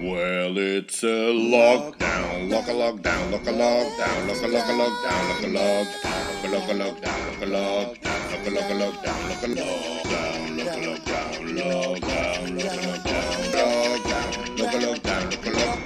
Well, 0.00 0.56
it's 0.56 1.02
a 1.02 1.28
lockdown, 1.28 2.48
lock 2.50 2.68
a 2.68 2.72
lockdown, 2.72 3.30
lock 3.32 3.46
a 3.46 3.52
lockdown, 3.52 4.28
lock 4.28 4.42
a 4.42 4.48
lock 4.48 4.64
a 4.64 4.72
lockdown, 4.72 5.28
lock 5.28 5.42
a 5.42 5.52
lockdown, 5.52 6.40
lock 6.50 6.68
a 6.68 6.74
lockdown, 6.74 7.20
lock 7.30 7.42
a 7.42 7.44
lockdown, 7.44 8.32
lock 8.32 8.46
a 8.46 8.50
lock 8.50 8.70
a 8.70 8.80
lockdown, 8.80 9.28
lock 9.28 9.42
a 9.42 9.48
lockdown, 9.48 10.56
lock 10.56 10.72
a 10.72 10.80
lockdown, 10.80 11.36
lockdown, 11.60 12.40
lock 12.56 12.72
a 12.72 12.80
lockdown, 12.80 13.28
lockdown, 13.52 14.58
lock 14.58 14.72
a 14.72 14.78
lockdown, 14.78 15.24
lock 15.30 15.46
a 15.46 15.50
lock. 15.50 15.78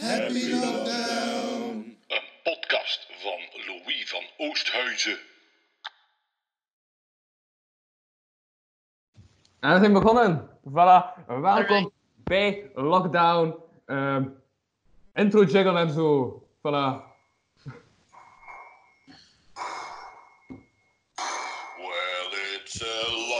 Happy 0.00 0.44
lockdown. 0.52 1.96
Een 2.08 2.26
podcast 2.42 3.06
van 3.22 3.40
Louis 3.66 4.10
van 4.10 4.24
Oosthuizen. 4.36 5.18
En 9.60 9.72
we 9.72 9.78
zijn 9.78 9.92
begonnen. 9.92 10.48
Voilà. 10.68 11.14
Welkom 11.26 11.93
bij 12.24 12.70
Lockdown. 12.74 13.54
ehm, 13.86 14.24
intro 15.14 15.42
jiggle 15.44 15.78
en 15.78 15.90
zo. 15.90 16.42
Voilà. 16.58 17.12
Well, 21.76 22.30
it's 22.54 22.82
a 22.82 23.33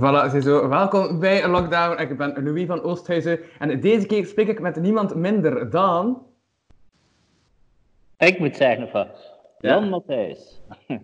Voilà, 0.00 0.30
ziezo. 0.30 0.68
Welkom 0.68 1.18
bij 1.18 1.48
Lockdown. 1.48 2.00
Ik 2.00 2.16
ben 2.16 2.44
Louis 2.44 2.66
van 2.66 2.82
Oosthuizen. 2.82 3.40
En 3.58 3.80
deze 3.80 4.06
keer 4.06 4.26
spreek 4.26 4.48
ik 4.48 4.60
met 4.60 4.76
niemand 4.76 5.14
minder 5.14 5.70
dan... 5.70 6.26
Ik 8.18 8.38
moet 8.38 8.56
zeggen 8.56 8.88
van 8.88 9.08
Jan 9.58 9.88
Matthijs. 9.88 10.60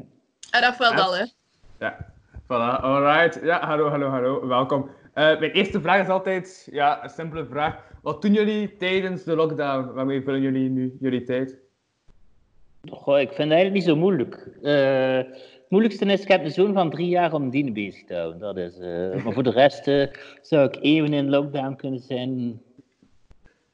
En 0.50 0.61
Rafael 0.61 0.94
Dalle. 0.94 1.31
Ja, 1.78 1.97
voilà, 2.42 2.81
alright. 2.81 3.41
Ja, 3.42 3.66
hallo, 3.66 3.89
hallo, 3.89 4.09
hallo, 4.09 4.47
welkom. 4.47 4.91
Eh, 5.14 5.39
mijn 5.39 5.50
eerste 5.50 5.81
vraag 5.81 6.03
is 6.03 6.09
altijd, 6.09 6.69
ja, 6.70 7.03
een 7.03 7.11
simpele 7.11 7.47
vraag. 7.47 7.77
Wat 8.03 8.22
doen 8.22 8.33
jullie 8.33 8.77
tijdens 8.77 9.25
de 9.25 9.36
lockdown? 9.36 9.92
Waarmee 9.92 10.22
vullen 10.22 10.41
jullie 10.41 10.70
nu 10.70 10.97
jullie 11.00 11.22
tijd? 11.22 11.59
Goh, 12.91 13.20
ik 13.20 13.33
vind 13.33 13.50
het 13.50 13.59
eigenlijk 13.59 13.72
niet 13.72 13.84
zo 13.84 13.97
moeilijk. 13.97 14.48
Eh, 14.62 15.20
moeilijkste 15.69 16.05
is, 16.05 16.23
ik 16.23 16.29
heb 16.29 16.45
een 16.45 16.51
zoon 16.51 16.73
van 16.73 16.91
drie 16.91 17.09
jaar 17.09 17.33
om 17.33 17.51
die 17.51 17.73
bezig 17.73 18.05
te 18.05 18.15
houden. 18.15 18.39
Dat 18.41 18.57
is, 18.57 18.79
eh, 18.79 19.25
maar 19.25 19.33
voor 19.33 19.43
de 19.43 19.51
rest 19.51 19.89
eh, 19.89 20.07
zou 20.43 20.67
ik 20.69 20.79
even 20.81 21.13
in 21.13 21.29
lockdown 21.31 21.75
kunnen 21.77 22.01
zijn. 22.01 22.61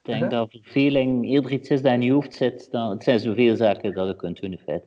Ik 0.02 0.10
denk 0.10 0.20
Ja. 0.22 0.28
dat 0.28 0.48
verveling 0.50 1.26
eerder 1.28 1.50
iets 1.52 1.68
is 1.70 1.82
dat 1.82 1.92
in 1.92 2.02
je 2.02 2.12
hoofd 2.12 2.34
zit. 2.34 2.70
Dan, 2.70 2.90
het 2.90 3.02
zijn 3.04 3.20
zoveel 3.20 3.56
zaken 3.56 3.94
dat 3.94 4.08
je 4.08 4.16
kunt 4.16 4.40
doen 4.40 4.50
in 4.52 4.58
feite. 4.58 4.86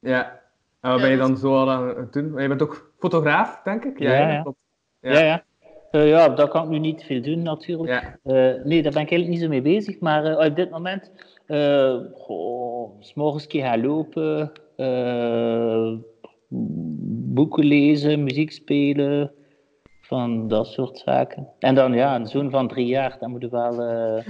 Ja. 0.00 0.40
En 0.80 0.90
wat 0.90 1.00
ben 1.00 1.10
je 1.10 1.16
dan 1.16 1.36
zo 1.36 1.54
al 1.56 1.70
aan 1.70 1.88
het 1.96 2.12
doen? 2.12 2.40
Je 2.40 2.48
bent 2.48 2.62
ook 2.62 2.92
fotograaf, 2.98 3.60
denk 3.62 3.84
ik? 3.84 3.98
Ja, 3.98 4.30
ja. 4.30 4.42
Klopt. 4.42 4.58
Ja, 5.00 5.10
Ja. 5.12 5.20
ja. 5.24 5.44
Eh, 5.90 6.08
ja, 6.08 6.28
dat 6.28 6.48
kan 6.50 6.62
ik 6.62 6.68
nu 6.68 6.78
niet 6.78 7.04
veel 7.04 7.22
doen 7.22 7.42
natuurlijk. 7.42 7.90
Ja. 7.90 8.18
Eh, 8.32 8.64
nee, 8.64 8.82
daar 8.82 8.92
ben 8.92 9.02
ik 9.02 9.10
eigenlijk 9.10 9.28
niet 9.28 9.40
zo 9.40 9.48
mee 9.48 9.62
bezig. 9.62 10.00
Maar 10.00 10.24
eh, 10.24 10.46
op 10.46 10.56
dit 10.56 10.70
moment, 10.70 11.12
eh 11.46 11.96
goh, 12.14 13.00
's 13.00 13.14
morgens 13.14 13.46
keer 13.46 13.64
gaan 13.64 13.80
lopen, 13.86 14.52
boeken 17.34 17.64
lezen, 17.64 18.22
muziek 18.24 18.52
spelen, 18.52 19.32
van 20.00 20.48
dat 20.48 20.66
soort 20.66 20.98
zaken. 20.98 21.48
En 21.58 21.74
dan 21.74 21.92
ja, 21.92 22.14
een 22.14 22.26
zoon 22.26 22.50
van 22.50 22.68
drie 22.68 22.86
jaar, 22.86 23.16
dan 23.20 23.30
moet 23.30 23.42
je 23.42 23.48
wel... 23.48 23.82
eh 23.82 24.26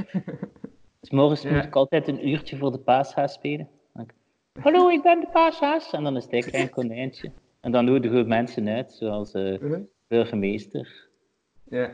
's 1.07 1.11
morgens 1.11 1.43
Ja. 1.43 1.55
moet 1.55 1.65
ik 1.65 1.77
altijd 1.77 2.09
een 2.09 2.29
uurtje 2.29 2.57
voor 2.57 2.73
de 2.73 2.79
paashaas 2.79 3.33
spelen. 3.33 3.69
Dan 3.93 4.03
ik, 4.03 4.15
Hallo, 4.62 4.89
ik 4.89 5.03
ben 5.03 5.21
de 5.21 5.27
paashaas. 5.33 5.93
En 5.93 6.05
dan 6.05 6.17
is 6.17 6.27
hij 6.31 6.43
een 6.43 6.51
klein 6.51 6.71
konijntje. 6.71 7.33
En 7.61 7.73
dan 7.73 7.84
nodigen 7.84 8.17
we 8.23 8.28
mensen 8.28 8.69
uit, 8.69 8.93
zoals 8.93 9.33
eh, 9.33 9.61
burgemeester. 10.09 11.09
Ja. 11.65 11.93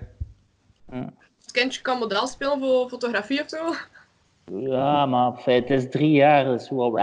Het 1.41 1.51
kindje 1.53 1.83
kan 1.83 1.99
model 1.99 2.27
spelen 2.27 2.59
voor 2.59 2.89
fotografie 2.89 3.41
of 3.41 3.49
zo. 3.49 3.59
Ja, 4.45 5.07
maar 5.07 5.33
het 5.45 5.71
is 5.71 5.89
drie 5.91 6.11
jaar, 6.11 6.55
is 6.55 6.71
wel... 6.71 6.99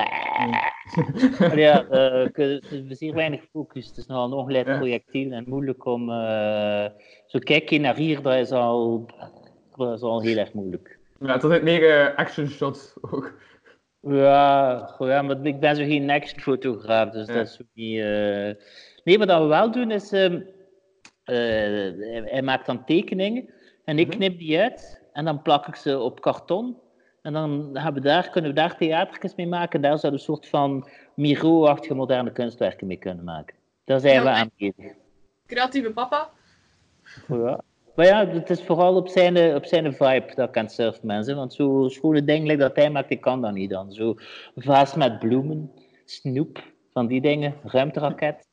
Ja, 1.55 1.79
ik- 2.23 2.35
het 2.35 2.71
is 2.89 2.97
zeer 2.97 3.13
weinig 3.13 3.41
focus. 3.51 3.87
Het 3.87 3.97
is 3.97 4.05
nogal 4.05 4.49
Ja. 4.49 4.63
projectiel 4.77 5.31
en 5.31 5.43
moeilijk 5.47 5.85
om... 5.85 6.09
eh, 6.09 6.85
zo 7.25 7.39
kijk 7.39 7.69
je 7.69 7.79
naar 7.79 7.95
hier, 7.95 8.21
dat 8.21 8.33
is 8.33 8.51
al, 8.51 9.05
dat 9.75 9.93
is 9.97 10.01
al 10.01 10.21
heel 10.21 10.37
erg 10.37 10.53
moeilijk. 10.53 10.99
ja, 11.19 11.31
het 11.33 11.41
zijn 11.41 11.63
meer 11.63 11.89
eh, 11.99 12.15
action 12.17 12.47
shots 12.47 12.95
ook. 13.01 13.33
Ja, 14.01 14.77
goh, 14.85 15.07
ja, 15.07 15.21
maar 15.21 15.45
ik 15.45 15.59
ben 15.59 15.75
zo 15.75 15.83
geen 15.83 16.09
action 16.09 16.39
fotograaf, 16.41 17.09
dus 17.09 17.27
Ja. 17.27 17.33
dat 17.33 17.47
is 17.47 17.61
ook 17.61 17.67
niet... 17.73 18.01
Nee, 19.03 19.17
wat 19.17 19.27
we 19.41 19.45
wel 19.47 19.71
doen 19.71 19.91
is... 19.91 20.11
ehm, 20.11 20.41
eh, 21.23 21.35
hij, 21.35 22.21
hij 22.25 22.41
maakt 22.41 22.65
dan 22.65 22.85
tekeningen 22.85 23.49
en 23.85 23.99
ik 23.99 24.07
Mhm. 24.07 24.15
knip 24.17 24.39
die 24.39 24.59
uit 24.59 25.03
en 25.13 25.25
dan 25.25 25.41
plak 25.41 25.67
ik 25.67 25.75
ze 25.75 25.99
op 25.99 26.21
karton. 26.21 26.77
En 27.29 27.35
dan 27.35 27.69
hebben 27.73 28.01
we 28.01 28.07
daar, 28.07 28.29
kunnen 28.29 28.49
we 28.49 28.55
daar 28.55 28.77
theatertjes 28.77 29.35
mee 29.35 29.47
maken. 29.47 29.81
Daar 29.81 29.99
zouden 29.99 30.21
we 30.21 30.27
een 30.27 30.35
soort 30.35 30.47
van 30.47 30.89
Miro-achtige 31.13 31.93
moderne 31.93 32.31
kunstwerken 32.31 32.87
mee 32.87 32.97
kunnen 32.97 33.23
maken. 33.23 33.55
Daar 33.85 33.99
zijn 33.99 34.13
Ja, 34.13 34.23
we 34.23 34.29
oké. 34.29 34.37
aan 34.37 34.51
bezig. 34.57 34.93
Creatieve 35.47 35.91
papa. 35.91 36.29
Ja. 37.27 37.61
Maar 37.95 38.05
ja, 38.05 38.27
het 38.27 38.49
is 38.49 38.63
vooral 38.63 38.95
op 38.95 39.07
zijn, 39.07 39.55
op 39.55 39.65
zijn 39.65 39.93
vibe 39.93 40.31
dat 40.35 40.49
ik 40.49 40.57
aan 40.57 40.63
het 40.63 40.73
surfen 40.73 41.07
mensen. 41.07 41.35
Want 41.35 41.53
zo 41.53 41.87
schone 41.89 42.21
like 42.21 42.55
dat 42.55 42.75
hij 42.75 42.89
maakt, 42.89 43.09
ik 43.09 43.21
kan 43.21 43.41
dat 43.41 43.53
niet 43.53 43.69
dan. 43.69 43.91
Zo 43.93 44.15
vaas 44.55 44.95
met 44.95 45.19
bloemen, 45.19 45.71
snoep, 46.05 46.63
van 46.93 47.07
die 47.07 47.21
dingen, 47.21 47.55
ruimteraket. 47.63 48.47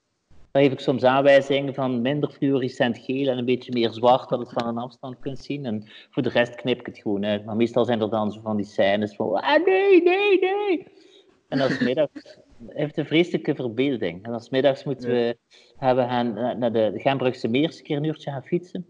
Daar 0.56 0.64
geef 0.64 0.74
ik 0.74 0.80
soms 0.80 1.04
aanwijzingen 1.04 1.74
van 1.74 2.00
minder 2.00 2.30
fluorescent 2.30 2.98
geel 2.98 3.28
en 3.28 3.38
een 3.38 3.44
beetje 3.44 3.72
meer 3.72 3.90
zwart, 3.90 4.28
dat 4.28 4.38
het 4.38 4.52
van 4.52 4.66
een 4.66 4.78
afstand 4.78 5.18
kunt 5.18 5.38
zien. 5.38 5.64
En 5.64 5.84
voor 6.10 6.22
de 6.22 6.28
rest 6.28 6.54
knip 6.54 6.78
ik 6.78 6.86
het 6.86 6.98
gewoon 6.98 7.24
uit. 7.24 7.44
Maar 7.44 7.56
meestal 7.56 7.84
zijn 7.84 8.00
er 8.00 8.10
dan 8.10 8.32
zo 8.32 8.40
van 8.40 8.56
die 8.56 8.64
scènes 8.64 9.14
van, 9.14 9.34
ah 9.34 9.64
nee, 9.64 10.02
nee, 10.02 10.38
nee. 10.40 10.86
En 11.48 11.60
als 11.60 11.78
middags 11.78 12.38
heeft 12.68 12.96
een 12.96 13.06
vreselijke 13.06 13.54
verbeelding. 13.54 14.24
En 14.24 14.32
als 14.32 14.50
middags 14.50 14.84
moeten 14.84 15.10
we, 15.10 15.38
hebben 15.76 16.08
gaan, 16.08 16.36
eh, 16.36 16.56
naar 16.56 16.72
de 16.72 16.92
Gembrugse 16.94 17.48
Meer 17.48 17.62
eens 17.62 17.78
een 17.78 17.84
keer 17.84 17.96
een 17.96 18.04
uurtje 18.04 18.30
gaan 18.30 18.44
fietsen. 18.44 18.86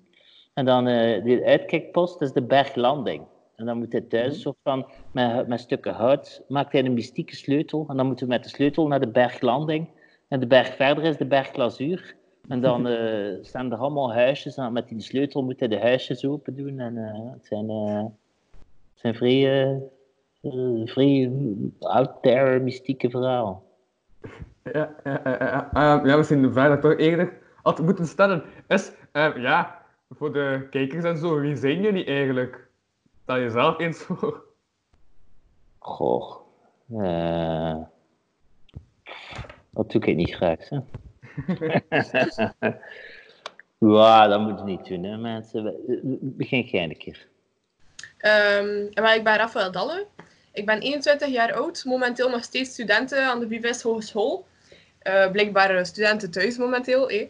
En 0.55 0.65
dan 0.65 0.87
eh 0.87 1.25
de 1.25 1.44
uitkijkpost, 1.44 2.19
dat 2.19 2.28
is 2.28 2.34
de 2.34 2.43
berglanding. 2.43 3.22
En 3.56 3.66
dan 3.66 3.78
moet 3.78 3.93
hij 3.93 4.00
thuis 4.00 4.34
een 4.34 4.41
soort 4.41 4.59
van, 4.62 4.87
met, 5.12 5.49
met 5.49 5.60
stukken 5.60 5.93
hout, 5.93 6.44
maakt 6.49 6.72
hij 6.72 6.84
een 6.84 6.94
mystieke 6.94 7.37
sleutel. 7.37 7.84
En 7.88 7.97
dan 7.97 8.06
moeten 8.06 8.26
we 8.26 8.32
met 8.32 8.43
de 8.43 8.49
sleutel 8.50 8.87
naar 8.87 9.00
de 9.00 9.10
berglanding. 9.10 9.88
En 10.28 10.41
de 10.41 10.47
berg 10.47 10.76
verder 10.76 11.04
is 11.04 11.16
de 11.16 11.26
berglazuur. 11.26 12.16
En 12.48 12.60
dan 12.60 12.87
eh, 12.88 13.34
staan 13.41 13.72
er 13.72 13.78
allemaal 13.78 14.12
huisjes. 14.12 14.56
En 14.56 14.72
met 14.72 14.88
die 14.88 15.00
sleutel 15.00 15.42
moet 15.42 15.59
hij 15.59 15.69
de 15.69 15.81
huisjes 15.81 16.25
open 16.25 16.56
doen. 16.56 16.78
En 16.78 16.97
eh, 16.97 17.32
het 17.32 17.47
zijn, 17.47 17.69
het 17.70 19.00
zijn 19.00 19.14
vrij, 19.14 19.81
vrij 20.84 21.31
out 21.81 22.22
there 22.22 22.60
mystieke 22.60 23.10
verhalen. 23.10 23.59
Ja, 24.72 24.94
ja, 25.04 25.20
ja, 25.25 25.69
ja. 25.72 26.16
De 26.16 26.53
vraag 26.53 26.69
dat 26.69 26.76
ik 26.76 26.81
toch 26.81 26.98
eerder 26.98 27.38
had 27.62 27.82
moeten 27.82 28.06
stellen 28.06 28.43
is, 28.69 28.93
ja, 29.12 29.82
voor 30.10 30.32
de 30.32 30.66
kijkers 30.70 31.04
en 31.04 31.16
zo, 31.19 31.41
wie 31.41 31.56
zijn 31.56 31.82
jullie 31.82 32.04
eigenlijk? 32.04 32.69
Stel 33.22 33.38
jezelf 33.38 33.78
eens 33.78 34.03
voor. 34.03 34.44
Goh. 35.78 36.44
Eh, 39.76 39.82
dat 39.82 39.90
doe 39.93 40.05
ik 40.05 40.17
niet 40.17 40.34
graag. 40.34 40.69
Hè? 40.69 40.78
ja, 43.78 44.26
dat 44.28 44.40
moet 44.40 44.58
je 44.58 44.64
niet 44.64 44.87
doen, 44.87 45.05
hè, 45.05 45.17
mensen. 45.17 45.75
Begin 46.20 46.61
jij 46.62 46.84
een 46.84 46.96
keer. 46.99 47.26
Ehm, 48.19 48.88
maar 48.94 49.17
ik 49.17 49.25
ben 49.25 49.37
Rafael 49.37 49.73
Dalle. 49.73 50.06
Ik 50.52 50.67
ben 50.67 50.81
21 50.81 51.28
jaar 51.28 51.52
oud, 51.52 51.84
momenteel 51.84 52.31
nog 52.31 52.44
steeds 52.44 52.70
studenten 52.70 53.25
aan 53.26 53.40
de 53.40 53.49
Vives 53.49 53.82
Hogeschool. 53.82 54.46
Eh 54.99 55.31
blijkbaar 55.31 55.76
eh, 55.76 55.84
studenten 55.84 56.31
thuis 56.31 56.56
momenteel. 56.56 57.08
eh. 57.11 57.26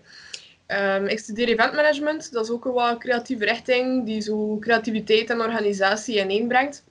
Ehm, 0.67 1.07
ik 1.07 1.19
studeer 1.19 1.49
eventmanagement, 1.49 2.33
dat 2.33 2.45
is 2.45 2.51
ook 2.51 2.65
een 2.65 2.73
wat 2.73 2.99
creatieve 2.99 3.45
richting 3.45 4.07
die 4.07 4.21
zo 4.21 4.59
creativiteit 4.59 5.31
en 5.31 5.41
organisatie 5.41 6.21
ineenbrengt. 6.21 6.85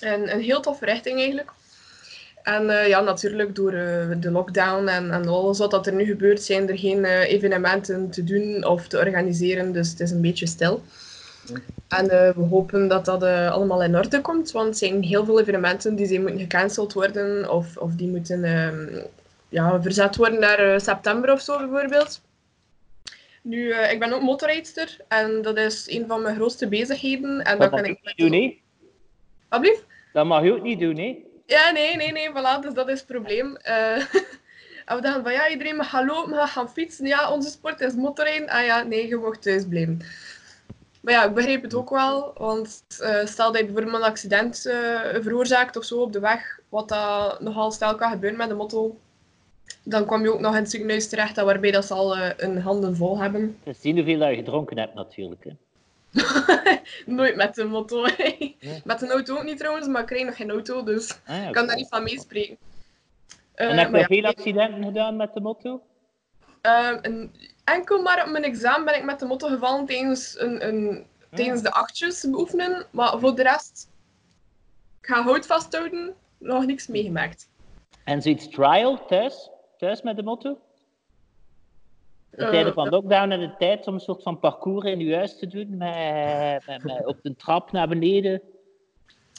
En 0.00 0.32
een 0.32 0.40
heel 0.40 0.60
toffe 0.60 0.84
richting 0.84 1.18
eigenlijk. 1.18 1.52
En 2.46 2.70
eh, 2.70 2.88
ja, 2.88 3.00
natuurlijk 3.00 3.54
door 3.54 3.72
eh, 3.72 4.08
de 4.20 4.30
lockdown 4.30 4.86
en, 4.86 5.10
en 5.10 5.28
alles 5.28 5.58
wat 5.58 5.70
dat 5.70 5.86
er 5.86 5.94
nu 5.94 6.04
gebeurt, 6.04 6.42
zijn 6.42 6.68
er 6.68 6.78
geen 6.78 7.04
eh, 7.04 7.32
evenementen 7.32 8.10
te 8.10 8.24
doen 8.24 8.64
of 8.64 8.88
te 8.88 8.98
organiseren, 8.98 9.72
dus 9.72 9.90
het 9.90 10.00
is 10.00 10.10
een 10.10 10.20
beetje 10.20 10.46
stil. 10.46 10.82
En 11.88 12.06
we 12.06 12.46
hopen 12.50 12.88
dat 12.88 13.04
dat 13.04 13.22
allemaal 13.22 13.82
in 13.82 13.96
orde 13.96 14.20
komt, 14.20 14.50
want 14.50 14.68
er 14.68 14.74
zijn 14.74 15.02
heel 15.02 15.24
veel 15.24 15.40
evenementen 15.40 15.94
die 15.96 16.06
zijn 16.06 16.20
moeten 16.20 16.40
gecanceld 16.40 16.92
worden 16.92 17.50
of, 17.50 17.76
of 17.76 17.92
die 17.92 18.08
moeten 18.08 18.44
ehm, 18.44 19.04
ja, 19.48 19.82
verzet 19.82 20.16
worden 20.16 20.40
naar 20.40 20.80
september 20.80 21.32
of 21.32 21.40
zo 21.40 21.68
bijvoorbeeld. 21.68 22.20
Nu, 23.42 23.74
ik 23.74 23.98
ben 23.98 24.12
ook 24.12 24.22
motorrijdster 24.22 24.96
en 25.08 25.42
dat 25.42 25.56
is 25.56 25.90
een 25.90 26.06
van 26.06 26.22
mijn 26.22 26.36
grootste 26.36 26.68
bezigheden. 26.68 27.42
En 27.42 27.58
Dat 27.58 27.70
mag 27.70 27.80
kan 27.80 27.90
je 27.90 27.96
ik... 27.96 28.04
niet 28.04 28.16
doen, 28.16 28.40
hè? 28.40 28.58
Alsjeblieft? 29.48 29.84
Dat 30.12 30.26
mag 30.26 30.42
je 30.42 30.52
ook 30.52 30.62
niet 30.62 30.80
doen, 30.80 30.98
hè? 30.98 31.24
Ja, 31.46 31.70
nee, 31.70 31.96
nee, 31.96 32.12
nee, 32.12 32.30
voilà, 32.30 32.60
dus 32.60 32.74
dat 32.74 32.88
is 32.88 32.98
het 32.98 33.06
probleem. 33.06 33.56
Eh, 33.56 33.96
en 34.86 34.96
we 34.96 35.00
dachten 35.00 35.22
van 35.22 35.32
ja, 35.32 35.48
iedereen 35.48 35.76
mag 35.76 35.90
gaan 35.90 36.06
lopen, 36.06 36.30
mag 36.30 36.52
gaan 36.52 36.70
fietsen. 36.70 37.06
Ja, 37.06 37.32
onze 37.32 37.50
sport 37.50 37.80
is 37.80 37.94
motorrijden. 37.94 38.48
Ah 38.48 38.64
ja, 38.64 38.82
nee, 38.82 39.08
je 39.08 39.16
mocht 39.16 39.42
thuis 39.42 39.66
blijven. 39.68 40.02
Maar 41.06 41.14
ja, 41.14 41.24
ik 41.24 41.34
begreep 41.34 41.62
het 41.62 41.74
ook 41.74 41.90
wel, 41.90 42.32
want 42.36 42.84
eh, 43.00 43.26
stel 43.26 43.52
dat 43.52 43.60
je 43.60 43.66
bijvoorbeeld 43.66 44.02
een 44.02 44.08
accident 44.08 44.66
eh, 44.66 45.00
veroorzaakt 45.20 45.76
of 45.76 45.84
zo 45.84 46.00
op 46.00 46.12
de 46.12 46.20
weg, 46.20 46.60
wat 46.68 46.88
dat 46.88 47.40
nogal 47.40 47.70
snel 47.70 47.94
kan 47.94 48.10
gebeuren 48.10 48.38
met 48.38 48.48
de 48.48 48.54
motto, 48.54 48.96
dan 49.82 50.04
kom 50.04 50.22
je 50.22 50.32
ook 50.32 50.40
nog 50.40 50.52
in 50.52 50.60
het 50.60 50.70
ziekenhuis 50.70 51.08
terecht, 51.08 51.36
waarbij 51.36 51.70
dat 51.70 51.84
ze 51.84 51.94
al 51.94 52.16
eh, 52.16 52.30
hun 52.36 52.60
handen 52.60 52.96
vol 52.96 53.18
hebben. 53.18 53.58
Dus 53.64 53.80
zien 53.80 53.96
hoeveel 53.96 54.28
je 54.28 54.36
gedronken 54.36 54.78
hebt, 54.78 54.94
natuurlijk. 54.94 55.44
Hè? 55.44 55.50
Nooit 57.06 57.36
met 57.36 57.54
de 57.54 57.64
motto. 57.64 58.02
Met 58.84 59.02
een 59.02 59.10
auto 59.10 59.36
ook 59.36 59.44
niet 59.44 59.58
trouwens, 59.58 59.86
maar 59.86 60.00
ik 60.00 60.06
krijg 60.06 60.24
nog 60.24 60.36
geen 60.36 60.50
auto, 60.50 60.82
dus 60.82 61.18
Ah, 61.26 61.36
ja, 61.36 61.46
ik 61.46 61.52
kan 61.52 61.66
daar 61.66 61.76
niet 61.76 61.88
van 61.88 62.02
meespreken. 62.02 62.56
Eh, 63.54 63.70
En 63.70 63.78
heb 63.78 63.90
maar 63.90 64.00
je 64.00 64.14
ja, 64.14 64.20
veel 64.20 64.30
accidenten 64.30 64.84
gedaan 64.84 65.16
met 65.16 65.34
de 65.34 65.40
motto? 65.40 65.82
Ehm, 66.60 66.98
een, 67.02 67.34
enkel 67.64 68.02
maar 68.02 68.24
op 68.24 68.30
mijn 68.30 68.44
examen 68.44 68.84
ben 68.84 68.96
ik 68.96 69.04
met 69.04 69.18
de 69.18 69.26
motto 69.26 69.48
gevallen 69.48 69.86
tijdens, 69.86 70.40
een, 70.40 70.66
een, 70.66 71.06
tijdens 71.30 71.62
de 71.62 71.72
achtjes 71.72 72.30
beoefenen. 72.30 72.86
Maar 72.90 73.18
voor 73.18 73.34
de 73.34 73.42
rest, 73.42 73.90
ik 75.00 75.06
ga 75.06 75.22
hout 75.22 75.46
vasthouden, 75.46 76.14
nog 76.38 76.66
niks 76.66 76.86
meegemaakt. 76.86 77.48
En 78.04 78.22
zoiets 78.22 78.48
trial 78.48 79.06
thuis? 79.06 79.50
Thuis 79.76 80.02
met 80.02 80.16
de 80.16 80.22
motto? 80.22 80.58
De 82.30 82.44
Eh, 82.44 82.50
tijden 82.50 82.72
van 82.72 82.88
lockdown 82.88 83.30
en 83.30 83.40
de 83.40 83.54
tijd 83.58 83.86
om 83.86 83.94
een 83.94 84.00
soort 84.00 84.22
van 84.22 84.38
parcours 84.38 84.84
in 84.84 84.98
je 84.98 85.14
huis 85.14 85.38
te 85.38 85.46
doen, 85.46 85.76
met, 85.76 86.66
met, 86.66 86.84
met 86.84 87.06
op 87.06 87.18
de 87.22 87.36
trap 87.36 87.72
naar 87.72 87.88
beneden. 87.88 88.42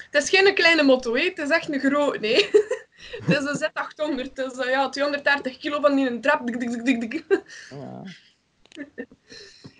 Het 0.09 0.23
is 0.23 0.29
geen 0.29 0.53
kleine 0.53 0.83
motto, 0.83 1.15
hè. 1.15 1.23
het 1.23 1.37
is 1.37 1.49
echt 1.49 1.73
een 1.73 1.79
groot, 1.79 2.19
nee. 2.19 2.49
het 3.25 3.37
is 3.37 3.43
een 3.43 3.69
Z800, 3.69 4.33
het 4.33 4.37
is 4.37 4.57
eh, 4.57 4.69
ja, 4.69 4.89
230 4.89 5.57
kilo 5.57 5.81
van 5.81 5.95
die 5.95 6.09
een 6.09 6.21
trap. 6.21 6.47
Dik, 6.47 6.59
dik, 6.59 6.85
dik, 6.85 7.11
dik. 7.11 7.25
Ja. 7.69 8.03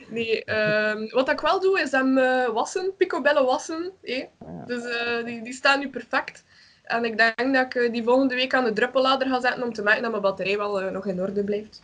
Nee, 0.09 0.43
ehm, 0.43 1.07
wat 1.09 1.29
ik 1.29 1.39
wel 1.39 1.59
doe 1.59 1.81
is 1.81 1.91
hem 1.91 2.17
eh, 2.17 2.47
wassen, 2.49 2.93
picobello 2.97 3.45
wassen. 3.45 3.91
Ja. 4.01 4.27
Dus 4.65 4.83
die, 5.25 5.41
die 5.41 5.53
staan 5.53 5.79
nu 5.79 5.89
perfect. 5.89 6.43
En 6.83 7.05
ik 7.05 7.17
denk 7.17 7.53
dat 7.53 7.75
ik 7.75 7.93
die 7.93 8.03
volgende 8.03 8.35
week 8.35 8.53
aan 8.53 8.63
de 8.63 8.73
druppellader 8.73 9.27
ga 9.27 9.41
zetten 9.41 9.63
om 9.63 9.73
te 9.73 9.83
maken 9.83 10.01
dat 10.01 10.11
mijn 10.11 10.23
batterij 10.23 10.57
wel 10.57 10.91
nog 10.91 11.05
in 11.05 11.21
orde 11.21 11.43
blijft. 11.43 11.81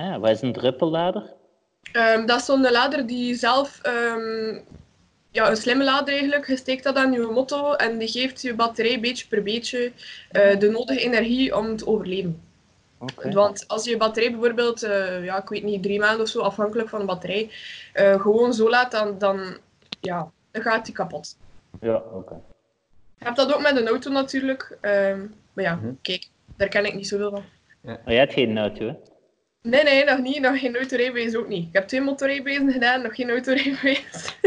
Ah, 0.00 0.16
wat 0.20 0.30
is 0.30 0.40
een 0.42 0.52
druppellader? 0.52 1.32
Ehm, 1.92 2.26
dat 2.26 2.38
is 2.38 2.44
zo'n 2.44 2.70
lader 2.70 3.06
die 3.06 3.34
zelf, 3.34 3.78
ehm, 3.82 4.58
ja, 5.30 5.50
een 5.50 5.56
slimme 5.56 5.84
lader 5.84 6.12
eigenlijk, 6.14 6.46
je 6.46 6.56
steekt 6.56 6.84
dat 6.84 6.96
aan 6.96 7.12
je 7.12 7.20
motto 7.20 7.72
en 7.74 7.98
die 7.98 8.08
geeft 8.08 8.42
je 8.42 8.54
batterij 8.54 9.00
beetje 9.00 9.26
per 9.28 9.42
beetje 9.42 9.92
eh, 10.30 10.58
de 10.58 10.70
nodige 10.70 11.00
energie 11.00 11.56
om 11.56 11.76
te 11.76 11.86
overleven. 11.86 12.42
Want 13.30 13.64
als 13.68 13.84
je 13.84 13.96
batterij 13.96 14.30
bijvoorbeeld, 14.30 14.82
eh, 14.82 15.24
ja, 15.24 15.42
ik 15.42 15.48
weet 15.48 15.62
niet, 15.62 15.82
drie 15.82 15.98
maanden 15.98 16.20
of 16.20 16.28
zo, 16.28 16.40
afhankelijk 16.40 16.88
van 16.88 16.98
de 17.00 17.06
batterij, 17.06 17.50
eh, 17.92 18.20
gewoon 18.20 18.54
zo 18.54 18.68
laat, 18.70 18.90
dan, 18.90 19.18
dan, 19.18 19.56
ja, 20.00 20.30
dan 20.50 20.62
gaat 20.62 20.84
die 20.84 20.94
kapot. 20.94 21.36
Ja, 21.80 22.02
oké. 22.12 22.34
Je 23.18 23.24
hebt 23.24 23.36
dat 23.36 23.54
ook 23.54 23.62
met 23.62 23.76
een 23.76 23.88
auto 23.88 24.10
natuurlijk. 24.10 24.78
ehm, 24.80 25.20
maar 25.52 25.64
ja, 25.64 25.74
Mhm. 25.74 25.92
kijk, 26.02 26.28
daar 26.56 26.68
ken 26.68 26.84
ik 26.84 26.94
niet 26.94 27.08
zoveel 27.08 27.30
van. 27.30 27.44
Maar 27.82 27.98
jij 28.04 28.18
hebt 28.18 28.32
geen 28.32 28.58
auto, 28.58 28.86
hè? 28.86 28.94
Nee, 29.62 29.82
nee, 29.82 30.04
nog 30.04 30.18
niet. 30.18 30.40
Nog 30.40 30.60
geen 30.60 30.76
autorijbewijs 30.76 31.34
ook 31.34 31.48
niet. 31.48 31.66
Ik 31.66 31.72
heb 31.72 31.88
twee 31.88 32.00
motorrijbewijzen 32.00 32.72
gedaan, 32.72 33.02
nog 33.02 33.14
geen 33.14 33.30
autorijbewijs. 33.30 34.36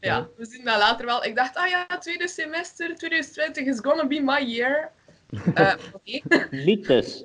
ja, 0.00 0.28
we 0.36 0.46
zien 0.46 0.64
dat 0.64 0.78
later 0.78 1.06
wel. 1.06 1.24
Ik 1.24 1.36
dacht, 1.36 1.56
ah 1.56 1.68
ja, 1.68 1.86
tweede 1.98 2.28
semester 2.28 2.94
2020 2.96 3.64
is 3.64 3.78
gonna 3.80 4.06
be 4.06 4.20
my 4.20 4.44
year. 4.44 4.90
Eh 5.54 5.74
Oké, 5.92 6.46
Mythes. 6.50 7.24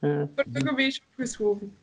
Ja. 0.00 0.28
wordt 0.34 0.56
ook 0.58 0.68
een 0.68 0.74
beetje 0.74 1.00
opgeschoven. 1.10 1.76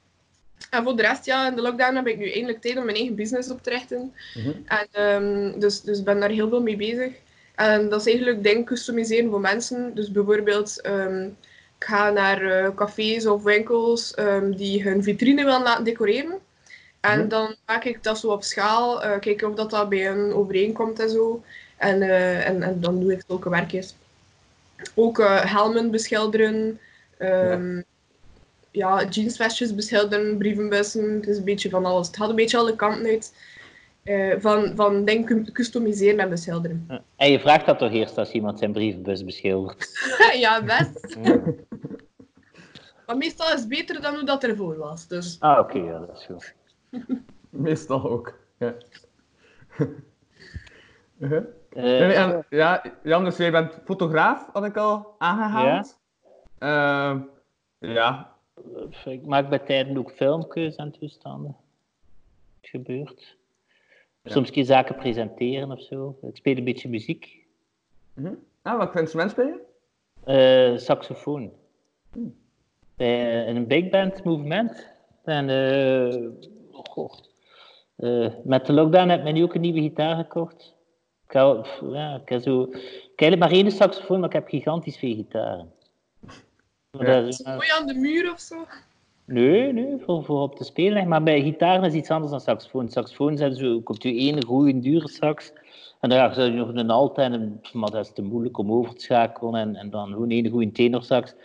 En 0.69 0.83
voor 0.83 0.95
de 0.95 1.01
rest, 1.01 1.25
ja, 1.25 1.47
in 1.47 1.55
de 1.55 1.61
lockdown 1.61 1.95
heb 1.95 2.07
ik 2.07 2.17
nu 2.17 2.31
eindelijk 2.31 2.61
tijd 2.61 2.77
om 2.77 2.83
mijn 2.83 2.97
eigen 2.97 3.15
business 3.15 3.49
op 3.49 3.63
te 3.63 3.69
richten. 3.69 4.13
Mhm. 4.33 4.51
En 4.65 4.87
ehm, 4.91 5.59
dus, 5.59 5.81
dus 5.81 6.03
ben 6.03 6.19
daar 6.19 6.29
heel 6.29 6.49
veel 6.49 6.61
mee 6.61 6.75
bezig. 6.75 7.13
En 7.55 7.89
dat 7.89 7.99
is 7.99 8.07
eigenlijk 8.07 8.43
dingen 8.43 8.63
customiseren 8.63 9.29
voor 9.29 9.39
mensen. 9.39 9.95
Dus 9.95 10.11
bijvoorbeeld, 10.11 10.81
ehm, 10.81 11.29
ga 11.79 12.09
naar 12.09 12.41
eh, 12.41 12.75
cafés 12.75 13.25
of 13.25 13.43
winkels 13.43 14.13
ehm, 14.13 14.51
die 14.51 14.83
hun 14.83 15.03
vitrine 15.03 15.43
willen 15.45 15.61
laten 15.61 15.83
decoreren. 15.83 16.39
En 16.99 17.19
Mhm. 17.19 17.27
dan 17.27 17.55
maak 17.65 17.83
ik 17.83 18.03
dat 18.03 18.19
zo 18.19 18.27
op 18.27 18.43
schaal, 18.43 19.03
eh, 19.03 19.19
kijken 19.19 19.49
of 19.49 19.55
dat, 19.55 19.69
dat 19.69 19.89
bij 19.89 19.99
hen 19.99 20.33
overeenkomt 20.35 20.99
en 20.99 21.09
zo. 21.09 21.43
En, 21.77 22.01
eh, 22.01 22.47
en, 22.47 22.63
en 22.63 22.81
dan 22.81 22.99
doe 22.99 23.11
ik 23.13 23.23
zulke 23.27 23.49
werkjes. 23.49 23.95
Ook 24.95 25.17
helmen 25.27 25.91
beschilderen, 25.91 26.79
ehm, 27.17 27.81
ja. 28.71 29.03
jeansvestjes 29.09 29.75
beschilderen, 29.75 30.37
brievenbussen. 30.37 31.13
Het 31.13 31.27
is 31.27 31.37
een 31.37 31.43
beetje 31.43 31.69
van 31.69 31.85
alles. 31.85 32.07
Het 32.07 32.17
gaat 32.17 32.29
een 32.29 32.35
beetje 32.35 32.57
alle 32.57 32.75
kanten 32.75 33.05
uit. 33.05 33.33
Eh, 34.03 34.35
van, 34.39 34.75
van 34.75 35.05
dingen 35.05 35.51
customiseren 35.51 36.19
en 36.19 36.29
beschilderen. 36.29 37.03
En 37.15 37.31
je 37.31 37.39
vraagt 37.39 37.65
dat 37.65 37.77
toch 37.79 37.91
eerst 37.91 38.17
als 38.17 38.31
iemand 38.31 38.59
zijn 38.59 38.71
brievenbus 38.71 39.25
beschildert? 39.25 39.89
ja, 40.39 40.63
best. 40.63 41.17
Maar 43.05 43.17
meestal 43.17 43.53
is 43.53 43.59
het 43.59 43.69
beter 43.69 44.01
dan 44.01 44.15
hoe 44.15 44.23
dat 44.23 44.43
ervoor 44.43 44.77
was. 44.77 45.07
Dus 45.07 45.39
Ah, 45.39 45.59
oké, 45.59 45.77
ja, 45.77 45.99
dat 45.99 46.17
is 46.17 46.25
goed. 46.25 46.55
Meestal 47.49 48.09
ook. 48.09 48.39
Ja. 48.57 48.75
Uh-huh. 51.19 51.43
Eh, 51.69 52.19
en, 52.19 52.45
ja, 52.49 52.83
Jan, 53.03 53.23
dus 53.23 53.37
jij 53.37 53.51
bent 53.51 53.79
fotograaf, 53.85 54.49
had 54.53 54.65
ik 54.65 54.77
al 54.77 55.15
aangehaald. 55.17 55.99
Ja. 56.59 57.25
ja. 57.79 58.33
Ik 59.05 59.25
maak 59.25 59.49
bij 59.49 59.59
tijden 59.59 59.97
ook 59.97 60.11
filmpjes 60.11 60.75
en 60.75 60.91
toestanden. 60.91 61.55
Het 62.61 62.69
gebeurt. 62.69 63.37
Ja. 64.23 64.31
Soms 64.31 64.51
kun 64.51 64.61
je 64.61 64.67
zaken 64.67 64.95
presenteren 64.95 65.71
of 65.71 65.81
zo. 65.81 66.17
Ik 66.21 66.35
speel 66.37 66.57
een 66.57 66.63
beetje 66.63 66.89
muziek. 66.89 67.45
Mhm. 68.13 68.33
Ah, 68.61 68.77
welk 68.77 68.95
instrument 68.95 69.31
speel 69.31 69.45
je? 69.47 69.59
Eh, 70.23 70.77
saxofoon. 70.77 71.51
Bij 72.95 73.47
een 73.47 73.67
big 73.67 73.89
band 73.89 74.23
movement. 74.23 74.87
En 75.23 75.49
eh, 75.49 76.27
goh, 76.71 77.13
eh, 77.95 78.27
met 78.43 78.65
de 78.65 78.73
lockdown 78.73 79.09
heb 79.09 79.25
ik 79.25 79.33
nu 79.33 79.43
ook 79.43 79.53
een 79.55 79.61
nieuwe 79.61 79.81
gitaar 79.81 80.15
gekocht. 80.15 80.75
Ik, 81.27 81.33
hou- 81.35 81.61
pff, 81.61 81.81
ja, 81.91 82.15
ik 82.23 82.29
heb 82.29 82.41
zo, 82.41 82.61
ik 82.61 82.69
heb 82.71 82.81
eigenlijk 83.19 83.39
maar 83.39 83.51
één 83.51 83.71
saxofoon, 83.71 84.19
maar 84.19 84.29
ik 84.29 84.35
heb 84.35 84.47
gigantisch 84.47 84.97
veel 84.97 85.15
gitaren. 85.15 85.71
Ja. 86.91 87.03
dat 87.05 87.23
is- 87.27 87.39
is 87.39 87.45
het 87.45 87.55
mooi 87.55 87.69
aan 87.79 87.87
de 87.87 87.93
muur 87.93 88.31
of 88.31 88.39
zo. 88.39 88.55
Nee, 89.33 89.73
nee, 89.73 89.97
voor, 90.05 90.23
voor 90.23 90.41
op 90.41 90.55
te 90.55 90.63
spelen. 90.63 91.07
Maar 91.07 91.23
bij 91.23 91.41
gitaar 91.41 91.85
is 91.85 91.93
iets 91.93 92.09
anders 92.11 92.31
dan 92.31 92.39
saxofoon. 92.41 92.89
Saxofoon 92.89 93.37
zijn 93.37 93.53
zo, 93.55 93.81
komt 93.81 94.03
u 94.03 94.17
één 94.17 94.45
goede 94.45 94.79
dure 94.79 95.09
sax. 95.09 95.53
En 95.99 96.09
dan 96.09 96.19
heb 96.19 96.33
je 96.33 96.49
nog 96.49 96.69
een 96.73 96.89
alt 96.89 97.17
en 97.17 97.33
een, 97.33 97.59
maar 97.73 97.91
dat 97.91 98.05
is 98.05 98.13
te 98.13 98.21
moeilijk 98.21 98.57
om 98.57 98.71
over 98.71 98.93
te 98.95 99.01
schakelen. 99.03 99.55
En, 99.55 99.75
en 99.75 99.89
dan 99.89 100.07
gewoon 100.07 100.29
één 100.29 100.49
goede 100.49 100.71
tenorsax. 100.71 101.35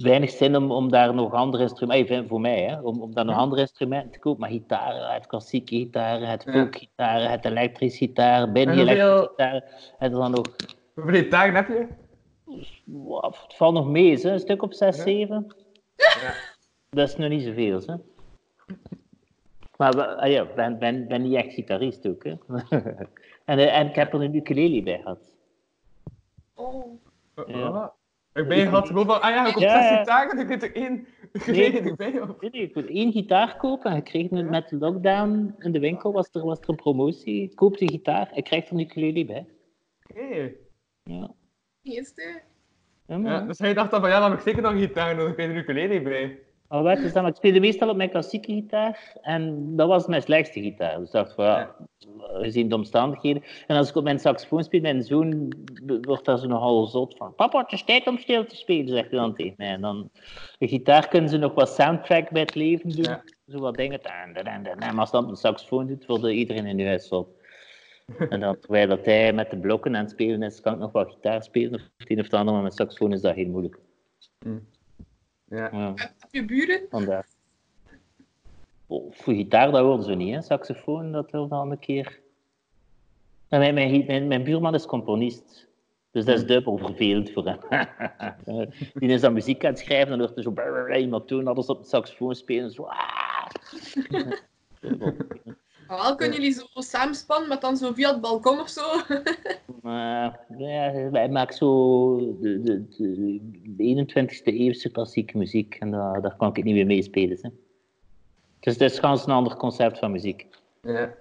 Weinig 0.00 0.30
zin 0.30 0.56
om, 0.56 0.70
om 0.70 0.90
daar 0.90 1.14
nog 1.14 1.32
andere 1.32 1.62
instrumenten, 1.62 2.14
even 2.16 2.28
voor 2.28 2.40
mij, 2.40 2.62
hè, 2.62 2.80
om, 2.80 3.00
om 3.02 3.14
daar 3.14 3.24
nog 3.24 3.36
andere 3.36 3.60
instrumenten 3.60 4.10
te 4.10 4.18
kopen. 4.18 4.40
Maar 4.40 4.50
gitaren, 4.50 5.14
het 5.14 5.26
klassieke 5.26 5.74
gitaren, 5.76 6.28
het 6.28 6.42
Ja. 6.46 6.52
folkgitaren, 6.52 7.30
het 7.30 7.44
elektrische 7.44 7.98
gitaar, 7.98 8.52
binnen 8.52 8.74
En 8.78 8.80
hoeveel- 8.86 9.06
elektrische 9.06 9.28
gitaren. 9.28 9.64
En 9.98 10.10
dan 10.10 10.30
nog, 10.30 10.46
Hoeveel 10.94 11.14
gitaren 11.14 11.54
heb 11.54 11.68
je? 11.68 11.86
het 13.20 13.54
valt 13.56 13.74
nog 13.74 13.86
mee, 13.86 14.16
hè, 14.18 14.30
een 14.32 14.38
stuk 14.40 14.62
op 14.62 14.72
6, 14.74 14.96
Ja. 14.96 15.02
7. 15.02 15.46
Ja. 15.96 16.54
Dat 16.90 17.08
is 17.08 17.16
nog 17.16 17.28
niet 17.28 17.42
zoveel, 17.42 17.80
hè? 17.86 17.94
Maar 19.76 20.04
ah 20.16 20.30
ja, 20.30 20.42
ik 20.42 20.54
ben, 20.54 20.78
ben, 20.78 21.08
ben 21.08 21.22
niet 21.22 21.34
echt 21.34 21.52
gitarist 21.54 22.06
ook, 22.08 22.24
hè? 22.24 22.30
en, 23.44 23.58
eh, 23.58 23.78
en 23.78 23.86
ik 23.88 23.94
heb 23.94 24.12
er 24.12 24.22
een 24.22 24.34
ukulele 24.34 24.82
bij 24.82 24.98
gehad. 25.02 25.36
Oh. 26.54 27.00
Ja. 27.46 27.92
Ik 28.32 28.48
ben 28.48 28.58
je 28.58 28.66
had 28.66 28.86
gewoon 28.86 29.06
van, 29.06 29.20
ah 29.22 29.30
ja, 29.30 29.46
ik 29.46 29.52
heb 29.54 29.62
Ja, 29.62 29.80
zes 29.80 29.90
ja. 29.90 29.96
gitaren 29.98 30.30
en 30.30 30.38
ik 30.38 30.48
heb 30.48 30.62
er 30.62 30.74
één 30.82 31.06
gekregen 31.32 31.84
erbij. 31.84 32.20
of- 32.20 32.40
Nee, 32.40 32.50
ik 32.50 32.74
wil 32.74 32.86
één 32.86 33.12
gitaar 33.12 33.56
kopen 33.56 33.90
en 33.90 33.96
ik 33.96 34.04
kreeg 34.04 34.30
nu 34.30 34.42
met 34.42 34.68
de 34.68 34.76
lockdown 34.76 35.54
in 35.58 35.72
de 35.72 35.78
winkel, 35.78 36.12
was 36.12 36.28
er, 36.32 36.44
was 36.44 36.60
er 36.60 36.68
een 36.68 36.76
promotie. 36.76 37.54
Koop 37.54 37.76
de 37.78 37.88
gitaar 37.88 38.30
en 38.32 38.42
krijg 38.42 38.66
er 38.66 38.72
een 38.72 38.78
ukulele 38.80 39.24
bij. 39.24 39.46
Oké. 40.10 40.52
Ja. 41.02 41.30
Eerste. 41.82 42.40
Ja, 43.06 43.18
maar- 43.18 43.32
Ja, 43.32 43.40
dus 43.46 43.58
hij 43.58 43.74
dacht 43.74 43.90
dan 43.90 44.00
van, 44.00 44.10
ja, 44.10 44.20
dan 44.20 44.30
heb 44.30 44.38
ik 44.38 44.44
zeker 44.46 44.62
nog 44.62 44.72
een 44.72 44.78
gitaar 44.80 45.14
nodig, 45.16 45.32
ik 45.32 45.36
heb 45.38 45.48
er 45.48 45.54
een 45.54 45.60
ukulele 45.62 46.02
bij. 46.02 46.38
Maar 46.68 46.82
weet 46.82 47.02
je, 47.02 47.12
dan, 47.12 47.26
ik 47.26 47.34
speelde 47.34 47.60
meestal 47.60 47.88
op 47.88 47.96
mijn 47.96 48.10
klassieke 48.10 48.52
gitaar 48.52 49.16
en 49.22 49.76
dat 49.76 49.88
was 49.88 50.06
mijn 50.06 50.22
slechtste 50.22 50.60
gitaar. 50.60 50.98
Dus 50.98 51.06
ik 51.06 51.12
dacht 51.12 51.34
van 51.34 51.44
ja, 51.44 51.76
gezien 52.18 52.68
de 52.68 52.74
omstandigheden. 52.74 53.42
En 53.66 53.76
als 53.76 53.88
ik 53.88 53.96
op 53.96 54.04
mijn 54.04 54.18
saxofoon 54.18 54.64
speel, 54.64 54.80
mijn 54.80 55.02
zoon 55.02 55.52
wordt 56.00 56.24
daar 56.24 56.38
zo 56.38 56.46
nogal 56.46 56.86
zot 56.86 57.16
van. 57.16 57.34
Papa, 57.34 57.60
het 57.60 57.72
is 57.72 57.84
tijd 57.84 58.06
om 58.06 58.18
stil 58.18 58.44
te 58.44 58.56
spelen, 58.56 58.88
zegt 58.88 59.10
hij 59.10 59.18
dan 59.18 59.34
tegen 59.34 59.54
mij. 59.56 59.68
En 59.68 59.80
dan, 59.80 60.10
de 60.58 60.68
gitaar 60.68 61.08
kunnen 61.08 61.30
ze 61.30 61.36
nog 61.36 61.54
wat 61.54 61.68
soundtrack 61.68 62.30
bij 62.30 62.42
het 62.42 62.54
leven 62.54 62.90
doen. 62.90 63.04
Ja. 63.04 63.22
Zo 63.46 63.58
wat 63.58 63.76
dingen. 63.76 64.00
Maar 64.78 64.98
als 64.98 65.10
dat 65.10 65.28
een 65.28 65.36
saxofoon 65.36 65.86
doet, 65.86 66.06
wordt 66.06 66.24
iedereen 66.24 66.66
in 66.66 66.86
huis 66.86 67.08
zot. 67.08 67.28
En 68.28 68.40
dan, 68.40 68.58
terwijl 68.60 68.88
dat 68.88 69.04
hij 69.04 69.32
met 69.32 69.50
de 69.50 69.58
blokken 69.58 69.96
aan 69.96 70.02
het 70.02 70.10
spelen 70.10 70.42
is, 70.42 70.60
kan 70.60 70.72
ik 70.72 70.78
nog 70.78 70.92
wat 70.92 71.12
gitaar 71.12 71.42
spelen 71.42 71.74
of 71.74 71.80
het 71.96 72.10
een 72.10 72.18
of 72.18 72.24
het 72.24 72.34
ander, 72.34 72.54
maar 72.54 72.62
met 72.62 72.74
saxofoon 72.74 73.12
is 73.12 73.20
dat 73.20 73.34
heel 73.34 73.48
moeilijk. 73.48 73.78
Ja. 75.48 75.68
Ja. 75.72 75.92
Heb 75.94 76.28
je 76.30 76.44
buren? 76.44 76.80
Vandaar. 76.90 77.26
Oh, 78.86 79.12
voor 79.12 79.34
gitaar, 79.34 79.70
dat 79.70 79.80
hoorden 79.80 80.04
ze 80.04 80.14
niet, 80.14 80.34
hè. 80.34 80.42
Saxofoon, 80.42 81.12
dat 81.12 81.30
wil 81.30 81.48
dan 81.48 81.70
een 81.70 81.78
keer. 81.78 82.20
En 83.48 83.58
mijn, 83.58 83.74
mijn, 83.74 84.04
mijn, 84.06 84.26
mijn 84.26 84.42
buurman 84.42 84.74
is 84.74 84.86
componist. 84.86 85.68
Dus 86.10 86.24
dat 86.24 86.36
is 86.36 86.46
dubbel 86.46 86.78
vervelend 86.78 87.30
voor 87.30 87.44
hem. 87.44 87.58
Eh, 88.44 88.66
Die 88.94 89.08
is 89.08 89.20
dan 89.20 89.32
muziek 89.32 89.64
aan 89.64 89.70
het 89.70 89.78
schrijven 89.78 90.12
en 90.12 90.18
dan 90.18 90.18
wordt 90.18 90.36
er 90.36 90.42
zo 90.42 90.50
brrrr, 90.50 90.98
iemand 90.98 91.28
doen, 91.28 91.46
alles 91.46 91.66
op 91.66 91.82
de 91.82 91.88
saxofoon 91.88 92.34
spelen. 92.34 92.70
Zo, 92.70 92.82
ah. 92.82 93.46
wel 95.88 96.14
kunnen 96.14 96.36
jullie 96.36 96.52
zo 96.52 96.66
samenspannen 96.74 97.48
met 97.48 97.60
dan 97.60 97.76
zo 97.76 97.92
via 97.92 98.12
het 98.12 98.20
balkon 98.20 98.60
of 98.60 98.68
zo. 98.68 98.82
Maar 99.82 100.40
ja, 100.58 100.90
hij 101.12 101.28
maakt 101.28 101.54
zo 101.54 102.16
de, 102.40 102.60
de, 102.60 102.88
de, 103.76 104.06
21ste 104.06 104.42
eeuwse 104.44 104.90
klassieke 104.90 105.38
muziek 105.38 105.74
en 105.74 105.90
daar, 105.90 106.22
daar 106.22 106.36
kan 106.36 106.48
ik 106.48 106.64
niet 106.64 106.74
meer 106.74 106.86
meespelen. 106.86 107.38
Hè. 107.42 107.48
Dus 108.60 108.72
het 108.72 108.82
is 108.92 108.98
gewoon 108.98 109.18
een 109.24 109.30
ander 109.30 109.56
concept 109.56 109.98
van 109.98 110.12
muziek. 110.12 110.46
ja. 110.82 111.14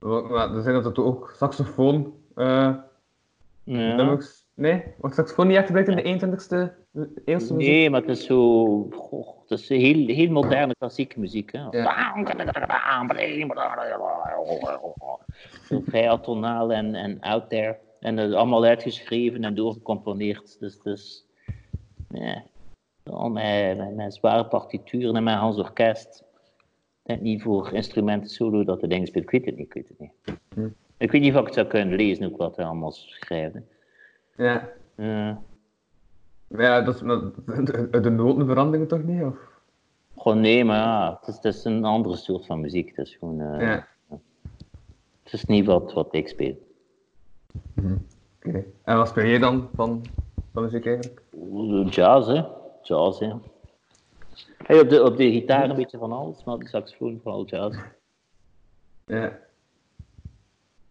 Maar 0.00 0.54
er 0.54 0.62
zijn 0.62 0.82
dat 0.82 0.98
ook 0.98 1.34
saxofoon 1.36 2.14
eh 2.34 2.74
Ja. 3.64 3.94
nummers. 3.94 4.43
Nee, 4.56 4.82
wordt 4.98 5.16
saxofoon 5.16 5.46
niet 5.46 5.56
echt 5.56 5.66
gebruikt 5.66 5.88
in 5.88 5.96
de 5.96 6.26
21ste 6.26 6.84
eeuwse 7.24 7.54
muziek? 7.54 7.72
Nee, 7.72 7.90
maar 7.90 8.00
het 8.00 8.10
is 8.10 8.24
zo. 8.24 8.88
Goh, 8.90 9.40
het 9.40 9.58
is 9.58 9.68
heel, 9.68 10.06
heel 10.06 10.30
moderne 10.30 10.74
klassieke 10.78 11.20
muziek. 11.20 11.52
Hè? 11.52 11.60
Zo 15.64 15.82
vrij 15.86 16.10
atonaal 16.10 16.72
en, 16.72 16.94
en 16.94 17.20
out 17.20 17.50
there. 17.50 17.78
En 18.00 18.16
het 18.16 18.28
is 18.28 18.34
allemaal 18.34 18.64
uitgeschreven 18.64 19.44
en 19.44 19.54
doorgecomponeerd. 19.54 20.60
Dus, 20.60 20.80
dus 20.82 21.26
al 23.10 23.30
met, 23.30 23.76
met, 23.76 23.94
met 23.94 24.14
zware 24.14 24.46
partituren 24.46 25.16
en 25.16 25.24
met 25.24 25.34
Hans 25.34 25.58
Orkest. 25.58 26.24
Net 27.04 27.20
niet 27.20 27.42
voor 27.42 27.72
instrumenten 27.72 28.30
solo 28.30 28.64
dat 28.64 28.80
de 28.80 28.86
dingen 28.86 29.06
speelt. 29.06 29.24
Ik 29.24 29.30
weet 29.30 29.44
het 29.44 29.56
niet, 29.56 29.66
ik 29.66 29.74
weet 29.74 29.88
het 29.88 29.98
niet. 29.98 30.38
Hm. 30.54 30.68
Ik 30.96 31.10
weet 31.10 31.20
niet 31.20 31.34
of 31.34 31.40
ik 31.40 31.46
het 31.46 31.54
zou 31.54 31.66
kunnen 31.66 31.96
lezen, 31.96 32.26
ook 32.26 32.36
wat 32.36 32.56
hij 32.56 32.64
allemaal 32.64 32.92
schrijft. 32.92 33.56
Ja. 34.36 34.68
Ja. 34.96 35.42
Maar 36.46 36.62
ja, 36.62 36.80
dat, 36.82 36.94
is- 36.94 37.00
de, 37.00 37.88
de 38.00 38.10
noten 38.10 38.46
veranderen 38.46 38.86
toch 38.88 39.02
niet? 39.02 39.22
Of? 39.22 39.36
Gewoon 40.16 40.40
nee, 40.40 40.64
maar 40.64 40.76
ja, 40.76 41.16
het 41.20 41.28
is, 41.28 41.34
het 41.34 41.44
is 41.44 41.64
een 41.64 41.84
andere 41.84 42.16
soort 42.16 42.46
van 42.46 42.60
muziek. 42.60 42.88
Het 42.96 43.06
is 43.06 43.16
gewoon, 43.16 43.40
eh, 43.40 43.60
Ja. 43.60 43.86
het 45.22 45.32
is 45.32 45.44
niet 45.44 45.66
wat, 45.66 45.92
wat 45.92 46.14
ik 46.14 46.28
speel. 46.28 46.66
Oké. 48.38 48.64
En 48.84 48.96
wat 48.96 49.08
speel 49.08 49.24
jij 49.24 49.38
dan 49.38 49.68
van, 49.74 50.04
van 50.52 50.62
muziek 50.62 50.86
eigenlijk? 50.86 51.22
Jazz, 51.94 52.28
hè? 52.28 52.42
Jazz, 52.82 53.18
hè? 53.20 53.32
Hey, 54.58 54.80
op, 54.80 54.88
de, 54.88 55.02
op 55.02 55.16
de 55.16 55.30
gitaar 55.30 55.70
een 55.70 55.76
beetje 55.76 55.98
van 55.98 56.12
alles, 56.12 56.44
maar 56.44 56.54
op 56.54 56.60
de 56.60 56.68
saxofoon 56.68 57.20
vooral 57.22 57.44
jazz. 57.44 57.78
Ja. 59.06 59.38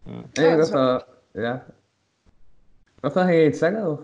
Ja. 0.04 0.22
Nee, 0.32 0.56
dat 0.56 0.70
wel, 0.70 1.02
ja. 1.32 1.66
Wat 3.04 3.14
wil 3.14 3.26
je 3.26 3.46
iets 3.46 3.58
zeggen? 3.58 3.98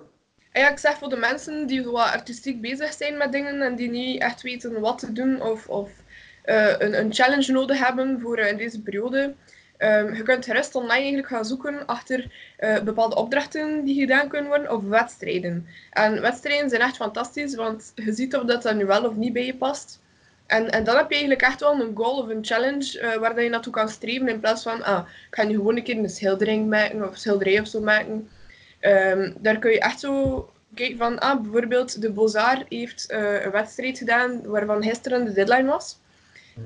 Ja, 0.52 0.71
ik 0.71 0.78
zeg 0.78 0.99
voor 0.99 1.09
de 1.09 1.16
mensen 1.16 1.66
die 1.66 1.83
zo 1.83 1.90
wat 1.90 2.12
artistiek 2.12 2.61
bezig 2.61 2.92
zijn 2.92 3.16
met 3.16 3.33
dingen 3.33 3.62
en 3.62 3.75
die 3.75 3.90
niet 3.90 4.23
echt 4.23 4.42
weten 4.42 4.80
wat 4.80 4.99
te 4.99 5.12
doen 5.12 5.42
of, 5.42 5.69
of 5.69 5.90
eh, 6.42 6.75
een, 6.78 6.99
een 6.99 7.14
challenge 7.14 7.52
nodig 7.52 7.78
hebben 7.78 8.21
voor 8.21 8.37
eh, 8.37 8.49
in 8.49 8.57
deze 8.57 8.83
periode. 8.83 9.35
Ehm, 9.76 10.14
je 10.14 10.23
kunt 10.23 10.45
gerust 10.45 10.75
online 10.75 11.00
eigenlijk 11.00 11.28
gaan 11.28 11.45
zoeken 11.45 11.87
achter 11.87 12.33
eh, 12.57 12.80
bepaalde 12.80 13.14
opdrachten 13.14 13.85
die 13.85 14.00
gedaan 14.00 14.28
kunnen 14.28 14.49
worden 14.49 14.73
of 14.73 14.83
wedstrijden. 14.83 15.66
En 15.90 16.21
wedstrijden 16.21 16.69
zijn 16.69 16.83
echt 16.83 16.97
fantastisch, 16.97 17.54
want 17.54 17.92
je 17.95 18.12
ziet 18.12 18.37
of 18.37 18.45
dat, 18.45 18.62
dat 18.62 18.75
nu 18.75 18.87
wel 18.87 19.04
of 19.04 19.14
niet 19.14 19.33
bij 19.33 19.47
je 19.47 19.57
past. 19.57 20.00
En, 20.47 20.71
en 20.71 20.85
dan 20.85 20.97
heb 20.97 21.09
je 21.09 21.14
eigenlijk 21.14 21.42
echt 21.42 21.61
wel 21.61 21.80
een 21.80 21.97
goal 21.97 22.19
of 22.19 22.28
een 22.28 22.45
challenge 22.45 23.16
waar 23.21 23.35
dat 23.35 23.45
je 23.45 23.50
naartoe 23.50 23.73
kan 23.73 23.88
streven 23.88 24.28
in 24.28 24.40
plaats 24.40 24.62
van, 24.62 24.83
ah, 24.83 25.07
ik 25.30 25.35
ga 25.35 25.42
nu 25.42 25.54
gewoon 25.54 25.76
een 25.76 25.83
keer 25.83 25.99
een 25.99 26.09
schildering 26.09 26.69
maken 26.69 27.09
of 27.09 27.16
schilderij 27.16 27.61
of 27.61 27.66
zo 27.66 27.80
maken. 27.80 28.28
Ehm, 28.80 29.32
daar 29.38 29.58
kun 29.58 29.70
je 29.70 29.80
echt 29.80 30.00
zo 30.00 30.49
kijken 30.75 30.99
van, 30.99 31.18
ah, 31.18 31.40
bijvoorbeeld 31.40 32.00
de 32.00 32.12
Beaux-Arts 32.12 32.64
heeft 32.68 33.10
eh, 33.10 33.44
een 33.44 33.50
wedstrijd 33.50 33.99
gedaan 33.99 34.46
waarvan 34.46 34.82
gisteren 34.82 35.25
de 35.25 35.32
deadline 35.32 35.68
was. 35.68 35.99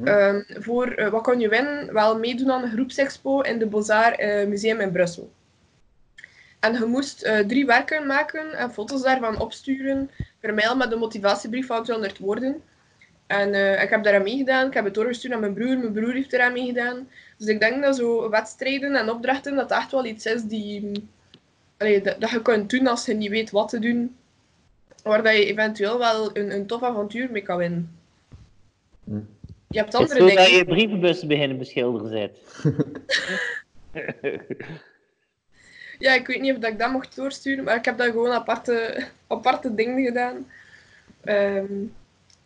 Ehm, 0.05 0.43
voor 0.49 0.87
eh, 0.87 1.09
wat 1.11 1.23
kon 1.23 1.41
je 1.41 1.49
winnen? 1.49 1.93
Wel 1.93 2.19
meedoen 2.19 2.51
aan 2.51 2.63
een 2.63 2.71
groepsexpo 2.71 3.41
in 3.41 3.59
de 3.59 3.67
Beaux-Arts 3.67 4.19
eh, 4.19 4.47
Museum 4.47 4.81
in 4.81 4.93
Brussel. 4.93 5.33
En 6.61 6.73
je 6.73 6.85
moest 6.85 7.31
drie 7.47 7.67
werken 7.67 8.07
maken 8.07 8.53
en 8.53 8.73
foto's 8.73 9.03
daarvan 9.03 9.41
opsturen 9.41 10.11
per 10.41 10.55
mail 10.55 10.77
met 10.77 10.93
een 10.93 10.99
motivatiebrief 10.99 11.67
van 11.67 11.83
200 11.83 12.19
woorden. 12.19 12.63
En 13.27 13.49
ik 13.83 13.91
heb 13.91 14.05
daaraan 14.05 14.23
meegedaan. 14.23 14.67
Ik 14.67 14.75
heb 14.75 14.85
het 14.85 14.95
doorgestuurd 14.95 15.35
aan 15.35 15.41
mijn 15.41 15.55
broer. 15.55 15.79
Mijn 15.79 15.93
broer 15.93 16.13
heeft 16.13 16.33
eraan 16.33 16.53
meegedaan. 16.53 17.09
Dus 17.39 17.49
ik 17.49 17.61
denk 17.61 17.83
dat 17.83 17.97
zo 17.97 18.31
wedstrijden 18.31 18.95
en 18.95 19.11
opdrachten, 19.11 19.55
dat 19.55 19.71
echt 19.71 19.91
wel 19.91 20.05
iets 20.05 20.27
is 20.27 20.43
die... 20.43 21.09
allee, 21.85 22.01
dat, 22.01 22.21
dat 22.21 22.31
je 22.31 22.43
kunt 22.43 22.71
doen 22.71 22.87
als 22.87 23.07
je 23.07 23.15
niet 23.15 23.31
weet 23.31 23.51
wat 23.51 23.69
te 23.69 23.79
doen. 23.79 24.17
Waar 25.03 25.23
dat 25.23 25.33
je 25.33 25.45
eventueel 25.45 25.99
wel 25.99 26.37
een, 26.37 26.55
een 26.55 26.67
tof 26.67 26.83
avontuur 26.83 27.31
mee 27.31 27.43
kan 27.43 27.57
winnen. 27.57 27.99
Hm. 29.05 29.21
Je 29.69 29.79
hebt 29.79 29.95
andere 29.95 30.19
zo 30.19 30.27
dat 30.27 30.37
dingen. 30.37 30.57
je 30.57 30.65
brievenbussen 30.65 31.29
beginnen 31.29 31.59
beschilderen 31.59 32.11
bent. 32.11 32.39
Ja, 35.99 36.15
ik 36.15 36.27
weet 36.27 36.41
niet 36.41 36.53
of 36.53 36.59
dat 36.59 36.71
ik 36.71 36.79
dat 36.79 36.91
mocht 36.91 37.17
doorsturen, 37.17 37.65
maar 37.65 37.77
ik 37.77 37.85
heb 37.85 37.99
daar 37.99 38.11
gewoon 38.11 38.31
aparte, 38.31 39.07
aparte 39.27 39.75
dingen 39.75 40.05
gedaan. 40.05 40.47
Ehm, 41.21 41.73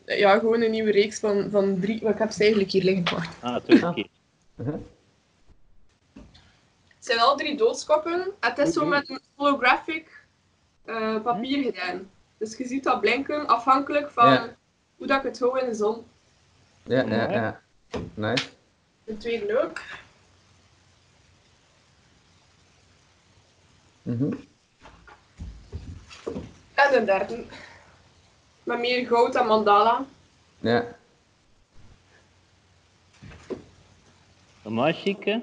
ja, 0.05 0.39
gewoon 0.39 0.63
een 0.63 0.71
nieuwe 0.71 0.91
reeks 0.91 1.19
van, 1.19 1.51
van 1.51 1.81
drie. 1.81 2.03
Maar 2.03 2.13
ik 2.13 2.19
heb 2.19 2.31
ze 2.31 2.41
eigenlijk 2.41 2.71
hier 2.71 2.83
liggen. 2.83 3.15
Wacht. 3.15 3.37
Ah, 3.41 3.57
toch, 3.65 3.91
oké. 3.91 4.05
Het 7.09 7.17
zijn 7.17 7.29
al 7.29 7.37
drie 7.37 7.57
doodskoppen. 7.57 8.33
Het 8.41 8.59
is 8.59 8.73
zo 8.73 8.87
met 8.87 9.09
een 9.09 9.21
holographic 9.35 10.25
eh, 10.85 11.23
papier 11.23 11.63
gedaan. 11.63 12.11
Dus 12.39 12.57
je 12.57 12.67
ziet 12.67 12.85
dat 12.85 13.01
blinken 13.01 13.47
afhankelijk 13.47 14.11
van 14.11 14.33
Ja. 14.33 14.57
hoe 14.97 15.07
dat 15.07 15.17
ik 15.17 15.23
het 15.23 15.39
hou 15.39 15.59
in 15.61 15.67
de 15.67 15.75
zon. 15.75 16.07
Ja, 16.83 17.03
ja, 17.03 17.31
ja. 17.31 17.61
Nice. 18.15 18.49
De 19.05 19.17
tweede 19.17 19.63
ook. 19.63 19.81
Mhm. 24.03 24.33
En 26.75 26.93
de 26.93 27.03
derde. 27.05 27.45
Met 28.63 28.79
meer 28.79 29.07
goud 29.07 29.35
en 29.35 29.47
mandala. 29.47 30.05
Ja. 30.61 30.85
Chic, 34.93 35.25
hè? 35.25 35.39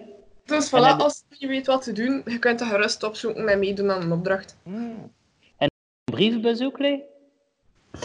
Dus 0.46 0.70
voilà, 0.70 0.98
als 0.98 1.24
je 1.30 1.36
niet 1.40 1.50
weet 1.50 1.66
wat 1.66 1.84
te 1.84 1.92
doen, 1.92 2.22
je 2.26 2.40
kunt 2.40 2.62
er 2.62 2.68
gerust 2.68 3.04
opzoeken 3.04 3.48
en 3.48 3.60
meedoen 3.60 3.92
aan 3.92 4.02
een 4.02 4.12
opdracht. 4.12 4.58
Hmm. 4.64 5.12
En 5.58 5.70
een 6.04 6.14
brievenbus 6.14 6.62
ook, 6.62 6.80
Lee? 6.80 7.04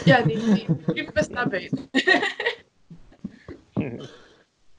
Ja, 0.05 0.25
nee, 0.25 0.37
nee. 0.37 0.65
Ik 0.93 1.13
best 1.13 1.29
naar 1.29 1.49
buiten. 1.49 1.89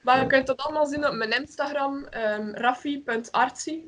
maar 0.03 0.19
je 0.19 0.27
kunt 0.27 0.47
dat 0.47 0.57
allemaal 0.57 0.85
zien 0.85 1.07
op 1.07 1.13
mijn 1.13 1.31
Instagram, 1.31 2.05
ehm 2.05 2.49
raffi.artsy. 2.49 3.79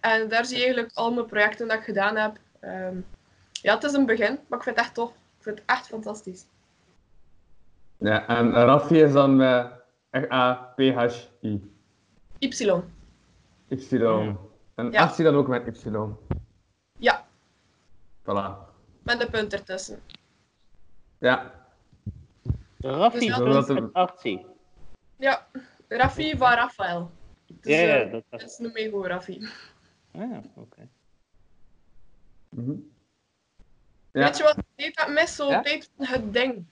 En 0.00 0.28
daar 0.28 0.44
zie 0.44 0.56
je 0.56 0.64
eigenlijk 0.64 0.94
al 0.94 1.12
mijn 1.12 1.26
projecten 1.26 1.68
dat 1.68 1.78
ik 1.78 1.84
gedaan 1.84 2.16
heb. 2.16 2.36
Ehm, 2.60 2.96
ja, 3.52 3.74
het 3.74 3.84
is 3.84 3.92
een 3.92 4.06
begin, 4.06 4.38
maar 4.48 4.58
ik 4.58 4.64
vind 4.64 4.76
het 4.76 4.84
echt 4.84 4.94
tof. 4.94 5.10
Ik 5.10 5.42
vind 5.42 5.58
het 5.58 5.68
echt 5.68 5.86
fantastisch. 5.86 6.44
Ja, 7.98 8.26
en 8.26 8.52
Raffi 8.52 9.02
is 9.02 9.12
dan 9.12 9.36
met 9.36 9.66
R-A-P-H-I. 10.10 11.70
Y. 12.38 12.82
Y. 13.72 13.96
En 14.74 14.90
Ja. 14.90 15.02
Artsy 15.02 15.22
dan 15.22 15.34
ook 15.34 15.48
met 15.48 15.66
Y. 15.84 15.90
Ja, 16.98 17.26
Voilà. 18.22 18.56
met 19.02 19.20
de 19.20 19.30
punt 19.30 19.52
ertussen. 19.52 20.00
Ja. 21.18 21.52
Raffi 22.78 23.18
Dus 23.26 23.36
dat- 23.36 23.68
met 23.68 23.92
Artie. 23.92 24.46
Ja, 25.16 25.46
Raffi 25.88 26.36
van 26.36 26.52
Rafael. 26.52 27.10
Dus, 27.46 27.74
Ja, 27.74 27.80
ja, 27.80 28.00
eh, 28.00 28.12
dat 28.28 28.58
mij 28.72 28.82
gewoon 28.82 29.06
Raffi. 29.06 29.48
Ah, 30.12 30.38
oké. 30.54 30.88
Mhm. 32.48 32.70
Ja. 34.12 34.24
Weet 34.24 34.36
je 34.36 34.42
wat 34.42 34.56
ik 34.56 34.64
deed 34.74 34.96
dat 34.96 35.08
mis? 35.08 35.36
Zo 35.36 35.48
Ja? 35.48 35.62
tijd 35.62 35.90
van 35.96 36.06
het 36.06 36.32
ding. 36.32 36.64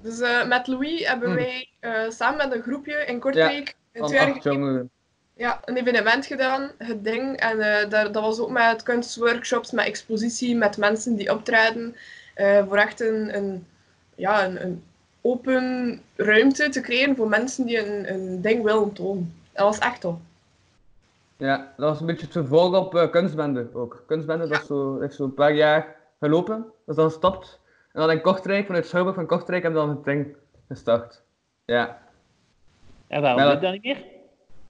Dus 0.00 0.20
eh, 0.20 0.46
met 0.46 0.66
Louis 0.66 1.06
hebben 1.06 1.28
Hm. 1.28 1.34
wij 1.34 1.70
eh, 1.80 2.10
samen 2.10 2.36
met 2.48 2.56
een 2.56 2.62
groepje 2.62 3.04
in 3.06 3.18
Kortrijk 3.20 3.76
een 3.92 4.00
Van 4.00 4.08
twee 4.08 4.20
jaar. 4.20 4.84
Ja, 5.34 5.60
een 5.64 5.76
evenement 5.76 6.26
gedaan, 6.26 6.70
het 6.78 7.04
ding. 7.04 7.36
En 7.36 7.60
eh, 7.60 7.90
daar, 7.90 8.12
dat 8.12 8.22
was 8.22 8.40
ook 8.40 8.50
met 8.50 8.82
kunstworkshops, 8.82 9.70
met 9.70 9.84
expositie, 9.84 10.56
met 10.56 10.76
mensen 10.76 11.16
die 11.16 11.30
optreden. 11.32 11.96
eh, 12.34 12.66
voor 12.66 12.76
echt 12.76 13.00
een, 13.00 13.36
een, 13.36 13.66
ja, 14.14 14.44
een, 14.44 14.62
een 14.64 14.82
open 15.20 16.00
ruimte 16.16 16.68
te 16.68 16.80
creëren 16.80 17.16
voor 17.16 17.28
mensen 17.28 17.66
die 17.66 17.86
een, 17.86 18.12
een 18.12 18.40
ding 18.40 18.62
willen 18.62 18.92
tonen. 18.92 19.34
Dat 19.52 19.64
was 19.64 19.78
echt 19.78 20.00
tof. 20.00 20.16
Ja, 21.36 21.72
dat 21.76 21.88
was 21.88 22.00
een 22.00 22.06
beetje 22.06 22.24
het 22.24 22.32
vervolg 22.32 22.76
op 22.76 22.94
eh, 22.94 23.10
kunstbende 23.10 23.68
ook. 23.72 24.02
Kunstbende, 24.06 24.46
dat 24.46 24.60
is 24.60 24.66
zo, 24.66 25.00
heeft 25.00 25.14
zo 25.14 25.24
een 25.24 25.34
paar 25.34 25.54
jaar 25.54 25.96
gelopen. 26.20 26.56
Dat 26.56 26.88
is 26.88 26.96
dan 26.96 27.10
gestopt. 27.10 27.60
En 27.92 28.00
dan 28.00 28.10
in 28.10 28.20
Kortrijk, 28.20 28.66
vanuit 28.66 28.86
Schouwburg 28.86 29.16
van 29.16 29.26
Kortrijk, 29.26 29.62
hebben 29.62 29.80
we 29.80 29.86
dan 29.86 29.96
het 29.96 30.04
ding 30.04 30.36
gestart. 30.68 31.22
Ja. 31.64 31.98
En 33.06 33.22
waarom 33.22 33.42
doe 33.42 33.52
je 33.52 33.60
dat 33.60 33.72
niet 33.72 33.82
meer? 33.82 34.04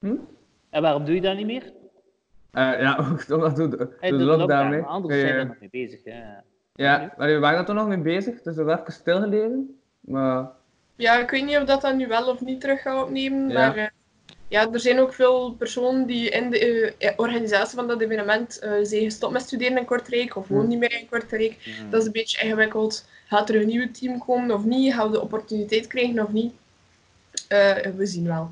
Hm? 0.01 0.17
En 0.73 0.83
waarom 0.83 1.05
doe 1.05 1.15
je 1.15 1.21
dat 1.21 1.37
niet 1.37 1.47
meer? 1.47 1.73
Eh, 2.51 2.81
ja, 2.81 2.97
ook 3.13 3.31
omdat 3.31 3.57
de, 3.57 3.69
de, 3.69 3.97
Hey, 4.01 4.11
de 4.11 4.17
de 4.17 4.25
lockdown. 4.25 4.85
Anders 4.85 5.21
zijn 5.21 5.33
we 5.35 5.39
er 5.41 5.47
nog 5.47 5.61
mee 5.61 5.69
bezig. 5.71 6.01
Ja. 6.05 6.43
Ja, 6.75 7.15
maar 7.17 7.29
we 7.29 7.39
waren 7.39 7.59
er 7.59 7.65
toen 7.65 7.75
nog 7.75 7.89
mee 7.89 7.99
bezig, 7.99 8.35
dus 8.43 8.55
we 8.55 8.61
hebben 8.63 8.81
even 8.81 8.93
stilgelegen. 8.93 9.79
Maar 10.01 10.51
Ja, 10.97 11.19
ik 11.19 11.31
weet 11.31 11.45
niet 11.45 11.57
of 11.57 11.65
dat 11.65 11.81
dan 11.81 11.97
nu 11.97 12.07
wel 12.07 12.29
of 12.29 12.41
niet 12.41 12.61
terug 12.61 12.83
gaat 12.83 13.05
opnemen. 13.05 13.49
Ja. 13.49 13.55
Maar 13.55 13.77
eh, 13.77 13.87
ja, 14.49 14.71
er 14.73 14.81
zijn 14.81 14.99
ook 15.01 15.13
veel 15.13 15.53
personen 15.53 16.07
die 16.07 16.31
in 16.31 16.51
de 16.51 16.95
eh, 16.99 17.13
organisatie 17.17 17.77
van 17.77 17.87
dat 17.89 18.01
evenement 18.01 18.59
eh, 18.59 18.73
zijn 18.83 19.03
gestopt 19.03 19.33
met 19.33 19.43
studeren 19.43 19.77
in 19.79 19.85
Kortrijk 19.85 20.37
of 20.37 20.49
wonen 20.49 20.65
Hm. 20.65 20.71
niet 20.71 20.79
meer 20.79 21.01
in 21.01 21.09
Kortrijk. 21.09 21.57
Dat 21.91 22.01
is 22.01 22.07
een 22.07 22.13
beetje 22.13 22.45
ingewikkeld. 22.45 23.09
Gaat 23.27 23.49
er 23.49 23.61
een 23.61 23.67
nieuw 23.67 23.91
team 23.91 24.19
komen 24.19 24.51
of 24.55 24.65
niet? 24.65 24.95
Gaan 24.95 25.07
we 25.07 25.13
de 25.13 25.21
opportuniteit 25.23 25.87
krijgen 25.87 26.23
of 26.23 26.33
niet? 26.33 26.53
Eh, 27.49 27.77
we 27.97 28.07
zien 28.07 28.27
wel. 28.27 28.51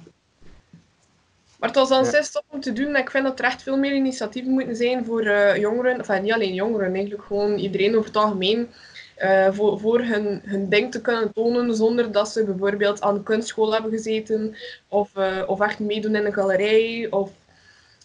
Maar 1.61 1.69
het 1.69 1.79
was 1.79 1.89
dan 1.89 2.05
Ja. 2.05 2.11
zes 2.11 2.43
om 2.49 2.61
te 2.61 2.73
doen. 2.73 2.95
En 2.95 3.01
ik 3.01 3.11
vind 3.11 3.25
dat 3.25 3.39
er 3.39 3.45
echt 3.45 3.63
veel 3.63 3.77
meer 3.79 3.93
initiatieven 3.95 4.53
moeten 4.53 4.77
zijn 4.77 5.05
voor 5.05 5.23
eh, 5.27 5.57
jongeren. 5.57 5.99
Enfin, 5.99 6.23
niet 6.23 6.33
alleen 6.33 6.55
jongeren, 6.55 6.93
eigenlijk 6.95 7.25
gewoon 7.25 7.59
iedereen 7.59 7.95
over 7.97 8.07
het 8.07 8.17
algemeen. 8.17 8.69
eh, 9.17 9.49
voor, 9.53 9.81
voor 9.81 10.01
hun, 10.01 10.41
hun 10.45 10.69
ding 10.69 10.91
te 10.93 11.01
kunnen 11.01 11.33
tonen 11.33 11.75
zonder 11.77 12.13
dat 12.13 12.29
ze 12.29 12.45
bijvoorbeeld 12.45 13.01
aan 13.01 13.15
de 13.15 13.23
kunstschool 13.23 13.73
hebben 13.73 13.91
gezeten. 13.91 14.57
Of, 14.89 15.17
eh, 15.17 15.43
of 15.47 15.61
echt 15.61 15.79
meedoen 15.79 16.15
in 16.15 16.27
een 16.27 16.33
galerij. 16.33 17.07
Of, 17.11 17.31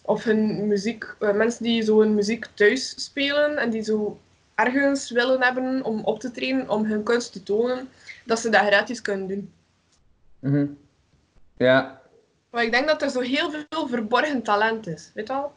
of 0.02 0.24
hun 0.24 0.66
muziek, 0.68 1.14
mensen 1.34 1.62
die 1.64 1.82
zo 1.82 2.00
hun 2.00 2.14
muziek 2.14 2.46
thuis 2.54 3.04
spelen 3.04 3.56
en 3.58 3.70
die 3.70 3.82
zo 3.82 4.18
ergens 4.54 5.10
willen 5.10 5.42
hebben 5.42 5.84
om 5.84 6.00
op 6.04 6.20
te 6.20 6.30
treden, 6.30 6.68
om 6.70 6.84
hun 6.84 7.02
kunst 7.02 7.32
te 7.32 7.42
tonen, 7.42 7.88
dat 8.24 8.38
ze 8.38 8.48
dat 8.50 8.66
gratis 8.66 9.02
kunnen 9.02 9.26
doen. 9.28 9.52
mhm. 10.40 10.66
ja, 11.56 12.00
Maar 12.50 12.64
ik 12.64 12.70
denk 12.72 12.86
dat 12.86 13.02
er 13.02 13.10
zo 13.10 13.20
heel 13.20 13.50
veel 13.50 13.86
verborgen 13.88 14.42
talent 14.42 14.86
is, 14.86 15.10
weet 15.14 15.26
je 15.26 15.32
wel? 15.32 15.52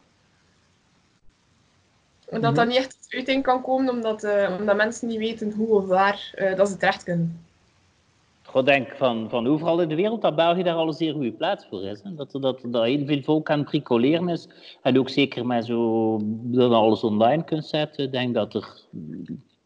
En 2.28 2.40
dat 2.40 2.54
dat 2.54 2.66
niet 2.66 2.76
echt 2.76 3.02
tot 3.02 3.14
uiting 3.14 3.42
kan 3.42 3.62
komen 3.62 3.94
omdat, 3.94 4.24
eh, 4.24 4.56
omdat 4.58 4.76
mensen 4.76 5.08
niet 5.08 5.18
weten 5.18 5.52
hoe 5.52 5.68
of 5.68 5.86
waar 5.86 6.32
eh, 6.34 6.56
dat 6.56 6.68
ze 6.68 6.76
terecht 6.76 7.02
kunnen. 7.04 7.44
Ik 8.54 8.64
denk 8.64 8.88
van, 8.96 9.28
van 9.28 9.46
overal 9.46 9.80
in 9.80 9.88
de 9.88 9.94
wereld 9.94 10.22
dat 10.22 10.36
België 10.36 10.62
daar 10.62 10.74
al 10.74 10.86
een 10.86 10.92
zeer 10.92 11.12
goede 11.12 11.32
plaats 11.32 11.66
voor 11.66 11.84
is. 11.84 12.02
Hè. 12.02 12.14
Dat, 12.14 12.34
er- 12.34 12.40
dat, 12.40 12.60
dat 12.66 12.84
heel 12.84 13.06
veel 13.06 13.22
volk 13.22 13.50
aan 13.50 13.68
het 13.70 14.28
is. 14.28 14.48
En 14.82 14.98
ook 14.98 15.08
zeker 15.08 15.46
met 15.46 15.64
zo 15.64 16.18
dat 16.42 16.72
alles 16.72 17.04
online 17.04 17.44
kunt 17.44 17.66
zetten. 17.66 18.04
Ik 18.04 18.12
denk 18.12 18.34
dat 18.34 18.54
er... 18.54 18.80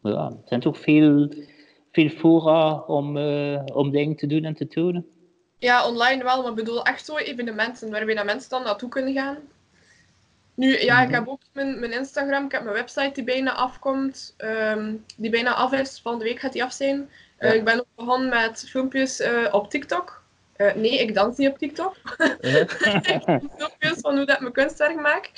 Ja, 0.01 0.25
er 0.25 0.37
zijn 0.45 0.59
toch 0.59 0.77
veel, 0.77 1.29
veel 1.91 2.09
fora 2.09 2.79
om, 2.87 3.17
eh, 3.17 3.61
om 3.73 3.91
dingen 3.91 4.15
te 4.15 4.27
doen 4.27 4.43
en 4.43 4.53
te 4.53 4.67
tonen. 4.67 5.07
Ja, 5.57 5.87
online 5.87 6.23
wel, 6.23 6.41
maar 6.41 6.49
ik 6.49 6.55
bedoel 6.55 6.85
echt 6.85 7.05
zo 7.05 7.17
evenementen 7.17 7.91
waarbij 7.91 8.15
dat 8.15 8.25
mensen 8.25 8.49
dan 8.49 8.63
naartoe 8.63 8.89
kunnen 8.89 9.13
gaan. 9.13 9.37
Nu, 10.53 10.79
ja, 10.81 11.01
ik 11.01 11.11
heb 11.11 11.27
ook 11.27 11.41
mijn, 11.51 11.79
mijn 11.79 11.91
Instagram, 11.91 12.45
ik 12.45 12.51
heb 12.51 12.63
mijn 12.63 12.75
website 12.75 13.11
die 13.13 13.23
bijna 13.23 13.53
afkomt, 13.53 14.33
ehm, 14.37 14.93
die 15.17 15.29
bijna 15.29 15.53
af 15.53 15.71
is. 15.73 15.99
Van 16.03 16.17
de 16.17 16.23
week 16.23 16.39
gaat 16.39 16.53
die 16.53 16.63
af 16.63 16.73
zijn. 16.73 17.09
Eh, 17.37 17.49
Ja. 17.49 17.55
Ik 17.55 17.63
ben 17.63 17.79
ook 17.79 17.85
begonnen 17.95 18.29
met 18.29 18.65
filmpjes 18.69 19.19
eh, 19.19 19.47
op 19.53 19.69
TikTok. 19.69 20.23
Eh, 20.55 20.73
nee, 20.75 20.99
ik 20.99 21.13
dans 21.13 21.37
niet 21.37 21.49
op 21.49 21.57
TikTok. 21.57 21.95
Mhm. 22.41 22.65
filmpjes 23.57 23.99
van 24.01 24.15
hoe 24.17 24.25
dat 24.25 24.35
ik 24.35 24.41
mijn 24.41 24.53
kunstwerk 24.53 24.99
maak. 25.01 25.31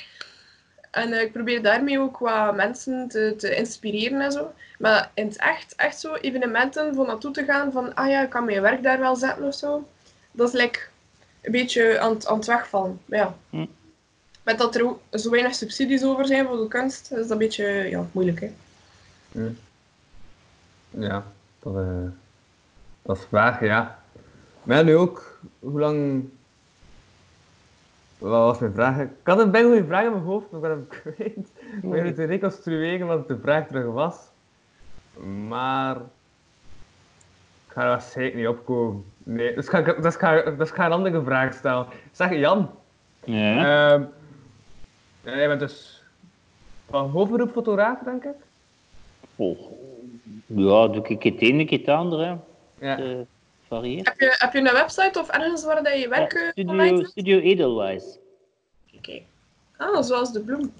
En 0.90 1.12
ik 1.20 1.32
probeer 1.32 1.62
daarmee 1.62 2.00
ook 2.00 2.18
wat 2.18 2.54
mensen 2.56 3.08
te, 3.08 3.34
te 3.36 3.54
inspireren 3.56 4.20
en 4.20 4.32
zo. 4.32 4.54
Maar 4.78 5.10
in 5.14 5.26
het 5.26 5.36
echt, 5.38 5.74
echt 5.76 6.00
zo 6.00 6.14
evenementen 6.14 6.94
voor 6.94 7.06
naartoe 7.06 7.30
te 7.32 7.44
gaan 7.44 7.72
van, 7.72 7.94
ah 7.94 8.08
ja, 8.08 8.22
ik 8.22 8.30
kan 8.30 8.44
mijn 8.44 8.62
werk 8.62 8.82
daar 8.82 8.98
wel 8.98 9.16
zetten 9.16 9.44
of 9.44 9.54
zo. 9.54 9.88
Dat 10.38 10.54
is 10.54 10.60
like, 10.60 10.80
een 11.40 11.52
beetje 11.52 11.98
aan, 12.00 12.14
het- 12.14 12.26
aan 12.26 12.36
het 12.36 12.46
wegvallen. 12.46 13.00
Maar 13.04 13.18
ja. 13.18 13.36
Hm. 13.50 13.66
Met 14.42 14.58
dat 14.58 14.74
er 14.74 14.84
ook 14.84 15.00
zo 15.10 15.30
weinig 15.30 15.54
subsidies 15.54 16.04
over 16.04 16.26
zijn 16.26 16.46
voor 16.46 16.56
de 16.56 16.68
kunst, 16.68 17.10
is 17.12 17.18
dat 17.18 17.30
een 17.30 17.38
beetje 17.38 17.64
ja, 17.64 18.06
moeilijk. 18.12 18.40
Hè? 18.40 18.52
ja, 20.90 21.24
dat, 21.58 21.76
eh, 21.76 22.08
dat 23.02 23.16
is 23.16 23.26
waar, 23.30 23.64
ja. 23.64 24.02
Maar 24.62 24.84
nu 24.84 24.96
ook, 24.96 25.38
hoe 25.58 25.80
lang... 25.80 26.28
Wat 28.18 28.30
was 28.30 28.58
mijn 28.58 28.72
vraag? 28.72 28.98
Ik 28.98 29.08
had 29.22 29.38
een 29.38 29.50
bijna 29.50 29.68
goede 29.68 29.86
vraag 29.86 30.04
in 30.04 30.10
mijn 30.10 30.22
hoofd, 30.22 30.50
maar 30.50 30.60
ik 30.60 30.68
ben 30.68 30.70
hem 30.70 30.86
kwijt. 31.14 31.48
Ik 31.82 31.90
ben 31.90 32.14
te 32.14 32.24
reconstrueren 32.24 33.06
wat 33.06 33.28
de 33.28 33.38
vraag 33.38 33.66
terug 33.66 33.86
was. 33.86 34.16
Maar... 35.48 35.96
Ik 37.66 37.74
ga 37.74 37.82
er 37.82 37.88
waarschijnlijk 37.88 38.36
niet 38.36 38.48
opkomen. 38.48 39.04
Nee, 39.30 39.54
dus 39.54 39.68
ga, 39.68 39.78
ik- 39.78 40.02
dus 40.02 40.16
ga, 40.16 40.40
dus 40.50 40.70
ga 40.70 40.86
een 40.86 40.92
andere 40.92 41.22
vraag 41.22 41.54
stellen. 41.54 41.86
Zeg, 42.12 42.34
Jan, 42.34 42.70
Ja. 43.24 43.92
Ehm 43.92 44.02
ja, 45.24 45.36
jij 45.36 45.48
bent 45.48 45.60
dus 45.60 46.02
van 46.90 47.10
hoofdberoep 47.10 47.50
fotograaf, 47.52 47.98
denk 47.98 48.24
ik? 48.24 48.34
Oh. 49.36 49.58
Ja, 50.46 50.86
doe 50.88 51.06
ik 51.08 51.22
het 51.22 51.42
een, 51.42 51.60
ik 51.60 51.70
het 51.70 51.88
andere. 51.88 52.38
Ja. 52.80 52.98
Uh, 53.00 53.18
varieert. 53.66 54.06
Heb, 54.08 54.20
je, 54.20 54.34
heb 54.38 54.52
je 54.52 54.58
een 54.58 54.72
website 54.72 55.18
of 55.20 55.28
ergens 55.28 55.64
waar 55.64 55.82
dat 55.82 56.00
je 56.00 56.08
werk 56.08 56.32
Ja, 56.32 56.52
eh, 56.62 56.68
online 56.68 56.88
studio, 56.88 57.08
studio 57.10 57.38
Edelweiss. 57.38 58.18
Oké. 58.96 59.20
Ah, 59.76 60.02
zoals 60.02 60.32
de 60.32 60.40
bloem. 60.40 60.72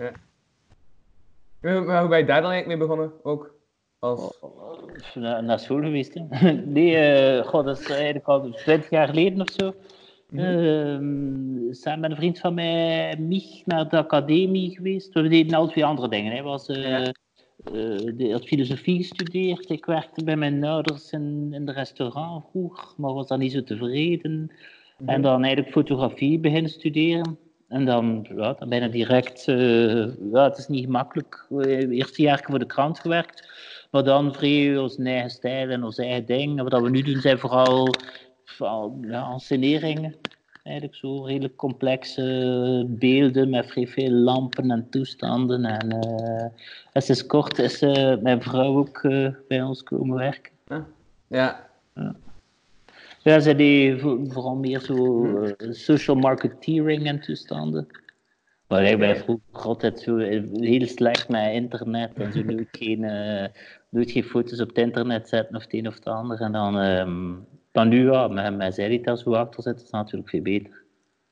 Ja, 0.00 0.10
Maar 1.60 2.00
hoe 2.00 2.08
ben 2.08 2.18
je 2.18 2.24
daar 2.24 2.42
dan 2.42 2.50
eigenlijk 2.50 2.66
mee 2.66 2.76
begonnen? 2.76 3.12
Ook 3.22 3.54
als... 3.98 4.38
Na, 5.14 5.40
naar 5.40 5.58
school 5.58 5.82
geweest, 5.82 6.14
hè? 6.14 6.52
Nee, 6.52 6.96
eh, 6.96 7.46
god, 7.46 7.64
dat 7.64 7.80
is 7.80 7.90
eigenlijk 7.90 8.26
al 8.26 8.50
20 8.50 8.90
jaar 8.90 9.08
geleden 9.08 9.40
of 9.40 9.50
zo. 9.50 9.74
Ehm, 10.36 11.72
samen 11.72 12.00
met 12.00 12.10
een 12.10 12.16
vriend 12.16 12.38
van 12.38 12.54
mij, 12.54 13.16
Mich, 13.18 13.66
naar 13.66 13.88
de 13.88 13.96
academie 13.96 14.70
geweest. 14.76 15.14
We 15.14 15.28
deden 15.28 15.58
al 15.58 15.68
twee 15.68 15.84
andere 15.84 16.08
dingen. 16.08 16.32
Hij 16.32 16.42
was, 16.42 16.68
eh, 16.68 17.06
eh, 17.06 17.12
die 18.14 18.32
had 18.32 18.44
filosofie 18.44 18.96
gestudeerd. 18.96 19.70
Ik 19.70 19.84
werkte 19.84 20.24
bij 20.24 20.36
mijn 20.36 20.64
ouders 20.64 21.10
in, 21.10 21.48
in 21.52 21.66
de 21.66 21.72
restaurant 21.72 22.44
vroeger, 22.50 22.88
maar 22.96 23.12
was 23.12 23.28
dan 23.28 23.38
niet 23.38 23.52
zo 23.52 23.62
tevreden. 23.62 24.50
En 25.06 25.22
dan 25.22 25.42
eigenlijk 25.42 25.72
fotografie 25.72 26.38
beginnen 26.38 26.70
studeren. 26.70 27.38
En 27.68 27.84
dan, 27.84 28.26
ja, 28.36 28.52
dan 28.52 28.68
bijna 28.68 28.88
direct, 28.88 29.44
ja, 30.32 30.44
het 30.44 30.58
is 30.58 30.68
niet 30.68 30.84
gemakkelijk. 30.84 31.46
Eerste 31.90 32.22
jaar 32.22 32.44
voor 32.44 32.58
de 32.58 32.66
krant 32.66 32.98
gewerkt, 32.98 33.48
maar 33.90 34.04
dan 34.04 34.34
vrij 34.34 34.78
ons 34.78 34.96
eigen 34.96 35.30
stijl 35.30 35.68
en 35.68 35.84
ons 35.84 35.98
eigen 35.98 36.26
ding. 36.26 36.58
En 36.58 36.68
wat 36.68 36.82
we 36.82 36.90
nu 36.90 37.02
doen 37.02 37.20
zijn 37.20 37.38
vooral, 37.38 37.94
vooral 38.44 38.98
ja, 39.02 39.30
enseneringen. 39.30 40.14
Eigenlijk 40.62 40.96
zo 40.96 41.24
redelijk 41.24 41.56
complexe 41.56 42.86
beelden 42.88 43.50
met 43.50 43.66
vrij 43.66 43.86
veel 43.86 44.10
lampen 44.10 44.70
en 44.70 44.86
toestanden. 44.90 45.64
En 45.64 45.94
uh, 45.94 46.46
sinds 47.02 47.26
kort 47.26 47.58
is 47.58 47.82
uh, 47.82 48.16
mijn 48.16 48.42
vrouw 48.42 48.76
ook 48.76 49.02
uh, 49.02 49.28
bij 49.48 49.62
ons 49.62 49.82
komen 49.82 50.16
werken. 50.16 50.52
Ja. 51.28 51.68
ja. 51.94 52.16
Ja, 53.22 53.40
ze 53.40 53.56
die 53.56 53.98
vooral 53.98 54.54
meer 54.54 54.80
zo 54.80 55.24
uh, 55.24 55.52
social 55.70 56.16
marketeering 56.16 57.06
en 57.06 57.20
toestanden. 57.20 57.86
Maar 58.68 58.84
ik 58.84 58.98
ben 58.98 59.16
vroeger 59.16 59.62
altijd 59.62 60.00
zo 60.00 60.16
heel 60.16 60.86
slecht 60.86 61.28
met 61.28 61.52
internet 61.52 62.12
en 62.14 62.32
zo 62.32 62.42
nooit 62.42 62.68
geen, 62.70 63.02
uh, 63.02 63.44
nooit 63.88 64.10
geen 64.10 64.24
foto's 64.24 64.60
op 64.60 64.68
het 64.68 64.78
internet 64.78 65.28
zetten 65.28 65.56
of 65.56 65.62
het 65.62 65.74
een 65.74 65.86
of 65.86 65.94
het 65.94 66.06
ander. 66.06 66.40
En 66.40 66.52
dan, 66.52 66.76
um, 66.76 67.46
dan 67.72 67.88
nu, 67.88 68.10
ja, 68.10 68.28
met, 68.28 68.56
met 68.56 68.74
zij 68.74 68.88
die 68.88 69.02
daar 69.02 69.16
zo 69.16 69.32
achter 69.32 69.62
zitten, 69.62 69.84
is 69.84 69.90
natuurlijk 69.90 70.30
veel 70.30 70.42
beter. 70.42 70.82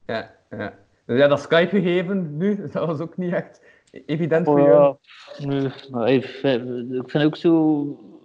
Ja, 0.06 0.30
ja. 0.50 0.74
Dus 1.06 1.18
ja, 1.18 1.28
dat 1.28 1.40
Skype 1.40 1.80
gegeven 1.80 2.36
nu, 2.36 2.56
dat 2.72 2.86
was 2.86 3.00
ook 3.00 3.16
niet 3.16 3.32
echt 3.32 3.60
evident 4.06 4.46
voor 4.46 4.60
jou. 4.60 4.96
Nee, 5.38 5.70
maar 5.90 6.10
ik, 6.10 6.24
ik 6.90 7.10
vind 7.10 7.24
ook 7.24 7.36
zo, 7.36 7.82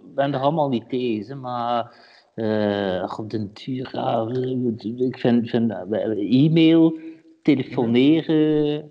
ik 0.08 0.14
ben 0.14 0.34
er 0.34 0.40
allemaal 0.40 0.68
niet 0.68 0.88
tegen, 0.88 1.40
maar 1.40 1.96
uh, 2.34 3.14
op 3.18 3.30
den 3.30 3.50
duur, 3.52 3.88
ja, 3.92 4.28
ik 5.06 5.18
vind, 5.18 5.50
vind 5.50 5.70
e-mail, 6.16 6.98
telefoneren, 7.42 8.90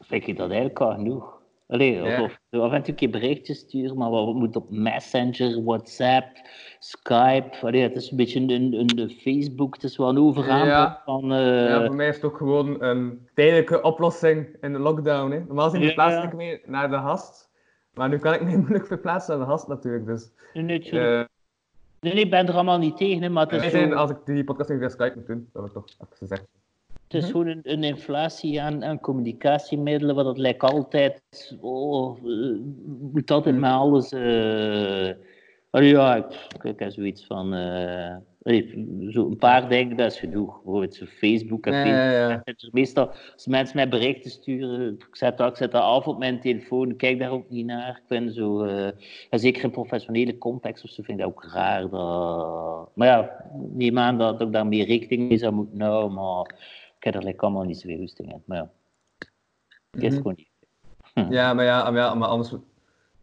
vind 0.00 0.26
ik 0.26 0.36
dat 0.36 0.48
eigenlijk 0.48 0.80
al 0.80 0.94
genoeg. 0.94 1.37
Allee, 1.68 2.02
of, 2.02 2.08
Ja. 2.08 2.22
of 2.22 2.38
af 2.50 2.72
en 2.72 2.78
toe 2.82 2.88
een 2.90 2.94
keer 2.94 3.10
berichtjes 3.10 3.58
sturen, 3.58 3.96
maar 3.96 4.10
wat 4.10 4.34
moet 4.34 4.56
op 4.56 4.70
Messenger, 4.70 5.64
WhatsApp, 5.64 6.26
Skype. 6.78 7.56
Allee, 7.60 7.82
het 7.82 7.96
is 7.96 8.10
een 8.10 8.16
beetje 8.16 8.40
een, 8.40 8.72
een, 8.98 9.10
Facebook, 9.10 9.74
het 9.74 9.84
is 9.84 9.96
wel 9.96 10.08
een 10.08 10.18
overaanbod 10.18 10.68
Ja. 10.68 11.02
van... 11.04 11.32
eh, 11.32 11.68
Ja, 11.68 11.86
voor 11.86 11.94
mij 11.96 12.08
is 12.08 12.14
het 12.14 12.24
ook 12.24 12.36
gewoon 12.36 12.82
een 12.82 13.28
tijdelijke 13.34 13.82
oplossing 13.82 14.56
in 14.60 14.72
de 14.72 14.78
lockdown. 14.78 15.30
Hè. 15.30 15.38
Normaal 15.38 15.64
gezien 15.64 15.80
Ja. 15.80 15.86
verplaats 15.86 16.24
ik 16.24 16.32
me 16.34 16.60
naar 16.66 16.90
de 16.90 16.96
gast. 16.96 17.50
Maar 17.94 18.08
nu 18.08 18.18
kan 18.18 18.34
ik 18.34 18.42
me 18.42 18.56
moeilijk 18.58 18.86
verplaatsen 18.86 19.36
naar 19.38 19.46
de 19.46 19.52
gast 19.52 19.68
natuurlijk. 19.68 20.06
Dus, 20.06 20.30
nee, 20.52 20.64
nee, 20.64 20.80
eh, 20.90 21.24
nee, 22.00 22.14
nee, 22.14 22.24
ik 22.24 22.30
ben 22.30 22.46
er 22.46 22.54
allemaal 22.54 22.78
niet 22.78 22.96
tegen, 22.96 23.22
hè, 23.22 23.28
maar 23.28 23.46
het 23.50 23.64
is, 23.64 23.70
zo- 23.72 23.92
als 23.94 24.10
ik 24.10 24.16
die 24.24 24.44
podcast 24.44 24.68
nu 24.70 24.78
via 24.78 24.88
Skype 24.88 25.12
moet 25.16 25.26
doen, 25.26 25.48
dat 25.52 25.62
heb 25.62 25.70
ik 25.70 25.76
toch 25.76 25.84
even 25.98 26.16
gezegd. 26.16 26.46
Het 27.08 27.22
is 27.22 27.30
gewoon 27.30 27.46
een, 27.46 27.60
een 27.62 27.84
inflatie 27.84 28.62
aan, 28.62 28.84
aan 28.84 29.00
communicatiemiddelen, 29.00 30.14
wat 30.14 30.26
het 30.26 30.38
lijkt 30.38 30.62
altijd... 30.62 31.22
Oh, 31.60 32.22
moet 33.12 33.30
altijd 33.30 33.56
met 33.56 33.70
alles... 33.70 34.12
eh 34.12 35.10
ja, 35.70 36.16
ik, 36.16 36.46
ik 36.64 36.78
heb 36.78 36.92
zoiets 36.92 37.26
van... 37.26 37.52
allee, 38.42 38.86
zo 39.10 39.26
een 39.26 39.36
paar 39.38 39.68
dingen, 39.68 39.96
dat 39.96 40.12
is 40.12 40.18
genoeg. 40.18 40.54
Bijvoorbeeld 40.54 40.94
zo 40.94 41.04
Facebook 41.04 41.66
en 41.66 41.72
Facebook. 41.72 41.94
ja, 41.94 42.28
ja. 42.28 42.42
Meestal, 42.70 43.10
als 43.32 43.46
mensen 43.46 43.76
mij 43.76 43.88
berichten 43.88 44.30
sturen, 44.30 44.94
ik 44.94 45.16
zet, 45.16 45.38
dat, 45.38 45.50
ik 45.50 45.56
zet 45.56 45.72
dat 45.72 45.82
af 45.82 46.06
op 46.06 46.18
mijn 46.18 46.40
telefoon, 46.40 46.90
ik 46.90 46.96
kijk 46.96 47.18
daar 47.18 47.30
ook 47.30 47.50
niet 47.50 47.66
naar. 47.66 47.88
Ik 47.88 48.02
vind 48.06 48.34
zo, 48.34 48.64
en 49.30 49.38
zeker 49.38 49.64
in 49.64 49.70
professionele 49.70 50.38
context 50.38 50.84
of 50.84 50.90
zo, 50.90 51.02
vind 51.02 51.18
ik 51.18 51.24
dat 51.24 51.34
ook 51.34 51.44
raar. 51.52 51.88
Dat... 51.88 52.90
Maar 52.94 53.08
ja, 53.08 53.44
neem 53.72 53.98
aan 53.98 54.18
dat 54.18 54.40
ik 54.40 54.52
daar 54.52 54.66
meer 54.66 54.86
rekening 54.86 55.28
mee 55.28 55.38
zou 55.38 55.52
moeten 55.52 55.80
houden, 55.80 56.12
maar 56.12 56.54
ik 56.98 57.04
heb 57.04 57.14
er 57.14 57.22
like, 57.24 57.40
allemaal 57.44 57.64
niet 57.64 57.78
zoveel 57.80 57.98
goesting 57.98 58.32
in. 58.32 58.42
Maar 58.46 58.56
ja, 58.58 58.70
het 59.90 60.02
is 60.02 60.08
Mhm. 60.12 60.16
gewoon 60.16 60.34
niet. 60.36 60.48
Ja, 61.34 61.54
maar 61.54 61.64
ja, 61.64 61.90
maar, 61.90 62.00
ja, 62.00 62.14
maar 62.14 62.28
anders... 62.28 62.52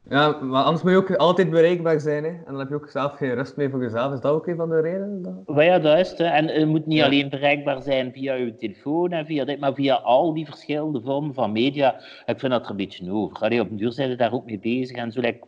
Ja, 0.09 0.29
maar 0.41 0.63
anders 0.63 0.83
moet 0.83 0.91
je 0.91 0.97
ook 0.97 1.15
altijd 1.15 1.49
bereikbaar 1.49 1.99
zijn, 1.99 2.23
hè. 2.23 2.29
En 2.29 2.43
dan 2.45 2.59
heb 2.59 2.69
je 2.69 2.75
ook 2.75 2.89
zelf 2.89 3.13
geen 3.13 3.33
rust 3.33 3.55
meer 3.57 3.69
voor 3.69 3.81
jezelf. 3.81 4.13
Is 4.13 4.19
dat 4.19 4.31
ook 4.33 4.47
een 4.47 4.55
van 4.55 4.69
de 4.69 4.81
redenen? 4.81 5.21
Dat... 5.45 5.55
Ja, 5.65 5.79
dat 5.79 5.97
is 5.99 6.09
het. 6.09 6.17
hè. 6.17 6.25
En 6.25 6.47
het 6.47 6.67
moet 6.67 6.85
niet 6.85 6.97
Ja. 6.97 7.05
alleen 7.05 7.29
bereikbaar 7.29 7.81
zijn 7.81 8.11
via 8.11 8.33
je 8.33 8.55
telefoon 8.55 9.11
en 9.11 9.25
via 9.25 9.45
dit, 9.45 9.59
maar 9.59 9.73
via 9.73 9.95
al 9.95 10.33
die 10.33 10.45
verschillende 10.45 11.01
vormen 11.01 11.33
van 11.33 11.51
media. 11.51 11.93
Ik 12.25 12.39
vind 12.39 12.51
dat 12.51 12.63
er 12.63 12.69
een 12.69 12.75
beetje 12.75 13.11
over. 13.11 13.38
Allee, 13.38 13.61
op 13.61 13.69
een 13.69 13.77
duur 13.77 13.91
zijn 13.91 14.17
daar 14.17 14.33
ook 14.33 14.45
mee 14.45 14.59
bezig. 14.59 14.97
En 14.97 15.11
zo, 15.11 15.21
like, 15.21 15.45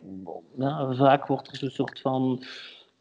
ja, 0.56 0.92
vaak 0.94 1.26
wordt 1.26 1.48
er 1.50 1.56
zo'n 1.56 1.70
soort 1.70 2.00
van. 2.00 2.42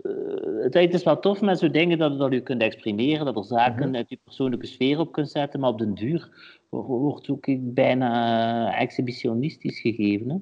Eh, 0.03 0.81
het 0.83 0.93
is 0.93 1.03
wel 1.03 1.19
tof 1.19 1.41
met 1.41 1.59
zo'n 1.59 1.71
dingen 1.71 1.97
dat, 1.97 2.17
dat 2.19 2.31
je 2.33 2.41
kunt 2.41 2.61
exprimeren, 2.61 3.25
dat 3.25 3.35
er 3.35 3.43
zaken 3.43 3.87
Mhm. 3.87 3.95
uit 3.95 4.09
je 4.09 4.19
persoonlijke 4.23 4.65
sfeer 4.67 4.99
op 4.99 5.11
kunt 5.11 5.29
zetten, 5.29 5.59
maar 5.59 5.69
op 5.69 5.77
den 5.79 5.93
duur 5.93 6.29
wo- 6.69 6.83
wordt 6.99 7.29
ook 7.29 7.45
bijna 7.59 8.73
exhibitionistisch 8.79 9.79
gegeven. 9.79 10.29
Hè? 10.29 10.35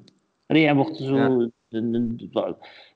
Allee, 0.46 0.66
en 0.66 0.76
wordt 0.76 0.96
zo. 0.96 1.16
Ja. 1.16 1.48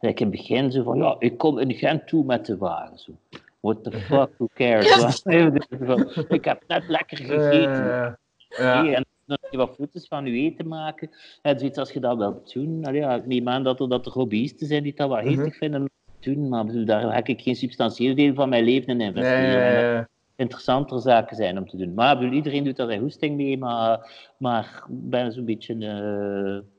like 0.01 0.23
in 0.25 0.27
het 0.27 0.31
begin 0.31 0.73
zo 0.73 0.83
van 0.83 0.99
ja, 0.99 1.17
ik 1.19 1.39
kom 1.39 1.59
in 1.59 1.75
Gent 1.75 2.07
toe 2.09 2.25
met 2.25 2.47
de 2.47 2.57
wagen. 2.57 2.99
Zo. 2.99 3.13
What 3.61 3.85
the 3.85 3.93
fuck, 3.93 4.31
who 4.37 4.49
cares? 4.55 5.23
ik 6.29 6.45
heb 6.45 6.63
net 6.67 6.89
lekker 6.89 7.17
gegeten. 7.17 8.03
Eh, 8.03 8.13
ja. 8.49 8.83
Nee, 8.83 8.95
en 8.95 9.05
dan 9.27 9.39
je 9.51 9.57
wat 9.57 9.75
foto's 9.75 10.07
van 10.09 10.27
je 10.27 10.33
eten 10.33 10.69
maken. 10.69 11.11
En 11.43 11.59
zoiets 11.59 11.79
als 11.79 11.93
je 11.93 12.01
dat 12.01 12.17
wilt 12.17 12.53
doen. 12.53 12.85
Allee, 12.85 13.01
ja, 13.01 13.15
ik 13.15 13.27
neem 13.27 13.49
aan 13.49 13.63
dat 13.65 13.81
er, 13.81 13.89
dat 13.89 14.07
er 14.07 14.13
hobbyisten 14.13 14.67
zijn 14.67 14.83
die 14.83 14.95
dat 14.95 15.09
wel 15.09 15.23
Mhm. 15.23 15.51
vinden 15.51 15.81
om 15.81 15.87
te 15.87 16.10
doen. 16.23 16.49
Maar 16.49 16.65
bedoel, 16.67 16.85
daar 16.85 17.01
ga 17.03 17.25
ik 17.25 17.41
geen 17.41 17.57
substantieel 17.57 18.15
deel 18.15 18.35
van 18.35 18.49
mijn 18.49 18.65
leven 18.65 18.89
in 18.89 18.97
Nee, 18.97 19.07
investeren. 19.07 19.93
ja. 19.93 20.09
interessanter 20.37 21.01
zaken 21.01 21.37
zijn 21.37 21.59
om 21.59 21.69
te 21.69 21.77
doen. 21.77 21.95
Maar 21.95 22.19
bedoel, 22.19 22.33
iedereen 22.33 22.65
doet 22.65 22.77
daar 22.77 22.87
zijn 22.87 23.01
hoesting 23.01 23.37
mee. 23.37 23.59
Maar, 23.59 24.11
maar 24.39 24.65
ik 24.89 25.11
ben 25.11 25.33
zo'n 25.33 25.45
beetje 25.45 25.75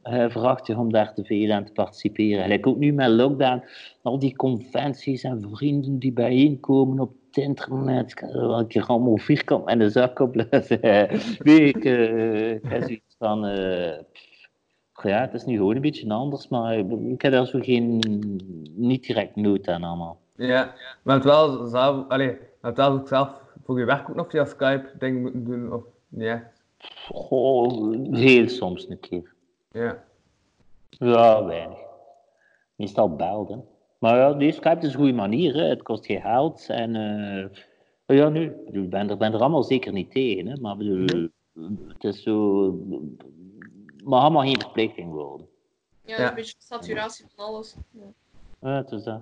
eh 0.04 0.12
huiverachtig 0.12 0.78
om 0.78 0.92
daar 0.92 1.14
te 1.14 1.24
veel 1.24 1.52
aan 1.52 1.66
te 1.66 1.72
participeren. 1.72 2.42
Gelijk 2.44 2.68
ook 2.68 2.78
nu 2.78 2.94
met 2.94 3.10
lockdown. 3.10 3.64
Al 4.02 4.20
die 4.20 4.36
conventies 4.36 5.24
en 5.24 5.48
vrienden 5.54 6.00
die 6.00 6.12
bijeenkomen 6.14 7.00
op 7.00 7.12
het 7.28 7.44
internet. 7.44 8.12
Ik 8.12 8.20
heb 8.20 8.30
er 8.34 8.48
wel 8.48 8.60
een 8.60 8.68
keer 8.68 8.86
allemaal 8.86 9.18
vierkant 9.18 9.66
met 9.66 9.80
een 9.80 9.92
zak 9.92 10.20
op. 10.20 10.36
Nee, 10.36 11.68
ik, 11.68 11.86
eh, 11.86 12.52
ik 12.52 12.62
heb 12.64 12.82
zoiets 12.82 13.16
van... 13.18 13.46
eh, 13.46 13.98
ja, 15.04 15.22
het 15.22 15.34
is 15.34 15.46
nu 15.46 15.56
gewoon 15.56 15.76
een 15.76 15.82
beetje 15.82 16.14
anders, 16.14 16.48
maar 16.48 16.78
ik 16.78 16.92
ik 16.92 17.22
heb 17.22 17.32
daar 17.32 17.46
zo 17.46 17.60
geen... 17.60 18.00
Niet 18.76 19.06
direct 19.06 19.36
nood 19.36 19.68
aan 19.68 19.84
allemaal. 19.84 20.20
Ja, 20.36 20.74
maar 21.02 21.16
het 21.16 21.24
wel 21.24 21.66
zelf, 21.66 22.08
maar 22.08 22.38
het 22.62 22.78
wel 22.78 22.92
ook 22.92 23.08
zelf 23.08 23.42
voor 23.64 23.80
je 23.80 23.86
werk 23.86 24.10
ook 24.10 24.16
nog 24.16 24.30
via 24.30 24.46
Skype 24.46 24.92
dingen 25.00 25.22
moeten 25.22 25.44
doen, 25.44 25.74
of 25.74 25.84
echt. 26.18 26.64
Goh, 27.08 27.96
heel 28.12 28.50
soms 28.50 28.90
een 28.90 29.00
keer. 29.00 29.34
Ja. 29.72 30.04
Ja, 30.90 31.46
weinig. 31.46 31.78
Meestal 32.76 33.16
belden. 33.16 33.66
Maar 33.98 34.18
ja, 34.18 34.34
nee, 34.34 34.52
Skype 34.52 34.86
is 34.86 34.94
een 34.94 35.00
goede 35.00 35.14
manier. 35.14 35.54
Hè. 35.54 35.64
Het 35.64 35.84
kost 35.84 36.06
geen 36.06 36.22
geld. 36.22 36.66
En 36.70 36.96
eh, 36.96 38.18
ja, 38.18 38.30
nu, 38.30 38.44
ik 38.66 38.74
ik 38.74 38.90
ben 38.90 39.10
er, 39.10 39.18
ben 39.18 39.34
er 39.34 39.40
allemaal 39.40 39.64
zeker 39.64 39.94
niet 39.94 40.12
tegen. 40.12 40.48
Hè. 40.48 40.56
Maar 40.60 40.72
ik 40.72 40.78
bedoel, 40.78 41.30
het 41.88 42.04
is 42.04 42.24
zo... 42.24 42.66
Maar 44.04 44.20
allemaal 44.22 44.42
geen 44.44 44.60
verplichting 44.62 45.12
worden. 45.12 45.48
Ja, 46.06 46.18
Ja. 46.22 46.30
een 46.30 46.36
beetje 46.36 46.56
saturatie 46.58 47.26
van 47.36 47.46
alles. 47.46 47.76
Ja. 47.92 48.06
Ja, 48.62 48.76
het 48.76 48.92
is 48.92 49.04
dat. 49.04 49.22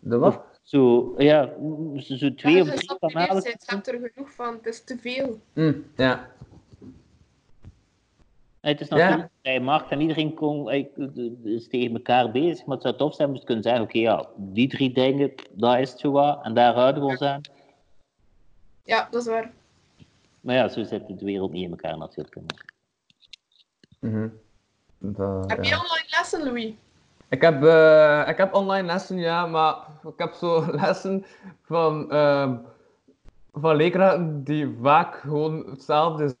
De 0.00 0.18
wat? 0.18 0.40
Zo, 0.62 1.14
ja, 1.18 1.52
zo, 1.96 2.16
zo 2.16 2.34
twee 2.34 2.54
Ja, 2.54 2.60
of 2.60 2.66
je 2.70 2.76
drie 2.76 2.98
kanalen. 2.98 3.42
je 3.42 3.56
hebt 3.66 3.88
er 3.88 4.10
genoeg 4.12 4.32
van, 4.32 4.54
het 4.54 4.66
is 4.66 4.84
te 4.84 4.98
veel. 4.98 5.40
Mm, 5.54 5.84
ja. 5.96 6.28
Het 8.60 8.80
is 8.80 8.88
nog 8.88 8.98
Ja. 9.42 9.60
markt 9.60 9.90
en 9.90 10.00
iedereen 10.00 10.34
kon, 10.34 10.70
is 11.44 11.68
tegen 11.68 11.94
elkaar 11.94 12.30
bezig. 12.30 12.66
Maar 12.66 12.74
het 12.76 12.84
zou 12.84 12.96
tof 12.96 13.14
zijn 13.14 13.30
moest 13.30 13.44
kunnen 13.44 13.62
zeggen, 13.62 13.82
oké, 13.82 13.98
ja, 13.98 14.26
die 14.36 14.68
drie 14.68 14.92
dingen, 14.92 15.32
daar 15.52 15.80
is 15.80 15.90
het 15.90 16.00
zo 16.00 16.10
wat. 16.10 16.44
En 16.44 16.54
daar 16.54 16.74
houden 16.74 17.02
we 17.02 17.08
ons 17.08 17.20
aan. 17.22 17.40
Ja, 18.84 19.08
dat 19.10 19.20
is 19.20 19.26
waar. 19.28 19.52
Maar 20.40 20.54
ja, 20.54 20.68
zo 20.68 20.82
zit 20.82 21.06
de 21.18 21.24
wereld 21.24 21.52
niet 21.52 21.64
in 21.64 21.70
elkaar 21.70 21.98
natuurlijk. 21.98 22.36
Mhm. 23.98 24.28
Dat, 24.98 25.50
Heb 25.50 25.64
ja. 25.64 25.70
je 25.70 25.82
online 25.82 26.06
lessen, 26.10 26.44
Louis? 26.44 26.72
Ik 27.28 27.40
heb, 27.42 27.64
eh, 27.64 28.28
ik 28.28 28.36
heb 28.36 28.54
online 28.54 28.86
lessen, 28.86 29.18
ja, 29.18 29.46
maar 29.46 29.74
ik 30.02 30.12
heb 30.16 30.32
zo 30.32 30.64
lessen 30.82 31.24
van, 31.62 32.10
ehm 32.10 32.54
van 33.52 33.76
leerkrachten 33.76 34.44
die 34.44 34.76
vaak 34.82 35.14
gewoon 35.14 35.64
hetzelfde 35.70 36.36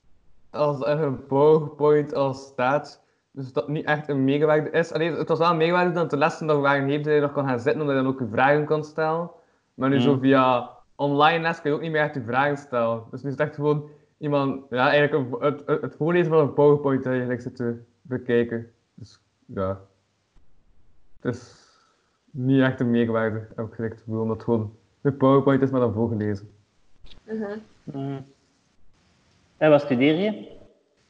als 0.50 0.86
een 0.86 1.26
PowerPoint 1.26 2.14
als 2.14 2.42
staat. 2.46 3.02
Dus 3.30 3.52
dat 3.52 3.68
niet 3.68 3.84
echt 3.84 4.08
een 4.08 4.24
meegewerkte 4.24 4.78
is. 4.78 4.92
Allee, 4.92 5.12
het 5.12 5.28
was 5.28 5.38
wel 5.38 5.50
een 5.50 5.56
meegewerkte 5.56 5.92
dat 5.92 6.10
de 6.10 6.16
lessen 6.16 6.46
nog 6.46 6.60
waren 6.60 6.88
heeft 6.88 7.04
dat 7.04 7.14
je 7.14 7.20
nog 7.20 7.32
kan 7.32 7.48
gaan 7.48 7.60
zitten, 7.60 7.80
omdat 7.80 7.96
je 7.96 8.02
dan 8.02 8.12
ook 8.12 8.18
je 8.18 8.28
vragen 8.32 8.64
kan 8.64 8.84
stellen. 8.84 9.30
Maar 9.74 9.88
nu 9.88 10.00
zo 10.00 10.10
Mhm. 10.12 10.20
via 10.20 10.70
online 10.96 11.42
les 11.42 11.60
kun 11.60 11.70
je 11.70 11.76
ook 11.76 11.82
niet 11.82 11.90
meer 11.92 12.02
echt 12.02 12.14
je 12.14 12.22
vragen 12.22 12.56
stellen. 12.56 13.02
Dus 13.10 13.22
nu 13.22 13.30
is 13.30 13.36
het 13.38 13.46
echt 13.46 13.54
gewoon 13.54 13.88
iemand, 14.18 14.64
ja, 14.70 14.90
eigenlijk 14.90 15.32
een, 15.32 15.42
het, 15.42 15.62
het, 15.66 15.80
het 15.80 15.94
voorlezen 15.96 16.28
van 16.28 16.38
een 16.38 16.52
PowerPoint 16.52 17.02
dat 17.02 17.12
je 17.12 17.18
eigenlijk 17.18 17.42
zit 17.42 17.56
te 17.56 17.82
bekijken. 18.02 18.72
Dus 18.94 19.20
ja. 19.46 19.80
Het 21.20 21.34
is 21.34 21.66
niet 22.30 22.60
echt 22.60 22.80
een 22.80 22.90
meerwaarde, 22.90 23.46
heb 23.56 23.74
ik 23.74 23.92
gevoel, 23.98 24.20
omdat 24.20 24.36
het 24.36 24.44
gewoon 24.44 24.76
de 25.00 25.12
PowerPoint 25.12 25.62
is 25.62 25.70
maar 25.70 25.80
dan 25.80 25.92
voorgelezen. 25.92 26.50
Mhm. 27.24 27.58
Mm. 27.84 28.24
En 29.56 29.70
wat 29.70 29.80
studeer 29.80 30.14
je? 30.14 30.56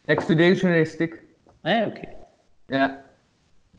Ik 0.04 0.20
studeer 0.20 0.54
journalistiek. 0.54 1.22
Ah, 1.60 1.86
oké. 1.86 2.08
Ja. 2.66 3.04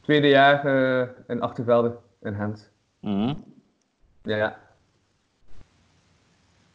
Tweede 0.01 0.27
jaar 0.27 0.65
eh, 0.65 1.07
in 1.27 1.41
Achtervelde, 1.41 1.97
in 2.21 2.35
Gent. 2.35 2.71
Mhm. 2.99 3.33
Ja, 4.23 4.35
ja. 4.35 4.59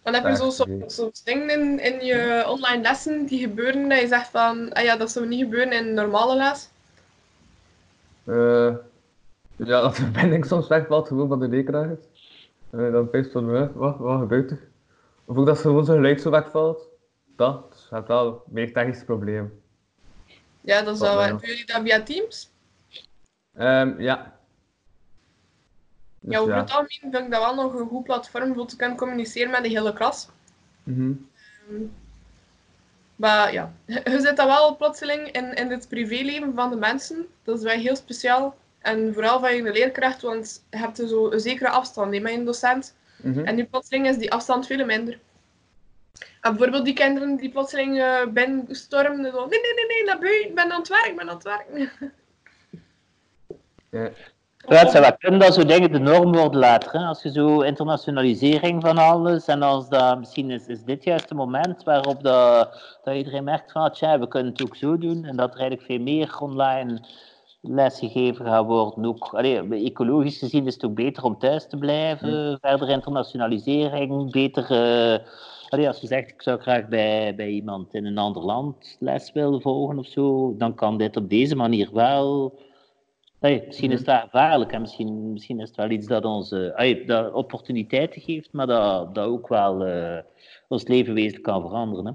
Dan 0.04 0.14
heb 0.14 0.26
je 0.26 0.36
zo 0.36 0.50
soms, 0.50 0.82
ik. 0.82 0.90
soms 0.90 1.22
dingen 1.22 1.50
in, 1.50 1.80
in 1.80 2.04
je 2.04 2.44
online 2.48 2.82
lessen 2.82 3.26
die 3.26 3.38
gebeuren 3.38 3.88
dat 3.88 4.00
je 4.00 4.06
zegt 4.06 4.28
van, 4.28 4.72
ah 4.72 4.84
ja, 4.84 4.96
dat 4.96 5.10
zou 5.10 5.26
niet 5.26 5.42
gebeuren 5.42 5.72
in 5.72 5.86
een 5.86 5.94
normale 5.94 6.36
les. 6.36 6.68
Eh, 8.24 8.74
ja, 9.56 9.80
dat 9.82 9.96
de 9.96 10.02
verbinding 10.02 10.44
soms 10.44 10.68
wegvalt, 10.68 11.08
gewoon 11.08 11.28
van 11.28 11.40
de 11.40 11.48
leerkracht. 11.48 12.08
En 12.70 12.92
dan 12.92 13.10
ben 13.10 13.24
je 13.24 13.30
van, 13.30 13.54
eh, 13.54 13.66
wat, 13.74 13.98
wat 13.98 14.18
gebeurt 14.18 14.50
er? 14.50 14.58
Of 15.24 15.36
ook 15.36 15.46
dat 15.46 15.56
ze 15.56 15.62
gewoon 15.62 15.84
zijn 15.84 15.96
geluid 15.96 16.20
zo 16.20 16.30
wegvalt. 16.30 16.88
Dat, 17.36 17.72
dus 17.72 17.86
je 17.88 17.94
hebt 17.94 18.08
wel 18.08 18.26
een 18.26 18.40
meer 18.52 18.72
technisch 18.72 19.04
probleem. 19.04 19.60
Ja, 20.60 20.82
dat 20.82 20.94
is 20.94 21.00
Wat 21.00 21.14
wel. 21.14 21.28
Doen 21.28 21.38
jullie 21.40 21.66
dat 21.66 21.82
via 21.82 22.02
Teams? 22.02 22.50
Ehm, 23.54 24.00
ja. 24.00 24.33
Dus 26.24 26.34
ja, 26.34 26.40
over 26.40 26.54
ja. 26.54 26.60
het 26.60 26.70
algemeen 26.70 27.12
vind 27.12 27.24
ik 27.24 27.30
dat 27.30 27.40
wel 27.40 27.54
nog 27.54 27.74
een 27.74 27.88
goed 27.88 28.04
platform 28.04 28.54
voor 28.54 28.66
te 28.66 28.76
kunnen 28.76 28.96
communiceren 28.96 29.50
met 29.50 29.62
de 29.62 29.68
hele 29.68 29.92
klas. 29.92 30.28
Mhm. 30.82 31.12
Maar 33.16 33.52
ja, 33.52 33.72
je 33.86 34.20
zit 34.20 34.36
dan 34.36 34.46
wel 34.46 34.76
plotseling 34.76 35.30
in, 35.30 35.54
in 35.54 35.70
het 35.70 35.88
privéleven 35.88 36.54
van 36.54 36.70
de 36.70 36.76
mensen. 36.76 37.26
Dat 37.42 37.56
is 37.58 37.62
wel 37.62 37.78
heel 37.78 37.96
speciaal. 37.96 38.56
En 38.78 39.14
vooral 39.14 39.40
van 39.40 39.56
je 39.56 39.62
leerkracht, 39.62 40.22
want 40.22 40.64
je 40.70 40.76
hebt 40.76 40.96
zo 40.96 41.30
een 41.30 41.40
zekere 41.40 41.68
afstand 41.68 42.14
hè, 42.14 42.20
met 42.20 42.32
je 42.32 42.44
docent. 42.44 42.94
Mhm. 43.22 43.44
En 43.44 43.54
nu 43.54 43.64
plotseling 43.64 44.08
is 44.08 44.18
die 44.18 44.32
afstand 44.32 44.66
veel 44.66 44.84
minder. 44.84 45.18
En 46.40 46.50
bijvoorbeeld 46.50 46.84
die 46.84 46.94
kinderen 46.94 47.36
die 47.36 47.50
plotseling 47.50 48.00
eh 48.00 48.26
binnen 48.26 48.66
stormden. 48.68 49.32
Zo, 49.32 49.46
nee, 49.46 49.60
nee, 49.60 49.74
nee, 49.74 49.86
nee, 49.86 50.04
naar 50.04 50.18
buiten. 50.18 50.48
Ik 50.48 50.54
ben 50.54 50.72
aan 50.72 50.78
het 50.78 50.88
werk, 50.88 51.06
ik 51.06 51.16
ben 51.16 51.28
aan 51.28 51.34
het 51.34 51.44
werk. 51.44 51.66
Ja. 53.90 54.10
Ja, 54.68 54.86
het 54.86 55.16
kunnen 55.18 55.40
dat 55.40 55.54
zo 55.54 55.64
dingen 55.64 55.92
de 55.92 55.98
norm 55.98 56.32
worden 56.32 56.60
later. 56.60 56.92
Hè? 56.92 57.06
Als 57.06 57.22
je 57.22 57.30
zo 57.30 57.60
internationalisering 57.60 58.82
van 58.82 58.98
alles 58.98 59.46
en 59.46 59.62
als 59.62 59.88
dat 59.88 60.18
misschien 60.18 60.50
is, 60.50 60.66
is 60.66 60.84
dit 60.84 61.04
juist 61.04 61.28
het 61.28 61.38
moment 61.38 61.82
waarop 61.82 62.22
dat, 62.22 62.98
dat 63.04 63.14
iedereen 63.14 63.44
merkt 63.44 63.72
van 63.72 63.90
tja, 63.90 64.18
we 64.18 64.28
kunnen 64.28 64.52
het 64.52 64.62
ook 64.62 64.76
zo 64.76 64.98
doen 64.98 65.24
en 65.24 65.36
dat 65.36 65.54
er 65.54 65.60
eigenlijk 65.60 65.90
veel 65.90 66.00
meer 66.00 66.36
online 66.40 67.00
lesgegeven 67.60 68.46
gaat 68.46 68.64
worden. 68.64 69.04
Ook, 69.04 69.34
allee, 69.34 69.84
ecologisch 69.84 70.38
gezien 70.38 70.66
is 70.66 70.74
het 70.74 70.84
ook 70.84 70.94
beter 70.94 71.24
om 71.24 71.38
thuis 71.38 71.66
te 71.68 71.76
blijven, 71.76 72.58
verder 72.60 72.88
internationalisering, 72.88 74.32
beter... 74.32 74.64
eh, 74.70 75.26
allee, 75.68 75.88
als 75.88 76.00
je 76.00 76.06
zegt, 76.06 76.30
ik 76.30 76.42
zou 76.42 76.60
graag 76.60 76.88
bij, 76.88 77.34
bij 77.34 77.48
iemand 77.48 77.94
in 77.94 78.06
een 78.06 78.18
ander 78.18 78.42
land 78.42 78.96
les 79.00 79.32
willen 79.32 79.60
volgen 79.60 79.98
of 79.98 80.06
zo, 80.06 80.54
dan 80.58 80.74
kan 80.74 80.98
dit 80.98 81.16
op 81.16 81.30
deze 81.30 81.56
manier 81.56 81.88
wel... 81.92 82.54
Misschien 83.66 83.90
is 83.90 83.98
het 83.98 84.06
wel 84.06 84.20
gevaarlijk 84.20 84.72
en 84.72 84.80
misschien, 84.80 85.32
misschien 85.32 85.60
is 85.60 85.68
het 85.68 85.76
wel 85.76 85.90
iets 85.90 86.06
dat 86.06 86.24
ons 86.24 86.52
eh, 86.52 86.74
allee, 86.74 87.04
dat 87.04 87.32
opportuniteiten 87.32 88.20
geeft, 88.20 88.52
maar 88.52 88.66
dat, 88.66 89.14
dat 89.14 89.26
ook 89.26 89.48
wel 89.48 89.84
eh, 89.84 90.18
ons 90.68 90.86
leven 90.86 91.14
wezenlijk 91.14 91.42
kan 91.42 91.62
veranderen. 91.62 92.06
Hè? 92.06 92.12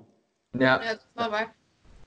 Ja. 0.66 0.82
Ja, 0.82 0.88
dat 0.88 0.98
is 0.98 1.06
wel 1.14 1.30
waar. 1.30 1.54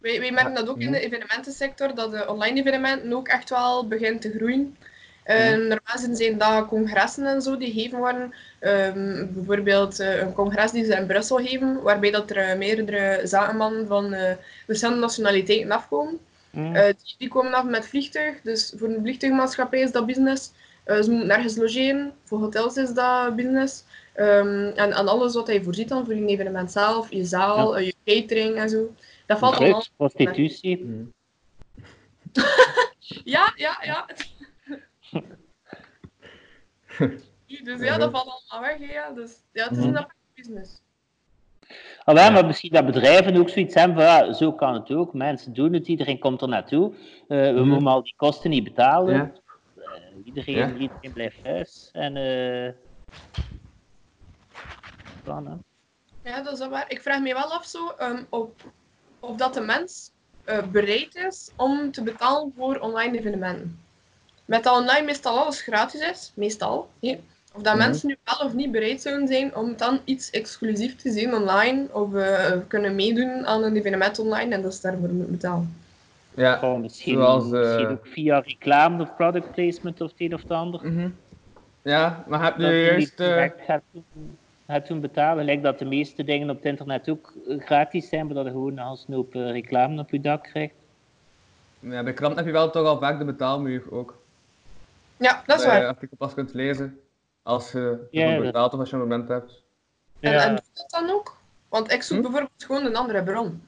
Wij, 0.01 0.21
wij 0.21 0.33
merken 0.33 0.55
dat 0.55 0.69
ook 0.69 0.81
in 0.81 0.93
de 0.93 1.01
evenementensector, 1.01 1.95
dat 1.95 2.11
de 2.11 2.29
online 2.29 2.61
evenementen 2.61 3.13
ook 3.13 3.29
echt 3.29 3.51
wel 3.51 3.89
begint 3.89 4.21
te 4.21 4.31
groeien. 4.31 4.77
Eh, 5.23 5.51
Normaal 5.51 5.99
zijn 6.13 6.39
dat 6.39 6.67
congressen 6.67 7.27
en 7.27 7.43
zo 7.43 7.57
die 7.57 7.73
gegeven 7.73 7.99
worden. 7.99 8.35
Ehm, 8.59 9.27
bijvoorbeeld 9.35 10.01
eh, 10.01 10.21
een 10.21 10.33
congres 10.33 10.71
die 10.71 10.85
ze 10.85 10.95
in 10.95 11.07
Brussel 11.07 11.37
geven, 11.37 11.83
waarbij 11.83 12.11
dat 12.11 12.31
er 12.31 12.59
meerdere 12.59 13.21
zakenmannen 13.25 13.87
van 13.87 14.13
eh, 14.13 14.33
verschillende 14.67 15.01
nationaliteiten 15.01 15.71
afkomen. 15.71 16.19
Eh, 16.53 16.85
die, 16.85 17.15
die 17.19 17.29
komen 17.29 17.53
af 17.55 17.65
met 17.65 17.87
vliegtuig, 17.89 18.41
dus 18.41 18.73
voor 18.77 18.89
een 18.89 19.03
vliegtuigmaatschappij 19.03 19.81
is 19.81 19.93
dat 19.93 20.07
business. 20.07 20.53
Eh, 20.85 21.03
ze 21.03 21.11
moeten 21.11 21.29
nergens 21.29 21.57
logeren, 21.57 22.13
voor 22.25 22.39
hotels 22.39 22.77
is 22.77 22.93
dat 22.95 23.37
business. 23.37 23.85
Ehm, 24.13 24.67
en, 24.77 24.93
en 24.93 25.07
alles 25.07 25.35
wat 25.35 25.47
hij 25.47 25.63
voorziet 25.63 25.89
dan 25.89 26.05
voor 26.05 26.15
je 26.15 26.27
evenement 26.27 26.73
zelf, 26.73 27.11
je 27.13 27.25
zaal, 27.25 27.77
eh, 27.77 27.87
je 27.87 27.95
catering 28.05 28.57
en 28.57 28.69
zo. 28.69 28.95
Dat 29.27 29.39
valt 29.39 29.55
allemaal. 29.55 29.73
Drugs, 29.73 29.93
prostitutie. 29.97 31.09
Ja, 33.25 33.53
ja, 33.57 33.79
ja. 33.83 34.07
dus 37.65 37.81
ja, 37.81 37.99
dat 37.99 38.11
valt 38.11 38.45
allemaal 38.49 38.71
weg. 38.71 38.89
hè, 38.89 38.95
Ja. 38.95 39.11
Dus 39.11 39.33
ja, 39.53 39.69
het 39.69 39.77
is 39.79 39.85
een 39.85 39.99
apart 39.99 40.17
business. 40.35 40.81
Ah, 42.05 42.33
maar 42.33 42.47
misschien 42.47 42.73
dat 42.73 42.87
bedrijven 42.87 43.37
ook 43.37 43.49
zoiets 43.49 43.75
hebben 43.75 43.97
van, 43.97 44.05
ja, 44.05 44.33
zo 44.33 44.53
kan 44.53 44.75
het 44.75 44.91
ook. 44.91 45.13
Mensen 45.13 45.53
doen 45.53 45.73
het, 45.73 45.87
iedereen 45.89 46.19
komt 46.19 46.43
er 46.43 46.49
naartoe. 46.49 46.95
Eh, 47.29 47.55
we 47.55 47.65
moeten 47.65 47.87
al 47.87 48.03
die 48.03 48.15
kosten 48.17 48.51
niet 48.51 48.65
betalen. 48.65 49.15
Ja. 49.15 49.33
Eh, 49.77 50.25
iedereen, 50.25 50.57
Ja. 50.57 50.73
iedereen 50.73 51.13
blijft 51.13 51.45
thuis. 51.45 51.89
En, 51.93 52.17
eh 52.17 52.73
hè. 55.25 56.31
Ja, 56.31 56.43
dat 56.43 56.53
is 56.53 56.59
wel 56.59 56.69
waar. 56.69 56.85
Ik 56.89 57.03
vraag 57.03 57.21
me 57.21 57.33
wel 57.33 57.53
af 57.53 57.65
zo, 57.65 57.89
ehm, 57.99 58.23
op, 58.29 58.55
of 59.21 59.37
dat 59.37 59.55
de 59.55 59.61
mens 59.61 60.11
eh, 60.45 60.67
bereid 60.67 61.15
is 61.15 61.51
om 61.57 61.93
te 61.93 62.03
betalen 62.03 62.53
voor 62.57 62.79
online 62.79 63.19
evenementen. 63.19 63.85
Met 64.45 64.65
dat 64.65 64.79
online 64.79 65.05
meestal 65.05 65.39
alles 65.39 65.61
gratis 65.61 66.01
is, 66.01 66.33
meestal. 66.35 66.89
Of 67.55 67.63
dat 67.63 67.75
Mhm. 67.77 67.83
mensen 67.85 68.09
nu 68.09 68.17
wel 68.25 68.47
of 68.47 68.55
niet 68.55 68.71
bereid 68.73 69.03
zouden 69.03 69.27
zijn 69.29 69.57
om 69.57 69.77
dan 69.77 70.01
iets 70.05 70.31
exclusief 70.31 70.97
te 70.97 71.11
zien 71.11 71.35
online. 71.35 71.87
Of 71.93 72.15
eh, 72.15 72.53
kunnen 72.69 72.95
meedoen 72.95 73.47
aan 73.47 73.63
een 73.63 73.77
evenement 73.77 74.19
online 74.19 74.55
en 74.55 74.63
dat 74.63 74.75
ze 74.75 74.81
daarvoor 74.83 75.09
moeten 75.09 75.31
betalen. 75.33 75.77
Ja. 76.35 76.57
Gewoon 76.57 76.81
misschien, 76.81 77.15
Zoals, 77.15 77.45
eh, 77.53 77.61
misschien 77.61 77.87
ook 77.89 78.07
via 78.07 78.39
reclame 78.41 79.03
of 79.03 79.17
product 79.17 79.53
placement 79.53 80.01
of 80.01 80.11
het 80.11 80.21
een 80.21 80.35
of 80.35 80.43
het 80.43 80.51
ander. 80.51 80.81
Mhm. 80.87 81.09
Ja, 81.83 82.25
maar 82.27 82.43
heb 82.45 82.57
je 82.57 82.63
Dat 82.63 82.71
je 82.73 82.77
juist... 82.81 83.19
niet 83.19 83.29
eh, 83.29 83.45
gaat 83.67 83.83
doen, 83.93 84.05
gaat 84.67 84.87
doen 84.87 85.01
betalen. 85.01 85.45
Lijkt 85.45 85.63
dat 85.63 85.79
de 85.79 85.85
meeste 85.85 86.25
dingen 86.25 86.51
op 86.51 86.57
het 86.57 86.65
internet 86.65 87.09
ook 87.09 87.33
gratis 87.59 88.09
zijn, 88.09 88.27
maar 88.27 88.35
dat 88.35 88.45
je 88.45 88.51
gewoon 88.51 88.79
een 88.79 88.97
snoep 88.97 89.33
reclame 89.35 90.01
op 90.01 90.11
je 90.11 90.21
dak 90.21 90.43
krijgt. 90.43 90.75
ja, 91.81 92.03
bij 92.03 92.13
krant 92.13 92.37
heb 92.37 92.47
je 92.47 92.53
wel 92.53 92.71
toch 92.71 92.87
al 92.87 92.99
vaak 92.99 93.19
de 93.19 93.25
betaalmuur 93.25 93.83
ook. 93.91 94.21
Ja, 95.17 95.43
dat 95.47 95.57
is 95.59 95.65
Dat 95.65 95.73
je 95.73 95.79
waar. 95.81 95.89
artikel 95.89 96.17
pas 96.17 96.35
kunt 96.35 96.55
lezen 96.55 96.99
als 97.43 97.73
je 97.73 98.09
dat- 98.11 98.41
betaalt 98.41 98.73
of 98.73 98.79
als 98.81 98.89
je 98.91 98.97
een 98.97 99.03
moment 99.03 99.29
hebt. 99.29 99.63
En, 100.21 100.33
Ja. 100.33 100.43
en 100.45 100.55
doe 100.55 100.65
dat 100.75 100.91
dan 100.91 101.11
ook? 101.11 101.37
Want 101.69 101.93
ik 101.93 102.03
zoek 102.03 102.17
Hm? 102.17 102.23
bijvoorbeeld 102.23 102.65
gewoon 102.65 102.85
een 102.87 102.97
andere 102.97 103.23
bron. 103.23 103.63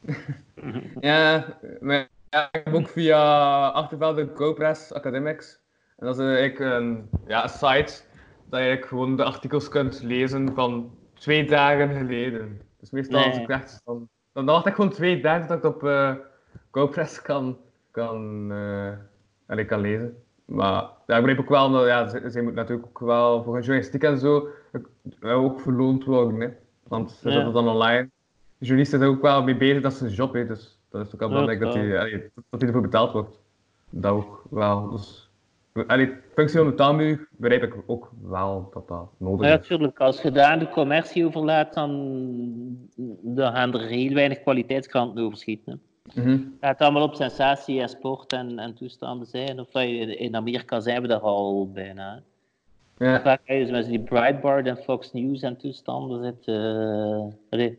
Ja, 1.00 1.44
maar 1.80 2.08
ja, 2.30 2.48
ik 2.52 2.60
heb 2.64 2.74
ook 2.74 2.88
via 2.88 3.66
Achtervelde 3.68 4.30
GoPress 4.34 4.92
Academics. 4.92 5.60
En 5.98 6.06
dat 6.06 6.18
is 6.18 6.24
eigenlijk 6.36 6.58
een, 6.58 7.08
ja, 7.26 7.42
een 7.42 7.48
site 7.48 8.02
dat 8.44 8.60
je 8.62 8.82
gewoon 8.86 9.16
de 9.16 9.24
artikels 9.24 9.68
kunt 9.68 10.02
lezen 10.02 10.54
van 10.54 10.94
twee 11.14 11.44
dagen 11.46 11.94
geleden. 11.96 12.60
Dus 12.80 12.90
meestal 12.90 13.24
als 13.24 13.34
Nee. 13.34 13.42
ik 13.42 13.48
echt 13.48 13.80
dan, 13.84 14.08
dan 14.32 14.44
wacht 14.44 14.66
ik 14.66 14.74
gewoon 14.74 14.90
twee 14.90 15.20
dagen 15.22 15.48
dat 15.48 15.56
ik 15.56 15.62
het 15.62 15.74
op 15.74 15.84
eh, 15.84 16.14
GoPress 16.70 17.22
kan, 17.22 17.58
kan, 17.90 18.48
eh, 18.52 18.86
en 19.46 19.58
ik 19.58 19.66
kan 19.66 19.80
lezen. 19.80 20.21
Maar 20.44 20.72
ja, 21.06 21.16
ik 21.16 21.24
begrijp 21.24 21.38
ook 21.38 21.48
wel, 21.48 21.70
dat 21.70 21.86
ja, 21.86 22.08
ze, 22.08 22.30
ze 22.30 22.42
moet 22.42 22.54
natuurlijk 22.54 22.86
ook 22.88 22.98
wel 22.98 23.42
voor 23.42 23.52
hun 23.54 23.62
journalistiek 23.62 24.02
en 24.02 24.18
zo 24.18 24.48
eh, 25.20 25.42
ook 25.42 25.60
verloond 25.60 26.04
worden. 26.04 26.40
Hè. 26.40 26.48
Want 26.88 27.10
ze 27.10 27.28
Ja. 27.28 27.34
zetten 27.34 27.52
dan 27.52 27.68
online. 27.68 28.02
De 28.58 28.64
journalisten 28.68 28.98
zijn 28.98 29.10
ook 29.10 29.22
wel 29.22 29.42
mee 29.42 29.56
bezig, 29.56 29.82
dat 29.82 29.92
is 29.92 30.00
een 30.00 30.08
job. 30.08 30.32
Hè. 30.34 30.46
Dus 30.46 30.78
dat 30.90 31.06
is 31.06 31.14
ook 31.14 31.20
wel 31.20 31.28
Ja, 31.28 31.34
belangrijk 31.34 31.60
dat 31.60 31.74
ja. 31.74 31.80
hij 31.88 31.98
allee, 31.98 32.30
dat 32.50 32.60
hij 32.60 32.68
ervoor 32.68 32.82
betaald 32.82 33.12
wordt. 33.12 33.38
Dat 33.90 34.12
ook 34.12 34.42
wel. 34.50 34.90
Dus, 34.90 35.30
allee, 35.86 36.12
functie 36.34 36.58
van 36.58 36.66
de 36.68 36.74
taalmuur 36.74 37.28
begrijp 37.30 37.62
ik 37.62 37.74
ook 37.86 38.10
wel 38.22 38.70
dat 38.72 38.88
dat 38.88 39.08
nodig 39.18 39.46
Ja, 39.46 39.52
is. 39.52 39.58
natuurlijk. 39.60 40.00
Als 40.00 40.22
je 40.22 40.30
daar 40.30 40.58
de 40.58 40.68
commercie 40.68 41.26
overlaat, 41.26 41.74
dan, 41.74 41.90
dan 43.22 43.52
gaan 43.52 43.74
er 43.74 43.80
heel 43.86 44.14
weinig 44.14 44.40
kwaliteitskranten 44.42 45.24
overschieten. 45.24 45.72
hè. 45.72 45.78
Mhm. 46.14 46.30
Het 46.30 46.40
gaat 46.60 46.80
allemaal 46.80 47.02
op 47.02 47.14
sensatie 47.14 47.80
en 47.80 47.88
sport 47.88 48.32
en, 48.32 48.58
en 48.58 48.74
toestanden 48.74 49.26
zijn. 49.26 49.60
Of 49.60 49.68
dat 49.70 49.82
je- 49.82 50.16
in 50.16 50.36
Amerika 50.36 50.80
zijn 50.80 51.02
we 51.02 51.08
daar 51.08 51.20
al 51.20 51.70
bijna. 51.72 52.22
Ja. 52.98 53.20
Vaak 53.20 53.40
je 53.44 53.58
dus 53.58 53.70
met 53.70 53.86
die 53.86 54.00
Breitbart 54.00 54.66
en 54.66 54.76
Fox 54.76 55.12
News 55.12 55.42
en 55.42 55.56
toestanden 55.56 56.22
zitten. 56.24 56.54
eh, 56.54 57.34
allee. 57.50 57.78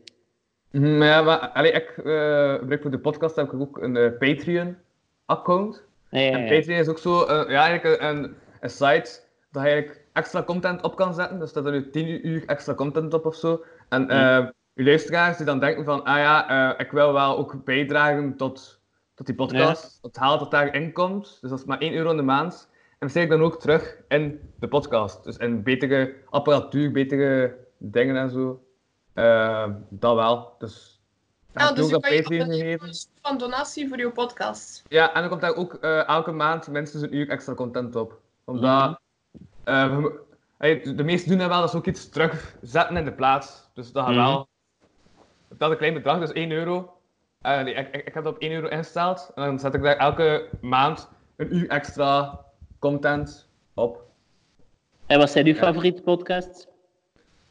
Mhm, 0.70 0.98
Maar 0.98 1.06
ja, 1.08 1.22
maar, 1.22 1.38
allee, 1.38 1.72
ik 1.72 1.88
eh, 1.98 2.54
gebruik 2.54 2.82
voor 2.82 2.90
de 2.90 2.98
podcast 2.98 3.36
heb 3.36 3.52
ik 3.52 3.60
ook 3.60 3.82
een 3.82 3.96
eh, 3.96 4.10
Patreon-account. 4.18 5.82
Nee, 6.10 6.30
En 6.30 6.40
ja. 6.44 6.56
Patreon 6.56 6.78
is 6.78 6.88
ook 6.88 6.98
zo, 6.98 7.22
eh, 7.24 7.50
ja, 7.50 7.66
eigenlijk 7.66 8.02
een, 8.02 8.34
een, 8.60 8.70
site 8.70 9.20
dat 9.50 9.62
je 9.62 9.68
eigenlijk 9.68 10.04
extra 10.12 10.42
content 10.42 10.82
op 10.82 10.96
kan 10.96 11.14
zetten. 11.14 11.38
Dus 11.38 11.52
dat 11.52 11.66
er 11.66 11.72
nu 11.72 11.90
10 11.90 12.26
uur 12.28 12.42
extra 12.46 12.74
content 12.74 13.14
op 13.14 13.26
of 13.26 13.34
zo. 13.34 13.64
En 13.88 14.08
eh 14.10 14.46
uw 14.74 14.84
luisteraars 14.84 15.36
die 15.36 15.46
dan 15.46 15.58
denken 15.60 15.84
van, 15.84 16.04
ah 16.04 16.16
ja, 16.16 16.48
eh, 16.74 16.80
ik 16.86 16.90
wil 16.92 17.12
wel 17.12 17.36
ook 17.36 17.64
bijdragen 17.64 18.36
tot, 18.36 18.80
tot 19.14 19.26
die 19.26 19.34
podcast. 19.34 19.98
Het 20.02 20.16
haalt 20.16 20.40
dat 20.40 20.50
daarin 20.50 20.92
komt. 20.92 21.38
Dus 21.40 21.50
dat 21.50 21.58
is 21.58 21.64
maar 21.64 21.78
1 21.78 21.94
euro 21.94 22.10
in 22.10 22.16
de 22.16 22.22
maand. 22.22 22.68
En 22.90 23.10
besteed 23.10 23.22
ik 23.24 23.30
dan 23.30 23.42
ook 23.42 23.60
terug 23.60 23.96
in 24.08 24.40
de 24.58 24.68
podcast. 24.68 25.24
Dus 25.24 25.36
in 25.36 25.62
betere 25.62 26.14
apparatuur, 26.30 26.92
betere 26.92 27.56
dingen 27.78 28.16
en 28.16 28.30
zo. 28.30 28.62
Eh, 29.12 29.66
dat 29.88 30.14
wel. 30.14 30.54
Dus 30.58 31.00
dat 31.52 31.62
Ja, 31.62 31.68
ik 31.70 31.76
dus 31.76 31.94
ook 31.94 32.06
je 32.06 32.22
kan 32.22 32.46
je 32.56 32.72
een 32.82 32.94
soort 32.94 33.08
van 33.20 33.38
donatie 33.38 33.88
voor 33.88 33.98
je 33.98 34.10
podcast. 34.10 34.82
Ja, 34.88 35.12
en 35.14 35.20
dan 35.20 35.28
komt 35.30 35.40
daar 35.40 35.54
ook 35.54 35.74
eh, 35.74 36.08
elke 36.08 36.32
maand 36.32 36.68
minstens 36.68 37.02
een 37.02 37.14
uur 37.16 37.28
extra 37.28 37.54
content 37.54 37.96
op. 37.96 38.20
Omdat 38.44 39.00
ey, 40.58 40.80
de- 40.94 41.04
meesten 41.04 41.28
doen 41.30 41.38
dat 41.38 41.48
wel, 41.48 41.60
dat 41.60 41.70
ze 41.70 41.76
ook 41.76 41.86
iets 41.86 42.08
terugzetten 42.08 42.96
in 42.96 43.04
de 43.04 43.12
plaats. 43.12 43.70
Dus 43.74 43.92
dat 43.92 44.04
gaat 44.04 44.14
Mhm. 44.14 44.24
wel. 44.24 44.48
Dat 45.58 45.68
is 45.68 45.74
een 45.74 45.76
klein 45.76 45.94
bedrag, 45.94 46.20
dus 46.20 46.32
1 46.32 46.50
euro. 46.50 46.96
Eh, 47.40 47.62
nee, 47.62 47.74
ik, 47.74 47.94
ik, 47.94 48.06
ik 48.06 48.14
heb 48.14 48.24
dat 48.24 48.34
op 48.34 48.40
1 48.40 48.52
euro 48.52 48.66
ingesteld. 48.66 49.32
En 49.34 49.44
dan 49.44 49.58
zet 49.58 49.74
ik 49.74 49.82
daar 49.82 49.96
elke 49.96 50.48
maand 50.60 51.08
een 51.36 51.56
uur 51.56 51.68
extra 51.68 52.40
content 52.78 53.48
op. 53.74 54.02
En 55.06 55.18
wat 55.18 55.30
zijn 55.30 55.46
uw 55.46 55.54
favoriete 55.54 56.02
podcasts? 56.02 56.66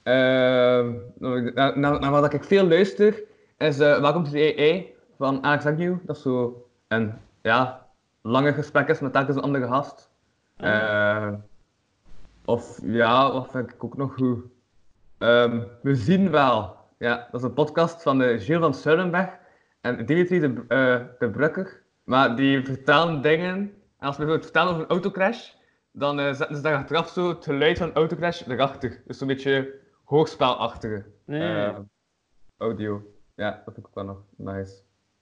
Ehm, 0.04 0.94
nou, 1.18 1.52
naar, 1.54 1.80
naar, 1.80 2.00
naar 2.00 2.12
wat 2.12 2.34
ik 2.34 2.44
veel 2.44 2.68
luister 2.68 3.24
is 3.58 3.80
eh, 3.80 4.00
Welkom 4.00 4.24
to 4.24 4.32
the 4.32 4.92
van 5.18 5.44
Alex 5.44 5.66
Agnew. 5.66 5.96
Dat 6.04 6.16
is 6.16 6.22
zo 6.22 6.66
een 6.88 7.13
ja, 7.42 7.88
lange 8.22 8.54
gesprek 8.54 8.88
is 8.88 9.00
met 9.00 9.13
telkens 9.13 9.38
een 9.38 9.44
andere 9.44 9.68
gast. 9.68 10.10
Eh, 10.58 11.34
of 12.46 12.80
ja, 12.84 13.32
wat 13.32 13.52
vind 13.52 13.72
ik 13.72 13.84
ook 13.84 13.98
nog 13.98 14.13
goed? 14.13 14.44
Ehm, 15.18 15.62
we 15.82 15.96
zien 15.96 16.32
wel. 16.32 16.83
Ja, 16.97 17.27
dat 17.32 17.41
is 17.41 17.47
een 17.47 17.53
podcast 17.53 18.01
van 18.01 18.17
de 18.17 18.39
Gilles 18.39 18.62
van 18.62 18.73
Zuilenberg 18.73 19.38
en 19.82 20.06
Dimitri 20.06 20.39
de, 20.39 20.63
eh 20.67 20.99
de 21.19 21.29
Brukker. 21.29 21.82
Maar 22.03 22.36
die 22.36 22.65
vertellen 22.65 23.21
dingen. 23.21 23.56
En 23.99 24.08
als 24.08 24.17
we 24.17 24.25
bijvoorbeeld 24.25 24.43
vertellen 24.43 24.69
over 24.69 24.82
een 24.82 24.89
autocrash, 24.89 25.51
dan 25.91 26.19
eh, 26.19 26.34
zetten 26.34 26.56
ze 26.56 26.62
daar 26.62 26.75
achteraf 26.75 27.10
zo 27.10 27.29
het 27.29 27.43
geluid 27.43 27.77
van 27.77 27.88
een 27.88 27.93
autocrash 27.93 28.41
erachter. 28.47 29.01
Dus 29.08 29.17
zo'n 29.17 29.27
beetje 29.27 29.73
hoogspelachtige. 30.03 31.06
Eh, 31.25 31.75
audio. 32.58 33.01
Ja, 33.36 33.51
dat 33.51 33.73
vind 33.73 33.77
ik 33.77 33.88
ook 33.88 33.95
wel 33.95 34.03
nog 34.03 34.23
nice. 34.38 34.73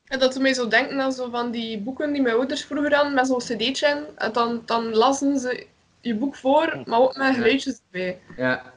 En 0.05 0.19
dat 0.19 0.33
doet 0.33 0.41
mij 0.41 0.53
zo 0.53 0.67
denken 0.67 1.01
aan 1.01 1.11
zo 1.11 1.29
van 1.29 1.51
die 1.51 1.81
boeken 1.81 2.13
die 2.13 2.21
mijn 2.21 2.35
ouders 2.35 2.65
vroeger 2.65 2.95
hadden 2.95 3.13
met 3.13 3.27
zo'n 3.27 3.37
cd'tje. 3.37 4.07
En 4.15 4.31
dan, 4.33 4.61
dan 4.65 4.95
lazen 4.95 5.39
ze 5.39 5.67
je 6.01 6.15
boek 6.15 6.35
voor, 6.35 6.81
maar 6.85 6.99
ook 6.99 7.17
met 7.17 7.35
geluidjes 7.35 7.81
erbij. 7.85 8.21
Ja, 8.37 8.73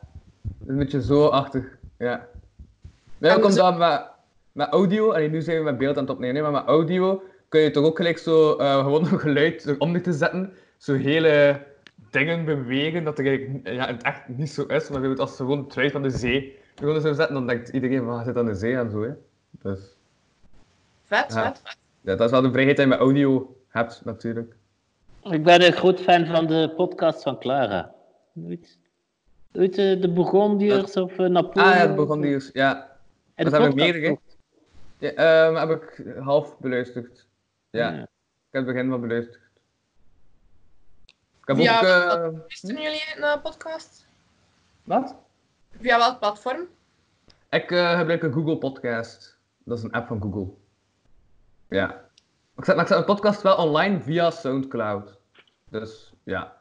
een 0.66 0.78
beetje 0.78 1.02
zo 1.02 1.26
achtig. 1.26 1.78
Ja. 1.98 2.28
Nee, 3.32 3.40
dus- 3.40 3.60
omdat 3.60 3.78
met, 3.78 4.02
met 4.52 4.68
audio, 4.68 5.12
en 5.12 5.30
nu 5.30 5.42
zijn 5.42 5.58
we 5.58 5.64
met 5.64 5.78
beeld 5.78 5.96
aan 5.96 6.02
het 6.02 6.12
opnemen, 6.12 6.42
maar 6.42 6.52
met 6.52 6.64
audio 6.66 7.22
kun 7.48 7.60
je 7.60 7.70
toch 7.70 7.84
ook 7.84 7.96
gelijk 7.96 8.18
zo 8.18 8.56
eh, 8.56 8.78
gewoon 8.78 9.06
een 9.06 9.18
geluid 9.20 9.74
om 9.78 10.02
te 10.02 10.12
zetten, 10.12 10.52
zo 10.76 10.94
hele 10.94 11.62
dingen 12.10 12.44
bewegen 12.44 13.04
dat 13.04 13.18
er 13.18 13.26
eigenlijk 13.26 13.68
ja, 13.68 13.88
in 13.88 13.94
het 13.94 14.02
echt 14.02 14.28
niet 14.28 14.50
zo 14.50 14.62
is. 14.62 14.88
Maar 14.90 15.16
als 15.16 15.36
ze 15.36 15.42
gewoon 15.42 15.70
het 15.74 15.92
van 15.92 16.02
de 16.02 16.10
zee 16.10 16.58
gewoon 16.74 17.00
zo 17.00 17.12
zetten, 17.12 17.34
dan 17.34 17.46
denkt 17.46 17.68
iedereen 17.68 18.04
van, 18.04 18.14
hij 18.14 18.24
zit 18.24 18.36
aan 18.36 18.46
de 18.46 18.54
zee 18.54 18.76
en 18.76 18.90
zo. 18.90 19.02
Hè. 19.02 19.10
Dus 19.50 19.96
Vet, 21.04 21.32
Ja. 21.32 21.42
vet, 21.42 21.60
vet. 21.62 21.76
ja, 22.00 22.14
dat 22.14 22.20
is 22.26 22.30
wel 22.30 22.42
de 22.42 22.50
vrijheid 22.50 22.76
die 22.76 22.84
je 22.86 22.90
met 22.92 23.00
audio 23.00 23.56
hebt, 23.68 24.02
natuurlijk. 24.04 24.54
Ik 25.22 25.44
ben 25.44 25.66
een 25.66 25.72
groot 25.72 26.00
fan 26.00 26.26
van 26.26 26.46
de 26.46 26.72
podcast 26.76 27.22
van 27.22 27.38
Clara. 27.38 27.94
Nooit, 28.32 28.78
ooit 29.52 29.78
eh, 29.78 30.00
de 30.00 30.12
Burgondiërs 30.12 30.96
of 30.96 31.18
uh, 31.18 31.28
Napoleon? 31.28 31.72
Ah 31.72 31.76
ja, 31.76 31.86
dat 31.86 31.96
begon 31.96 32.20
die 32.20 32.32
eens. 32.32 32.50
Ja, 32.52 32.93
En 33.34 33.44
dat 33.44 33.52
heb 33.52 33.62
ik 33.70 33.74
meerdere. 33.74 34.18
ja 34.98 35.10
ehm, 35.12 35.54
heb 35.68 35.82
ik 35.82 36.14
half 36.18 36.58
beluisterd. 36.58 37.26
Ja. 37.70 37.88
Ja. 37.92 38.02
Ik 38.02 38.50
heb 38.50 38.64
het 38.66 38.74
begin 38.74 38.88
wel 38.88 38.98
beluisterd. 39.00 39.42
Ik 41.40 41.50
heb 41.50 41.56
Via 41.56 41.76
ook... 41.78 41.84
eh, 41.84 42.32
Luisteren 42.38 42.82
jullie 42.82 43.02
naar 43.18 43.40
podcast? 43.40 44.06
wat? 44.84 45.16
Via 45.80 45.98
welk 45.98 46.18
platform? 46.18 46.60
Ik 47.50 47.70
eh, 47.70 47.98
gebruik 47.98 48.22
een 48.22 48.32
Google 48.32 48.58
Podcast. 48.58 49.38
Dat 49.64 49.78
is 49.78 49.84
een 49.84 49.92
app 49.92 50.06
van 50.06 50.20
Google. 50.22 50.52
Ja. 51.68 52.08
Ik 52.56 52.64
zet, 52.64 52.74
maar 52.74 52.84
ik 52.84 52.90
zet 52.90 53.06
mijn 53.06 53.16
podcast 53.16 53.42
wel 53.42 53.56
online 53.56 54.00
via 54.00 54.30
Soundcloud. 54.30 55.18
Dus 55.70 56.12
ja. 56.22 56.56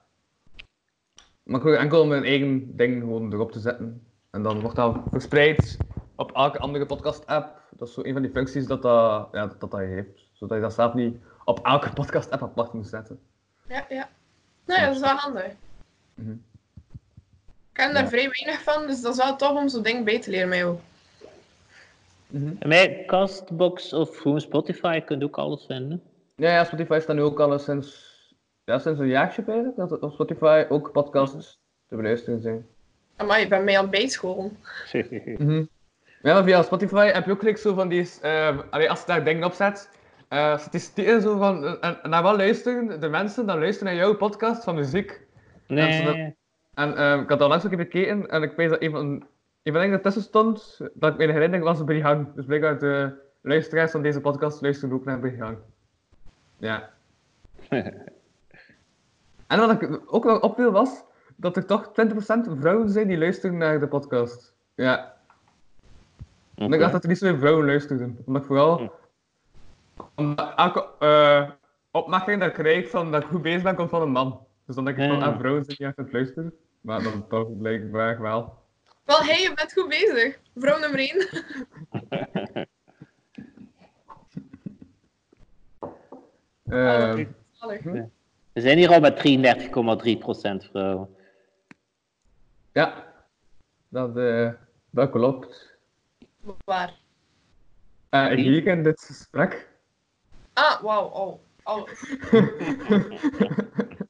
Maar 1.43 1.57
ik 1.57 1.63
wil 1.65 1.75
enkel 1.75 2.05
mijn 2.05 2.23
eigen 2.23 2.75
ding 2.77 2.99
gewoon 3.01 3.33
erop 3.33 3.51
te 3.51 3.59
zetten. 3.59 4.07
En 4.29 4.43
dan 4.43 4.59
wordt 4.59 4.75
dat 4.75 4.97
verspreid 5.11 5.77
op 6.15 6.31
elke 6.31 6.59
andere 6.59 6.85
podcast-app. 6.85 7.61
Dat 7.69 7.87
is 7.87 7.93
zo 7.93 8.01
een 8.03 8.13
van 8.13 8.21
die 8.21 8.31
functies 8.31 8.67
dat 8.67 8.81
dat, 8.81 9.27
ja, 9.31 9.47
dat, 9.47 9.59
dat, 9.59 9.71
dat 9.71 9.79
heeft. 9.79 10.29
Zodat 10.33 10.57
je 10.57 10.63
dat 10.63 10.73
zelf 10.73 10.93
niet 10.93 11.17
op 11.45 11.59
elke 11.65 11.93
podcast-app 11.93 12.41
apart 12.43 12.73
moet 12.73 12.87
zetten. 12.87 13.19
Ja, 13.67 13.85
ja. 13.89 14.09
Nou 14.65 14.79
ja, 14.79 14.85
dat 14.85 14.95
is 14.95 15.01
wel 15.01 15.15
handig. 15.15 15.51
Mhm. 16.13 16.31
Ik 16.31 17.79
ken 17.79 17.93
daar 17.93 18.03
Ja. 18.03 18.09
vrij 18.09 18.29
weinig 18.29 18.61
van, 18.63 18.87
dus 18.87 19.01
dat 19.01 19.11
is 19.17 19.23
wel 19.23 19.35
tof 19.35 19.57
om 19.57 19.69
zo'n 19.69 19.83
ding 19.83 20.05
bij 20.05 20.19
te 20.21 20.29
leren 20.29 20.49
met 20.49 20.57
jou. 20.57 20.77
En 22.31 22.57
Bij 22.69 23.03
Castbox 23.05 23.93
of 23.93 24.17
gewoon 24.17 24.41
Spotify 24.41 24.99
kun 25.01 25.19
je 25.19 25.25
ook 25.25 25.37
alles 25.37 25.65
vinden. 25.65 26.01
Ja, 26.35 26.49
ja, 26.49 26.63
Spotify 26.63 26.99
staat 27.01 27.15
nu 27.15 27.21
ook 27.21 27.39
al 27.39 27.59
sinds, 27.59 28.13
ja, 28.63 28.79
sinds 28.79 28.99
een 28.99 29.07
jaartje 29.07 29.41
bezig. 29.41 29.73
Dat 29.75 29.99
op 29.99 30.11
Spotify 30.13 30.65
ook 30.69 30.91
podcasts 30.91 31.59
te 31.87 31.95
beluisteren 31.95 32.41
zijn. 32.41 32.67
Maar 33.27 33.39
je 33.39 33.47
bent 33.47 33.63
mij 33.63 33.75
aan 33.77 33.81
het 33.81 33.91
bijscholen. 33.91 34.57
Mhm. 35.37 35.63
Ja, 36.23 36.43
via 36.43 36.61
Spotify 36.61 37.05
heb 37.11 37.25
je 37.25 37.31
ook 37.31 37.39
gelijk 37.39 37.57
zo 37.57 37.73
van 37.73 37.87
die, 37.87 38.09
allee, 38.69 38.89
als 38.89 38.99
je 38.99 39.05
daar 39.05 39.23
dingen 39.23 39.43
op 39.43 39.53
zet, 39.53 39.89
eh 40.27 40.57
statistieken 40.57 41.21
zo 41.21 41.37
van, 41.37 41.65
eh, 41.65 41.89
en, 41.89 42.09
naar 42.09 42.23
wat 42.23 42.37
luisteren 42.37 42.99
de 42.99 43.09
mensen 43.09 43.45
dan 43.45 43.59
luisteren 43.59 43.93
naar 43.93 44.03
jouw 44.03 44.15
podcast 44.15 44.63
van 44.63 44.75
muziek. 44.75 45.21
Nee. 45.67 46.35
En 46.73 46.97
eh, 46.97 47.19
ik 47.19 47.29
had 47.29 47.41
al 47.41 47.47
langs 47.47 47.65
ook 47.65 47.71
even 47.71 47.83
gekeken 47.83 48.29
en 48.29 48.43
ik 48.43 48.55
weet 48.55 48.69
dat 48.69 48.81
een 48.81 48.91
van, 48.91 49.05
een 49.63 49.73
van 49.73 49.73
de 49.73 49.79
dingen 49.79 50.01
tussen 50.01 50.21
stond, 50.21 50.79
dat 50.93 51.11
ik 51.11 51.17
me 51.17 51.31
herinner 51.31 51.59
was 51.59 51.83
Brihang. 51.83 52.33
Dus 52.35 52.45
blijkbaar 52.45 52.79
de 52.79 53.13
luisteraars 53.41 53.91
van 53.91 54.01
deze 54.01 54.21
podcast 54.21 54.61
luisteren 54.61 54.95
ook 54.95 55.05
naar 55.05 55.19
Brihang. 55.19 55.57
Ja. 56.57 56.89
En 59.47 59.59
wat 59.59 59.81
ik 59.81 60.01
ook 60.05 60.23
nog 60.23 60.41
opviel 60.41 60.71
was, 60.71 61.03
dat 61.35 61.57
er 61.57 61.65
toch 61.65 61.87
20% 61.87 62.59
vrouwen 62.59 62.89
zijn 62.89 63.07
die 63.07 63.17
luisteren 63.17 63.57
naar 63.57 63.79
de 63.79 63.87
podcast. 63.87 64.53
Ja. 64.75 65.12
En 66.63 66.73
ik 66.73 66.79
dacht 66.79 66.91
dat 66.91 67.03
er 67.03 67.09
niet 67.09 67.17
zoveel 67.17 67.37
vrouwen 67.37 67.65
luisterden. 67.65 68.17
Omdat 68.25 68.41
ik 68.41 68.47
vooral... 68.47 68.93
Omdat 70.15 70.53
elke 70.55 70.87
eh, 70.99 71.49
opmerking 71.91 72.39
dat 72.39 72.47
ik 72.49 72.53
krijg 72.53 72.89
van 72.89 73.11
dat 73.11 73.23
ik 73.23 73.27
goed 73.29 73.41
bezig 73.41 73.61
ben, 73.63 73.75
komt 73.75 73.89
van 73.89 74.01
een 74.01 74.11
man. 74.11 74.45
Dus 74.65 74.75
dan 74.75 74.85
denk 74.85 74.97
ik 74.97 75.07
van, 75.07 75.17
Ja. 75.19 75.25
ah, 75.25 75.37
vrouwen 75.39 75.63
zijn 75.63 75.77
niet 75.79 75.87
echt 75.87 75.97
aan 75.97 76.03
het 76.05 76.13
luisteren. 76.13 76.53
Maar 76.81 77.03
dan 77.03 77.27
toch 77.27 77.57
blijkbaar 77.57 78.21
wel. 78.21 78.61
Wel, 79.03 79.19
hey, 79.19 79.41
je 79.41 79.51
bent 79.55 79.73
goed 79.73 79.87
bezig. 79.89 80.39
Vrouw 80.55 80.79
nummer 80.79 80.99
1. 80.99 81.27
Eh, 86.63 87.13
We 88.53 88.61
zijn 88.61 88.77
hier 88.77 88.89
al 88.89 88.99
met 88.99 89.17
33,3% 90.65 90.69
vrouwen. 90.69 91.09
ja, 92.71 93.13
dat, 93.89 94.17
eh, 94.17 94.51
dat 94.89 95.09
klopt. 95.11 95.72
Waar? 96.65 96.93
Eh 98.09 98.27
hier 98.27 98.67
in 98.67 98.83
dit 98.83 99.01
gesprek. 99.01 99.69
Ah, 100.53 100.81
wauw. 100.81 101.05
Oh. 101.05 101.39
oh. 101.63 101.87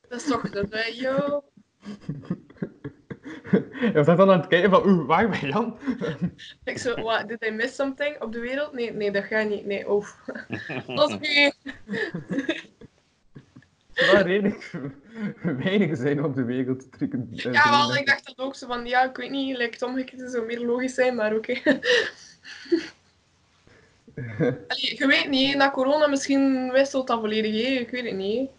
dat 0.09 0.21
is 0.21 0.25
toch 0.25 0.49
dat 0.49 0.69
wij, 0.69 0.93
yo. 0.95 1.43
Je 3.81 3.91
was 3.93 4.05
dan 4.05 4.31
aan 4.31 4.39
het 4.39 4.47
kijken 4.47 4.69
van, 4.69 4.85
oeh, 4.85 5.07
waar 5.07 5.29
ben 5.29 5.49
Jan? 5.49 5.77
Ik 6.63 6.77
zo, 6.77 7.01
what, 7.01 7.27
did 7.27 7.45
I 7.45 7.49
miss 7.49 7.75
something 7.75 8.21
op 8.21 8.31
de 8.31 8.39
wereld? 8.39 8.73
Nee, 8.73 8.91
nee, 8.91 9.11
dat 9.11 9.23
gaat 9.23 9.49
niet. 9.49 9.65
Nee, 9.65 9.89
oh. 9.89 10.07
dat 10.95 11.09
is 11.09 11.15
oké. 11.15 11.51
Wel 13.93 14.21
redelijk 14.21 14.71
weinig 15.63 15.97
zijn 15.97 16.23
op 16.23 16.35
de 16.35 16.43
wereld 16.43 16.79
te 16.79 16.89
trekken. 16.89 17.29
eh, 17.35 17.53
Ja, 17.53 17.69
wel, 17.69 17.95
ik 17.95 18.05
dacht 18.05 18.25
dat 18.25 18.37
ook 18.45 18.55
zo 18.55 18.67
van, 18.67 18.85
ja, 18.85 19.03
ik 19.09 19.17
weet 19.17 19.29
niet, 19.31 19.57
lijkt 19.57 19.73
het 19.79 19.89
omgekeerd 19.89 20.31
zou 20.31 20.45
meer 20.45 20.65
logisch 20.65 20.93
zijn, 20.93 21.15
maar 21.15 21.35
oké. 21.35 21.53
Allee, 24.67 24.97
je 24.97 25.05
weet 25.07 25.29
niet, 25.29 25.55
na 25.55 25.71
corona 25.71 26.07
misschien 26.07 26.71
wisselt 26.71 27.07
dat 27.07 27.19
volledig, 27.19 27.51
hè. 27.67 27.67
ik 27.79 27.89
weet 27.89 28.05
het 28.05 28.15
niet. 28.15 28.49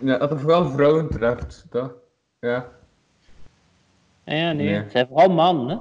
Ja, 0.00 0.18
dat 0.18 0.30
het 0.30 0.40
vooral 0.40 0.70
vrouwen 0.70 1.08
treft. 1.10 1.64
Dat. 1.70 1.92
Ja. 2.38 2.56
Ah 4.24 4.36
Ja, 4.36 4.52
nee. 4.52 4.66
Nee. 4.66 4.74
Het 4.74 4.90
zijn 4.90 5.06
vooral 5.06 5.28
mannen, 5.30 5.68
hè? 5.68 5.74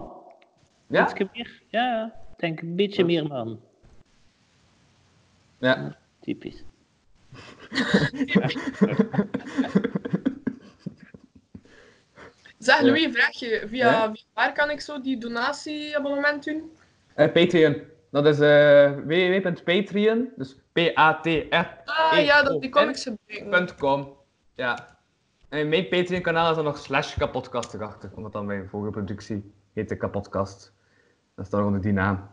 Ja? 0.88 1.04
Ietske 1.04 1.30
meer? 1.34 1.62
Ja, 1.68 1.82
ja. 1.92 2.06
Ik 2.32 2.39
denk 2.39 2.62
een 2.62 2.76
beetje 2.76 3.06
meer 3.06 3.28
man. 3.28 3.60
Ja. 5.58 5.98
Typisch. 6.22 6.63
Zeg. 12.58 12.82
Louis, 12.82 13.08
vraag 13.14 13.32
je, 13.32 13.64
via, 13.68 13.92
Ja? 13.92 14.12
via 14.12 14.24
waar 14.34 14.54
kan 14.54 14.70
ik 14.70 14.82
zo 14.82 15.02
die 15.02 15.18
donatieabonnement 15.18 16.44
doen? 16.44 16.72
Eh, 17.16 17.32
Patreon. 17.32 17.82
Dat 18.12 18.26
is 18.26 18.40
eh 18.40 18.92
www.patreon, 19.06 20.30
dus 20.36 20.56
p-a-t-r 20.72 21.68
Ah 21.86 22.24
ja, 22.26 22.44
dat 22.44 22.62
die 22.62 22.70
comics 22.70 23.04
gebruiken. 23.28 23.78
.com. 23.78 24.18
Ja. 24.56 24.98
En 25.50 25.70
mijn 25.70 25.88
Patreon 25.88 26.22
kanaal 26.22 26.52
is 26.52 26.58
er 26.58 26.64
nog 26.64 26.78
slash 26.78 27.16
erachter, 27.74 28.12
omdat 28.16 28.32
dan 28.32 28.46
mijn 28.46 28.68
vorige 28.70 28.92
productie 28.92 29.54
heette 29.74 29.96
kapodcast. 29.96 30.74
Dat 31.36 31.46
is 31.46 31.52
dan 31.52 31.66
onder 31.66 31.82
die 31.82 31.94
naam. 31.94 32.30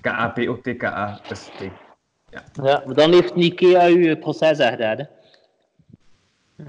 K-A-P-O-T-K-A-S-T. 0.00 1.62
Ja, 2.62 2.82
maar 2.86 2.94
dan 2.94 3.12
heeft 3.12 3.34
Nikea 3.34 3.86
uw 3.86 4.16
proces 4.16 4.58
gedaan, 4.58 4.98
hè? 4.98 5.04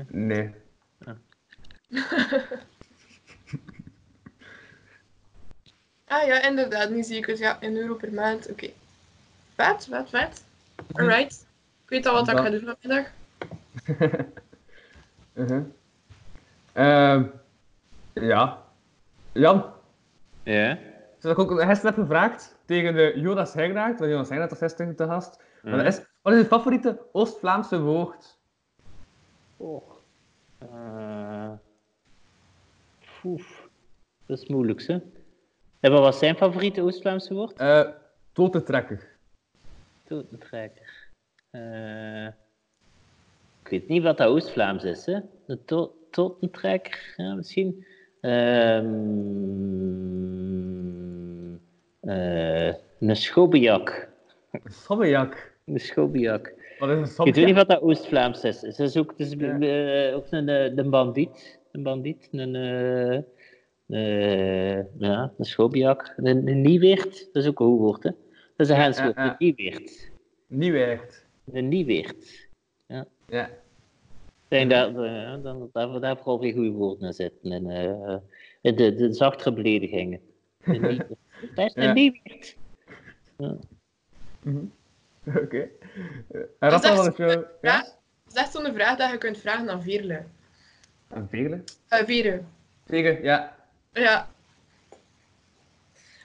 Nee. 0.07 0.53
Ah 6.07 6.25
ja, 6.27 6.41
inderdaad, 6.47 6.89
nu 6.89 7.03
zie 7.03 7.17
ik 7.17 7.25
het. 7.25 7.37
Ja, 7.37 7.57
een 7.59 7.75
euro 7.75 7.93
per 7.95 8.13
maand. 8.13 8.49
Oké. 8.51 8.69
Vet, 9.55 9.87
vet, 9.89 10.09
vet. 10.09 10.43
Alright. 10.91 11.45
Ik 11.83 11.89
weet 11.89 12.05
al 12.05 12.13
wat 12.13 12.27
ik 12.29 12.37
ga 12.37 12.49
doen 12.49 12.75
vanmiddag. 12.81 13.11
Uh-huh. 15.33 15.63
Ehm, 16.73 17.23
ja. 18.13 18.63
Jan, 19.31 19.65
Ja. 20.43 20.77
zoals 21.19 21.37
ik 21.37 21.51
ook 21.51 21.61
gisteren 21.61 21.95
heb 21.95 22.03
gevraagd 22.03 22.55
tegen 22.65 22.93
de 22.93 23.13
Jonas 23.15 23.53
Hegnaert, 23.53 23.99
want 23.99 24.11
Jonas 24.11 24.29
Hegnaert 24.29 24.49
was 24.49 24.59
gisteren 24.59 24.95
te 24.95 25.05
gast. 25.05 25.39
Dat 25.71 25.85
is, 25.85 26.01
wat 26.21 26.33
is 26.33 26.39
je 26.39 26.45
favoriete 26.45 27.05
Oost-Vlaamse 27.11 27.79
woord? 27.81 28.37
Oh. 29.57 29.91
Eh. 30.57 31.51
Oef. 33.23 33.69
Dat 34.25 34.37
is 34.41 34.47
moeilijk, 34.47 34.81
hè? 34.87 34.97
En 35.79 35.91
wat 35.91 35.99
was 35.99 36.19
zijn 36.19 36.35
favoriete 36.35 36.81
Oost-Vlaamse 36.81 37.33
woord? 37.33 37.57
Eh 37.59 37.87
totentrekker. 38.31 39.17
Totentrekker. 40.03 41.09
Eh. 41.49 42.25
ik 43.61 43.69
weet 43.69 43.87
niet 43.87 44.03
wat 44.03 44.17
dat 44.17 44.27
Oost-Vlaams 44.27 44.83
is, 44.83 45.05
hè? 45.05 45.19
De 45.45 45.63
to 45.65 45.95
totentrekker, 46.11 47.13
ja, 47.17 47.33
misschien. 47.33 47.85
Ehm. 48.21 48.85
eh, 51.99 52.73
Een 52.99 53.15
schobbejak. 53.15 54.09
Schobbejak. 54.65 55.53
Is 55.65 55.95
een 55.95 57.25
Ik 57.25 57.35
weet 57.35 57.45
niet 57.45 57.55
wat 57.55 57.69
dat 57.69 57.81
Oost-Vlaams 57.81 58.43
is. 58.43 58.61
Het 58.61 58.79
is 58.79 58.97
ook, 58.97 59.09
het 59.17 59.19
is, 59.19 59.35
eh, 59.35 60.15
ook 60.15 60.25
een, 60.29 60.49
eh, 60.49 60.75
een 60.75 60.89
bandiet. 60.89 61.59
Een 61.71 61.83
bandiet. 61.83 62.27
Een, 62.31 62.55
eh, 62.55 63.15
eh, 63.87 64.85
ja, 64.97 65.33
een 65.37 65.45
schobbejak. 65.45 66.13
Een, 66.17 66.47
een 66.47 66.61
nieweert. 66.61 67.29
Dat 67.33 67.43
is 67.43 67.49
ook 67.49 67.59
een 67.59 67.65
goed 67.65 67.79
woord, 67.79 68.03
hè. 68.03 68.09
Dat 68.55 68.67
is 68.67 68.69
een 68.69 68.75
Ja, 68.75 68.81
henswoord. 68.81 69.15
ja, 69.15 69.23
ja. 69.23 69.35
Een 69.37 69.89
nieweert. 70.47 71.25
Een 71.51 71.67
nieweert. 71.67 72.47
Ja. 73.27 73.45
Ik 74.47 74.51
denk 74.67 74.69
dat, 74.71 74.95
dan, 75.43 75.69
daar, 75.73 75.99
daar 75.99 76.17
vooral 76.17 76.39
weer 76.39 76.53
goede 76.53 76.71
woorden 76.71 77.07
in 77.07 77.13
zitten. 77.13 77.51
En, 77.51 77.63
de, 78.61 78.93
de 78.93 79.13
zachtere 79.13 79.53
beledigingen. 79.53 80.19
Een 80.61 80.71
nieweert. 80.81 81.07
Dat 81.55 81.65
is 81.65 81.75
een 81.75 81.83
Ja. 81.83 81.93
nieweert. 81.93 82.55
Oké. 85.43 85.57
Eh, 85.57 86.41
En 86.59 86.69
Dat 86.69 86.83
is 86.83 86.89
Rafa, 86.89 86.89
echt 86.89 86.95
wat 86.97 87.07
is 87.07 87.17
jouw... 87.17 87.29
vraag. 87.61 87.85
Ja? 88.33 88.43
Is 88.43 88.51
zo'n 88.51 88.73
vraag 88.73 88.97
dat 88.97 89.11
je 89.11 89.17
kunt 89.17 89.37
vragen 89.37 89.69
aan 89.69 89.81
Veerle. 89.81 90.23
Een 91.09 91.27
vele? 91.29 91.63
Eh 91.87 92.05
Veerle. 92.05 92.41
Zeker, 92.87 93.23
ja. 93.23 93.55
Ja. 93.91 94.29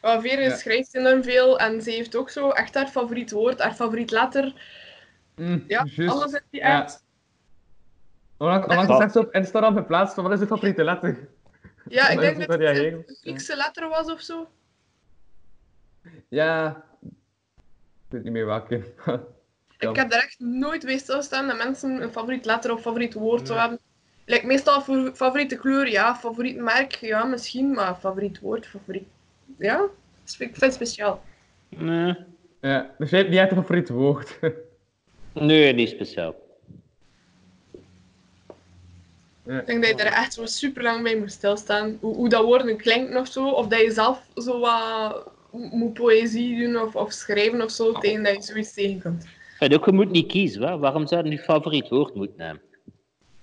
Maar 0.03 0.21
Veerle 0.21 0.43
Ja. 0.43 0.57
schrijft 0.57 0.95
enorm 0.95 1.23
veel 1.23 1.59
en 1.59 1.83
ze 1.83 1.91
heeft 1.91 2.17
ook 2.17 2.31
zo 2.31 2.51
echt 2.51 2.75
haar 2.75 2.89
favoriet 2.89 3.31
woord, 3.31 3.61
haar 3.61 3.75
favoriet 3.75 4.11
letter. 4.11 4.63
Mm, 5.37 5.65
Ja, 5.69 5.87
alles 6.07 6.33
in 6.33 6.41
die 6.51 6.61
Ja. 6.61 6.67
aard. 6.67 7.03
Onlangs 8.39 9.05
is 9.05 9.13
zo 9.13 9.19
op 9.21 9.35
Instagram 9.35 9.77
geplaatst 9.77 10.15
van 10.15 10.25
wat 10.25 10.33
is 10.33 10.41
je 10.41 10.47
favoriete 10.47 10.85
letter? 10.85 11.29
Ja, 11.89 12.09
ik 12.09 12.19
denk 12.21 12.39
is 12.39 12.47
dat 12.47 12.59
het 12.61 12.77
een 12.79 13.05
Griekse 13.21 13.57
letter 13.57 13.89
was 13.89 14.13
of 14.13 14.21
zo. 14.21 14.49
Ja. 16.29 16.85
Ik 18.11 18.17
weet 18.17 18.25
niet 18.25 18.33
meer 18.33 18.47
welke. 18.47 18.83
Ja. 19.07 19.23
Ik 19.91 19.97
heb 19.97 20.11
daar 20.11 20.23
echt 20.23 20.41
nooit 20.41 20.85
bij 20.85 20.99
stilstaan 20.99 21.47
dat 21.47 21.57
mensen 21.57 22.03
een 22.03 22.13
favoriet 22.13 22.45
letter 22.45 22.73
of 22.73 22.81
favoriet 22.81 23.15
woord 23.15 23.47
zo 23.47 23.55
hebben. 23.55 23.79
Like, 24.25 24.47
meestal 24.47 24.83
voor 24.83 25.13
favoriete 25.15 25.57
kleur, 25.57 25.91
ja. 25.91 26.17
Favoriet 26.17 26.57
merk, 26.57 26.95
ja, 26.95 27.25
misschien. 27.25 27.71
Maar 27.71 27.97
favoriet 27.97 28.41
woord, 28.41 28.67
favoriet... 28.67 29.07
Ja, 29.59 29.77
dat 29.77 30.37
vind 30.37 30.51
ik 30.51 30.57
vind 30.57 30.61
het 30.61 30.75
speciaal. 30.75 31.23
Nee, 31.69 32.17
ja. 32.61 32.95
Dus 32.99 33.11
jij 33.11 33.19
hebt 33.19 33.31
niet 33.31 33.41
echt 33.41 33.51
een 33.51 33.57
favoriet 33.57 33.89
woord. 33.89 34.39
nee, 35.33 35.73
niet 35.73 35.89
speciaal. 35.89 36.35
Ik 39.45 39.67
denk 39.67 39.85
dat 39.85 39.99
je 39.99 40.05
er 40.05 40.13
echt 40.13 40.35
zo 40.35 40.47
super 40.47 40.83
lang 40.83 41.03
bij 41.03 41.17
moet 41.17 41.33
stilstaan. 41.33 41.99
Hoe, 42.01 42.15
hoe 42.15 42.29
dat 42.29 42.45
woorden 42.45 42.77
klinkt 42.77 43.17
of 43.17 43.29
zo. 43.29 43.49
Of 43.49 43.67
dat 43.67 43.81
je 43.81 43.91
zelf 43.91 44.27
zo 44.35 44.61
wat 44.61 45.33
moet 45.53 45.95
poëzie 45.95 46.59
doen 46.59 46.83
of, 46.83 46.97
of 46.97 47.13
schrijven 47.13 47.63
of 47.63 47.71
zo. 47.71 47.93
Tegen 47.93 48.23
dat 48.23 48.35
je 48.35 48.43
zoiets 48.43 48.75
tegenkomt. 48.75 49.27
En 49.59 49.75
ook, 49.75 49.85
je 49.85 49.93
moet 49.93 50.11
niet 50.11 50.27
kiezen. 50.27 50.63
Hè? 50.63 50.79
Waarom 50.79 51.07
zou 51.07 51.25
je 51.25 51.31
je 51.31 51.39
favoriet 51.39 51.89
woord 51.89 52.15
moeten 52.15 52.41
hebben? 52.45 52.63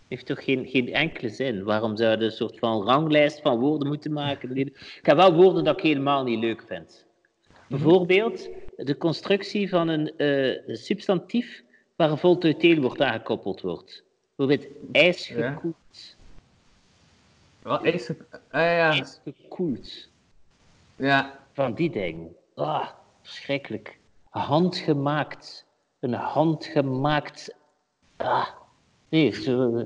Heeft 0.07 0.25
toch 0.25 0.43
geen, 0.43 0.67
geen 0.67 0.93
enkele 0.93 1.29
zin? 1.29 1.63
Waarom 1.63 1.97
zou 1.97 2.17
je 2.17 2.25
een 2.25 2.31
soort 2.31 2.59
van 2.59 2.83
ranglijst 2.83 3.41
van 3.41 3.59
woorden 3.59 3.87
moeten 3.87 4.13
maken? 4.13 4.57
Ik 4.57 4.99
heb 5.01 5.15
wel 5.15 5.33
woorden 5.33 5.63
dat 5.63 5.77
ik 5.77 5.83
helemaal 5.83 6.23
niet 6.23 6.39
leuk 6.39 6.63
vind. 6.67 7.05
Bijvoorbeeld 7.67 8.49
de 8.75 8.97
constructie 8.97 9.69
van 9.69 9.87
een 9.87 10.17
eh, 10.17 10.75
substantief 10.75 11.63
waar 11.95 12.11
een 12.11 12.17
voltooid 12.17 12.61
deelwoord 12.61 13.01
aangekoppeld 13.01 13.61
wordt. 13.61 14.03
Bijvoorbeeld 14.35 14.71
ijsgekoeld. 14.91 16.15
Wat 17.61 17.85
is 17.85 18.07
het? 18.07 18.17
Ah 18.31 18.61
ja. 18.61 18.91
Ijsgekoeld. 18.91 20.09
Ja. 20.95 21.39
Van 21.57 21.73
die 21.73 21.89
dingen. 21.89 22.35
Ah, 22.55 22.87
verschrikkelijk. 23.21 23.99
Handgemaakt. 24.29 25.65
Een 25.99 26.13
handgemaakt. 26.13 27.55
Ah, 28.17 28.47
nee, 29.09 29.31
zo, 29.31 29.85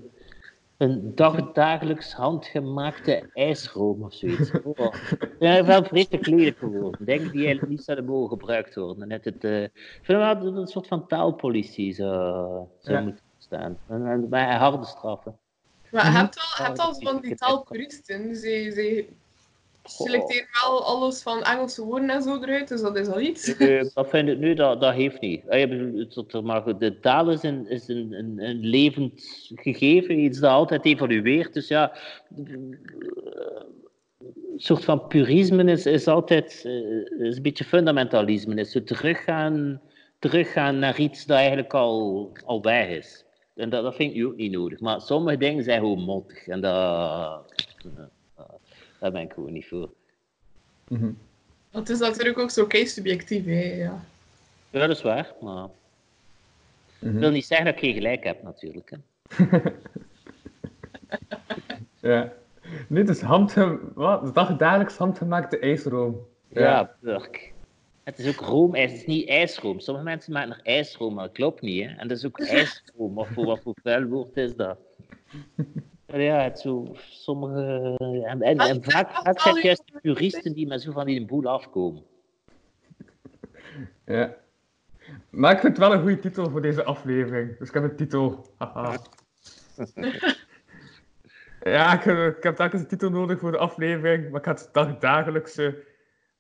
een 0.78 1.16
dag, 1.16 1.52
dagelijks 1.52 2.14
handgemaakte 2.14 3.30
ijsroom 3.34 4.04
of 4.04 4.14
zoiets. 4.14 4.52
Oh. 4.64 4.94
Ja, 5.40 5.66
wel 5.66 5.84
vreselijk 5.84 6.26
lelijk 6.26 6.58
geworden. 6.58 7.06
Denk 7.06 7.32
die 7.32 7.46
eigenlijk 7.46 7.70
niet 7.70 7.84
zouden 7.84 8.06
mogen 8.06 8.30
gebruikt 8.30 8.76
worden. 8.76 9.08
Net 9.08 9.26
het, 9.26 9.44
eh, 9.44 9.64
ik 9.64 10.00
vind 10.02 10.18
wel 10.18 10.40
dat 10.40 10.56
een 10.56 10.68
soort 10.68 10.88
van 10.88 11.08
taalpolitie 11.08 11.94
zou, 11.94 12.66
zou 12.80 12.98
Ja. 12.98 13.04
moeten 13.04 13.24
staan. 13.38 13.78
En, 13.88 14.06
en 14.08 14.30
bij 14.30 14.56
harde 14.56 14.86
straffen. 14.86 15.38
Maar 15.92 16.06
je 16.06 16.12
hebt 16.12 16.36
wel, 16.36 16.46
je 16.58 16.64
hebt 16.64 16.80
al 16.80 16.94
zo 16.94 17.12
van 17.12 17.22
die 17.22 17.36
taalpuristen. 17.36 18.36
Ze, 18.36 18.72
ze 18.76 19.08
selecteren 19.84 20.48
wel 20.62 20.84
alles 20.86 21.22
van 21.22 21.44
Engelse 21.44 21.84
woorden 21.84 22.10
en 22.10 22.22
zo 22.22 22.42
eruit. 22.42 22.68
Dus 22.68 22.82
dat 22.82 22.98
is 22.98 23.08
al 23.08 23.20
iets. 23.20 23.58
Eh, 23.58 23.84
dat 23.94 24.10
vind 24.10 24.30
ik 24.30 24.38
nu, 24.38 24.54
dat, 24.54 24.82
dat 24.82 24.94
heeft 24.94 25.22
niet. 25.22 25.50
Ah, 25.50 26.44
maar 26.44 26.78
de 26.78 27.00
taal 27.00 27.32
is, 27.32 27.44
een, 27.44 27.68
is 27.70 27.88
een, 27.88 28.14
een, 28.14 28.40
een 28.40 28.60
levend 28.60 29.22
gegeven, 29.56 30.20
iets 30.20 30.40
dat 30.40 30.52
altijd 30.52 30.86
evolueert. 30.86 31.54
Dus 31.54 31.68
ja, 31.68 31.98
een 32.36 32.80
soort 34.56 34.84
van 34.84 35.08
purisme 35.08 35.72
is, 35.72 35.86
is 35.86 36.08
altijd 36.08 36.62
eh, 36.66 37.28
is 37.28 37.36
een 37.36 37.44
beetje 37.44 37.64
fundamentalisme. 37.64 38.56
Is 38.56 38.72
zo 38.72 38.84
teruggaan, 38.84 39.82
teruggaan 40.20 40.80
naar 40.80 41.00
iets 41.00 41.26
dat 41.26 41.38
eigenlijk 41.38 41.74
al, 41.74 42.32
al 42.46 42.62
weg 42.62 42.90
is. 42.90 43.26
En 43.56 43.70
dat, 43.70 43.84
dat 43.84 43.96
vind 43.96 44.16
ik 44.16 44.26
ook 44.26 44.36
niet 44.36 44.52
nodig. 44.52 44.80
Maar 44.80 45.02
sommige 45.02 45.38
dingen 45.38 45.64
zijn 45.64 45.80
gewoon 45.80 46.02
mottig. 46.02 46.48
En 46.48 46.62
dat, 46.62 47.44
daar 49.02 49.12
ben 49.12 49.22
ik 49.22 49.34
gewoon 49.34 49.54
niet 49.54 49.68
voor. 49.68 49.90
Mhm. 50.88 51.12
Dat 51.72 51.90
is 51.90 52.00
natuurlijk 52.00 52.38
ook 52.38 52.50
zo 52.50 52.66
kei 52.66 52.88
subjectief. 52.88 53.46
Hè, 53.46 53.74
ja. 53.76 54.04
Ja, 54.70 54.88
dat 54.88 54.98
is 54.98 55.02
waar, 55.02 55.34
maar... 55.42 55.68
Mhm. 57.00 57.12
Dat 57.12 57.22
wil 57.22 57.32
niet 57.32 57.46
zeggen 57.46 57.66
dat 57.66 57.76
ik 57.76 57.80
geen 57.80 57.94
gelijk 57.94 58.24
heb, 58.24 58.44
natuurlijk. 58.44 58.90
Hè. 58.90 58.98
Ja. 62.00 62.34
Dit 62.88 63.10
is 63.10 63.22
handgem... 63.22 63.92
Wat? 63.94 64.36
Dag 64.36 64.58
dagelijks 64.58 64.98
handgemaakte 64.98 65.60
ijsroom. 65.60 66.28
Ja, 66.48 66.96
burk. 67.00 67.54
Het 68.04 68.20
is 68.20 68.28
ook 68.28 68.48
roomijs, 68.48 68.92
het 68.92 69.00
is 69.00 69.06
niet 69.06 69.28
ijsroom. 69.28 69.80
Sommige 69.80 70.06
mensen 70.06 70.34
maken 70.34 70.52
er 70.52 70.60
ijsroom, 70.64 71.14
maar 71.14 71.26
dat 71.26 71.34
klopt 71.34 71.62
niet. 71.62 71.86
Hè? 71.86 71.96
En 71.96 72.08
dat 72.08 72.18
is 72.18 72.26
ook 72.26 72.40
ijsroom, 72.58 73.18
of 73.18 73.30
voor 73.30 73.46
wat 73.46 73.60
voor 73.62 73.76
vuil 73.84 74.04
woord 74.04 74.38
is 74.38 74.56
dat? 74.56 74.80
Ja, 76.14 76.42
het 76.44 76.60
zo, 76.60 76.88
sommige... 76.96 77.96
En, 78.26 78.42
en, 78.42 78.58
en 78.58 78.84
vaak, 78.84 79.12
vaak 79.12 79.40
zijn 79.40 79.56
het 79.56 79.64
juist 79.64 79.84
de 79.94 80.00
puristen 80.02 80.54
die 80.54 80.68
met 80.68 80.82
zo 80.82 80.92
van 80.92 81.06
die 81.06 81.26
boel 81.26 81.46
afkomen. 81.46 82.04
Ja. 84.06 84.36
Maar 85.30 85.52
ik 85.52 85.60
vind 85.60 85.78
het 85.78 85.88
wel 85.88 85.94
een 85.94 86.02
goede 86.02 86.20
titel 86.20 86.50
voor 86.50 86.62
deze 86.62 86.84
aflevering. 86.84 87.58
Dus 87.58 87.68
ik 87.68 87.74
heb 87.74 87.84
een 87.84 87.96
titel. 87.96 88.46
Ja, 91.64 91.94
ik, 91.94 92.04
heb- 92.04 92.38
ik 92.38 92.44
heb 92.44 92.56
telkens 92.56 92.82
een 92.82 92.88
titel 92.88 93.10
nodig 93.10 93.40
voor 93.40 93.52
de 93.52 93.58
aflevering. 93.58 94.30
Maar 94.30 94.40
ik 94.40 94.46
had 94.46 94.60
het 94.60 94.74
dag- 94.74 94.98
dagelijkse 94.98 95.84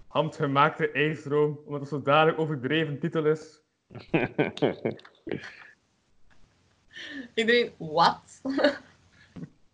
handgemaakte 0.08 0.92
ijsroom. 0.92 1.60
Omdat 1.66 1.80
het 1.80 1.90
zo 1.90 2.02
dadelijk 2.02 2.40
overdreven 2.40 3.00
titel 3.00 3.26
is. 3.26 3.62
Iedereen, 7.34 7.72
wat? 7.78 8.42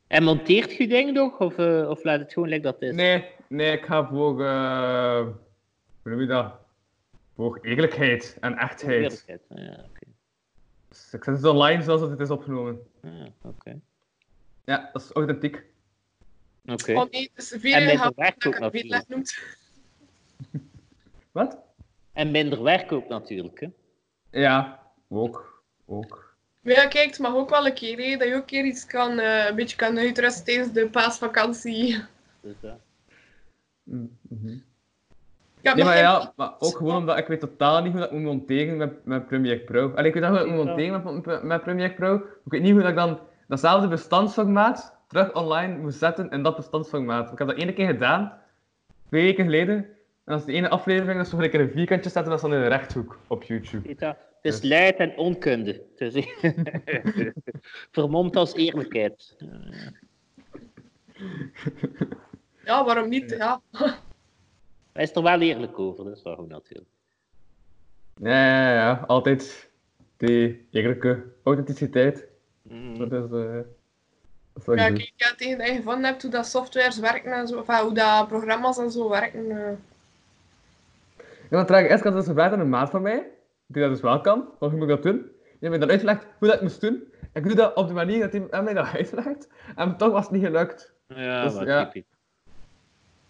En 0.08 0.24
monteert 0.24 0.76
je 0.76 0.88
dingen 0.88 1.14
nog, 1.14 1.40
of, 1.40 1.58
eh, 1.58 1.90
of 1.90 2.04
laat 2.04 2.20
het 2.20 2.34
gewoon 2.34 2.50
lekker 2.50 2.72
dat 2.72 2.80
het 2.82 2.90
is? 2.90 2.96
Nee, 2.96 3.26
nee, 3.48 3.72
ik 3.72 3.86
ga 3.86 4.08
voor... 4.08 4.46
eh 4.46 5.20
hoe 6.02 6.12
noem 6.16 6.22
je 6.22 6.28
dat? 6.28 6.54
Voor 7.36 7.60
eerlijkheid 7.62 8.38
en 8.40 8.58
echtheid. 8.58 9.02
Eerlijkheid. 9.04 9.42
Ah, 9.50 9.58
Ja, 9.58 9.72
oké. 9.90 10.06
Dus 10.90 11.14
ik 11.14 11.24
zet 11.24 11.36
het 11.36 11.46
online 11.46 11.84
zoals 11.84 12.02
het 12.02 12.20
is 12.20 12.30
opgenomen. 12.30 12.80
Ah, 13.04 13.12
Oké. 13.42 13.80
Ja, 14.66 14.90
dat 14.94 15.02
is 15.02 15.12
authentiek. 15.12 15.64
Oké. 16.66 16.94
Oh 16.94 17.10
nee, 17.12 17.32
dus 17.34 17.52
En 17.52 17.62
de 17.62 18.12
werk 18.16 18.42
dat 18.42 18.48
ook 18.48 18.56
ik 18.56 18.64
het 18.64 18.72
weet 18.72 18.90
natuurlijk. 18.90 19.08
noemt. 19.10 19.38
Wat? 21.32 21.58
En 22.14 22.32
minder 22.32 22.64
werk 22.64 22.92
ook 22.92 23.08
natuurlijk. 23.08 23.60
Hè? 23.60 23.68
Ja, 24.42 24.84
ook. 25.10 25.64
Ook. 25.86 26.27
Maar 26.68 26.76
ja, 26.76 26.88
kijk, 26.88 27.10
het 27.10 27.20
mag 27.20 27.36
ook 27.36 27.50
wel 27.50 27.66
een 27.66 27.74
keer, 27.74 27.98
hè, 27.98 28.18
dat 28.18 28.28
je 28.28 28.34
ook 28.34 28.40
een 28.40 28.46
keer 28.46 28.66
iets 28.66 28.86
kan, 28.86 29.20
eh, 29.20 29.46
een 29.50 29.56
beetje 29.56 29.76
kan 29.78 29.98
uitrusten 29.98 30.46
tijdens 30.46 30.72
de 30.72 30.90
paasvakantie. 30.90 31.96
Ik 35.62 35.64
heb 35.74 35.76
Nee, 35.76 35.76
nog 35.76 35.84
maar 35.86 35.94
geen- 35.94 36.04
ja, 36.04 36.34
maar 36.36 36.52
ook 36.60 36.78
gewoon 36.78 36.96
omdat 36.96 37.18
ik 37.18 37.28
weet 37.28 37.40
totaal 37.40 37.82
niet 37.84 37.92
hoe 37.92 38.00
dat 38.02 38.10
ik 38.12 38.16
moet 38.18 38.26
monteren 38.26 38.78
met, 38.78 39.06
met 39.06 39.28
Premiere 39.28 39.60
Pro. 39.60 39.92
Allee, 39.96 40.08
ik 40.08 40.14
weet 40.14 40.24
dat 40.24 40.42
ik 40.42 40.48
moet 40.48 40.66
monteren 40.66 41.04
met, 41.04 41.26
met, 41.26 41.44
met 41.44 41.62
Premiere 41.62 41.94
Pro. 41.94 42.16
Ik 42.16 42.52
weet 42.52 42.62
niet 42.62 42.72
hoe 42.72 42.82
dat 42.82 42.90
ik 42.90 42.96
dan 42.96 43.20
datzelfde 43.48 43.88
bestandsformaat 43.88 44.96
terug 45.08 45.34
online 45.34 45.78
moet 45.78 45.94
zetten 45.96 46.30
in 46.30 46.44
dat 46.44 46.56
bestandsformaat. 46.56 47.32
Ik 47.32 47.38
heb 47.38 47.48
dat 47.48 47.58
ene 47.58 47.74
keer 47.74 47.88
gedaan, 47.88 48.34
twee 49.08 49.24
weken 49.24 49.44
geleden. 49.46 49.76
En 50.26 50.34
als 50.34 50.46
de 50.46 50.54
ene 50.54 50.70
aflevering 50.70 51.28
dat 51.28 51.44
in 51.54 51.60
een 51.60 51.72
vierkantje 51.72 52.10
zetten, 52.10 52.32
dat 52.32 52.34
is 52.44 52.50
dan 52.50 52.54
in 52.54 52.62
de 52.62 52.68
rechthoek 52.68 53.20
op 53.28 53.44
YouTube. 53.44 53.90
Het 54.42 54.54
is 54.54 54.62
luid 54.64 54.96
en 54.98 55.18
onkunde. 55.18 55.84
Dus, 55.96 56.14
vermomd 57.92 58.36
als 58.36 58.54
eerlijkheid. 58.54 59.36
Ja, 62.66 62.86
waarom 62.86 63.10
niet? 63.10 63.30
Ja. 63.30 63.62
Hij 64.94 65.04
is 65.04 65.16
er 65.16 65.24
wel 65.24 65.42
eerlijk 65.42 65.80
over, 65.80 66.04
dat 66.06 66.18
is 66.18 66.24
wel 66.24 66.36
goed 66.36 66.50
natuurlijk. 66.50 66.90
Ja, 68.16 68.30
ja, 68.30 68.74
ja. 68.74 69.04
Altijd 69.08 69.70
die 70.18 70.68
eerlijke 70.72 71.24
authenticiteit. 71.44 72.28
Mhm. 72.62 72.98
Dat 73.10 73.12
is... 73.12 73.32
eh 73.32 73.56
dat 74.54 74.66
is 74.66 74.66
wat 74.66 74.78
Ja, 74.80 74.88
kijk, 74.88 75.14
ja, 75.16 75.36
tegen 75.36 75.58
dat 75.58 75.68
je 75.68 75.74
gevonden 75.76 76.04
hebt 76.04 76.22
hoe 76.22 76.32
dat 76.32 76.46
softwares 76.48 77.00
werken 77.00 77.32
en 77.32 77.48
zo, 77.48 77.60
of 77.60 77.68
ja, 77.68 77.84
hoe 77.84 77.94
dat 77.94 78.28
programma's 78.28 78.78
en 78.78 78.92
zo 78.92 79.10
werken. 79.10 79.52
eh. 79.52 79.72
Ja, 81.50 81.56
want 81.56 81.68
traag 81.68 81.88
eerst 81.90 82.04
had 82.04 82.14
dus 82.14 82.26
gevraagd 82.26 82.54
aan 82.54 82.60
een 82.60 82.70
maat 82.70 82.90
van 82.90 83.02
mij, 83.02 83.28
die 83.68 83.82
dat 83.82 83.92
dus 83.92 84.02
wel 84.02 84.22
kan, 84.22 84.50
hoe 84.60 84.70
moet 84.70 84.82
ik 84.82 84.88
dat 84.88 85.04
doen? 85.04 85.18
Die 85.18 85.70
heeft 85.70 85.70
mij 85.70 85.80
dan 85.80 85.90
uitgelegd 85.90 86.26
hoe 86.40 86.48
dat 86.48 86.56
ik 86.58 86.62
moest 86.62 86.82
doen. 86.82 87.04
En 87.34 87.42
ik 87.42 87.48
doe 87.48 87.56
dat 87.56 87.76
op 87.76 87.88
de 87.88 87.94
manier 87.94 88.20
dat 88.20 88.32
hij 88.52 88.64
mij 88.64 88.74
dat 88.74 88.88
uitlegt. 88.94 89.48
En 89.76 89.98
toch 89.98 90.12
was 90.12 90.24
het 90.24 90.32
niet 90.32 90.46
gelukt. 90.46 90.94
Ja, 91.08 91.44
Dus, 91.44 91.54
wat 91.54 91.68
ja. 91.68 91.86
typisch. 91.86 92.16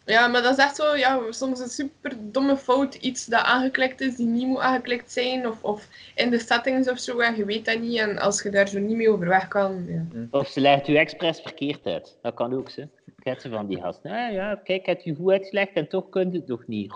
Ja, 0.06 0.28
maar 0.28 0.42
dat 0.42 0.58
is 0.58 0.64
echt 0.64 0.76
zo, 0.76 0.96
ja, 0.96 1.22
soms 1.30 1.60
een 1.60 1.68
super 1.68 2.14
domme 2.20 2.58
fout, 2.58 2.96
iets 2.96 3.26
dat 3.26 3.44
aangeklikt 3.44 4.02
is, 4.02 4.16
die 4.16 4.26
niet 4.26 4.48
moet 4.48 4.60
aangeklikt 4.60 5.12
zijn, 5.12 5.48
of, 5.48 5.64
of 5.64 5.88
in 6.16 6.30
de 6.30 6.40
settings 6.40 6.90
of 6.90 7.00
zo, 7.00 7.20
en 7.20 7.36
je 7.36 7.46
weet 7.46 7.66
dat 7.66 7.80
niet, 7.80 8.00
en 8.00 8.18
als 8.18 8.42
je 8.42 8.50
daar 8.50 8.68
zo 8.68 8.80
niet 8.80 8.96
mee 8.96 9.10
overweg 9.10 9.48
kan, 9.48 9.86
ja. 9.88 10.06
Of 10.32 10.48
ze 10.48 10.62
legt 10.62 10.88
u 10.88 10.96
expres 10.96 11.42
verkeerd 11.42 11.86
uit. 11.86 12.18
Dat 12.22 12.34
kan 12.34 12.54
ook, 12.54 12.70
ze. 12.70 12.88
Kent 13.20 13.42
ze 13.42 13.50
van 13.50 13.68
die 13.68 13.82
gast. 13.82 14.00
Ja, 14.04 14.28
ja, 14.28 14.56
kijk, 14.64 14.86
het 14.86 15.06
u 15.06 15.16
goed 15.16 15.32
uitgelegd 15.32 15.74
en 15.74 15.88
toch 15.88 16.10
kunt 16.10 16.34
u 16.34 16.38
het 16.38 16.48
nog 16.48 16.68
niet. 16.68 16.94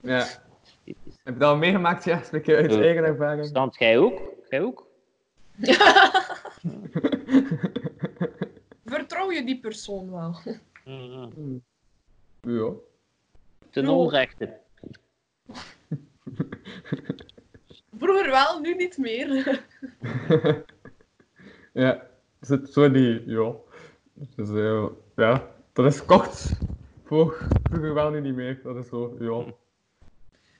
Ja. 0.00 0.26
Typisch. 0.84 1.14
Heb 1.24 1.34
je 1.34 1.40
dat 1.40 1.48
al 1.50 1.56
meegemaakt? 1.56 2.04
Ja, 2.04 2.22
spreek 2.22 2.46
je 2.46 2.56
uit 2.56 2.72
Ja. 2.72 2.80
eigen 2.80 3.04
ervaring. 3.04 3.46
Stand, 3.46 3.76
jij 3.78 3.98
ook? 3.98 4.20
Jij 4.48 4.62
ook? 4.62 4.86
Vertrouw 8.84 9.30
je 9.30 9.44
die 9.44 9.60
persoon 9.60 10.10
wel? 10.10 10.36
Mhm. 10.84 11.56
Ja. 12.40 12.70
Ten 13.70 13.88
onrechte. 13.88 14.56
Vroeger 17.98 18.30
wel, 18.30 18.60
nu 18.60 18.74
niet 18.74 18.98
meer. 18.98 19.62
Ja. 21.72 22.06
Zo 22.70 22.90
die... 22.90 23.22
Ja. 23.26 23.54
Dus 24.36 24.48
eh, 24.50 24.86
ja. 25.16 25.48
Dat 25.72 25.86
is 25.86 26.04
kort. 26.04 26.50
Vroeger 27.04 27.94
wel 27.94 28.10
nu 28.10 28.20
niet 28.20 28.34
meer. 28.34 28.60
Dat 28.62 28.76
is 28.76 28.88
zo, 28.88 29.16
ja. 29.18 29.44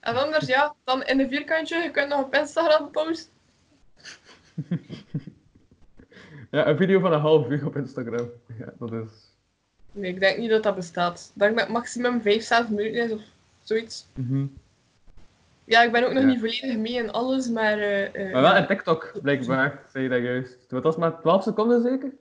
En 0.04 0.16
anders, 0.16 0.46
ja, 0.46 0.74
dan 0.84 1.02
in 1.04 1.20
een 1.20 1.28
vierkantje, 1.28 1.76
je 1.76 1.90
kunt 1.90 2.08
nog 2.08 2.22
op 2.24 2.34
Instagram 2.34 2.90
posten. 2.90 3.32
Ja, 6.50 6.66
een 6.66 6.76
video 6.76 7.00
van 7.00 7.12
een 7.12 7.20
half 7.20 7.48
uur 7.48 7.66
op 7.66 7.76
Instagram. 7.76 8.30
Ja, 8.58 8.72
dat 8.78 8.92
is... 8.92 9.08
Nee, 9.92 10.10
ik 10.10 10.20
denk 10.20 10.38
niet 10.38 10.50
dat 10.50 10.62
dat 10.62 10.74
bestaat. 10.74 11.30
Ik 11.34 11.40
denk 11.40 11.52
dat 11.52 11.64
het 11.64 11.72
maximum 11.74 12.20
5, 12.22 12.42
6 12.42 12.68
minuten 12.68 13.04
is 13.04 13.12
of 13.12 13.20
zoiets. 13.62 14.06
Mhm. 14.14 14.46
Ja, 15.64 15.82
ik 15.82 15.92
ben 15.92 16.04
ook 16.06 16.12
nog 16.12 16.22
Ja. 16.22 16.28
niet 16.28 16.38
volledig 16.38 16.76
mee 16.76 16.92
in 16.92 17.10
alles, 17.12 17.48
maar... 17.48 17.78
eh, 17.78 18.26
eh, 18.26 18.32
Maar 18.32 18.42
wel 18.42 18.56
in 18.56 18.66
TikTok, 18.66 19.12
blijkbaar, 19.22 19.82
zei 19.92 20.04
je 20.04 20.10
dat 20.10 20.22
juist. 20.22 20.56
Wat 20.68 20.82
was 20.82 20.96
maar 20.96 21.20
12 21.20 21.42
seconden 21.42 21.82
zeker? 21.82 22.12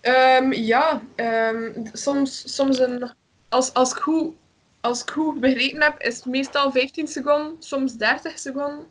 Ehm, 0.00 0.52
ja, 0.52 1.00
ehm, 1.14 1.72
soms, 1.92 2.54
soms 2.54 2.78
een, 2.78 3.10
als, 3.48 3.74
als, 3.74 3.90
ik 3.92 3.98
goed, 3.98 4.34
als 4.80 5.02
ik 5.02 5.10
goed 5.10 5.40
begrepen 5.40 5.82
heb, 5.82 6.00
is 6.00 6.16
het 6.16 6.24
meestal 6.24 6.70
15 6.72 7.06
seconden, 7.08 7.56
soms 7.58 7.92
30 7.96 8.38
seconden. 8.38 8.86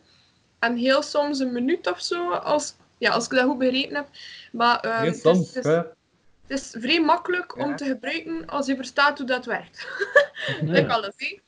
En 0.59 0.75
heel 0.75 1.01
soms 1.01 1.39
een 1.39 1.51
minuut 1.51 1.91
of 1.91 2.01
zo, 2.01 2.29
als, 2.31 2.75
ja, 2.97 3.11
als 3.11 3.25
ik 3.25 3.31
dat 3.31 3.43
goed 3.43 3.57
begrepen 3.57 3.95
heb. 3.95 4.07
Maar 4.51 4.79
ehm, 4.79 5.01
Heel 5.01 5.11
het, 5.11 5.25
is, 5.25 5.53
het, 5.53 5.65
is, 5.65 5.71
het 5.71 5.93
is 6.47 6.75
vrij 6.79 7.01
makkelijk 7.01 7.57
om 7.57 7.69
Ja. 7.69 7.75
te 7.75 7.85
gebruiken 7.85 8.45
als 8.45 8.65
je 8.65 8.75
verstaat 8.75 9.17
hoe 9.17 9.27
dat 9.27 9.45
werkt. 9.45 9.87
Like 10.61 10.93
alles, 10.93 11.13
hè. 11.15 11.39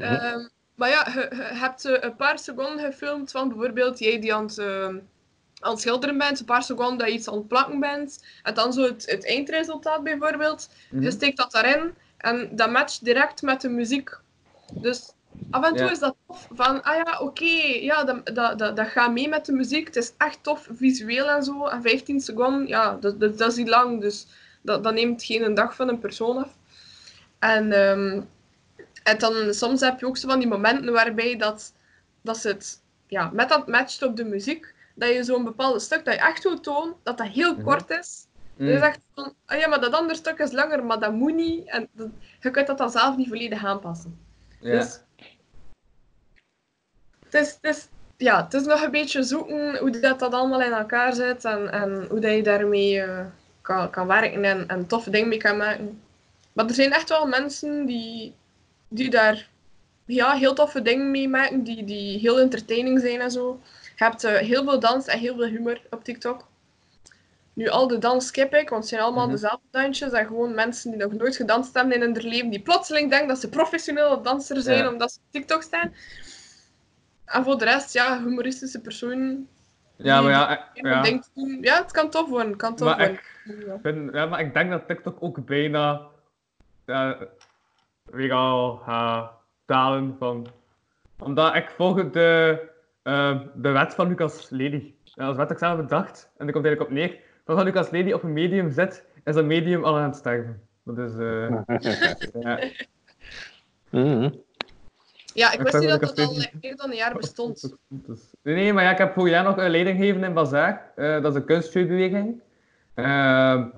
Ehm, 0.00 0.48
maar 0.74 0.88
ja, 0.88 1.06
je, 1.14 1.28
je 1.36 1.42
hebt 1.42 1.84
eh, 1.84 1.96
een 2.00 2.16
paar 2.16 2.38
seconden 2.38 2.84
gefilmd 2.84 3.30
van 3.30 3.48
bijvoorbeeld 3.48 3.98
jij 3.98 4.20
die 4.20 4.34
aan 4.34 4.44
het, 4.46 4.58
eh, 4.58 4.84
aan 5.60 5.70
het 5.72 5.80
schilderen 5.80 6.18
bent, 6.18 6.40
een 6.40 6.44
paar 6.46 6.62
seconden 6.62 6.98
dat 6.98 7.08
je 7.08 7.14
iets 7.14 7.28
aan 7.28 7.34
het 7.36 7.48
plakken 7.48 7.80
bent, 7.80 8.24
en 8.42 8.54
dan 8.54 8.72
zo 8.72 8.82
het, 8.82 9.10
het 9.10 9.26
eindresultaat 9.26 10.02
bijvoorbeeld. 10.02 10.68
Mhm. 10.90 11.02
Je 11.02 11.10
steekt 11.10 11.36
dat 11.36 11.52
daarin 11.52 11.94
en 12.20 12.48
dat 12.56 12.70
matcht 12.70 13.04
direct 13.04 13.42
met 13.42 13.60
de 13.60 13.68
muziek. 13.68 14.18
Dus 14.72 15.12
af 15.50 15.64
en 15.64 15.70
toe 15.74 15.84
Ja. 15.84 15.90
is 15.90 15.98
dat 15.98 16.14
tof 16.26 16.48
van, 16.54 16.82
ah 16.82 16.96
ja, 17.04 17.18
oké, 17.20 17.44
ja, 17.80 18.04
dat, 18.04 18.26
dat, 18.34 18.58
dat, 18.58 18.76
dat 18.76 18.88
gaat 18.88 19.12
mee 19.12 19.28
met 19.28 19.46
de 19.46 19.52
muziek. 19.52 19.86
Het 19.86 19.96
is 19.96 20.12
echt 20.18 20.38
tof, 20.42 20.68
visueel 20.72 21.28
en 21.30 21.42
zo. 21.42 21.66
En 21.66 21.82
15 21.82 22.20
seconden, 22.20 22.66
ja, 22.66 22.96
dat, 23.00 23.20
dat, 23.20 23.38
dat 23.38 23.50
is 23.50 23.56
niet 23.56 23.68
lang, 23.68 24.00
dus 24.00 24.26
dat, 24.62 24.84
dat 24.84 24.94
neemt 24.94 25.24
geen 25.24 25.54
dag 25.54 25.74
van 25.74 25.88
een 25.88 25.98
persoon 25.98 26.36
af. 26.36 26.56
En, 27.38 27.72
ehm, 27.72 28.20
en 29.02 29.18
dan 29.18 29.54
soms 29.54 29.80
heb 29.80 30.00
je 30.00 30.06
ook 30.06 30.16
zo 30.16 30.28
van 30.28 30.38
die 30.38 30.48
momenten 30.48 30.92
waarbij 30.92 31.36
dat, 31.36 31.72
dat 32.22 32.36
ze 32.38 32.48
het 32.48 32.80
ja, 33.06 33.30
met 33.32 33.48
dat 33.48 33.68
matcht 33.68 34.02
op 34.02 34.16
de 34.16 34.24
muziek, 34.24 34.74
dat 34.94 35.08
je 35.08 35.24
zo'n 35.24 35.44
bepaald 35.44 35.82
stuk 35.82 36.04
dat 36.04 36.14
je 36.14 36.20
echt 36.20 36.42
wil 36.42 36.60
tonen, 36.60 36.94
dat 37.02 37.18
dat 37.18 37.26
heel 37.26 37.52
Mhm. 37.54 37.62
kort 37.62 37.90
is. 37.90 38.26
Mm. 38.60 38.66
Dus 38.66 38.80
echt 38.80 39.00
van, 39.14 39.34
ah 39.46 39.58
ja, 39.58 39.68
maar 39.68 39.80
dat 39.80 39.92
andere 39.92 40.14
stuk 40.18 40.38
is 40.38 40.52
langer, 40.52 40.84
maar 40.84 40.98
dat 40.98 41.12
moet 41.12 41.34
niet. 41.34 41.68
En 41.68 41.88
dat- 41.92 42.08
je 42.40 42.50
kunt 42.50 42.66
dat 42.66 42.78
dan 42.78 42.90
zelf 42.90 43.16
niet 43.16 43.28
volledig 43.28 43.64
aanpassen. 43.64 44.18
Ja. 44.60 44.78
Dus, 44.78 45.00
het, 47.24 47.34
is, 47.34 47.58
het, 47.60 47.76
is, 47.76 47.88
ja, 48.16 48.44
het 48.44 48.54
is 48.54 48.64
nog 48.64 48.82
een 48.82 48.90
beetje 48.90 49.22
zoeken 49.22 49.78
hoe 49.78 49.90
dat, 50.00 50.18
dat 50.18 50.32
allemaal 50.34 50.62
in 50.62 50.72
elkaar 50.72 51.12
zit 51.14 51.44
en, 51.44 51.72
en 51.72 52.06
hoe 52.08 52.20
dat 52.20 52.32
je 52.34 52.42
daarmee 52.42 53.00
eh, 53.00 53.26
kan, 53.60 53.90
kan 53.90 54.06
werken 54.06 54.44
en, 54.44 54.68
en 54.68 54.86
toffe 54.86 55.10
dingen 55.10 55.28
mee 55.28 55.38
kan 55.38 55.56
maken. 55.56 56.02
Maar 56.52 56.66
er 56.66 56.74
zijn 56.74 56.92
echt 56.92 57.08
wel 57.08 57.26
mensen 57.26 57.86
die, 57.86 58.34
die 58.88 59.10
daar 59.10 59.48
ja, 60.04 60.32
heel 60.32 60.54
toffe 60.54 60.82
dingen 60.82 61.10
mee 61.10 61.28
maken, 61.28 61.62
die, 61.62 61.84
die 61.84 62.18
heel 62.18 62.40
entertaining 62.40 63.00
zijn 63.00 63.20
en 63.20 63.30
zo. 63.30 63.60
Je 63.96 64.04
hebt 64.04 64.24
eh, 64.24 64.34
heel 64.36 64.64
veel 64.64 64.80
dans 64.80 65.06
en 65.06 65.18
heel 65.18 65.34
veel 65.36 65.46
humor 65.46 65.80
op 65.90 66.04
TikTok. 66.04 66.48
Nu, 67.52 67.68
al 67.68 67.88
de 67.88 67.98
dans 67.98 68.26
skip 68.26 68.54
ik, 68.54 68.68
want 68.68 68.80
het 68.82 68.90
zijn 68.90 69.00
allemaal 69.02 69.24
Mhm. 69.24 69.32
dezelfde 69.34 69.66
dansjes. 69.70 70.12
En 70.12 70.26
gewoon 70.26 70.54
mensen 70.54 70.90
die 70.90 71.00
nog 71.00 71.12
nooit 71.12 71.36
gedanst 71.36 71.74
hebben 71.74 71.94
in 71.94 72.00
hun 72.00 72.12
leven, 72.28 72.50
die 72.50 72.60
plotseling 72.62 73.10
denken 73.10 73.28
dat 73.28 73.38
ze 73.38 73.48
professionele 73.48 74.20
danser 74.20 74.60
zijn 74.62 74.78
Ja. 74.78 74.88
omdat 74.90 75.12
ze 75.12 75.18
op 75.18 75.30
TikTok 75.30 75.62
staan. 75.62 75.94
En 77.24 77.44
voor 77.44 77.58
de 77.58 77.64
rest, 77.64 77.92
ja, 77.92 78.18
humoristische 78.22 78.80
personen. 78.80 79.48
Ja, 79.96 80.20
maar 80.20 80.30
ja, 80.30 80.70
eh, 80.74 80.82
ja. 80.82 81.20
doen. 81.34 81.58
Ja, 81.60 81.82
het 81.82 81.92
kan 81.92 82.10
tof 82.10 82.28
worden. 82.28 82.56
Kan 82.56 82.74
tof 82.76 82.88
Maar 82.88 82.96
worden. 82.96 83.14
ik, 83.14 83.66
Ja. 83.66 83.78
vind, 83.82 84.14
ja, 84.14 84.26
maar 84.26 84.40
ik 84.40 84.54
denk 84.54 84.70
dat 84.70 84.86
TikTok 84.86 85.16
ook 85.22 85.44
bijna 85.46 86.06
ja, 86.86 87.18
weer 88.04 88.32
al 88.32 88.82
van. 90.18 90.46
Omdat 91.18 91.54
ik 91.54 91.70
volg 91.70 92.10
de, 92.10 92.60
eh, 93.02 93.40
de 93.54 93.70
wet 93.70 93.94
van 93.94 94.08
Lucas 94.08 94.50
Lely. 94.50 94.94
Als 95.14 95.36
wet 95.36 95.48
dat 95.48 95.50
ik 95.50 95.58
zelf 95.58 95.76
bedacht, 95.76 96.30
en 96.36 96.44
die 96.44 96.54
komt 96.54 96.64
eigenlijk 96.66 96.80
op 96.80 96.96
neer. 96.96 97.20
Van 97.50 97.58
als 97.58 97.68
Lucas 97.68 97.90
Lely 97.90 98.12
op 98.12 98.22
een 98.22 98.32
medium 98.32 98.70
zit, 98.70 99.04
is 99.24 99.34
dat 99.34 99.44
medium 99.44 99.84
al 99.84 99.96
aan 99.96 100.02
het 100.02 100.16
sterven. 100.16 100.60
Dat 100.84 100.98
is. 100.98 101.18
eh 101.18 101.50
ja. 102.42 102.58
Mhm. 103.90 104.30
Ja, 105.34 105.52
ik 105.52 105.60
wist 105.60 105.78
niet 105.78 105.88
dat 105.88 106.00
dat 106.00 106.18
ik 106.18 106.26
als 106.26 106.52
al 106.52 106.58
meer 106.60 106.76
dan 106.76 106.90
een 106.90 106.96
jaar 106.96 107.14
bestond. 107.14 107.76
Dus- 107.88 108.32
nee, 108.42 108.54
nee, 108.54 108.72
maar 108.72 108.84
ja, 108.84 108.90
ik 108.90 108.98
heb 108.98 109.12
vorig 109.12 109.32
jaar 109.32 109.44
nog 109.44 109.56
een 109.56 109.70
leiding 109.70 109.98
gegeven 109.98 110.24
in 110.24 110.32
Bazaar. 110.32 110.92
Eh, 110.96 111.22
dat 111.22 111.32
is 111.34 111.40
een 111.40 111.46
kunstjeugdbeweging. 111.46 112.42
Ehm, 112.94 113.68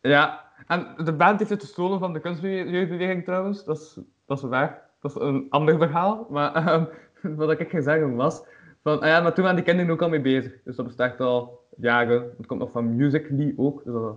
ja, 0.00 0.44
en 0.66 0.94
de 1.04 1.12
band 1.12 1.38
heeft 1.38 1.50
het 1.50 1.62
gestolen 1.62 1.98
van 1.98 2.12
de 2.12 2.20
kunstjeugdbeweging 2.20 3.24
trouwens. 3.24 3.64
Dat 3.64 3.76
is, 3.76 3.98
dat 4.26 4.38
is 4.38 4.44
waar. 4.44 4.82
Dat 5.00 5.10
is 5.10 5.22
een 5.22 5.46
ander 5.50 5.78
verhaal. 5.78 6.26
Maar 6.30 6.54
ehm, 6.54 6.84
wat 7.36 7.60
ik 7.60 7.70
ging 7.70 7.84
zeggen 7.84 8.14
was... 8.14 8.42
Van, 8.82 9.00
ah 9.00 9.08
ja, 9.08 9.20
maar 9.20 9.32
toen 9.34 9.42
waren 9.42 9.56
die 9.58 9.66
kinderen 9.66 9.92
ook 9.92 10.02
al 10.02 10.08
mee 10.08 10.20
bezig. 10.20 10.52
Dus 10.64 10.76
dat 10.76 10.86
bestaat 10.86 11.20
al 11.20 11.64
jaren. 11.76 12.34
Het 12.36 12.46
komt 12.46 12.60
nog 12.60 12.70
van 12.70 12.96
Musical.ly 12.96 13.54
ook. 13.56 13.84
Dus 13.84 13.92
dat, 13.92 14.16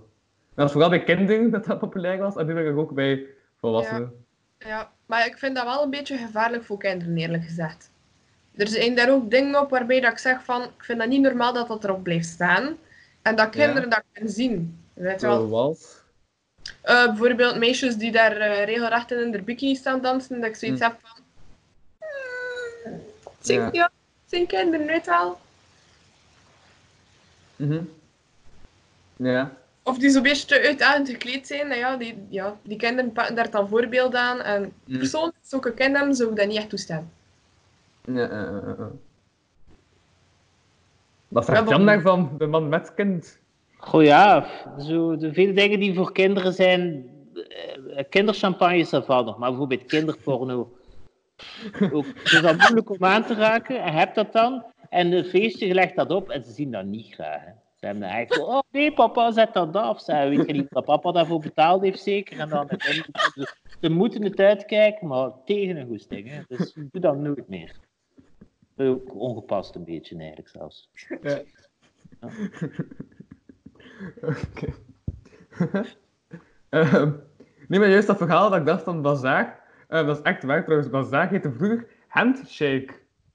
dat 0.55 0.65
is 0.65 0.71
vooral 0.71 0.89
bij 0.89 1.03
kinderen 1.03 1.49
dat 1.51 1.65
dat 1.65 1.79
populair 1.79 2.17
was. 2.17 2.35
En 2.35 2.45
nu 2.45 2.53
ben 2.53 2.67
ik 2.67 2.77
ook 2.77 2.93
bij 2.93 3.25
volwassenen. 3.59 4.25
Ja, 4.57 4.91
maar 5.05 5.25
ik 5.25 5.37
vind 5.37 5.55
dat 5.55 5.65
wel 5.65 5.83
een 5.83 5.89
beetje 5.89 6.17
gevaarlijk 6.17 6.63
voor 6.63 6.77
kinderen, 6.77 7.17
eerlijk 7.17 7.43
gezegd. 7.43 7.91
Er 8.55 8.67
zijn 8.67 8.95
daar 8.95 9.11
ook 9.11 9.31
dingen 9.31 9.61
op 9.61 9.69
waarbij 9.69 9.99
dat 10.01 10.11
ik 10.11 10.17
zeg 10.17 10.43
van, 10.43 10.61
ik 10.63 10.83
vind 10.83 10.99
dat 10.99 11.07
niet 11.07 11.21
normaal 11.21 11.53
dat 11.53 11.67
dat 11.67 11.83
erop 11.83 12.03
blijft 12.03 12.27
staan. 12.27 12.77
En 13.21 13.35
dat 13.35 13.49
kinderen 13.49 13.89
dat 13.89 14.03
kunnen 14.11 14.31
zien. 14.33 14.79
Weet 14.93 15.21
je 15.21 15.27
wel? 15.27 15.47
Zoals... 15.47 16.01
Eh, 16.81 17.05
bijvoorbeeld 17.05 17.57
meisjes 17.57 17.95
die 17.95 18.11
daar 18.11 18.37
eh, 18.37 18.65
regelrecht 18.65 19.11
in 19.11 19.17
hun 19.17 19.43
bikini 19.43 19.75
staan 19.75 20.01
dansen, 20.01 20.39
dat 20.41 20.49
ik 20.49 20.55
zoiets 20.55 20.79
Hm. 20.81 20.85
heb 20.87 20.97
van... 21.01 21.23
"Hmm, 22.83 22.93
het 23.23 23.45
zijn, 23.47 23.69
Ja. 23.71 23.89
Zijn 24.33 24.47
kinderen, 24.47 24.85
weet 24.87 25.05
wel. 25.05 25.37
Mhm. 27.55 27.81
Ja. 29.15 29.51
Of 29.83 29.97
die 29.97 30.09
zo'n 30.09 30.23
beetje 30.23 30.45
te 30.47 30.61
uitdagend 30.67 31.09
gekleed 31.09 31.47
zijn, 31.47 31.67
nou 31.67 31.79
ja, 31.79 31.97
die, 31.97 32.25
ja, 32.29 32.57
die 32.63 32.77
kinderen 32.77 33.11
pakken 33.11 33.35
daar 33.35 33.49
dan 33.49 33.67
voorbeeld 33.69 34.15
aan. 34.15 34.41
En 34.41 34.73
Hm. 34.85 34.97
persoonlijk, 34.97 35.35
zulke 35.41 35.73
kinderen 35.73 36.15
zou 36.15 36.29
ik 36.29 36.35
dat 36.35 36.47
niet 36.47 36.57
echt 36.57 36.69
toestaan. 36.69 37.11
Ja, 38.05 38.13
ja, 38.13 38.27
ja, 38.41 38.75
ja. 38.77 38.91
Wat 41.27 41.47
Ja, 41.47 41.53
zegt 41.53 41.63
maar- 41.65 41.73
Jan 41.77 41.85
daarvan, 41.85 42.35
de 42.37 42.45
man 42.47 42.69
met 42.69 42.93
kind? 42.93 43.37
Goh 43.77 44.03
ja, 44.03 44.47
zo, 44.79 45.17
de 45.17 45.33
vele 45.33 45.53
dingen 45.53 45.79
die 45.79 45.93
voor 45.95 46.11
kinderen 46.11 46.53
zijn. 46.53 47.11
eh, 47.95 48.03
kinderchampagne 48.09 48.77
is 48.77 48.89
dat 48.89 49.07
nog, 49.07 49.37
maar 49.37 49.49
bijvoorbeeld 49.49 49.85
kinderporno. 49.85 50.77
Ook, 51.91 52.05
het 52.05 52.31
is 52.31 52.43
al 52.43 52.55
moeilijk 52.55 52.89
om 52.89 53.05
aan 53.05 53.25
te 53.25 53.33
raken. 53.33 53.83
En 53.83 53.93
heb 53.93 54.15
dat 54.15 54.33
dan. 54.33 54.65
En 54.89 55.09
de 55.09 55.23
feestje 55.23 55.73
legt 55.73 55.95
dat 55.95 56.11
op 56.11 56.29
en 56.29 56.43
ze 56.43 56.51
zien 56.51 56.71
dat 56.71 56.85
niet 56.85 57.13
graag. 57.13 57.41
Hè. 57.41 57.51
Ze 57.75 57.85
hebben 57.85 58.07
dan 58.07 58.11
eigenlijk 58.11 58.49
zo, 58.49 58.55
oh 58.55 58.61
nee, 58.71 58.93
papa, 58.93 59.31
zet 59.31 59.53
dat 59.53 59.75
af. 59.75 60.01
Ze 60.01 60.13
weet 60.13 60.47
je 60.47 60.53
niet 60.53 60.69
wat 60.69 60.85
papa 60.85 61.11
daarvoor 61.11 61.39
betaald 61.39 61.81
heeft, 61.81 62.01
zeker. 62.01 62.39
En 62.39 62.49
dan, 62.49 62.69
ze, 62.69 63.55
ze 63.81 63.89
moeten 63.89 64.23
het 64.23 64.39
uitkijken, 64.39 65.07
maar 65.07 65.31
tegen 65.45 65.77
een 65.77 65.87
goesting. 65.87 66.29
Hè. 66.29 66.41
Dus 66.47 66.73
doe 66.73 67.01
dat 67.01 67.17
nooit 67.17 67.47
meer. 67.47 67.75
Ook 68.77 69.15
ongepast 69.15 69.75
een 69.75 69.83
beetje, 69.83 70.17
eigenlijk 70.17 70.49
zelfs. 70.49 70.89
Ja. 71.21 71.41
Oké. 74.21 74.73
Ehm, 76.69 77.11
nee, 77.67 77.79
maar 77.79 77.89
juist 77.89 78.07
dat 78.07 78.17
verhaal 78.17 78.49
dat 78.49 78.59
ik 78.59 78.65
dacht 78.65 78.83
van 78.83 79.01
Bazaar, 79.01 79.62
eh, 79.87 80.05
dat 80.05 80.17
is 80.17 80.21
echt 80.23 80.43
waar 80.43 80.63
trouwens. 80.63 80.89
Bazaar 80.89 81.29
heette 81.29 81.51
vroeger 81.51 81.87
Handshake. 82.07 82.89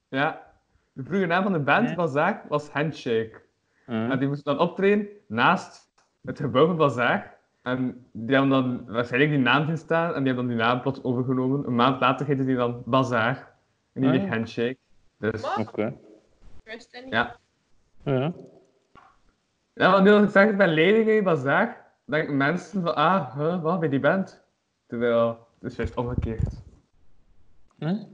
Ja. 0.08 0.46
De 0.92 1.04
vroege 1.04 1.26
naam 1.26 1.42
van 1.42 1.52
de 1.52 1.58
band 1.58 1.88
Ja. 1.88 1.94
Bazaar 1.94 2.44
was 2.48 2.68
Handshake. 2.70 3.46
En 3.86 4.18
die 4.18 4.28
moesten 4.28 4.56
dan 4.56 4.68
optreden 4.68 5.08
naast 5.26 5.88
het 6.24 6.38
gebouw 6.40 6.66
van 6.66 6.76
Bazaar. 6.76 7.36
En 7.62 8.06
die 8.12 8.34
hebben 8.36 8.50
dan 8.50 8.84
waarschijnlijk 8.86 9.32
die 9.32 9.40
naam 9.40 9.66
zien 9.66 9.76
staan 9.76 10.14
en 10.14 10.22
die 10.24 10.26
hebben 10.32 10.46
dan 10.46 10.56
die 10.56 10.64
naam 10.66 10.80
plots 10.80 11.02
overgenomen. 11.02 11.66
Een 11.66 11.74
maand 11.74 12.00
later 12.00 12.26
heette 12.26 12.44
die 12.44 12.56
dan 12.56 12.82
Bazaar. 12.84 13.52
En 13.92 14.10
niet 14.10 14.22
Ah. 14.22 14.28
Handshake. 14.30 14.76
Dus, 15.18 15.40
Wat? 15.40 15.58
Oké. 15.58 15.96
Ik 16.64 17.06
ja. 17.10 17.36
Ja. 18.04 18.32
Ja, 19.74 19.90
want 19.90 20.04
nu 20.04 20.10
dat 20.10 20.22
ik 20.22 20.30
zeg 20.30 20.56
bij 20.56 20.66
Leidingen 20.66 21.24
Bazaar, 21.24 21.86
denken 22.04 22.36
mensen 22.36 22.82
van, 22.82 22.94
ah, 22.94 23.36
huh, 23.36 23.62
wat, 23.62 23.80
bij 23.80 23.88
die 23.88 24.00
band? 24.00 24.44
Terwijl, 24.86 25.47
het 25.60 25.70
is 25.70 25.76
juist 25.76 25.94
omgekeerd. 25.94 26.62
Hm? 27.78 28.04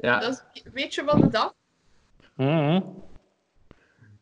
Ja, 0.00 0.20
Dat 0.20 0.44
is 0.52 0.62
een 0.64 0.72
beetje 0.72 1.04
van 1.04 1.20
de 1.20 1.28
dag. 1.28 1.54
Hm. 2.34 2.80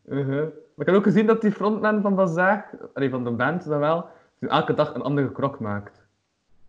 uh-huh. 0.05 0.43
Maar 0.75 0.87
ik 0.87 0.87
heb 0.87 0.95
ook 0.95 1.03
gezien 1.03 1.27
dat 1.27 1.41
die 1.41 1.53
frontman 1.53 2.03
van 2.03 2.15
Bazaar, 2.15 2.71
allee, 2.95 3.11
van 3.11 3.25
de 3.25 3.31
band 3.31 3.65
dan 3.65 3.79
wel, 3.79 4.09
die 4.39 4.49
elke 4.49 4.75
dag 4.75 4.95
een 4.95 5.03
andere 5.03 5.33
krok 5.33 5.61
maakt. 5.61 6.07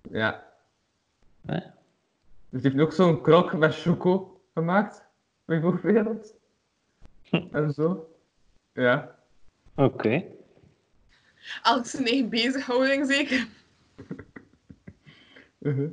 Ja. 0.02 0.44
Hè? 1.46 1.60
Dus 2.50 2.62
die 2.62 2.62
heeft 2.62 2.76
nu 2.76 2.82
ook 2.82 2.94
zo'n 2.94 3.22
krok 3.22 3.54
met 3.54 3.76
choco 3.76 4.42
gemaakt, 4.54 5.06
bijvoorbeeld. 5.46 6.34
En 7.52 7.74
zo. 7.74 8.16
Ja. 8.74 9.16
Oké. 9.76 10.24
Elk 11.64 11.86
zijn 11.86 12.06
eigen 12.06 12.30
bezighouding, 12.30 13.08
zeker. 13.08 13.48
Uh-huh. 15.66 15.90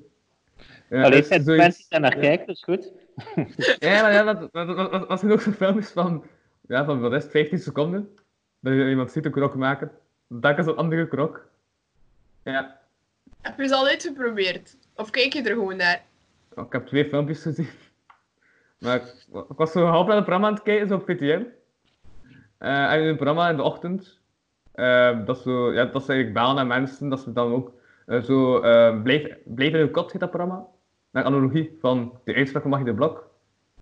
Ja, 0.88 1.02
Allee, 1.02 1.10
dus 1.10 1.18
het 1.18 1.26
zijn 1.26 1.42
zoiets- 1.42 1.62
mensen 1.64 1.80
die 1.80 1.88
daar 1.90 2.00
naar 2.00 2.16
kijken, 2.20 2.46
dat 2.46 2.56
is 2.56 2.62
goed. 2.62 2.92
Ja, 3.78 4.02
maar 4.02 4.12
ja, 4.12 4.22
dat, 4.22 4.40
dat, 4.52 4.66
dat, 4.76 4.92
dat, 4.92 5.08
dat 5.08 5.20
zijn 5.20 5.32
ook 5.32 5.40
zo'n 5.40 5.52
filmpjes 5.52 5.90
van, 5.90 6.24
ja, 6.68 6.84
van 6.84 7.00
wat 7.00 7.12
is 7.12 7.22
het, 7.22 7.32
15 7.32 7.58
seconden. 7.58 8.08
Dat 8.60 8.72
je 8.72 8.88
iemand 8.88 9.10
ziet 9.10 9.24
een 9.24 9.30
krok 9.32 9.54
maken. 9.54 9.90
Dat 10.28 10.58
is 10.58 10.66
een 10.66 10.76
andere 10.76 11.08
krok. 11.08 11.46
Ja, 12.44 12.80
Heb 13.40 13.58
je 13.58 13.66
ze 13.68 13.74
al 13.74 13.86
uitgeprobeerd? 13.86 14.76
Of 14.96 15.10
kijk 15.10 15.32
je 15.32 15.42
er 15.42 15.54
gewoon 15.54 15.76
naar? 15.76 16.02
Oh, 16.54 16.66
ik 16.66 16.72
heb 16.72 16.86
twee 16.86 17.04
filmpjes 17.08 17.42
gezien. 17.42 17.68
Maar 18.78 18.96
ik, 18.96 19.26
ik 19.50 19.56
was 19.56 19.72
zo 19.72 19.84
half 19.84 20.06
naar 20.06 20.14
het 20.16 20.24
programma 20.24 20.48
aan 20.48 20.54
het 20.54 20.62
kijken, 20.62 20.88
zo 20.88 20.94
op 20.94 21.04
VTM. 21.04 21.42
Eh 22.58 22.92
en 22.92 23.00
in 23.00 23.06
het 23.06 23.16
programma 23.16 23.48
in 23.50 23.56
de 23.56 23.62
ochtend. 23.62 24.20
eh, 24.72 25.24
dat, 25.26 25.38
zo, 25.38 25.72
ja, 25.72 25.84
dat 25.84 26.02
is 26.02 26.08
eigenlijk 26.08 26.32
bellen 26.32 26.54
naar 26.54 26.66
mensen, 26.66 27.08
dat 27.08 27.20
ze 27.20 27.32
dan 27.32 27.52
ook 27.52 27.72
zo 28.20 28.58
eh 28.60 29.02
blijf, 29.02 29.36
blijf 29.44 29.72
in 29.72 29.78
hun 29.78 29.90
kot, 29.90 30.12
heet 30.12 30.20
dat 30.20 30.30
programma. 30.30 30.66
Naar 31.10 31.24
analogie 31.24 31.76
van 31.80 32.18
de 32.24 32.34
uitspraak 32.34 32.62
van 32.62 32.70
Maggie 32.70 32.88
de 32.88 32.94
Blok. 32.94 33.30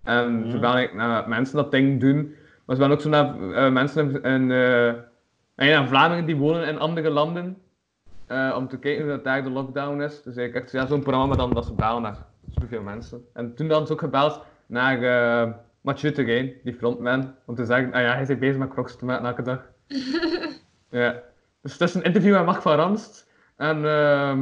En 0.03 0.51
ze 0.51 0.59
bellen 0.59 0.75
eigenlijk 0.75 1.07
naar 1.07 1.29
mensen 1.29 1.55
dat 1.55 1.71
ding 1.71 1.99
doen. 1.99 2.35
Maar 2.65 2.75
ze 2.75 2.81
bellen 2.81 2.95
ook 2.95 3.01
zo 3.01 3.09
naar 3.09 3.51
eh, 3.65 3.71
mensen 3.71 4.11
in, 4.11 4.23
in, 4.23 4.51
eh, 4.51 4.87
en 5.55 5.67
ja, 5.67 5.87
Vlamingen 5.87 6.25
die 6.25 6.35
wonen 6.35 6.67
in 6.67 6.79
andere 6.79 7.09
landen. 7.09 7.57
eh, 8.27 8.53
om 8.57 8.67
te 8.67 8.79
kijken 8.79 9.03
hoe 9.03 9.11
dat 9.11 9.23
daar 9.23 9.43
de 9.43 9.49
lockdown 9.49 10.01
is. 10.01 10.21
Dus 10.23 10.35
eigenlijk 10.35 10.55
echt 10.65 10.71
ja, 10.71 10.85
zo'n 10.87 11.01
programma, 11.01 11.27
maar 11.27 11.37
dan 11.37 11.53
dat 11.53 11.65
ze 11.65 11.73
bellen 11.73 12.01
naar 12.01 12.17
zoveel 12.49 12.81
mensen. 12.81 13.25
En 13.33 13.55
toen 13.55 13.67
dan 13.67 13.83
is 13.83 13.89
ook 13.89 13.99
gebeld 13.99 14.41
naar 14.65 15.01
eh 15.03 15.53
Mathieu 15.81 16.11
Terrein, 16.11 16.53
die 16.63 16.73
frontman, 16.73 17.35
om 17.45 17.55
te 17.55 17.65
zeggen, 17.65 17.93
ah 17.93 18.01
ja, 18.01 18.13
hij 18.13 18.21
is 18.21 18.37
bezig 18.37 18.57
met 18.57 18.69
crocs 18.69 18.95
te 18.97 19.05
maken 19.05 19.25
elke 19.25 19.41
dag. 19.41 19.59
ja. 20.89 21.21
Dus 21.61 21.71
het 21.71 21.81
is 21.81 21.93
een 21.93 22.03
interview 22.03 22.33
met 22.33 22.45
Mark 22.45 22.61
van 22.61 22.75
Ranst. 22.75 23.30
En 23.61 23.85
ehm, 23.85 24.39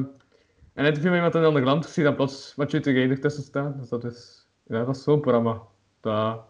een 0.74 0.86
interview 0.86 1.10
met 1.10 1.16
iemand 1.16 1.36
in 1.36 1.40
een 1.40 1.48
ander 1.48 1.64
land. 1.64 1.86
Ik 1.86 1.92
zie 1.92 2.04
dan 2.04 2.16
plots 2.16 2.54
Mathieu 2.56 2.82
Terrein 2.82 3.10
ertussen 3.10 3.44
staan. 3.44 3.76
Dus 3.80 3.90
dat 3.90 4.04
is, 4.04 4.48
ja, 4.64 4.84
dat 4.84 4.96
is 4.96 5.04
zo'n 5.04 5.22
programma. 5.22 5.62
Dat 6.02 6.42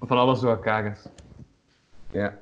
van 0.00 0.18
alles 0.18 0.40
door 0.40 0.50
elkaar 0.50 0.92
is. 0.92 1.00
Ja. 2.10 2.38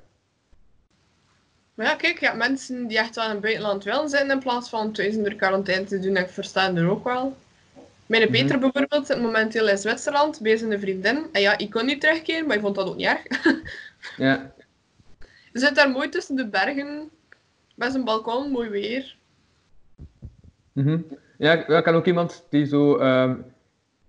Maar 1.74 1.86
ja, 1.86 1.94
kijk, 1.94 2.20
je 2.20 2.26
hebt 2.26 2.38
mensen 2.38 2.86
die 2.86 2.98
echt 2.98 3.14
wel 3.14 3.24
in 3.24 3.30
het 3.30 3.40
buitenland 3.40 3.84
willen 3.84 4.08
zijn 4.08 4.30
in 4.30 4.38
plaats 4.38 4.68
van 4.68 4.92
thuis 4.92 5.16
onder 5.16 5.34
quarantaine 5.34 5.84
te 5.84 5.98
doen. 5.98 6.16
Ik 6.16 6.28
versta 6.28 6.74
er 6.74 6.90
ook 6.90 7.04
wel. 7.04 7.36
Mijn 8.06 8.30
Peter 8.30 8.58
bijvoorbeeld 8.58 9.06
zit 9.06 9.20
momenteel 9.20 9.68
in 9.68 9.78
Zwitserland 9.78 10.40
bij 10.40 10.56
zijn 10.56 10.80
vriendin. 10.80 11.26
En 11.32 11.40
ja, 11.40 11.58
ik 11.58 11.70
kon 11.70 11.86
niet 11.86 12.00
terugkeren, 12.00 12.46
maar 12.46 12.56
ik 12.56 12.62
vond 12.62 12.74
dat 12.74 12.88
ook 12.88 12.96
niet 12.96 13.06
erg. 13.06 13.22
Ja. 14.16 14.52
Ze 15.52 15.58
zit 15.66 15.74
daar 15.74 15.90
mooi 15.90 16.08
tussen 16.08 16.36
de 16.36 16.48
bergen, 16.48 17.10
met 17.74 17.92
zijn 17.92 18.04
balkon, 18.04 18.50
mooi 18.50 18.68
weer. 18.68 19.15
Mhm. 20.76 20.98
Ja, 21.38 21.52
ik, 21.52 21.86
ook 21.86 22.06
iemand 22.06 22.46
die 22.50 22.64
zo 22.64 22.96
ehm, 22.96 23.36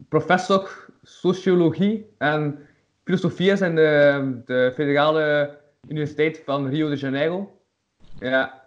professor 0.10 0.86
sociologie 1.04 2.14
en 2.18 2.60
filosofie 3.04 3.52
is 3.52 3.62
in 3.62 3.76
de, 3.76 4.42
de 4.46 4.72
federale 4.76 5.58
universiteit 5.88 6.42
van 6.46 6.68
Rio 6.68 6.90
de 6.90 6.96
Janeiro. 6.96 7.60
Ja, 8.20 8.64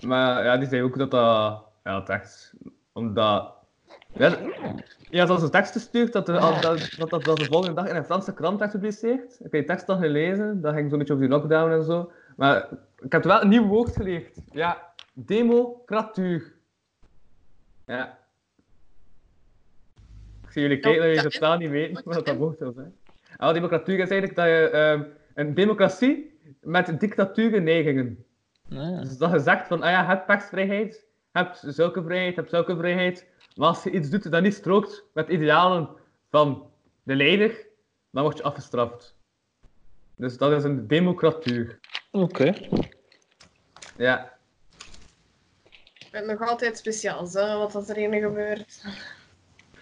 maar 0.00 0.44
ja, 0.44 0.56
die 0.56 0.68
zei 0.68 0.82
ook 0.82 0.98
dat 0.98 1.10
dat, 1.10 1.64
ja, 1.84 2.06
echt, 2.06 2.54
omdat, 2.92 3.52
ja, 4.16 4.36
ja, 5.10 5.26
als 5.26 5.42
een 5.42 5.50
teksten 5.50 5.80
stuurt, 5.80 6.12
dat, 6.12 6.26
dat, 6.26 6.62
dat, 6.62 7.10
dat, 7.10 7.24
de 7.24 7.46
volgende 7.46 7.74
dag 7.74 7.88
in 7.88 7.96
een 7.96 8.04
Franse 8.04 8.34
krant 8.34 8.58
werd 8.58 8.70
gepubliceerd. 8.70 9.32
Ik 9.32 9.42
heb 9.42 9.52
die 9.52 9.64
tekst 9.64 9.88
al 9.88 9.96
gelezen, 9.96 10.60
dat 10.60 10.74
ging 10.74 10.90
zo'n 10.90 10.98
beetje 10.98 11.14
over 11.14 11.26
die 11.26 11.36
lockdown 11.36 11.72
en 11.72 11.84
zo. 11.84 12.12
Maar 12.36 12.68
ik 12.98 13.12
heb 13.12 13.24
wel 13.24 13.42
een 13.42 13.48
nieuw 13.48 13.66
woord 13.66 13.96
geleerd. 13.96 14.36
Ja, 14.52 14.92
democratuur. 15.12 16.53
Ja. 17.86 18.18
Ik 20.44 20.50
zie 20.50 20.62
jullie 20.62 20.78
kijken 20.80 21.00
dat 21.02 21.10
jullie 21.10 21.26
is- 21.28 21.34
totaal 21.34 21.58
niet 21.58 21.70
weten 21.70 22.02
wat 22.04 22.26
dat 22.26 22.36
woord 22.36 22.58
wil 22.58 22.72
zijn. 22.72 22.94
Ah, 23.36 23.54
democratuur 23.54 23.98
is 23.98 24.10
eigenlijk 24.10 24.34
dat 24.34 24.46
je 24.46 24.68
ehm, 24.70 25.02
een 25.34 25.54
democratie 25.54 26.38
met 26.60 27.00
dictaturenneigingen. 27.00 28.24
Ja. 28.68 29.00
Dus 29.00 29.18
dat 29.18 29.30
je 29.30 29.38
zegt 29.38 29.66
van, 29.66 29.82
ah 29.82 29.90
ja, 29.90 30.00
je 30.00 30.06
hebt 30.06 30.26
persvrijheid, 30.26 30.94
je 31.32 31.38
hebt 31.38 31.62
zulke 31.66 32.02
vrijheid, 32.02 32.34
je 32.34 32.40
hebt 32.40 32.50
zulke 32.52 32.76
vrijheid. 32.76 33.26
Maar 33.56 33.68
als 33.68 33.82
je 33.82 33.90
iets 33.90 34.10
doet 34.10 34.30
dat 34.30 34.42
niet 34.42 34.54
strookt 34.54 35.04
met 35.14 35.28
idealen 35.28 35.88
van 36.30 36.70
de 37.02 37.14
leider, 37.16 37.66
dan 38.10 38.22
word 38.22 38.36
je 38.36 38.42
afgestraft. 38.42 39.16
Dus 40.16 40.38
dat 40.38 40.52
is 40.52 40.64
een 40.64 40.86
democratuur. 40.86 41.78
Oké. 42.10 42.54
Ja. 43.96 44.33
Het 46.14 46.26
nog 46.26 46.48
altijd 46.48 46.76
speciaal, 46.78 47.28
hè, 47.32 47.56
wat 47.56 47.72
dat 47.72 47.88
er 47.88 47.96
hier 47.96 48.12
gebeurt. 48.12 48.82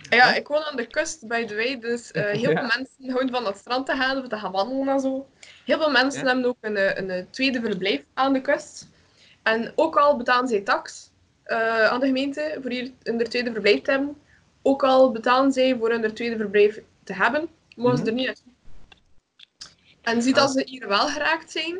En 0.09 0.17
Ja, 0.17 0.35
ik 0.35 0.49
woon 0.49 0.63
aan 0.63 0.77
de 0.77 0.87
kust, 0.87 1.27
by 1.29 1.45
the 1.45 1.55
way, 1.55 1.79
dus 1.79 2.11
eh, 2.11 2.23
heel 2.25 2.51
Ja. 2.51 2.59
veel 2.69 2.71
mensen 2.77 3.11
houden 3.11 3.31
van 3.31 3.45
het 3.47 3.57
strand 3.57 3.87
te 3.87 3.93
gaan 3.97 4.19
of 4.19 4.29
te 4.29 4.37
gaan 4.39 4.53
wandelen 4.53 4.89
en 4.89 5.01
zo. 5.01 5.29
Heel 5.65 5.79
veel 5.79 5.91
mensen 5.91 6.21
Ja. 6.21 6.27
hebben 6.27 6.45
ook 6.45 6.57
een, 6.61 7.11
een, 7.11 7.31
tweede 7.31 7.61
verblijf 7.61 8.05
aan 8.15 8.33
de 8.33 8.41
kust. 8.41 8.89
En 9.43 9.73
ook 9.75 9.97
al 9.97 10.17
betalen 10.17 10.49
zij 10.49 10.61
tax 10.61 11.11
eh, 11.43 11.85
aan 11.87 12.01
de 12.01 12.07
gemeente 12.07 12.59
voor 12.61 12.71
hier 12.71 12.91
een 13.03 13.19
tweede 13.29 13.51
verblijf 13.53 13.81
te 13.83 13.91
hebben, 13.91 14.21
ook 14.63 14.83
al 14.85 15.13
betalen 15.13 15.53
zij 15.53 15.77
voor 15.79 15.91
een 15.93 16.15
tweede 16.15 16.37
verblijf 16.37 16.81
te 17.05 17.13
hebben, 17.15 17.49
mogen 17.77 17.97
ze 17.99 18.03
Mhm. 18.03 18.11
er 18.13 18.17
niet 18.19 18.29
uit. 18.29 18.43
En 20.03 20.23
ziet 20.23 20.37
Ah. 20.37 20.41
dat 20.43 20.51
ze 20.53 20.63
hier 20.65 20.89
wel 20.89 21.09
geraakt 21.09 21.51
zijn, 21.51 21.79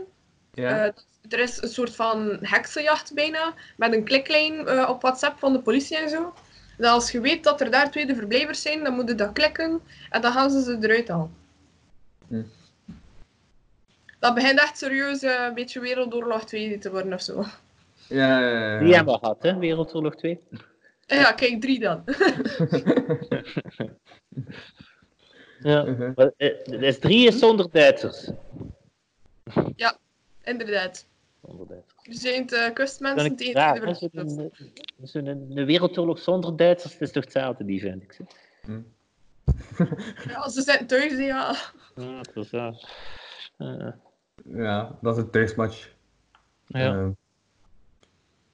Ja. 0.53 0.87
eh, 0.87 0.93
er 1.29 1.39
is 1.39 1.63
een 1.63 1.69
soort 1.69 1.95
van 1.95 2.39
heksenjacht 2.41 3.15
bijna, 3.15 3.55
met 3.77 3.93
een 3.93 4.05
kliklijn 4.05 4.67
eh, 4.67 4.89
op 4.89 5.03
WhatsApp 5.03 5.39
van 5.39 5.53
de 5.53 5.61
politie 5.61 5.97
en 5.99 6.09
zo. 6.09 6.33
Dat 6.79 6.91
als 6.91 7.11
je 7.11 7.21
weet 7.21 7.45
dat 7.45 7.61
er 7.61 7.71
daar 7.71 7.91
tweede 7.91 8.15
verblijvers 8.15 8.63
zijn, 8.63 8.85
dan 8.85 8.95
moet 8.95 9.09
je 9.09 9.15
dat 9.15 9.33
klikken 9.33 9.81
en 10.11 10.21
dan 10.21 10.33
gaan 10.33 10.51
ze 10.51 10.63
ze 10.63 10.79
eruit 10.81 11.09
halen. 11.09 11.35
Hm. 12.29 12.43
Dat 14.19 14.35
begint 14.35 14.61
echt 14.61 14.79
serieus 14.79 15.23
eh, 15.23 15.45
een 15.49 15.55
beetje 15.55 15.81
Wereldoorlog 15.81 16.45
2 16.45 16.79
te 16.79 16.91
worden 16.91 17.13
of 17.13 17.23
zo. 17.23 17.45
ja, 18.09 18.41
ja, 18.41 18.73
ja. 18.73 18.79
Die 18.79 18.95
hebben 18.95 19.15
we 19.15 19.19
gehad, 19.21 19.43
hè? 19.43 19.59
Wereldoorlog 19.59 20.17
2. 20.17 20.41
En 21.07 21.19
ja, 21.19 21.33
kijk, 21.33 21.61
drie 21.61 21.79
dan. 21.81 22.05
Ja. 25.63 25.83
Mhm. 25.83 26.13
Maar, 26.15 26.33
eh, 26.37 26.57
Het 26.65 26.83
is 26.83 26.99
drie 26.99 27.27
is 27.27 27.39
zonder 27.39 27.71
Duitsers. 27.71 28.31
Inderdaad. 30.43 31.07
Zonder 31.43 31.67
Duitsers. 31.67 32.07
Er 32.07 32.15
zijn 32.15 32.47
de 32.47 32.57
Dan 32.57 32.73
kustmensen 32.73 33.31
ik 33.31 33.37
tegen 33.37 33.61
hè, 33.63 33.95
zo'n 33.95 34.11
verblijvers. 34.11 35.15
een, 35.15 35.27
een, 35.27 35.57
een 35.57 35.67
wereldoorlog 35.67 36.19
zonder 36.19 36.57
Duitsers, 36.57 36.93
het 36.93 37.03
is 37.03 37.13
toch 37.13 37.23
hetzelfde, 37.25 37.65
die 37.65 37.81
vind 37.81 38.03
ik. 38.03 38.13
zeg. 38.13 38.27
Ja, 40.29 40.49
ze 40.49 40.63
zitten 40.63 40.87
thuis, 40.87 41.13
ja. 41.19 41.55
Ja, 41.95 42.17
het 42.19 42.35
was 42.35 42.51
ja. 42.51 42.75
Eh, 43.59 43.89
Ja, 44.45 44.99
dat 45.01 45.17
is 45.17 45.23
een 45.23 45.31
thuismatch. 45.31 45.93
ja. 46.67 46.95
Eh, 46.95 47.09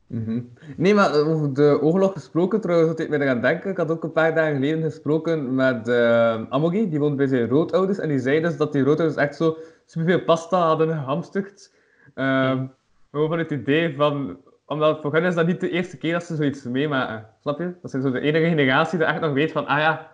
mhm. 0.07 0.41
Nee, 0.77 0.95
maar 0.95 1.15
over 1.15 1.55
de 1.55 1.79
oorlog 1.83 2.13
gesproken, 2.13 2.61
trouwens, 2.61 2.89
wat 2.91 3.01
ik 3.01 3.09
me 3.09 3.29
aan 3.29 3.41
denken. 3.41 3.71
Ik 3.71 3.77
had 3.77 3.91
ook 3.91 4.05
een 4.05 4.13
paar 4.13 4.35
dagen 4.35 4.55
geleden 4.55 4.83
gesproken 4.83 5.55
met 5.55 5.89
eh 5.89 6.43
Amogi, 6.49 6.89
die 6.91 6.99
woont 6.99 7.17
bij 7.17 7.27
zijn 7.27 7.49
roodouders. 7.49 7.99
En 7.99 8.09
die 8.09 8.19
zei 8.19 8.41
dus 8.41 8.57
dat 8.57 8.73
die 8.73 8.83
roodouders 8.83 9.19
echt 9.21 9.37
zo 9.37 9.57
superveel 9.87 10.25
pasta 10.25 10.67
hadden 10.67 10.89
gehamsterd. 10.89 11.73
Ehm 12.15 12.67
Gewoon 13.11 13.29
van 13.29 13.39
het 13.39 13.51
idee 13.51 13.95
van... 13.97 14.39
Omdat 14.67 15.01
voor 15.01 15.13
hen 15.15 15.25
is 15.25 15.35
dat 15.35 15.47
niet 15.47 15.61
de 15.61 15.71
eerste 15.71 15.97
keer 15.97 16.13
dat 16.13 16.25
ze 16.25 16.37
zoiets 16.37 16.65
meemaken. 16.65 17.29
Snap 17.41 17.59
je? 17.59 17.75
Dat 17.83 17.91
zijn 17.91 18.03
zo 18.03 18.11
de 18.11 18.21
enige 18.21 18.45
generatie 18.49 18.99
die 18.99 19.07
echt 19.07 19.21
nog 19.21 19.33
weet 19.33 19.53
van... 19.53 19.67
Ah 19.67 19.79
ja, 19.79 20.11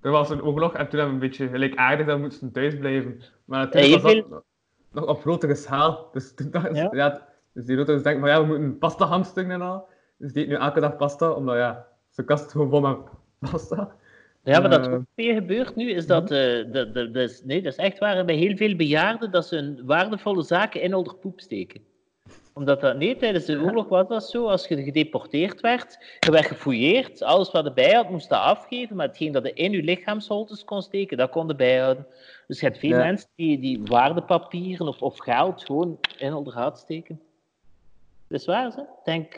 er 0.00 0.10
was 0.10 0.30
een 0.30 0.42
oorlog 0.42 0.72
en 0.74 0.88
toen 0.88 0.98
hebben 0.98 1.18
we 1.18 1.24
een 1.24 1.30
beetje 1.30 1.48
gelijkaardig, 1.48 2.06
dan 2.06 2.20
moeten 2.20 2.38
ze 2.38 2.50
thuis 2.50 2.78
blijven. 2.78 3.20
Maar 3.44 3.58
natuurlijk 3.64 4.02
was 4.02 4.12
dat 4.12 4.42
nog 4.92 5.06
op 5.06 5.20
grotere 5.20 5.54
schaal. 5.54 6.08
Dus 6.12 6.34
toen 6.34 6.50
dachten 6.50 6.76
ze, 6.76 6.82
Ja. 6.82 6.88
ja. 6.92 7.26
dus 7.52 7.64
die 7.64 7.74
routers 7.74 8.02
denken 8.02 8.20
van 8.20 8.30
ja, 8.30 8.40
we 8.40 8.46
moeten 8.46 8.78
pasta 8.78 9.06
hamsteren 9.06 9.50
en 9.50 9.60
al. 9.62 9.88
Dus 10.18 10.32
die 10.32 10.42
eten 10.44 10.58
nu 10.58 10.64
elke 10.64 10.80
dag 10.80 10.96
pasta, 10.96 11.30
omdat 11.30 11.56
ja, 11.56 11.86
ze 12.10 12.24
kast 12.24 12.50
gewoon 12.50 12.70
vol 12.70 12.80
met 12.80 12.96
pasta. 13.50 13.94
Ja, 14.42 14.60
maar 14.60 14.70
dat 14.70 14.86
Eh, 14.86 14.92
ook 14.92 15.02
weer 15.14 15.34
gebeurt 15.34 15.76
nu, 15.76 15.90
is 15.90 16.06
dat, 16.06 16.30
eh, 16.30 16.72
dat, 16.72 16.94
dat, 16.94 17.14
dat 17.14 17.30
is, 17.30 17.42
nee, 17.44 17.62
dat 17.62 17.72
is 17.72 17.78
echt 17.78 17.98
waar 17.98 18.24
bij 18.24 18.34
heel 18.36 18.56
veel 18.56 18.76
bejaarden 18.76 19.30
dat 19.30 19.46
ze 19.46 19.56
hun 19.56 19.80
waardevolle 19.84 20.42
zaken 20.42 20.82
in 20.82 20.94
onder 20.94 21.14
poep 21.14 21.40
steken. 21.40 21.80
Omdat 22.56 22.80
dat, 22.80 22.96
nee, 22.96 23.16
tijdens 23.16 23.44
de 23.44 23.60
oorlog 23.60 23.88
was 23.88 24.08
dat 24.08 24.24
zo, 24.30 24.46
als 24.46 24.66
je 24.66 24.82
gedeporteerd 24.82 25.60
werd, 25.60 25.98
je 26.20 26.30
werd 26.30 26.46
gefouilleerd, 26.46 27.22
alles 27.22 27.50
wat 27.50 27.64
je 27.64 27.72
bij 27.72 27.92
had 27.92 28.10
moest 28.10 28.28
je 28.28 28.36
afgeven, 28.36 28.96
maar 28.96 29.06
hetgeen 29.06 29.32
dat 29.32 29.44
je 29.46 29.52
in 29.52 29.72
je 29.72 29.82
lichaamsholtes 29.82 30.64
kon 30.64 30.82
steken, 30.82 31.16
dat 31.16 31.30
kon 31.30 31.46
je 31.46 31.54
bijhouden. 31.54 32.06
Dus 32.46 32.60
je 32.60 32.66
hebt 32.66 32.78
veel 32.78 32.90
Ja. 32.90 32.96
mensen 33.04 33.28
die, 33.36 33.58
die 33.58 33.80
waardepapieren 33.84 34.88
of, 34.88 35.02
of 35.02 35.18
geld 35.18 35.64
gewoon 35.64 35.98
in 36.18 36.34
onderhoud 36.34 36.78
steken. 36.78 37.20
Dat 38.28 38.40
is 38.40 38.46
waar, 38.46 38.72
hè? 38.74 38.80
Ik 38.80 39.04
denk, 39.04 39.34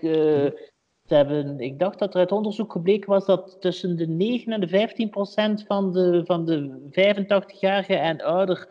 ze 1.06 1.14
hebben, 1.14 1.60
ik 1.60 1.78
dacht 1.78 1.98
dat 1.98 2.14
er 2.14 2.20
uit 2.20 2.32
onderzoek 2.32 2.72
gebleken 2.72 3.10
was 3.10 3.26
dat 3.26 3.56
tussen 3.60 3.96
de 3.96 4.06
9 4.06 4.52
en 4.52 4.60
de 4.60 4.68
15 4.68 5.10
procent 5.10 5.64
van 5.66 5.92
de, 5.92 6.22
van 6.24 6.44
de 6.44 6.80
85-jarigen 6.90 8.00
en 8.00 8.20
ouder 8.22 8.68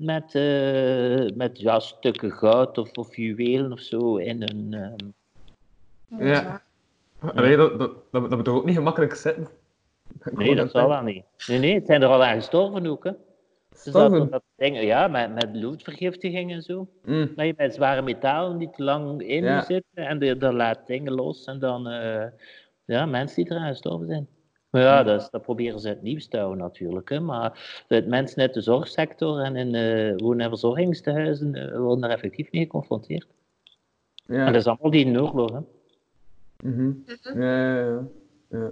met, 0.00 0.34
eh, 0.34 1.36
met 1.36 1.60
ja, 1.60 1.78
stukken 1.80 2.32
goud 2.32 2.78
of, 2.78 2.90
of 2.92 3.16
juwelen 3.16 3.72
of 3.72 3.80
zo 3.80 4.16
in 4.16 4.40
hun. 4.42 4.74
ehm, 4.74 6.26
Ja. 6.26 6.62
Allee, 7.34 7.56
dat, 7.56 7.78
dat, 7.78 7.90
dat, 8.10 8.22
dat 8.22 8.30
moet 8.30 8.44
toch 8.44 8.56
ook 8.56 8.64
niet 8.64 8.76
gemakkelijk 8.76 9.14
zitten? 9.14 9.48
Nee, 10.32 10.54
dat 10.54 10.70
zal 10.70 10.88
wel 10.88 11.02
niet. 11.02 11.24
Nee, 11.46 11.58
nee, 11.58 11.74
het 11.74 11.86
zijn 11.86 12.02
er 12.02 12.08
al 12.08 12.24
aan 12.24 12.34
gestorven 12.36 12.86
ook. 12.86 13.04
Hè. 13.04 13.10
Dus 13.70 13.92
dat, 13.92 14.30
dat 14.30 14.42
dingen, 14.56 14.84
ja, 14.84 15.08
met, 15.08 15.34
met 15.34 15.52
bloedvergiftiging 15.52 16.52
en 16.52 16.62
zo. 16.62 16.88
Mm. 17.04 17.32
Dat 17.36 17.46
je 17.46 17.54
met 17.56 17.74
zware 17.74 18.02
metalen 18.02 18.56
niet 18.56 18.74
te 18.74 18.82
lang 18.82 19.22
in 19.22 19.44
Ja. 19.44 19.62
zitten 19.64 20.06
en 20.06 20.38
dan 20.38 20.54
laat 20.54 20.86
dingen 20.86 21.12
los 21.12 21.44
en 21.44 21.58
dan, 21.58 21.88
eh, 21.88 22.26
ja, 22.84 23.06
mensen 23.06 23.44
die 23.44 23.52
eraan 23.52 23.68
gestorven 23.68 24.06
zijn. 24.06 24.28
Ja, 24.70 25.02
dat, 25.02 25.20
is- 25.20 25.30
dat 25.30 25.42
proberen 25.42 25.80
ze 25.80 25.88
het 25.88 26.02
nieuws 26.02 26.26
te 26.28 26.36
houden 26.36 26.58
natuurlijk. 26.58 27.08
Hè. 27.08 27.20
Maar 27.20 27.84
het 27.88 28.06
mensen 28.06 28.40
uit 28.40 28.54
de 28.54 28.60
zorgsector 28.60 29.40
en 29.40 29.56
in 29.56 29.74
eh 29.74 30.16
woon- 30.16 30.40
en 30.40 30.48
verzorgingstehuizen 30.48 31.54
eh, 31.54 31.78
worden 31.78 32.00
daar 32.00 32.10
effectief 32.10 32.52
mee 32.52 32.62
geconfronteerd. 32.62 33.26
En 34.26 34.34
Ja. 34.36 34.44
dat 34.46 34.54
is 34.54 34.66
allemaal 34.66 34.90
die 34.90 35.04
in 35.04 35.12
de 35.12 35.22
oorlog. 35.22 35.50
Hè. 35.52 35.60
Mhm. 36.70 36.92
Ja, 37.40 37.68
ja, 37.68 37.76
ja. 37.84 38.02
ja. 38.50 38.70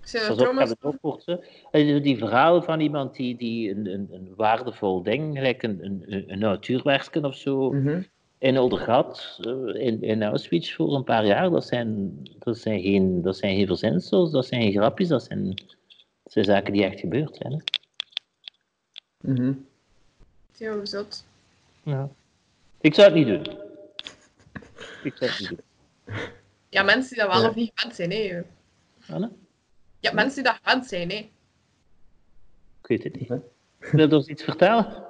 Zijn 0.00 0.26
Pas 0.26 0.36
op, 0.36 0.52
ik 0.52 0.58
heb 0.58 0.76
trouwens... 0.78 1.24
het 1.26 1.38
ook. 1.38 1.46
Eh, 1.70 2.02
Die 2.02 2.18
verhalen 2.18 2.62
van 2.64 2.80
iemand 2.80 3.14
die, 3.16 3.36
die 3.36 3.70
een, 3.70 3.86
een, 3.92 4.08
een 4.12 4.32
waardevol 4.36 5.02
ding, 5.02 5.36
gelijk 5.36 5.62
een, 5.62 5.78
een, 5.84 6.24
een 6.32 6.38
natuurwerken 6.38 7.24
of 7.24 7.34
zo, 7.34 7.72
Mhm. 7.72 8.02
In 8.40 8.58
Oldergat, 8.58 9.38
eh, 9.40 9.86
in, 9.86 10.02
in 10.02 10.22
Auschwitz 10.22 10.74
voor 10.74 10.94
een 10.94 11.04
paar 11.04 11.26
jaar, 11.26 11.50
dat 11.50 11.66
zijn, 11.66 12.12
dat 12.38 12.58
zijn, 12.58 12.80
geen, 12.80 13.22
dat 13.22 13.36
zijn 13.36 13.56
geen 13.56 13.66
verzinsels, 13.66 14.30
dat 14.30 14.46
zijn 14.46 14.62
geen 14.62 14.72
grapjes, 14.72 15.08
dat 15.08 15.22
zijn, 15.22 15.46
dat 16.22 16.32
zijn 16.32 16.44
zaken 16.44 16.72
die 16.72 16.84
echt 16.84 17.00
gebeurd 17.00 17.36
zijn. 17.36 17.52
Hè. 17.52 17.58
Mhm. 19.32 19.52
Heel 20.56 20.86
zot. 20.86 21.24
Ja. 21.82 22.10
Ik 22.80 22.94
zou 22.94 23.06
het 23.06 23.16
niet 23.16 23.26
doen. 23.26 23.58
Ik 25.02 25.16
zou 25.16 25.30
het 25.30 25.38
niet 25.38 25.48
doen. 25.48 25.60
Ja, 26.68 26.82
mensen 26.82 27.16
die 27.16 27.24
dat 27.24 27.32
wel 27.32 27.42
Ja. 27.42 27.48
of 27.48 27.54
niet 27.54 27.70
gewend 27.74 27.96
zijn, 27.96 28.10
hè. 28.10 28.40
Anne? 29.14 29.30
Ja, 29.98 30.12
mensen 30.12 30.42
die 30.42 30.52
dat 30.52 30.60
gewend 30.62 30.86
zijn, 30.86 31.10
hè. 31.10 31.16
Ik 32.80 32.86
weet 32.86 33.04
het 33.04 33.20
niet. 33.20 33.28
Wil 33.78 34.08
je 34.08 34.14
ons 34.14 34.26
iets 34.26 34.42
vertellen? 34.42 35.06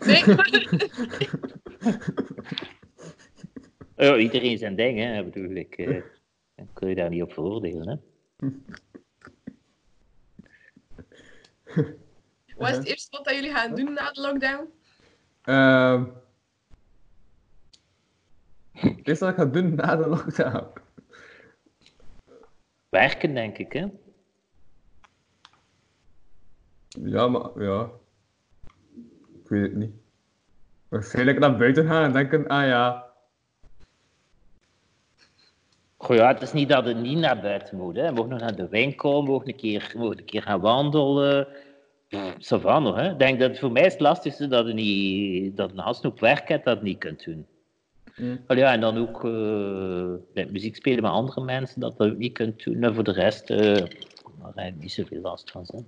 Nee, 0.00 0.22
Ja, 4.02 4.16
iedereen 4.16 4.58
zijn 4.58 4.76
ding, 4.76 4.98
hè. 4.98 5.24
Bedoel, 5.24 5.56
ik, 5.56 5.76
eh, 5.76 6.02
dan 6.54 6.68
kun 6.72 6.88
je 6.88 6.94
daar 6.94 7.08
niet 7.08 7.22
op 7.22 7.32
veroordelen, 7.32 7.88
hè. 7.88 7.96
wat 12.56 12.68
is 12.68 12.76
het 12.76 12.86
eerste 12.86 13.16
wat 13.16 13.24
dat 13.24 13.34
jullie 13.34 13.52
gaan 13.52 13.74
doen 13.74 13.92
na 13.92 14.10
de 14.10 14.20
lockdown? 14.20 14.68
Ehm. 15.42 16.04
Het 18.72 19.08
eerste 19.08 19.24
wat 19.24 19.34
ik 19.34 19.40
ga 19.40 19.46
doen 19.46 19.74
na 19.74 19.96
de 19.96 20.08
lockdown. 20.08 20.66
Werken, 22.88 23.34
denk 23.34 23.58
ik, 23.58 23.72
hè. 23.72 23.86
Ja, 26.88 27.28
maar 27.28 27.62
ja. 27.62 27.90
Ik 29.42 29.48
weet 29.48 29.62
het 29.62 29.74
niet. 29.74 29.94
Waarschijnlijk 30.88 31.38
naar 31.38 31.56
buiten 31.56 31.86
gaan 31.86 32.04
en 32.04 32.12
denken, 32.12 32.46
ah 32.46 32.66
ja. 32.66 33.11
Goh, 36.02 36.16
ja, 36.16 36.32
het 36.32 36.42
is 36.42 36.52
niet 36.52 36.68
dat 36.68 36.86
je 36.86 36.94
niet 36.94 37.18
naar 37.18 37.40
buiten 37.40 37.76
moet. 37.76 37.96
Hè. 37.96 38.06
Je 38.06 38.12
mag 38.12 38.26
nog 38.26 38.40
naar 38.40 38.56
de 38.56 38.68
winkel, 38.68 39.22
mag 39.22 39.46
een 39.46 39.56
keer, 39.56 39.92
mag 39.96 40.10
een 40.10 40.24
keer 40.24 40.42
gaan 40.42 40.60
wandelen. 40.60 41.46
Va 42.38 42.78
nog, 42.78 42.96
hè. 42.96 43.10
Ik 43.10 43.18
denk 43.18 43.40
dat 43.40 43.58
voor 43.58 43.72
mij 43.72 43.86
is 43.86 43.92
het 43.92 44.00
lastigste 44.00 44.46
dat 44.46 44.66
je, 44.66 44.72
niet, 44.72 45.56
dat 45.56 45.70
je 45.74 46.08
op 46.08 46.20
werk 46.20 46.48
hebt, 46.48 46.64
dat 46.64 46.78
je 46.78 46.84
niet 46.84 46.98
kunt 46.98 47.24
doen. 47.24 47.46
Mm. 48.16 48.40
Ja, 48.48 48.72
en 48.72 48.80
dan 48.80 48.98
ook 48.98 49.24
eh, 49.24 50.46
muziek 50.50 50.76
spelen 50.76 51.02
met 51.02 51.10
andere 51.10 51.44
mensen, 51.44 51.80
dat 51.80 51.94
je 51.98 52.04
ook 52.04 52.16
niet 52.16 52.32
kunt 52.32 52.64
doen. 52.64 52.82
En 52.82 52.94
voor 52.94 53.04
de 53.04 53.12
rest, 53.12 53.50
eh 53.50 53.74
daar 54.54 54.64
heb 54.64 54.74
ik 54.74 54.80
niet 54.80 54.92
zoveel 54.92 55.20
last 55.20 55.50
van. 55.50 55.64
Hè. 55.66 55.78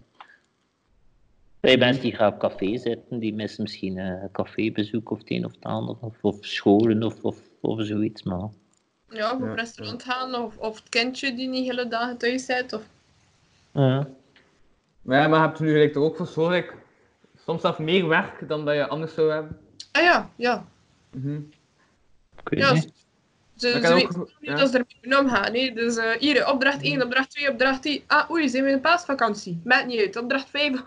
Bij 1.61 1.77
mensen 1.77 2.03
die 2.03 2.15
graag 2.15 2.33
op 2.33 2.39
café 2.39 2.77
zitten, 2.77 3.19
die 3.19 3.35
missen 3.35 3.63
misschien 3.63 3.99
eh, 3.99 4.07
een 4.07 4.31
cafébezoek 4.33 5.11
of 5.11 5.19
het 5.19 5.31
een 5.31 5.45
of 5.45 5.53
het 5.53 5.65
ander, 5.65 5.97
of, 6.01 6.17
of 6.21 6.37
scholen 6.41 7.03
of, 7.03 7.25
of, 7.25 7.39
of 7.61 7.85
zoiets. 7.85 8.23
Maar 8.23 8.49
Ja, 9.15 9.33
of 9.33 9.41
op 9.41 9.47
Ja. 9.47 9.55
restaurant 9.55 10.03
gaan, 10.03 10.35
of, 10.35 10.57
of 10.57 10.77
het 10.77 10.89
kindje 10.89 11.35
die 11.35 11.49
niet 11.49 11.65
hele 11.67 11.89
dagen 11.89 12.17
thuis 12.19 12.45
zit. 12.45 12.73
Of... 12.73 12.83
ja. 13.73 14.09
Maar 15.03 15.21
ja, 15.21 15.29
maar 15.29 15.41
je 15.41 15.47
hebt 15.47 15.61
nu 15.61 15.73
gelijk 15.73 15.93
toch 15.93 16.03
ook 16.05 16.17
voor 16.17 16.27
gelijk 16.47 16.75
soms 17.45 17.61
zelf 17.61 17.79
meer 17.79 18.09
werk 18.09 18.49
dan 18.49 18.65
dat 18.65 18.75
je 18.75 18.87
anders 18.89 19.15
zou 19.15 19.31
hebben. 19.33 19.59
Ah 19.93 20.03
ja, 20.03 20.31
ja. 20.37 20.65
Mhm. 21.11 21.41
ja 22.51 22.73
niet. 22.73 22.93
ze 23.57 23.71
ze, 23.71 23.77
ook- 23.77 23.95
weten 23.95 24.19
niet 24.19 24.31
ja. 24.41 24.55
dat 24.57 24.71
ze 24.71 24.85
ermee 25.01 25.19
omgaan. 25.21 25.55
hè. 25.55 25.71
Dus 25.75 25.97
eh, 25.97 26.11
hier, 26.19 26.49
opdracht 26.49 26.83
1, 26.83 27.03
opdracht 27.03 27.31
2, 27.31 27.51
opdracht 27.51 27.83
3. 27.83 28.05
Ah, 28.07 28.31
oei, 28.31 28.49
zijn 28.49 28.65
we 28.65 28.71
in 28.71 28.81
paasvakantie? 28.81 29.61
Maakt 29.65 29.87
niet 29.87 30.01
uit. 30.01 30.17
Opdracht 30.17 30.51
5. 30.51 30.81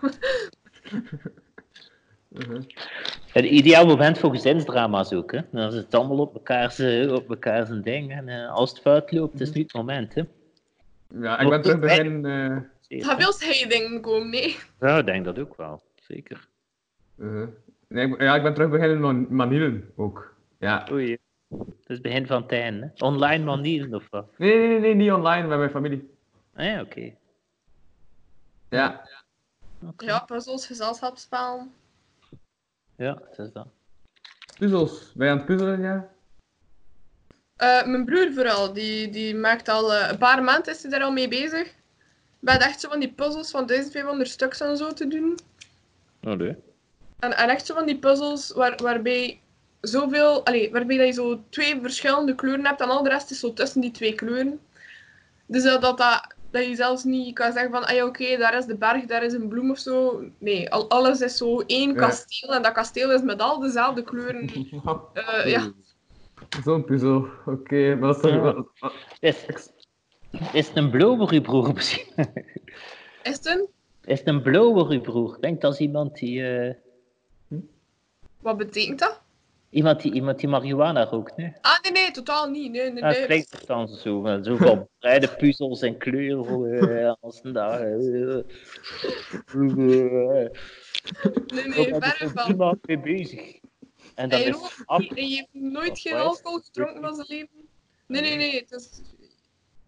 Mhm. 2.28 2.62
Het 3.32 3.44
ideaal 3.44 3.86
moment 3.86 4.18
voor 4.18 4.30
gezinsdrama's 4.30 5.12
ook, 5.12 5.32
hè. 5.32 5.40
Dan 5.50 5.68
is 5.68 5.74
het 5.74 5.94
allemaal 5.94 6.18
op 6.18 6.34
elkaar 6.34 6.72
zijn, 6.72 7.10
op 7.14 7.28
elkaar 7.28 7.66
zijn 7.66 7.82
ding. 7.82 8.12
En 8.12 8.28
eh, 8.28 8.50
als 8.50 8.70
het 8.70 8.80
fout 8.80 9.12
loopt, 9.12 9.40
is 9.40 9.46
het 9.46 9.56
niet 9.56 9.72
het 9.72 9.74
moment, 9.86 10.14
hè. 10.14 10.22
Ja, 11.20 11.38
ik 11.38 11.48
ben 11.48 11.62
terug 11.62 11.78
beginnen. 11.78 12.70
Zeker, 12.80 13.06
gaan 13.06 13.16
hè. 13.16 13.22
veel 13.22 13.32
scheidingen 13.32 14.00
komen, 14.00 14.30
nee. 14.30 14.56
Ja, 14.80 14.98
ik 14.98 15.06
denk 15.06 15.24
dat 15.24 15.38
ook 15.38 15.56
wel. 15.56 15.82
Zeker. 15.96 16.48
uh, 17.16 17.46
nee, 17.88 18.08
ik- 18.08 18.20
ja, 18.20 18.34
ik 18.34 18.42
ben 18.42 18.54
terug 18.54 18.70
beginnen 18.70 19.00
met 19.18 19.30
manieren 19.30 19.90
ook. 19.96 20.34
Ja. 20.58 20.88
Oei. 20.92 21.18
Het 21.48 21.88
is 21.88 22.00
begin 22.00 22.26
van 22.26 22.48
einde, 22.48 22.92
hè. 22.96 23.04
Online 23.06 23.44
manieren 23.44 23.94
of 23.94 24.06
wat? 24.10 24.38
Nee, 24.38 24.58
nee, 24.58 24.68
nee, 24.68 24.78
nee, 24.80 24.94
niet 24.94 25.12
online, 25.12 25.46
met 25.46 25.58
mijn 25.58 25.70
familie. 25.70 26.10
Ah 26.54 26.64
ja, 26.64 26.80
oké. 26.80 27.12
Ja. 28.68 29.08
Oké. 29.86 30.04
Ja, 30.04 30.18
puzzels, 30.18 30.66
gezelschapsspel. 30.66 31.66
Ja, 32.98 33.18
het 33.28 33.38
is 33.38 33.52
dat. 33.52 33.66
Puzzels. 34.58 35.12
Ben 35.14 35.26
je 35.26 35.32
aan 35.32 35.38
het 35.38 35.46
puzzelen, 35.46 35.80
ja? 35.80 36.08
Eh, 37.56 37.86
mijn 37.86 38.04
broer 38.04 38.32
vooral, 38.32 38.72
die, 38.72 39.10
die 39.10 39.34
maakt 39.34 39.68
al 39.68 39.94
eh, 39.94 40.08
een 40.10 40.18
paar 40.18 40.42
maanden 40.42 40.72
is 40.72 40.82
hij 40.82 40.90
daar 40.90 41.02
al 41.02 41.12
mee 41.12 41.28
bezig. 41.28 41.66
Ik 41.66 41.74
ben 42.44 42.60
echt 42.60 42.80
zo 42.80 42.88
van 42.88 43.00
die 43.00 43.12
puzzels 43.12 43.50
van 43.50 43.66
1500 43.66 44.30
stuks 44.30 44.60
en 44.60 44.76
zo 44.76 44.92
te 44.92 45.08
doen. 45.08 45.38
Oh, 46.22 46.32
nee. 46.32 46.56
En, 47.18 47.36
en 47.36 47.48
echt 47.48 47.66
zo 47.66 47.74
van 47.74 47.86
die 47.86 47.98
puzzels 47.98 48.52
waar, 48.52 48.78
waarbij 48.82 49.40
zoveel, 49.80 50.44
allee, 50.44 50.70
waarbij 50.70 50.96
dat 50.96 51.06
je 51.06 51.12
zo 51.12 51.44
twee 51.48 51.80
verschillende 51.80 52.34
kleuren 52.34 52.66
hebt 52.66 52.80
en 52.80 52.88
al 52.88 53.02
de 53.02 53.08
rest 53.08 53.30
is 53.30 53.40
zo 53.40 53.52
tussen 53.52 53.80
die 53.80 53.90
twee 53.90 54.14
kleuren. 54.14 54.60
Dus 55.46 55.62
dat 55.62 55.80
dat, 55.80 55.98
dat 55.98 56.34
Dat 56.50 56.66
je 56.66 56.74
zelfs 56.74 57.04
niet 57.04 57.34
kan 57.34 57.52
zeggen 57.52 57.70
van, 57.70 57.84
ah 57.86 57.94
ja, 57.94 58.06
oké, 58.06 58.36
daar 58.36 58.56
is 58.56 58.64
de 58.66 58.76
berg, 58.76 59.04
daar 59.04 59.22
is 59.22 59.32
een 59.32 59.48
bloem 59.48 59.70
of 59.70 59.78
zo. 59.78 60.22
Nee, 60.38 60.70
al, 60.70 60.88
alles 60.90 61.20
is 61.20 61.36
zo 61.36 61.60
één 61.60 61.88
Ja. 61.92 61.94
kasteel 61.98 62.54
en 62.54 62.62
dat 62.62 62.72
kasteel 62.72 63.12
is 63.12 63.22
met 63.22 63.40
al 63.40 63.58
dezelfde 63.60 64.02
kleuren. 64.02 64.50
Eh, 65.14 65.46
ja, 65.50 65.72
Zo'n 66.64 66.84
puzzel. 66.84 67.26
Oké, 67.46 67.94
maar 67.94 68.12
dat 68.12 68.24
is. 68.24 68.30
Ja. 68.30 68.64
Is, 69.20 69.46
is 70.52 70.68
het 70.68 70.76
een 70.76 70.90
blower, 70.90 71.32
uw 71.32 71.40
broer 71.40 71.72
misschien? 71.74 72.06
is 73.22 73.34
het 73.36 73.46
een? 73.46 73.68
Is 74.04 74.18
het 74.18 74.28
een 74.28 74.42
blower, 74.42 74.86
uw 74.90 75.00
broer? 75.00 75.34
Ik 75.34 75.42
denk 75.42 75.60
dat 75.60 75.72
is 75.72 75.78
iemand 75.78 76.16
die, 76.18 76.46
eh, 76.56 76.74
Wat 78.40 78.56
betekent 78.56 78.98
dat? 78.98 79.20
Iemand 79.70 80.02
die, 80.02 80.12
iemand 80.12 80.38
die 80.38 80.48
marihuana 80.48 81.04
rookt, 81.04 81.36
nee? 81.36 81.52
Ah, 81.60 81.80
nee, 81.82 81.92
nee, 81.92 82.10
totaal 82.10 82.50
niet. 82.50 82.72
Nee, 82.72 82.90
nee, 82.92 83.02
er 83.02 83.66
dan 83.66 83.88
zo, 83.88 84.38
zoveel 84.42 84.90
bruine 84.98 85.28
puzzels 85.28 85.82
en 85.82 85.96
kleuren 85.96 86.98
eh, 87.00 87.14
als 87.20 87.40
een 87.42 87.52
dag. 87.52 87.80
eh. 87.80 87.86
Nee, 91.54 91.66
nee, 91.68 91.84
verre 91.84 92.16
er 92.18 92.30
van. 92.30 92.48
niemand 92.48 92.86
mee 92.86 92.98
bezig. 92.98 93.58
En 94.14 94.28
dan 94.28 94.40
Hij 94.40 94.48
is 94.48 94.82
af. 94.84 95.08
hij 95.08 95.24
heeft 95.24 95.48
nooit 95.52 95.90
Of 95.90 96.00
geen 96.00 96.14
alcohol 96.14 96.58
gedronken 96.58 97.00
van 97.02 97.14
zijn 97.14 97.26
leven. 97.28 97.68
Nee, 98.06 98.20
nee, 98.20 98.36
nee. 98.36 98.54
Het 98.54 98.70
is... 98.70 99.00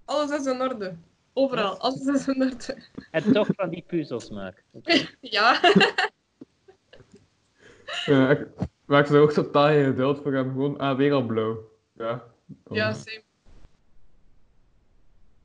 Alles 0.04 0.30
is 0.40 0.46
in 0.46 0.60
orde. 0.60 0.94
Overal, 1.32 1.78
alles 1.78 2.06
is 2.06 2.28
in 2.28 2.42
orde. 2.42 2.82
En 3.10 3.32
toch 3.32 3.48
van 3.56 3.70
die 3.70 3.84
puzzels 3.86 4.30
maken. 4.30 4.62
Ja. 5.20 5.60
Ja, 8.06 8.38
ik 8.90 8.96
maak 8.96 9.06
ze 9.06 9.18
ook 9.18 9.32
totaal 9.32 9.66
geen 9.66 9.84
geduld 9.84 10.20
voor 10.22 10.32
hem. 10.34 10.50
Gewoon, 10.50 10.78
ah, 10.78 10.96
weer 10.96 11.12
al 11.12 11.22
blauw. 11.22 11.58
Ja. 11.92 12.22
Dan- 12.46 12.76
Ja, 12.76 12.92
same. 12.92 13.22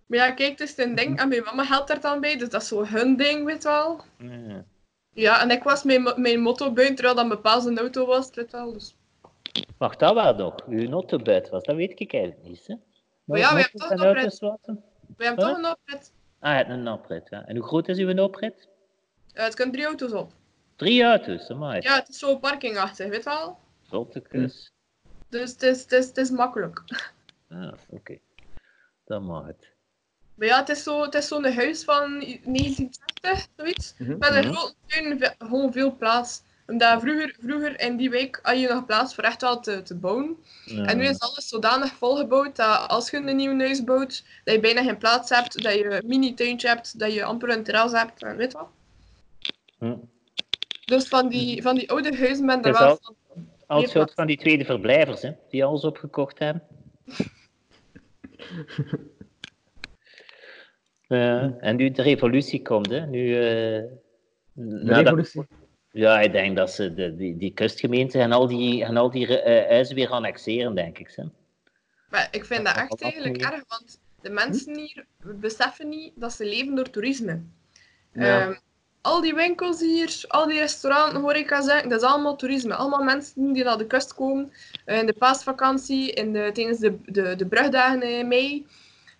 Maar 0.06 0.20
ja, 0.20 0.32
kijk, 0.32 0.50
het 0.52 0.60
is 0.60 0.78
een 0.78 0.96
ding. 0.96 1.20
En 1.20 1.28
mijn 1.28 1.44
mama 1.44 1.64
helpt 1.64 1.90
er 1.90 2.02
dan 2.02 2.20
bij, 2.20 2.38
dus 2.38 2.50
dat 2.50 2.62
is 2.62 2.68
zo 2.68 2.86
hun 2.86 3.16
ding, 3.16 3.46
weet 3.46 3.64
je 3.64 3.70
wel. 3.70 4.02
Ja. 4.18 4.66
Ja, 5.14 5.42
en 5.42 5.52
ik 5.52 5.64
was 5.64 5.84
mijn, 5.84 6.22
mijn 6.22 6.40
motto 6.40 6.72
buiten, 6.74 6.96
terwijl 6.96 7.16
dat 7.18 7.28
mijn 7.28 7.42
pa 7.42 7.60
zijn 7.60 7.78
auto 7.78 8.06
was, 8.06 8.30
weet 8.34 8.52
je 8.52 8.58
wel. 8.58 8.74
Dus. 8.74 8.96
Wacht, 9.78 10.00
dat 10.00 10.14
wel 10.14 10.36
nog. 10.36 10.56
Uw 10.68 10.90
notto 10.90 11.18
buiten 11.18 11.52
was, 11.52 11.64
dat 11.64 11.76
weet 11.76 12.00
ik 12.00 12.14
eigenlijk 12.14 12.44
niet. 12.44 12.68
Hè? 12.68 12.76
Maar 13.24 13.40
ja, 13.40 13.54
we 13.56 13.62
hebben 13.62 13.80
toch 13.80 13.90
en 13.90 14.00
een 14.00 14.14
wassen? 14.40 14.84
We 15.18 15.24
hebben 15.26 15.46
Huh? 15.46 15.54
toch 15.54 15.64
een 15.64 15.72
oprit. 15.72 16.12
Ah, 16.40 16.52
je 16.52 16.58
hebt 16.58 16.70
een 16.70 16.88
oprit, 16.88 17.28
ja. 17.30 17.46
En 17.46 17.56
hoe 17.58 17.66
groot 17.66 17.88
is 17.88 17.98
uw 17.98 18.18
oprit? 18.18 18.68
Eh, 19.34 19.44
het 19.44 19.54
kunnen 19.56 19.74
drie 19.74 19.86
auto's 19.86 20.12
op. 20.12 20.32
Drie 20.76 21.04
auto's, 21.04 21.50
amai. 21.50 21.82
Ja, 21.82 21.96
het 21.96 22.10
is 22.10 22.20
zo 22.20 22.38
parkingachtig, 22.38 23.08
weet 23.10 23.24
je 23.24 23.30
wel. 23.30 23.60
Zottekes. 23.90 24.72
Dus 25.30 25.52
het 25.52 25.62
is, 25.64 25.82
het 25.82 25.92
is, 25.92 26.06
het 26.08 26.18
is 26.18 26.30
makkelijk. 26.30 26.84
Ah, 27.50 27.72
oké. 27.90 28.18
Dan 29.06 29.24
mag 29.26 29.46
het. 29.46 29.74
Maar 30.36 30.48
ja, 30.48 30.60
het 30.60 30.70
is 30.70 30.84
zo- 30.84 31.02
het 31.02 31.14
is 31.16 31.28
zo'n 31.28 31.46
huis 31.54 31.84
van 31.84 32.20
1960, 32.20 33.48
zoiets. 33.58 33.94
Mhm. 33.98 34.18
Met 34.18 34.30
een 34.36 34.46
Mhm. 34.48 34.54
grote 34.54 34.74
tuin, 34.86 35.36
gewoon 35.38 35.72
veel 35.72 35.96
plaats. 35.96 36.42
Omdat 36.68 37.02
vroeger, 37.02 37.36
vroeger 37.40 37.80
in 37.80 37.98
die 37.98 38.10
week 38.10 38.40
had 38.44 38.60
je 38.60 38.68
nog 38.68 38.86
plaats 38.86 39.16
voor 39.16 39.24
echt 39.24 39.42
wel 39.42 39.60
te, 39.60 39.82
te 39.82 39.96
bouwen. 39.96 40.38
Ja. 40.66 40.84
En 40.86 40.98
nu 40.98 41.06
is 41.06 41.20
alles 41.20 41.48
zodanig 41.48 41.92
volgebouwd 41.94 42.56
dat 42.56 42.88
als 42.90 43.10
je 43.10 43.18
een 43.18 43.36
nieuw 43.36 43.58
huis 43.60 43.84
bouwt, 43.84 44.24
dat 44.44 44.54
je 44.54 44.60
bijna 44.60 44.84
geen 44.84 44.98
plaats 44.98 45.30
hebt, 45.30 45.64
dat 45.64 45.74
je 45.74 45.86
een 45.92 46.08
mini-tuintje 46.08 46.68
hebt, 46.68 47.00
dat 47.00 47.14
je 47.14 47.24
amper 47.24 47.50
een 47.50 47.64
terras 47.64 47.92
hebt, 47.92 48.24
en 48.24 48.36
weet 48.38 48.52
je 48.52 48.58
wat. 48.58 48.70
Hm. 49.80 49.96
Dus 50.86 51.08
van 51.08 51.30
die, 51.30 51.62
van 51.62 51.76
die 51.76 51.90
oude 51.90 52.18
huizen 52.18 52.46
ben 52.46 52.62
er 52.64 52.72
wel 52.72 52.82
al- 52.82 53.00
van. 53.02 53.16
Al 53.68 53.80
Meer 53.80 53.90
soort 53.90 54.14
van 54.14 54.28
die 54.28 54.38
tweede 54.38 54.66
verblijvers, 54.66 55.22
hè, 55.22 55.32
die 55.50 55.66
alles 55.66 55.84
opgekocht 55.84 56.40
hebben. 56.40 56.64
Ja, 61.08 61.56
en 61.60 61.76
nu 61.76 61.92
de 61.92 62.02
revolutie 62.02 62.62
komt, 62.62 62.90
hè. 62.90 63.06
Nu, 63.06 63.36
eh, 63.36 63.84
De. 64.54 65.46
Ja, 65.92 66.20
ik 66.20 66.32
denk 66.32 66.56
dat 66.58 66.72
ze 66.72 66.94
de, 66.94 67.16
die, 67.16 67.38
die 67.38 67.54
kustgemeenten 67.54 68.22
en 68.22 68.32
al 68.32 68.48
die, 68.48 68.84
en 68.84 68.98
al 68.98 69.12
die 69.12 69.42
eh, 69.42 69.70
huizen 69.70 69.96
weer 69.96 70.10
annexeren, 70.10 70.76
denk 70.76 70.98
ik. 70.98 71.12
Hè. 71.16 71.24
Maar 72.10 72.28
ik 72.32 72.46
vind 72.46 72.66
dat 72.66 72.76
echt 72.76 73.02
eigenlijk 73.02 73.42
erg, 73.42 73.64
want 73.68 74.00
de 74.22 74.30
mensen 74.30 74.78
hier 74.78 75.06
beseffen 75.20 75.90
niet 75.90 76.14
dat 76.16 76.34
ze 76.34 76.46
leven 76.46 76.76
door 76.76 76.90
toerisme. 76.90 77.44
Ja. 78.14 78.42
Ehm, 78.42 78.56
al 79.06 79.22
die 79.22 79.34
winkels 79.34 79.80
hier, 79.80 80.24
al 80.28 80.48
die 80.48 80.60
restaurants, 80.60 81.66
zeggen, 81.66 81.90
dat 81.90 82.02
is 82.02 82.08
allemaal 82.08 82.36
toerisme. 82.36 82.76
Allemaal 82.76 83.04
mensen 83.04 83.54
die 83.54 83.64
naar 83.64 83.78
de 83.78 83.88
kust 83.88 84.14
komen 84.14 84.52
eh, 84.86 84.98
in 84.98 85.06
de 85.06 85.14
paasvakantie, 85.14 86.12
in 86.12 86.34
de, 86.34 86.50
tijdens 86.54 86.80
de, 86.80 86.98
de, 87.06 87.36
de 87.36 87.46
brugdagen 87.46 88.04
in 88.04 88.28
mei, 88.28 88.66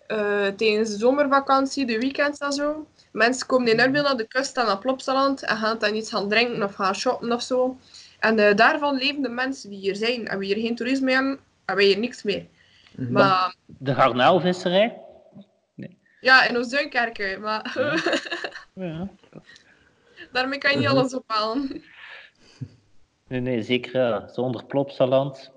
eh, 0.06 0.46
tijdens 0.46 0.90
de 0.90 0.96
zomervakantie, 0.96 1.86
de 1.86 1.98
weekends 1.98 2.38
en 2.38 2.52
zo. 2.52 2.86
Mensen 3.12 3.46
komen 3.46 3.68
enorm 3.68 3.92
veel 3.92 4.02
naar 4.02 4.16
de 4.16 4.28
kust 4.28 4.56
en 4.56 4.66
naar 4.66 4.78
Plopsaland 4.78 5.42
en 5.42 5.56
gaan 5.56 5.78
dan 5.78 5.94
iets 5.94 6.10
gaan 6.10 6.28
drinken 6.28 6.62
of 6.62 6.74
gaan 6.74 6.94
shoppen 6.94 7.32
of 7.32 7.42
zo. 7.42 7.76
En 8.20 8.38
eh, 8.38 8.54
daarvan 8.54 8.96
leven 8.96 9.22
de 9.22 9.28
mensen 9.28 9.70
die 9.70 9.78
hier 9.78 9.96
zijn. 9.96 10.28
En 10.28 10.38
wie 10.38 10.54
hier 10.54 10.64
geen 10.64 10.76
toerisme 10.76 11.12
hebben, 11.12 11.38
hebben 11.64 11.84
hier 11.84 11.98
niks 11.98 12.22
meer. 12.22 12.46
Mhm. 12.96 13.12
Maar 13.12 13.54
De 13.66 13.94
garnaalvisserij. 13.94 15.00
ja, 16.20 16.48
in 16.48 16.56
Oost-Duinkerke, 16.56 17.38
maar 17.40 17.76
Ja. 18.74 19.08
daarmee 20.32 20.58
kan 20.58 20.70
je 20.70 20.76
niet 20.76 20.86
Mhm. 20.86 20.96
alles 20.96 21.14
ophalen. 21.14 21.70
Nee, 23.28 23.40
nee, 23.40 23.62
zeker 23.62 24.00
ja. 24.00 24.28
zonder 24.28 24.64
plopsaland 24.64 25.50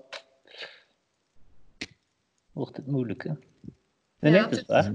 wordt 2.52 2.76
het 2.76 2.86
moeilijk. 2.86 3.22
Hè? 3.22 3.30
Nee, 3.30 4.32
nee, 4.32 4.32
Ja, 4.32 4.42
dat 4.42 4.52
is 4.52 4.58
het 4.58 4.66
waar. 4.66 4.94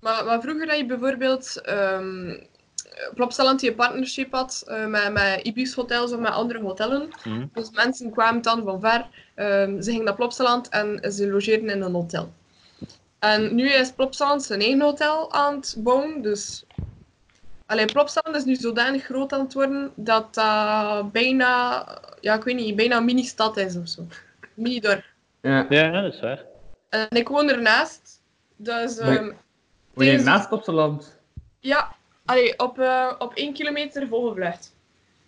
Maar, 0.00 0.24
maar 0.24 0.40
vroeger 0.40 0.68
had 0.68 0.76
je 0.76 0.86
bijvoorbeeld 0.86 1.60
ehm 1.60 2.36
Plopsaland 3.14 3.60
die 3.60 3.70
een 3.70 3.76
partnership 3.76 4.32
had 4.32 4.62
eh, 4.66 4.86
met, 4.86 5.12
met 5.12 5.40
Ibis 5.42 5.74
hotels 5.74 6.12
of 6.12 6.18
met 6.20 6.32
andere 6.32 6.60
hotellen. 6.60 7.08
Hm. 7.22 7.46
Dus 7.52 7.70
mensen 7.70 8.10
kwamen 8.10 8.42
dan 8.42 8.62
van 8.64 8.80
ver, 8.80 9.08
ehm, 9.34 9.80
ze 9.80 9.90
gingen 9.90 10.04
naar 10.04 10.14
Plopsaland 10.14 10.68
en 10.68 11.12
ze 11.12 11.30
logeerden 11.30 11.68
in 11.68 11.82
een 11.82 11.92
hotel. 11.94 12.32
En 13.18 13.54
nu 13.54 13.68
is 13.70 13.92
Plopsaland 13.92 14.42
zijn 14.42 14.60
eigen 14.60 14.80
hotel 14.80 15.32
aan 15.32 15.54
het 15.54 15.76
bouwen, 15.78 16.22
dus... 16.22 16.64
Alleen 17.66 17.86
Plopsaland 17.86 18.36
is 18.36 18.44
nu 18.44 18.54
zodanig 18.54 19.04
groot 19.04 19.32
aan 19.32 19.40
het 19.40 19.52
worden 19.52 19.92
dat 19.94 20.34
dat 20.34 21.12
bijna, 21.12 21.86
ja 22.20 22.34
ik 22.34 22.42
weet 22.44 22.56
niet, 22.56 22.76
bijna 22.76 22.96
een 22.96 23.04
mini-stad 23.04 23.56
is 23.56 23.76
of 23.76 23.88
zo. 23.88 24.06
Mini-dorp. 24.54 25.04
Ja. 25.40 25.66
Ja, 25.68 26.02
dat 26.02 26.14
is 26.14 26.20
waar. 26.20 26.44
En 26.88 27.08
ik 27.10 27.28
woon 27.28 27.50
ernaast, 27.50 28.20
dus... 28.56 28.98
Ehm, 28.98 29.32
Woon 29.94 30.06
je 30.06 30.12
Deze- 30.12 30.24
naast 30.24 30.52
op 30.52 30.64
zijn 30.64 30.76
land? 30.76 31.18
Ja, 31.60 31.94
allee, 32.24 32.58
op, 32.58 32.78
eh, 32.78 33.12
op 33.18 33.34
één 33.34 33.52
kilometer 33.52 34.08
volgevlucht. 34.08 34.74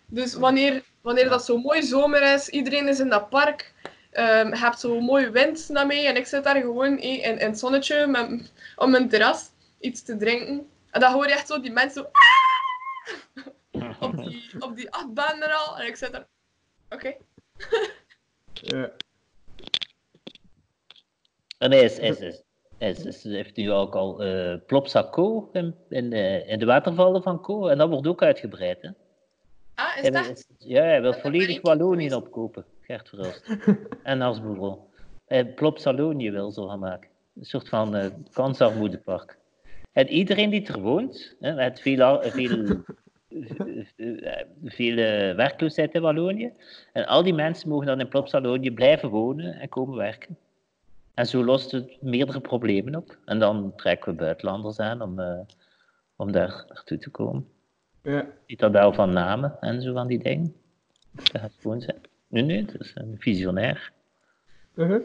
Dus 0.05 0.33
wanneer, 0.33 0.83
wanneer 1.01 1.29
dat 1.29 1.45
zo 1.45 1.57
mooi 1.57 1.83
zomer 1.83 2.33
is, 2.33 2.49
iedereen 2.49 2.87
is 2.87 2.99
in 2.99 3.09
dat 3.09 3.29
park, 3.29 3.73
ehm, 4.11 4.47
je 4.47 4.57
hebt 4.57 4.79
zo 4.79 4.99
mooi 4.99 5.29
wind 5.29 5.69
naar 5.69 5.87
mij 5.87 6.07
en 6.07 6.15
ik 6.15 6.25
zit 6.25 6.43
daar 6.43 6.55
gewoon 6.55 6.97
eh, 6.97 7.13
in, 7.13 7.39
in 7.39 7.47
het 7.47 7.59
zonnetje 7.59 8.07
met, 8.07 8.51
op 8.75 8.89
mijn 8.89 9.09
terras 9.09 9.49
iets 9.79 10.03
te 10.03 10.17
drinken. 10.17 10.67
En 10.97 11.03
dan 11.03 11.13
hoor 11.13 11.27
je 11.27 11.33
echt 11.33 11.47
zo 11.47 11.61
die 11.61 11.71
mensen 11.71 12.03
zo... 12.03 12.09
op, 13.99 14.17
die, 14.17 14.51
op 14.65 14.75
die 14.75 14.91
achtbaan 14.91 15.41
er 15.41 15.53
al. 15.53 15.77
En 15.79 15.87
ik 15.87 15.95
zit 15.95 16.11
daar... 16.11 16.27
Oké. 16.89 17.15
Ja. 18.53 18.91
En 21.57 21.71
hij 21.71 21.83
is, 21.83 21.99
is, 21.99 22.19
is, 22.19 22.43
is, 22.77 23.05
is, 23.05 23.23
heeft 23.23 23.55
nu 23.55 23.71
ook 23.71 23.95
al 23.95 24.23
eh 24.23 24.55
Plopsa 24.65 25.09
Co 25.09 25.49
in, 25.53 25.75
in, 25.89 26.13
eh, 26.13 26.49
in 26.49 26.59
de 26.59 26.65
watervallen 26.65 27.23
van 27.23 27.41
Co. 27.41 27.67
En 27.67 27.77
dat 27.77 27.89
wordt 27.89 28.07
ook 28.07 28.21
uitgebreid. 28.21 28.81
Hè? 28.81 28.89
Ah, 29.75 29.95
is 29.95 30.01
Hij 30.01 30.11
dat? 30.11 30.25
wil- 30.25 30.35
ja, 30.57 30.81
hij 30.83 31.01
wil 31.01 31.11
Dat 31.11 31.21
volledig 31.21 31.61
Wallonië 31.61 32.13
opkopen, 32.13 32.65
Gert 32.81 33.09
Verhulst. 33.09 33.57
en 34.03 34.19
Harsboerel. 34.21 34.89
Hij 35.25 35.45
Plopsalonië 35.45 36.31
wil 36.31 36.51
zo 36.51 36.67
gaan 36.67 36.79
maken. 36.79 37.09
Een 37.35 37.45
soort 37.45 37.69
van 37.69 37.95
eh 37.95 38.11
kansarmoedepark. 38.33 39.37
En 39.97 40.07
iedereen 40.07 40.49
die 40.49 40.67
er 40.67 40.81
woont, 40.81 41.35
hè, 41.39 41.53
met 41.53 41.81
veel, 41.81 42.21
veel, 42.23 42.83
veel 44.63 44.97
eh, 44.97 45.35
werkloosheid 45.35 45.93
in 45.93 46.01
Wallonië. 46.01 46.53
En 46.93 47.05
al 47.05 47.23
die 47.23 47.33
mensen 47.33 47.69
mogen 47.69 47.85
dan 47.87 47.99
in 47.99 48.07
Plopsalonië 48.07 48.71
blijven 48.71 49.09
wonen 49.09 49.53
en 49.53 49.69
komen 49.69 49.97
werken. 49.97 50.37
En 51.13 51.25
zo 51.25 51.43
lost 51.43 51.71
het 51.71 52.01
meerdere 52.01 52.41
problemen 52.41 52.95
op. 52.95 53.17
En 53.25 53.39
dan 53.39 53.73
trekken 53.75 54.11
we 54.11 54.17
buitenlanders 54.17 54.79
aan 54.79 55.01
om, 55.01 55.19
eh, 55.19 55.39
om 56.15 56.31
daar 56.31 56.65
naartoe 56.67 56.97
te 56.97 57.09
komen. 57.09 57.47
Ja. 58.01 58.27
Citadel 58.47 58.93
van 58.93 59.13
Namen 59.13 59.57
en 59.59 59.81
zo 59.81 59.93
van 59.93 60.07
die 60.07 60.19
dingen. 60.19 60.55
Dat 61.11 61.41
gaat 61.41 61.53
gewoon 61.61 61.81
zijn. 61.81 62.01
Nee, 62.27 62.43
nee, 62.43 62.65
dat 62.65 62.81
is 62.81 62.91
een 62.95 63.15
visionair. 63.19 63.91
Uh-huh. 64.75 65.01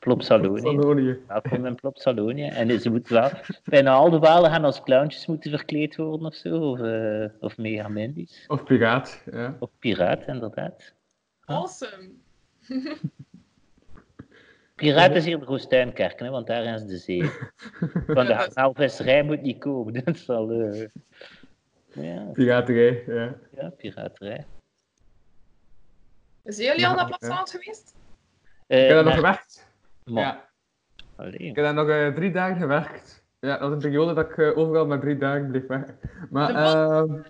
Plopsalonië. 0.00 1.18
Welkom 1.26 1.66
in 1.66 1.74
Plopsalonië. 1.74 2.46
En 2.46 2.80
ze 2.80 2.90
moeten 2.90 3.14
wel, 3.14 3.30
bijna 3.64 3.92
al 3.92 4.10
de 4.10 4.18
walen 4.18 4.50
gaan 4.50 4.64
als 4.64 4.82
clowntjes 4.82 5.26
moeten 5.26 5.50
verkleed 5.50 5.96
worden 5.96 6.26
of 6.26 6.34
zo. 6.34 6.70
Of, 6.70 6.80
eh 6.80 7.24
of. 7.40 7.54
Of 8.48 8.64
piraat. 8.64 9.22
Ja. 9.32 9.56
Of 9.58 9.70
piraat, 9.78 10.26
inderdaad. 10.26 10.94
Awesome. 11.44 12.10
Piraten 14.74 15.16
is 15.16 15.24
hier 15.24 15.38
de 15.38 15.46
Goostuinkerken, 15.46 16.24
hè, 16.24 16.30
want 16.30 16.46
daar 16.46 16.64
is 16.64 16.84
de 16.84 16.96
zee. 16.96 17.22
Van 18.16 18.26
de 18.26 18.50
haalvisserij 18.54 19.22
moet 19.22 19.42
niet 19.42 19.58
komen. 19.58 19.92
Dat 20.04 20.14
is 20.14 20.26
wel... 20.26 20.50
eh, 20.50 20.86
ja, 21.92 22.22
Piraterij, 22.32 23.04
ja. 23.06 23.34
ja, 23.56 23.68
piraterij. 23.68 24.46
Zijn 26.44 26.66
jullie 26.68 26.86
al 26.86 26.94
naar 26.94 27.02
ja. 27.02 27.06
platteland 27.08 27.50
geweest? 27.50 27.94
Eh, 28.66 28.82
Ik 28.82 28.86
heb 28.86 28.94
daar 28.94 29.04
nog 29.04 29.14
gewerkt. 29.14 29.68
Maar- 30.10 30.22
Ja, 31.16 31.24
ik 31.24 31.56
heb 31.56 31.64
daar 31.64 31.74
nog 31.74 31.88
eh, 31.88 32.08
drie 32.14 32.32
dagen 32.32 32.56
gewerkt. 32.56 33.24
Ja, 33.40 33.50
dat 33.50 33.60
was 33.60 33.70
een 33.72 33.78
periode 33.78 34.14
dat 34.14 34.30
ik 34.30 34.38
eh, 34.38 34.58
overal 34.58 34.86
maar 34.86 35.00
drie 35.00 35.16
dagen 35.18 35.50
bleef 35.50 35.66
werken. 35.66 35.98
Maar, 36.30 36.46
De 36.46 36.52
ehm 36.58 37.22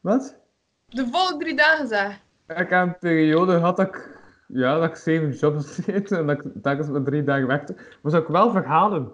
wat? 0.00 0.38
De 0.86 1.06
volle 1.06 1.36
drie 1.38 1.56
dagen 1.56 1.86
zeg. 1.88 2.20
Ik 2.46 2.56
heb 2.56 2.70
een 2.72 2.98
periode 2.98 3.52
gehad 3.52 3.76
dat 3.76 3.86
ik, 3.86 4.18
ja, 4.46 4.78
dat 4.78 4.88
ik 4.88 4.96
zeven 4.96 5.30
jobs 5.30 5.76
deed 5.86 6.12
en 6.12 6.26
dat 6.26 6.44
ik 6.44 6.52
telkens 6.62 6.88
maar 6.88 7.02
drie 7.02 7.24
dagen 7.24 7.46
werkte. 7.46 7.74
Maar 8.02 8.10
zou 8.12 8.22
ik 8.22 8.28
wel 8.28 8.50
verhalen. 8.50 9.10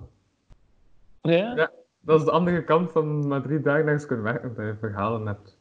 Ja? 1.22 1.54
Ja. 1.54 1.70
Dat 2.00 2.18
is 2.18 2.24
de 2.24 2.30
andere 2.30 2.64
kant 2.64 2.92
van 2.92 3.26
maar 3.28 3.42
drie 3.42 3.60
dagen 3.60 3.84
ergens 3.84 4.06
kunnen 4.06 4.24
werken, 4.24 4.54
dat 4.54 4.66
je 4.66 4.74
verhalen 4.78 5.26
hebt. 5.26 5.58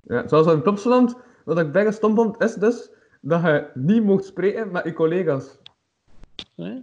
Ja, 0.00 0.28
zoals 0.28 0.46
in 0.46 0.62
Plopsaland, 0.62 1.16
wat 1.44 1.58
ik 1.58 1.72
bijna 1.72 1.90
stom 1.90 2.14
vond, 2.14 2.42
is 2.42 2.54
dus 2.54 2.90
dat 3.20 3.42
je 3.42 3.66
niet 3.74 4.02
mocht 4.04 4.24
spreken 4.24 4.70
met 4.70 4.84
je 4.84 4.92
collega's. 4.92 5.60
Ja. 6.54 6.80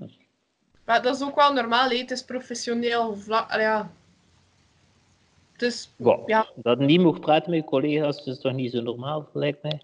Maar 0.85 1.01
dat 1.01 1.15
is 1.15 1.23
ook 1.23 1.35
wel 1.35 1.53
normaal, 1.53 1.89
hè. 1.89 1.97
het 1.97 2.11
is 2.11 2.23
professioneel 2.25 3.15
vlak. 3.15 3.51
ja. 3.53 3.91
Dus 5.57 5.91
Wow. 5.95 6.29
Ja. 6.29 6.47
Dat 6.55 6.79
je 6.79 6.85
niet 6.85 7.01
mocht 7.01 7.19
praten 7.21 7.51
met 7.51 7.59
je 7.59 7.65
collega's, 7.65 8.25
is 8.25 8.39
toch 8.39 8.53
niet 8.53 8.71
zo 8.71 8.81
normaal, 8.81 9.29
lijkt 9.33 9.61
mij. 9.63 9.81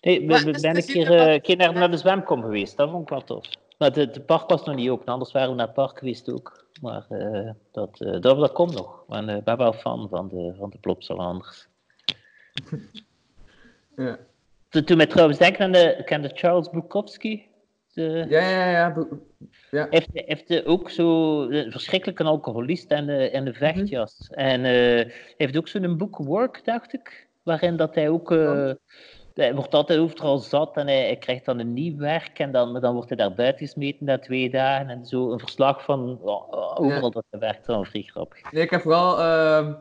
Hey, 0.00 0.20
we, 0.20 0.26
ben 0.26 0.52
dus 0.74 0.86
keer, 0.86 0.96
niet 0.98 1.06
dat- 1.06 1.16
eh, 1.26 1.32
een 1.32 1.40
keer 1.40 1.56
naar, 1.56 1.72
naar 1.72 1.90
de 1.90 1.96
zwemkom 1.96 2.42
geweest, 2.42 2.76
dat 2.76 2.90
vond 2.90 3.02
ik 3.02 3.08
wel 3.08 3.24
tof. 3.24 3.44
Maar 3.78 3.92
het 3.92 4.26
park 4.26 4.48
was 4.48 4.64
nog 4.64 4.74
niet 4.74 4.88
open, 4.90 5.06
anders 5.06 5.32
waren 5.32 5.48
we 5.50 5.54
naar 5.54 5.66
het 5.66 5.74
park 5.74 5.98
geweest 5.98 6.32
ook. 6.32 6.66
Maar 6.80 7.06
eh, 7.08 7.50
dat, 7.72 8.00
eh, 8.00 8.10
dat, 8.10 8.22
dat 8.38 8.52
komt 8.52 8.74
nog. 8.74 9.04
Eh, 9.08 9.36
ik 9.36 9.44
ben 9.44 9.56
wel 9.56 9.72
fan 9.72 10.08
van 10.08 10.28
de, 10.28 10.54
van 10.58 10.70
de 10.70 10.78
Plopsalanders. 10.78 11.68
Ja, 13.96 14.18
Toen, 14.68 14.84
toen 14.84 14.96
mij 14.96 15.06
trouwens 15.06 15.38
denken 15.38 15.64
aan 15.64 15.72
de, 15.72 16.02
ken 16.04 16.22
de 16.22 16.30
Charles 16.34 16.70
Bukowski. 16.70 17.46
De, 17.98 18.24
ja, 18.28 18.70
ja. 18.70 18.94
ja, 19.70 19.86
heeft, 19.90 20.08
heeft 20.12 20.64
ook 20.66 20.90
zo 20.90 21.42
een 21.42 21.70
verschrikkelijke 21.70 22.24
alcoholist 22.24 22.90
en 22.90 23.06
de, 23.06 23.30
en 23.30 23.44
de 23.44 23.52
vechtjas. 23.52 24.28
En 24.30 24.60
hij 24.60 25.12
heeft 25.36 25.56
ook 25.56 25.68
zo'n 25.68 25.96
boek 25.96 26.16
Work, 26.16 26.60
dacht 26.64 26.92
ik, 26.92 27.26
waarin 27.42 27.76
dat 27.76 27.94
hij 27.94 28.08
ook. 28.08 28.30
eh, 28.32 28.70
hij 29.34 29.54
wordt 29.54 29.74
altijd 29.74 29.98
overal 29.98 30.38
zat 30.38 30.76
en 30.76 30.86
hij, 30.86 31.02
hij 31.02 31.16
krijgt 31.16 31.44
dan 31.44 31.58
een 31.58 31.72
nieuw 31.72 31.96
werk 31.96 32.38
en 32.38 32.52
dan, 32.52 32.80
dan 32.80 32.94
wordt 32.94 33.08
hij 33.08 33.18
daar 33.18 33.34
buiten 33.34 33.66
gesmeten 33.66 34.06
na 34.06 34.18
twee 34.18 34.50
dagen 34.50 34.88
en 34.88 35.06
zo 35.06 35.32
een 35.32 35.38
verslag 35.38 35.84
van 35.84 36.20
ja, 36.24 36.60
overal 36.74 37.10
dat 37.10 37.24
hij 37.30 37.40
werkt, 37.40 37.66
dan 37.66 37.86
vrij 37.86 38.02
grappig. 38.02 38.52
Nee, 38.52 38.62
ik 38.62 38.70
heb 38.70 38.80
vooral 38.80 39.18
ik 39.68 39.74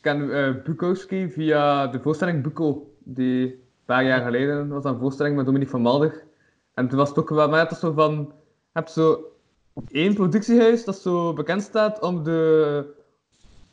ken 0.00 0.34
eh, 0.34 0.62
Bukowski 0.64 1.30
via 1.30 1.86
de 1.86 2.00
voorstelling 2.00 2.42
Buko, 2.42 2.90
die 2.98 3.46
een 3.46 3.60
paar 3.84 4.04
jaar 4.04 4.22
geleden 4.22 4.68
was 4.68 4.84
een 4.84 4.98
voorstelling 4.98 5.36
met 5.36 5.44
Dominique 5.44 5.72
van 5.72 5.82
Malder. 5.82 6.22
En 6.74 6.88
toen 6.88 6.98
was 6.98 7.08
het 7.08 7.18
ook 7.18 7.28
wel, 7.28 7.48
maar 7.48 7.60
het 7.68 7.78
zo 7.78 7.92
van, 7.92 8.14
je 8.14 8.32
hebt 8.72 8.90
zo 8.90 9.32
één 9.88 10.14
productiehuis 10.14 10.84
dat 10.84 10.96
zo 10.96 11.32
bekend 11.32 11.62
staat 11.62 12.00
om 12.00 12.22
de, 12.22 12.94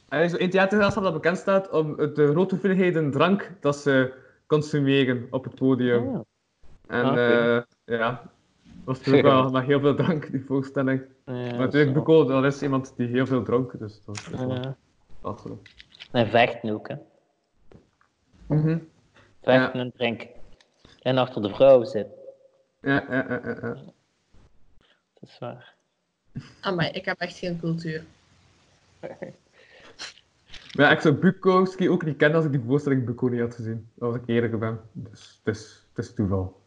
er 0.08 0.24
is 0.24 0.32
zo 0.32 0.38
één 0.38 0.50
dat 0.50 1.14
bekend 1.14 1.38
staat 1.38 1.70
om 1.70 1.95
de 1.95 2.28
grote 2.32 2.54
hoeveelheden 2.56 3.12
drank 3.12 3.52
dat 3.60 3.76
ze 3.78 4.14
consumeren 4.47 5.28
op 5.30 5.43
het 5.43 5.56
podium. 5.56 6.08
Oh, 6.08 6.22
En 6.88 7.06
Ah, 7.06 7.12
oké. 7.12 7.66
eh, 7.86 7.97
ja, 8.00 8.34
dat 8.86 8.97
was 9.04 9.14
ook 9.14 9.22
wel 9.22 9.50
met 9.52 9.64
heel 9.66 9.80
veel 9.80 9.95
drank, 9.95 10.32
die 10.32 10.45
voorstelling. 10.45 11.02
ja, 11.26 11.34
maar 11.34 11.58
natuurlijk, 11.58 11.93
Buko, 11.93 12.26
dat 12.26 12.43
is 12.43 12.62
iemand 12.62 12.93
die 12.97 13.08
heel 13.08 13.26
veel 13.26 13.43
dronk, 13.43 13.80
dus 13.80 14.04
dat 14.06 14.16
is 14.16 14.28
wel 14.28 14.50
Ja. 14.50 14.78
wel. 15.22 15.60
En 16.12 16.28
vechten 16.28 16.70
ook, 16.74 16.88
hè. 16.88 16.95
Mhm. 18.47 18.80
Vechten 19.41 19.80
en 19.80 19.91
drinken. 19.91 20.30
En 21.02 21.18
achter 21.18 21.41
de 21.41 21.50
vrouw 21.50 21.84
zitten, 21.84 22.18
Ja, 22.82 23.06
ja, 23.10 23.26
ja, 23.28 23.42
ja, 23.44 23.74
dat 25.14 25.30
is 25.30 25.38
waar. 25.40 25.76
Amai, 26.62 26.90
ik 26.90 27.06
heb 27.06 27.20
echt 27.20 27.38
geen 27.38 27.60
cultuur. 27.60 28.04
Maar 30.76 30.86
ja, 30.86 30.92
ik 30.92 31.00
zou 31.02 31.14
Bukowski 31.14 31.90
ook 31.90 32.06
niet 32.06 32.18
kennen 32.18 32.38
als 32.38 32.46
ik 32.46 32.52
die 32.52 32.62
voorstelling 32.66 33.06
Buko 33.06 33.28
niet 33.28 33.40
had 33.40 33.56
gezien. 33.56 33.90
Als 34.00 34.16
ik 34.16 34.22
eerlijk 34.26 34.60
ben. 34.60 34.80
Dus 34.94 35.40
het 35.44 35.56
is, 35.56 35.84
het 35.94 36.06
is 36.06 36.14
toeval. 36.14 36.62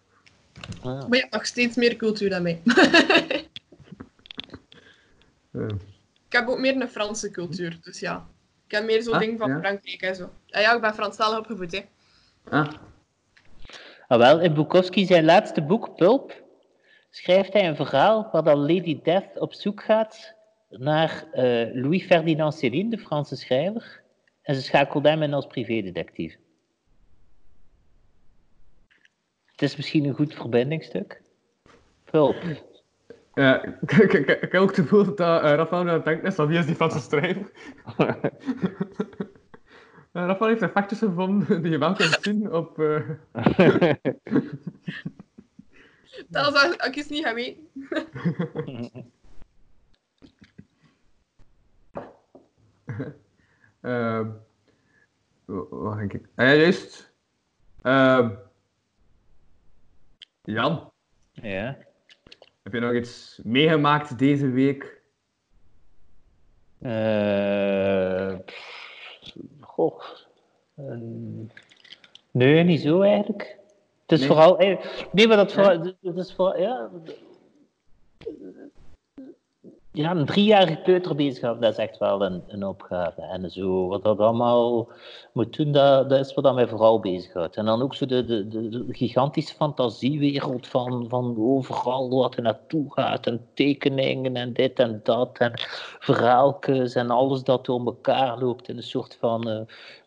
Ja. 0.83 0.95
Maar 0.95 1.07
je 1.11 1.21
hebt 1.21 1.33
nog 1.33 1.47
steeds 1.47 1.77
meer 1.77 1.97
cultuur 1.97 2.31
dan 2.31 2.43
mij. 2.43 2.61
Eh, 5.53 5.67
ik 6.27 6.33
heb 6.33 6.49
ook 6.49 6.59
meer 6.59 6.81
een 6.81 6.89
Franse 6.89 7.31
cultuur, 7.31 7.79
dus 7.83 8.01
ja. 8.01 8.27
Ik 8.67 8.71
heb 8.71 8.85
meer 8.85 9.03
zo'n 9.03 9.15
Ah, 9.15 9.21
ding 9.21 9.39
van 9.39 9.51
ja. 9.51 9.59
Frankrijk 9.59 10.03
en 10.03 10.17
zo. 10.17 10.31
Ja, 10.47 10.61
ja, 10.61 10.75
ik 10.75 10.81
ben 10.81 10.95
Franstalig 10.95 11.39
opgevoed, 11.39 11.73
hè. 11.73 11.85
ah, 12.49 12.73
Ah, 14.13 14.19
wel, 14.19 14.41
in 14.41 14.55
Bukowski 14.55 15.07
zijn 15.07 15.25
laatste 15.25 15.63
boek, 15.63 15.97
Pulp, 15.97 16.43
schrijft 17.11 17.53
hij 17.53 17.69
een 17.69 17.77
verhaal 17.77 18.29
waar 18.33 18.43
dan 18.43 18.59
Lady 18.59 19.03
Death 19.03 19.39
op 19.39 19.55
zoek 19.55 19.83
gaat 19.83 20.35
naar 20.69 21.25
eh, 21.33 21.75
Louis 21.75 22.05
Ferdinand 22.05 22.55
Céline, 22.55 22.91
de 22.91 22.99
Franse 22.99 23.37
schrijver. 23.37 24.03
En 24.43 24.55
ze 24.55 24.63
schakelt 24.63 25.05
hem 25.05 25.23
in 25.23 25.35
als 25.35 25.47
privédetectief. 25.47 26.37
Het 29.47 29.63
is 29.63 29.77
misschien 29.77 30.05
een 30.05 30.15
goed 30.15 30.35
verbindingstuk. 30.35 31.23
Pulp. 32.05 32.37
ja, 33.35 33.65
ik, 33.99 34.37
heb 34.41 34.55
ook 34.55 34.77
het 34.77 34.79
gevoel 34.79 35.05
dat 35.05 35.21
uh, 35.21 35.53
Rafael 35.55 36.03
is 36.23 36.35
van 36.35 36.47
wie 36.47 36.59
is 36.59 36.67
die 36.67 36.75
Franse 36.75 37.01
schrijver. 37.01 37.51
Uh, 40.13 40.27
Rafael 40.27 40.49
heeft 40.51 40.63
effectjes 40.63 40.99
gevonden 40.99 41.63
die 41.63 41.71
je 41.71 41.79
wel 41.79 41.93
kunt 41.95 42.19
zien 42.23 42.53
op... 42.53 42.79
eh, 42.79 43.09
Dat 46.29 46.55
als 46.55 46.87
ik 46.87 46.95
het 46.95 47.09
niet 47.11 47.25
ga 47.25 47.35
weten. 47.35 47.69
ehm, 53.81 54.31
wa- 55.45 55.67
wat 55.71 55.97
denk 55.97 56.13
ik? 56.13 56.27
Ah, 56.35 56.47
ja, 56.47 56.53
juist. 56.55 57.13
Ehm, 57.83 58.31
Jan, 60.43 60.93
ja. 61.33 61.79
heb 62.63 62.73
je 62.73 62.81
nog 62.81 62.93
iets 62.95 63.41
meegemaakt 63.45 64.19
deze 64.19 64.51
week? 64.51 65.01
Eh, 66.79 68.39
pff, 68.45 68.81
goh. 69.73 70.03
Ehm, 70.77 71.45
nee, 72.31 72.63
niet 72.65 72.81
zo 72.81 73.01
eigenlijk. 73.01 73.59
Het 74.03 74.13
is 74.13 74.19
Nee? 74.19 74.29
vooral. 74.29 74.59
eh, 74.59 74.85
Nee, 75.13 75.27
maar 75.29 75.37
dat 75.37 75.53
vooral. 75.53 75.81
Het 76.03 76.17
is 76.17 76.35
vooral 76.35 76.59
ja, 76.61 76.91
ja, 79.93 80.11
een 80.11 80.27
driejarige 80.27 80.81
kleuter 80.83 81.15
bezig 81.15 81.41
dat 81.59 81.73
is 81.73 81.77
echt 81.77 81.99
wel 81.99 82.25
een, 82.25 82.43
een 82.47 82.67
opgave. 82.67 83.23
En 83.23 83.51
zo, 83.51 83.87
wat 83.87 84.03
dat 84.03 84.19
allemaal 84.19 84.89
moet 85.33 85.57
doen, 85.57 85.73
dat, 85.73 86.11
dat 86.11 86.27
is 86.27 86.35
wat 86.35 86.45
dat 86.45 86.55
mij 86.55 86.69
vooral 86.69 87.01
bezighoudt. 87.01 87.57
En 87.57 87.65
dan 87.65 87.83
ook 87.83 87.95
zo 87.95 88.07
de, 88.07 88.25
de, 88.25 88.49
de, 88.49 88.69
de 88.69 88.85
gigantische 88.89 89.55
fantasiewereld 89.55 90.67
van, 90.67 91.09
van 91.09 91.37
overal 91.39 92.11
wat 92.11 92.37
er 92.37 92.43
naartoe 92.43 92.93
gaat. 92.93 93.27
En 93.27 93.47
tekeningen 93.55 94.37
en 94.37 94.53
dit 94.53 94.79
en 94.79 95.01
dat. 95.03 95.39
En 95.39 95.53
verhaaltjes 95.99 96.95
en 96.95 97.11
alles 97.11 97.43
dat 97.43 97.65
door 97.65 97.85
elkaar 97.85 98.39
loopt 98.39 98.69
in 98.69 98.77
een 98.77 98.83
soort 98.83 99.17
van 99.21 99.49
eh, 99.49 99.61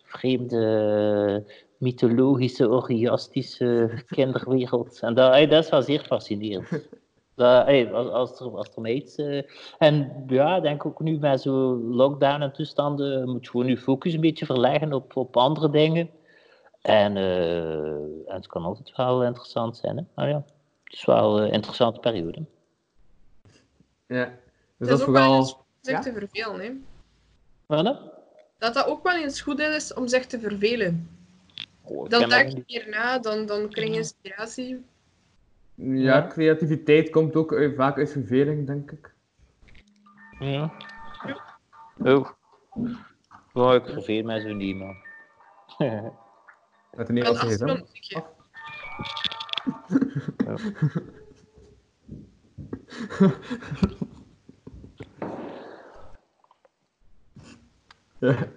vreemde 0.04 1.44
mythologische, 1.78 2.70
orgiastische 2.70 4.04
kinderwereld. 4.08 5.00
En 5.00 5.14
dat, 5.14 5.34
eh, 5.34 5.50
dat 5.50 5.64
is 5.64 5.70
wel 5.70 5.82
zeer 5.82 6.00
fascinerend. 6.00 6.88
Dat, 7.36 7.66
hey, 7.66 7.92
als, 7.94 8.10
als, 8.10 8.40
er, 8.40 8.58
als 8.58 8.70
er 8.76 9.36
eh, 9.36 9.44
en 9.78 10.24
ja, 10.28 10.56
ik 10.56 10.62
denk 10.62 10.86
ook 10.86 11.00
nu 11.00 11.18
met 11.18 11.42
zo 11.42 11.52
lockdown 11.76 12.42
en 12.42 12.54
toestanden, 12.54 13.30
moet 13.30 13.44
je 13.44 13.50
gewoon 13.50 13.68
je 13.68 13.78
focus 13.78 14.14
een 14.14 14.22
beetje 14.22 14.46
verleggen 14.46 14.94
op, 14.94 15.16
op 15.16 15.38
andere 15.38 15.70
dingen. 15.70 16.10
En, 16.82 17.18
eh, 17.18 18.00
en 18.04 18.26
het 18.36 18.48
kan 18.48 18.64
altijd 18.64 18.96
wel 18.96 19.24
interessant 19.24 19.78
zijn. 19.78 19.98
Hè? 19.98 20.04
Maar 20.16 20.30
ja, 20.30 20.44
het 20.84 20.94
is 20.94 21.06
wel 21.06 21.42
een 21.42 21.52
interessante 21.52 22.00
periode. 22.00 22.46
Ja. 24.08 24.26
Dus 24.26 24.34
Het 24.78 24.90
dat 24.90 25.00
is 25.00 25.06
ook 25.06 25.14
wel 25.14 25.44
zich 25.82 25.94
Ja? 25.94 26.00
te 26.00 26.14
vervelen, 26.14 26.60
hè. 26.60 26.72
Wat 27.66 27.84
dan? 27.84 27.98
Dat 28.58 28.74
dat 28.74 28.86
ook 28.88 29.04
wel 29.04 29.16
eens 29.16 29.42
goed 29.42 29.60
is 29.60 29.94
om 29.94 30.08
zich 30.08 30.26
te 30.26 30.40
vervelen. 30.40 31.10
Oh, 31.82 32.10
Dan 32.10 32.30
denk 32.30 32.50
je 32.50 32.56
niet. 32.56 32.68
meer 32.68 32.90
na, 32.90 33.20
dan, 33.20 33.46
dan 33.46 33.70
krijg 33.70 33.90
je 33.90 33.96
inspiratie. 33.96 34.86
Ja, 35.76 36.16
Ja. 36.16 36.28
creativiteit 36.28 37.10
komt 37.10 37.36
ook 37.36 37.54
uit- 37.54 37.76
vaak 37.76 37.98
uit 37.98 38.12
verveling, 38.12 38.68
denk 38.68 38.92
ik. 38.92 39.14
Ja. 40.40 40.72
Oh. 41.98 42.30
Oh, 43.54 43.74
ik 43.74 43.86
verveel 43.86 44.24
mij 44.24 44.40
zo 44.40 44.54
niet, 44.54 44.76
man. 44.78 44.96
Met 46.96 47.08
een 47.10 47.14
Nederlandse 47.14 47.84
ja. 58.20 58.48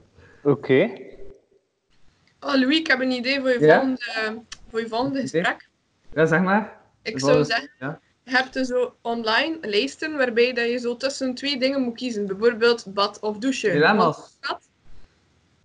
Oké. 0.42 0.90
Oh, 2.40 2.54
Louis, 2.54 2.78
ik 2.78 2.86
heb 2.86 3.00
een 3.00 3.10
idee 3.10 3.40
voor 3.40 3.48
je 3.50 3.60
Ja? 3.60 3.74
volgende, 3.78 4.42
voor 4.70 4.80
je 4.80 4.88
volgende 4.88 5.20
gesprek. 5.20 5.68
ja, 6.14 6.26
zeg 6.26 6.40
maar. 6.42 6.77
Ik 7.02 7.18
zou 7.20 7.44
zeggen, 7.44 7.70
Ja. 7.78 8.00
je 8.22 8.30
hebt 8.30 8.52
dus 8.52 8.68
zo 8.68 8.96
online 9.02 9.58
lijsten 9.60 10.16
waarbij 10.16 10.52
dat 10.52 10.68
je 10.68 10.78
zo 10.78 10.96
tussen 10.96 11.34
twee 11.34 11.58
dingen 11.58 11.80
moet 11.82 11.96
kiezen. 11.96 12.26
Bijvoorbeeld 12.26 12.94
bad 12.94 13.18
of 13.20 13.38
douchen. 13.38 13.72
Dilemma's. 13.72 14.38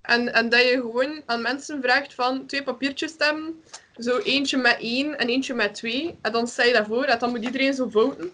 En, 0.01 0.33
en 0.33 0.49
dat 0.49 0.61
je 0.61 0.71
gewoon 0.81 1.21
aan 1.25 1.41
mensen 1.41 1.81
vraagt 1.81 2.13
van 2.13 2.45
twee 2.45 2.63
papiertjes 2.63 3.15
te 3.15 3.23
hebben. 3.23 3.63
Zo 3.97 4.17
eentje 4.17 4.57
met 4.57 4.77
één 4.79 5.17
en 5.17 5.27
eentje 5.27 5.53
met 5.53 5.75
twee. 5.75 6.17
En 6.21 6.31
dan 6.31 6.47
stel 6.47 6.65
je 6.65 6.73
dat 6.73 6.85
voor 6.87 7.03
en 7.03 7.19
dan 7.19 7.29
moet 7.29 7.43
iedereen 7.43 7.73
zo 7.73 7.89
voten. 7.89 8.31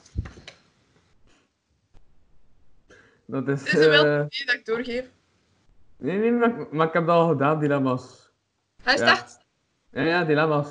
Dat 3.26 3.47
is... 3.47 3.64
Dit 3.64 3.74
is 3.74 3.86
een 3.86 3.89
wel 3.89 4.06
eh, 4.06 4.12
idee 4.30 4.45
dat 4.45 4.56
ik 4.56 4.66
doorgeef. 4.66 5.06
Nee, 5.97 6.18
nee, 6.18 6.32
maar, 6.32 6.68
maar 6.72 6.88
ik 6.88 6.93
heb 6.93 7.06
dat 7.06 7.16
al 7.16 7.28
gedaan, 7.28 7.60
dilemma's. 7.60 8.30
Hij 8.84 8.93
is 8.93 9.00
Ja. 9.00 9.08
echt... 9.12 9.38
Ja, 9.91 10.02
ja, 10.02 10.24
dilemma's. 10.24 10.68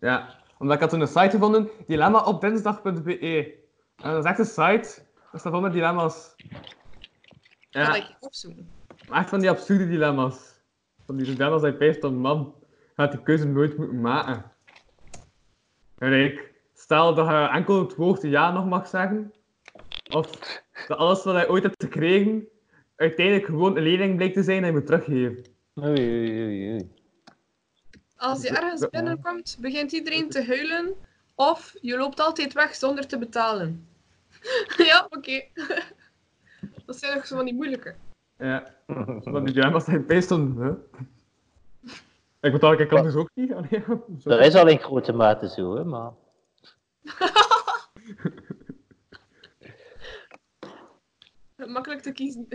Ja, 0.00 0.39
omdat 0.60 0.74
ik 0.74 0.80
had 0.80 0.90
toen 0.90 1.00
een 1.00 1.06
site 1.06 1.30
gevonden, 1.30 1.68
dilemma 1.86 2.24
op 2.24 2.40
dinsdag.be. 2.40 3.54
En 3.96 4.10
dat 4.12 4.24
is 4.24 4.30
echt 4.30 4.38
een 4.38 4.44
site, 4.44 5.02
dat 5.30 5.40
staat 5.40 5.52
vol 5.52 5.60
met 5.60 5.72
dilemma's. 5.72 6.34
Ja. 6.36 7.84
Ga 7.84 7.94
Ja, 7.94 8.08
ik 8.08 8.16
opzoeken. 8.20 8.68
maar 9.08 9.20
echt 9.20 9.28
van 9.28 9.40
die 9.40 9.50
absurde 9.50 9.88
dilemma's. 9.88 10.60
Van 11.06 11.16
die 11.16 11.26
dilemma's 11.26 11.60
dat 11.62 11.70
je 11.72 11.76
peest 11.78 12.04
om 12.04 12.14
man, 12.14 12.54
gaat 12.96 13.12
die 13.12 13.22
keuze 13.22 13.46
nooit 13.46 13.76
moeten 13.76 14.00
maken. 14.00 14.44
Kijk, 15.98 16.52
stel 16.74 17.14
dat 17.14 17.26
je 17.26 17.32
enkel 17.52 17.80
het 17.80 17.96
woord 17.96 18.22
ja 18.22 18.52
nog 18.52 18.66
mag 18.66 18.88
zeggen, 18.88 19.32
of 20.12 20.30
dat 20.86 20.98
alles 20.98 21.24
wat 21.24 21.36
je 21.40 21.48
ooit 21.50 21.62
hebt 21.62 21.82
gekregen, 21.82 22.48
uiteindelijk 22.96 23.46
gewoon 23.46 23.76
een 23.76 23.82
lening 23.82 24.16
blijkt 24.16 24.34
te 24.34 24.42
zijn 24.42 24.60
en 24.60 24.66
je 24.66 24.72
moet 24.72 24.86
teruggeven. 24.86 25.44
Oei, 25.82 25.88
oei, 25.88 26.42
oei, 26.44 26.72
oei. 26.72 26.90
Als 28.20 28.42
je 28.42 28.48
ergens 28.48 28.88
binnenkomt, 28.88 29.56
begint 29.60 29.92
iedereen 29.92 30.28
te 30.28 30.44
huilen. 30.44 30.94
Of 31.34 31.76
je 31.80 31.96
loopt 31.96 32.20
altijd 32.20 32.52
weg 32.52 32.74
zonder 32.74 33.06
te 33.06 33.18
betalen. 33.18 33.88
ja, 34.90 35.06
oké. 35.10 35.42
dat 36.86 36.96
zijn 36.98 37.14
nog 37.14 37.26
zo 37.26 37.36
van 37.36 37.44
die 37.44 37.54
moeilijke. 37.54 37.94
Ja, 38.38 38.74
die 39.44 39.70
dat 39.70 39.86
je 39.86 40.00
peest 40.00 40.30
om... 40.30 40.60
Hè? 40.60 40.70
Ik 42.40 42.52
betaal 42.52 42.72
ik 42.72 42.88
kan 42.88 43.02
dus 43.02 43.14
ook 43.14 43.30
niet. 43.34 43.52
Allee, 43.52 43.82
zo. 43.86 44.04
Dat 44.28 44.40
is 44.40 44.54
al 44.54 44.68
in 44.68 44.78
grote 44.78 45.12
mate 45.12 45.48
zo, 45.48 45.76
hè, 45.76 45.84
maar... 45.84 46.12
Makkelijk 51.56 52.02
te 52.02 52.12
kiezen. 52.12 52.48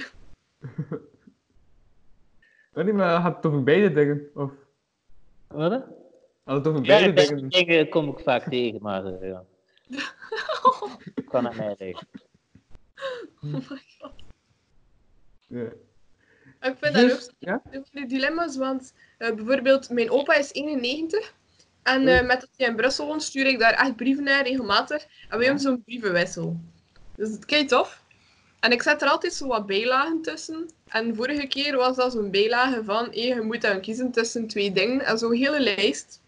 Nee, 2.74 2.94
maar 2.94 3.22
gaat 3.22 3.36
het 3.36 3.46
over 3.46 3.64
beide 3.64 3.94
dingen? 3.94 4.30
Of 4.34 4.52
Wat? 5.48 5.72
het 6.44 6.68
over 6.68 6.86
Ja, 6.86 7.08
dingen? 7.12 7.50
dingen 7.50 7.90
kom 7.90 8.10
ik 8.10 8.20
vaak 8.20 8.50
tegen, 8.50 8.82
maar 8.82 9.06
eh, 9.06 9.30
ja. 9.30 9.44
Kan 11.30 11.48
aan 11.48 11.56
mij 11.56 11.76
liggen. 11.78 12.08
Oh 13.42 13.54
my 13.54 13.82
god. 14.00 14.14
Ja. 15.48 15.68
Ik 16.62 16.76
vind 16.80 16.94
dat 16.94 17.04
ook 17.04 17.10
Dus, 17.10 17.32
ja? 17.40 17.62
zo 17.64 17.72
van 17.72 17.84
die 17.92 18.08
dilemma's, 18.08 18.58
want 18.58 18.94
eh, 19.18 19.36
bijvoorbeeld 19.36 19.90
mijn 19.90 20.12
opa 20.12 20.34
is 20.34 20.52
91. 20.54 21.34
En 21.84 22.08
eh, 22.08 22.26
met 22.26 22.40
dat 22.40 22.50
hij 22.58 22.68
in 22.68 22.76
Brussel 22.76 23.08
woont, 23.08 23.24
stuur 23.24 23.46
ik 23.46 23.60
daar 23.60 23.74
echt 23.74 23.96
brieven 23.96 24.24
naar 24.24 24.44
regelmatig. 24.44 25.04
En 25.30 25.38
wij 25.38 25.46
hebben 25.46 25.64
zo'n 25.64 25.84
brievenwissel. 25.84 26.60
Dus 27.16 27.30
het 27.30 27.46
kijk 27.46 27.68
tof. 27.68 28.04
En 28.60 28.72
ik 28.72 28.82
zet 28.82 29.02
er 29.02 29.08
altijd 29.08 29.34
zo 29.34 29.48
wat 29.48 29.66
bijlagen 29.66 30.22
tussen. 30.22 30.70
En 30.88 31.16
vorige 31.16 31.48
keer 31.48 31.76
was 31.76 31.96
dat 31.96 32.12
zo'n 32.12 32.32
bijlage 32.32 32.84
van, 32.84 33.08
je 33.12 33.42
moet 33.42 33.62
dan 33.62 33.82
kiezen 33.82 34.12
tussen 34.12 34.48
twee 34.48 34.72
dingen. 34.72 35.06
En 35.06 35.18
zo'n 35.18 35.34
hele 35.34 35.60
lijst. 35.60 36.22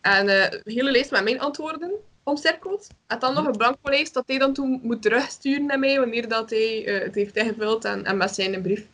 En 0.00 0.28
eh, 0.28 0.42
een 0.50 0.72
hele 0.72 0.90
lijst 0.90 1.10
met 1.10 1.24
mijn 1.24 1.40
antwoorden 1.40 1.92
omcirkeld. 2.22 2.88
En 3.06 3.18
dan 3.18 3.34
nog 3.34 3.46
een 3.46 3.56
blanco 3.56 3.90
lijst 3.90 4.14
dat 4.14 4.24
hij 4.26 4.38
dan 4.38 4.52
toen 4.52 4.80
moet 4.82 5.02
terugsturen 5.02 5.66
naar 5.66 5.78
mij 5.78 5.98
wanneer 5.98 6.28
dat 6.28 6.50
hij 6.50 6.86
eh, 6.86 7.02
het 7.02 7.14
heeft 7.14 7.36
ingevuld 7.36 7.84
en, 7.84 8.04
en 8.04 8.16
met 8.16 8.34
zijn 8.34 8.62
brief. 8.62 8.86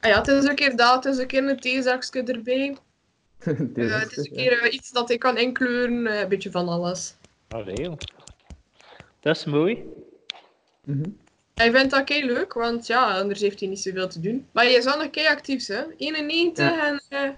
Ah 0.00 0.10
ja, 0.10 0.18
het 0.18 0.28
is 0.28 0.44
een 0.44 0.54
keer 0.54 0.76
dat, 0.76 1.04
het 1.04 1.14
is 1.14 1.20
een 1.20 1.26
keer 1.26 1.48
een 1.48 1.60
theezakje 1.60 2.22
erbij. 2.22 2.76
Deze 3.44 3.94
Eh, 3.94 4.00
het 4.00 4.16
is 4.16 4.26
een 4.26 4.36
keer 4.36 4.70
iets 4.70 4.90
dat 4.90 5.10
ik 5.10 5.18
kan 5.18 5.38
inkleuren, 5.38 6.06
eh, 6.06 6.20
een 6.20 6.28
beetje 6.28 6.50
van 6.50 6.68
alles. 6.68 7.14
Allee. 7.48 7.88
Dat 9.20 9.36
is 9.36 9.44
mooi. 9.44 9.84
Mhm. 10.84 11.10
Hij 11.54 11.70
vindt 11.72 11.90
dat 11.90 12.04
kei 12.04 12.24
leuk, 12.26 12.52
want 12.52 12.86
ja, 12.86 13.18
anders 13.18 13.40
heeft 13.40 13.60
hij 13.60 13.68
niet 13.68 13.80
zoveel 13.80 14.08
te 14.08 14.20
doen. 14.20 14.46
Maar 14.52 14.64
je 14.66 14.76
is 14.76 14.84
wel 14.84 14.96
nog 14.98 15.10
kei 15.10 15.26
actief, 15.26 15.66
hè? 15.66 15.82
91 15.96 16.64
Ja. 16.70 16.86
en 16.86 17.02
eh, 17.08 17.30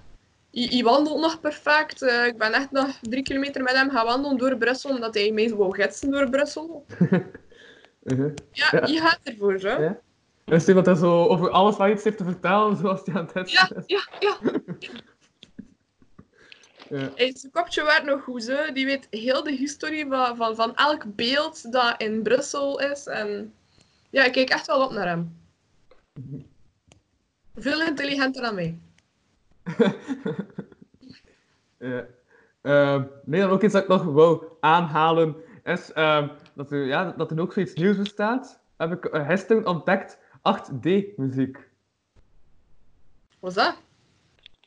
je, 0.51 0.77
je 0.77 0.83
wandelt 0.83 1.21
nog 1.21 1.41
perfect. 1.41 2.03
Eh, 2.03 2.27
ik 2.27 2.39
ben 2.39 2.53
echt 2.53 2.71
nog 2.71 2.99
drie 3.01 3.23
kilometer 3.23 3.63
met 3.63 3.75
hem 3.75 3.91
gaan 3.91 4.07
wandelen 4.07 4.39
door 4.39 4.57
Brussel, 4.57 4.91
omdat 4.91 5.15
hij 5.15 5.31
mij 5.33 5.55
wou 5.55 5.75
gidsen 5.75 6.11
door 6.11 6.31
Brussel. 6.31 6.85
Mhm. 6.99 7.21
Ja, 8.53 8.69
Ja. 8.73 8.87
je 8.87 9.01
gaat 9.01 9.19
ervoor, 9.23 9.53
hè? 9.55 9.75
Ja. 9.85 10.01
Iemand 10.67 10.87
dat 10.87 10.99
zo 10.99 11.25
over 11.27 11.51
alles 11.51 11.77
wat 11.77 11.91
iets 11.91 12.05
heeft 12.05 12.17
te 12.17 12.25
vertellen, 12.25 12.77
zoals 12.77 13.01
hij 13.05 13.15
aan 13.15 13.31
het 13.33 13.51
Ja, 13.51 13.71
is. 13.77 13.83
ja, 13.87 14.09
ja. 14.21 14.37
Ja. 16.89 17.11
Hey, 17.15 17.33
zijn 17.37 17.53
kopje 17.53 17.85
werd 17.85 18.05
nog 18.05 18.23
goed, 18.23 18.47
hè? 18.47 18.73
Die 18.73 18.87
weet 18.87 19.07
heel 19.11 19.43
de 19.43 19.53
historie 19.53 20.07
van, 20.09 20.37
van, 20.37 20.55
van 20.55 20.77
elk 20.77 21.03
beeld 21.17 21.73
dat 21.73 21.95
in 22.01 22.23
Brussel 22.23 22.81
is. 22.81 23.07
En 23.07 23.53
ja, 24.15 24.25
ik 24.25 24.33
kijk 24.33 24.49
echt 24.49 24.67
wel 24.67 24.85
op 24.85 24.93
naar 24.93 25.07
hem. 25.07 25.37
Veel 27.55 27.83
intelligenter 27.83 28.43
dan 28.43 28.55
mij. 28.55 28.79
Ja. 31.79 32.07
Ehm, 32.63 33.05
nee, 33.25 33.41
dan 33.41 33.51
ook 33.51 33.63
iets 33.63 33.73
dat 33.73 33.83
ik 33.83 33.89
nog 33.89 34.05
wou 34.05 34.45
aanhalen, 34.61 35.37
is 35.65 35.93
ehm, 35.93 36.29
dat, 36.55 36.71
er, 36.71 36.87
ja, 36.87 37.15
dat 37.17 37.31
er 37.31 37.41
ook 37.41 37.53
zoiets 37.53 37.75
nieuws 37.75 37.97
bestaat. 37.97 38.61
Heb 38.77 38.93
ik 38.93 39.15
uh, 39.15 39.29
gisteren 39.29 39.67
ontdekt, 39.67 40.19
8D-muziek. 40.39 41.59
Wat 43.41 43.51
is 43.51 43.57
dat? 43.57 43.77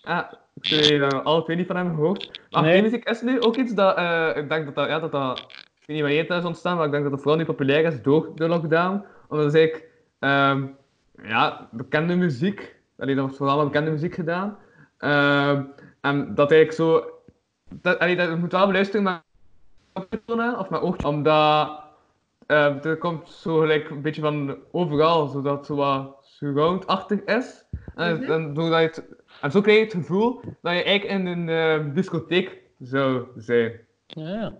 Ah, 0.02 0.32
ik 0.62 0.68
heb 0.68 1.02
er 1.02 1.22
alle 1.22 1.44
twee 1.44 1.58
niet 1.58 1.68
van 1.68 1.76
hem 1.76 1.96
gehoord. 1.96 2.42
Maar 2.50 2.62
Nee. 2.62 2.82
8D-muziek 2.82 3.10
is 3.10 3.22
nu 3.22 3.42
ook 3.42 3.56
iets 3.56 3.74
dat, 3.74 3.98
eh, 3.98 4.32
ik 4.36 4.50
denk 4.50 4.66
dat 4.66 4.76
dat, 4.76 4.88
ja, 4.88 5.00
dat 5.00 5.12
dat, 5.12 5.40
ik 5.40 5.86
weet 5.86 5.88
niet 5.88 6.02
wanneer 6.02 6.28
het 6.28 6.40
is 6.40 6.46
ontstaan, 6.46 6.76
maar 6.78 6.86
ik 6.86 6.92
denk 6.92 7.04
dat 7.04 7.12
het 7.12 7.22
vooral 7.22 7.40
nu 7.40 7.46
populair 7.46 7.86
is 7.86 8.02
door 8.02 8.32
de 8.36 8.48
lockdown. 8.48 9.06
Omdat 9.28 9.54
eigenlijk, 9.54 9.90
ehm, 10.20 10.68
ja, 11.24 11.70
bekende 11.72 12.16
muziek, 12.16 12.76
allee, 12.98 13.16
dat 13.16 13.24
wordt 13.24 13.38
vooral 13.38 13.64
bekende 13.66 13.92
muziek 13.92 14.14
gedaan. 14.14 14.58
Ehm, 14.98 15.64
en 16.02 16.36
dat 16.36 16.52
eigenlijk 16.52 16.72
zo, 16.72 17.12
dat, 17.82 18.00
allee, 18.00 18.16
dat 18.16 18.30
je 18.30 18.36
moet 18.36 18.52
wel 18.52 18.66
beluisteren 18.68 19.04
met 19.04 19.22
of 20.58 20.70
met 20.70 20.82
oog, 20.82 21.06
omdat 21.06 21.86
eh, 22.48 22.86
er 22.86 22.98
komt 22.98 23.30
zo 23.30 23.60
gelijk 23.60 23.90
een 23.90 24.02
beetje 24.02 24.22
van 24.22 24.58
overal, 24.72 25.28
zodat 25.28 25.58
het 25.58 25.66
zo 25.66 25.76
wat 25.76 26.18
surround-achtig 26.22 27.20
is. 27.24 27.66
En, 27.96 28.20
Mhm. 28.20 28.32
en, 28.32 28.54
doordat 28.54 28.80
je 28.80 28.86
het, 28.86 29.06
en 29.42 29.52
zo 29.52 29.62
krijg 29.62 29.78
je 29.78 29.84
het 29.84 29.94
gevoel 29.94 30.42
dat 30.62 30.74
je 30.74 30.84
eigenlijk 30.84 31.20
in 31.20 31.26
een 31.26 31.50
eh, 31.50 31.94
discotheek 31.94 32.62
zou 32.80 33.28
zijn. 33.36 33.80
Ja. 34.08 34.58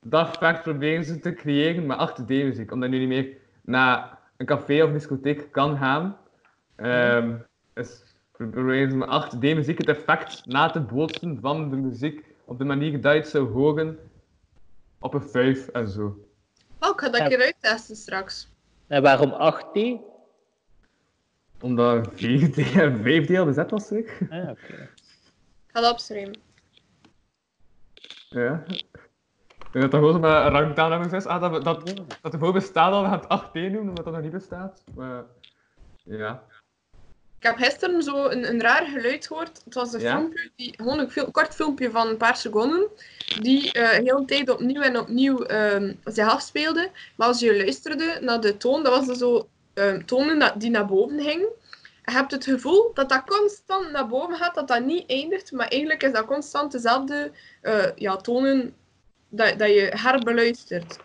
Dat 0.00 0.28
effect 0.28 0.62
proberen 0.62 1.04
ze 1.04 1.18
te 1.18 1.32
creëren 1.34 1.86
met 1.86 1.98
8D-muziek, 1.98 2.72
omdat 2.72 2.90
nu 2.90 2.98
niet 2.98 3.08
meer 3.08 3.36
naar 3.62 4.18
een 4.36 4.46
café 4.46 4.82
of 4.84 4.92
discotheek 4.92 5.52
kan 5.52 5.78
gaan. 5.78 6.18
Ehm 6.76 7.34
is 7.74 8.02
proberen 8.32 8.90
ze 8.90 8.96
met 8.96 9.08
8D-muziek 9.08 9.78
het 9.78 9.88
effect 9.88 10.46
na 10.46 10.70
te 10.70 10.80
bootsen 10.80 11.40
van 11.40 11.70
de 11.70 11.76
muziek 11.76 12.24
op 12.44 12.58
de 12.58 12.64
manier 12.64 13.00
dat 13.00 13.12
je 13.12 13.18
het 13.18 13.28
zou 13.28 13.52
horen 13.52 13.98
op 14.98 15.14
een 15.14 15.28
vijf 15.28 15.68
en 15.68 15.88
zo. 15.88 16.18
Oh, 16.80 16.88
ik 16.88 17.00
ga 17.00 17.08
dat 17.08 17.28
keer 17.28 17.42
uittesten 17.42 17.96
straks. 17.96 18.48
En 18.86 19.02
waarom 19.02 19.32
8D? 19.32 19.80
Omdat 21.60 22.08
4D 22.12 22.74
en 22.74 22.98
5D 22.98 23.36
al 23.36 23.44
bezet 23.44 23.70
was, 23.70 23.86
zeg. 23.86 24.20
Ah, 24.30 24.50
oké. 24.50 24.72
Ik 25.66 25.78
ga 25.78 25.80
dat 25.80 25.92
opschrijven. 25.92 26.40
Ja. 28.28 28.64
Ik 29.72 29.80
denk 29.80 29.90
dat 29.92 30.00
dat 30.02 30.10
gewoon 30.10 30.24
een 30.24 30.50
rangtaal 30.50 31.00
is. 31.12 31.26
Ah, 31.26 31.40
dat, 31.40 31.64
dat, 31.64 31.92
dat 32.22 32.32
er 32.32 32.38
voor 32.38 32.52
bestaat 32.52 32.92
dat 32.92 33.02
we 33.02 33.08
gaan 33.08 33.40
het 33.40 33.48
8D 33.48 33.52
noemen, 33.72 33.88
omdat 33.88 34.04
dat 34.04 34.12
nog 34.14 34.22
niet 34.22 34.30
bestaat. 34.32 34.82
Maar 34.94 35.24
ja. 36.04 36.42
Ik 37.38 37.48
heb 37.48 37.56
gisteren 37.56 38.02
zo 38.02 38.24
een, 38.24 38.48
een 38.48 38.60
raar 38.60 38.86
geluid 38.86 39.26
gehoord. 39.26 39.60
Het 39.64 39.74
was 39.74 39.92
een 39.92 40.00
Ja? 40.00 40.16
filmpje, 40.16 40.50
die, 40.56 40.74
gewoon 40.76 40.98
een 40.98 41.10
fil- 41.10 41.30
kort 41.30 41.54
filmpje 41.54 41.90
van 41.90 42.08
een 42.08 42.16
paar 42.16 42.36
seconden, 42.36 42.88
die 43.40 43.72
eh 43.72 43.88
heel 43.88 44.18
de 44.18 44.24
tijd 44.24 44.50
opnieuw 44.50 44.80
en 44.80 44.98
opnieuw 44.98 45.42
ehm, 45.44 45.94
zich 46.04 46.28
afspeelde. 46.28 46.90
Maar 47.16 47.26
als 47.28 47.40
je 47.40 47.56
luisterde 47.56 48.18
naar 48.20 48.40
de 48.40 48.56
toon, 48.56 48.82
dat 48.82 48.96
was 48.96 49.08
er 49.08 49.16
zo 49.16 49.48
ehm, 49.74 50.04
tonen 50.04 50.38
dat, 50.38 50.60
die 50.60 50.70
naar 50.70 50.86
boven 50.86 51.20
gingen. 51.20 51.48
En 52.02 52.12
je 52.12 52.18
hebt 52.18 52.30
het 52.30 52.44
gevoel 52.44 52.90
dat 52.94 53.08
dat 53.08 53.24
constant 53.26 53.90
naar 53.90 54.08
boven 54.08 54.36
gaat, 54.36 54.54
dat 54.54 54.68
dat 54.68 54.84
niet 54.84 55.10
eindigt, 55.10 55.52
maar 55.52 55.68
eigenlijk 55.68 56.02
is 56.02 56.12
dat 56.12 56.24
constant 56.26 56.72
dezelfde 56.72 57.30
eh, 57.60 57.86
ja, 57.96 58.16
tonen 58.16 58.74
dat, 59.32 59.58
dat 59.58 59.68
je 59.68 59.92
herbeluistert. 59.96 60.98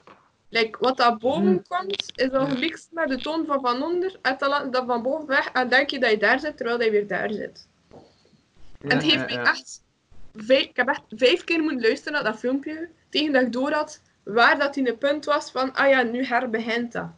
like, 0.50 0.78
wat 0.80 0.98
daar 0.98 1.18
boven 1.18 1.66
komt, 1.68 2.12
is 2.16 2.32
al 2.32 2.46
gelikt 2.46 2.88
met 2.92 3.08
de 3.08 3.18
toon 3.18 3.46
van 3.46 3.62
van 3.62 3.84
onder. 3.84 4.16
En 4.22 4.36
dan 4.38 4.50
laat 4.50 4.74
dat 4.74 4.86
van 4.86 5.02
boven 5.02 5.28
weg 5.28 5.52
en 5.52 5.70
denk 5.70 5.90
je 5.90 6.00
dat 6.00 6.10
je 6.10 6.18
daar 6.18 6.40
zit, 6.40 6.58
terwijl 6.58 6.82
je 6.84 6.92
weer 6.92 7.08
daar 7.08 7.32
zit. 7.32 7.68
En 8.82 8.90
het 8.90 9.04
heeft 9.04 9.34
mij 9.34 9.44
echt... 9.44 9.86
Vijf, 10.36 10.64
ik 10.64 10.76
heb 10.76 10.88
echt 10.88 11.02
vijf 11.10 11.44
keer 11.44 11.62
moeten 11.62 11.82
luisteren 11.82 12.14
naar 12.14 12.32
dat 12.32 12.40
filmpje, 12.40 12.90
tegen 13.10 13.34
dat 13.34 13.42
ik 13.42 13.52
door 13.52 13.72
had 13.72 14.02
waar 14.24 14.58
dat 14.58 14.76
in 14.76 14.88
een 14.88 14.98
punt 14.98 15.26
was 15.26 15.52
van, 15.52 15.74
ah 15.74 15.90
ja, 15.90 16.02
nu 16.02 16.26
herbegint 16.26 16.92
dat. 16.92 17.10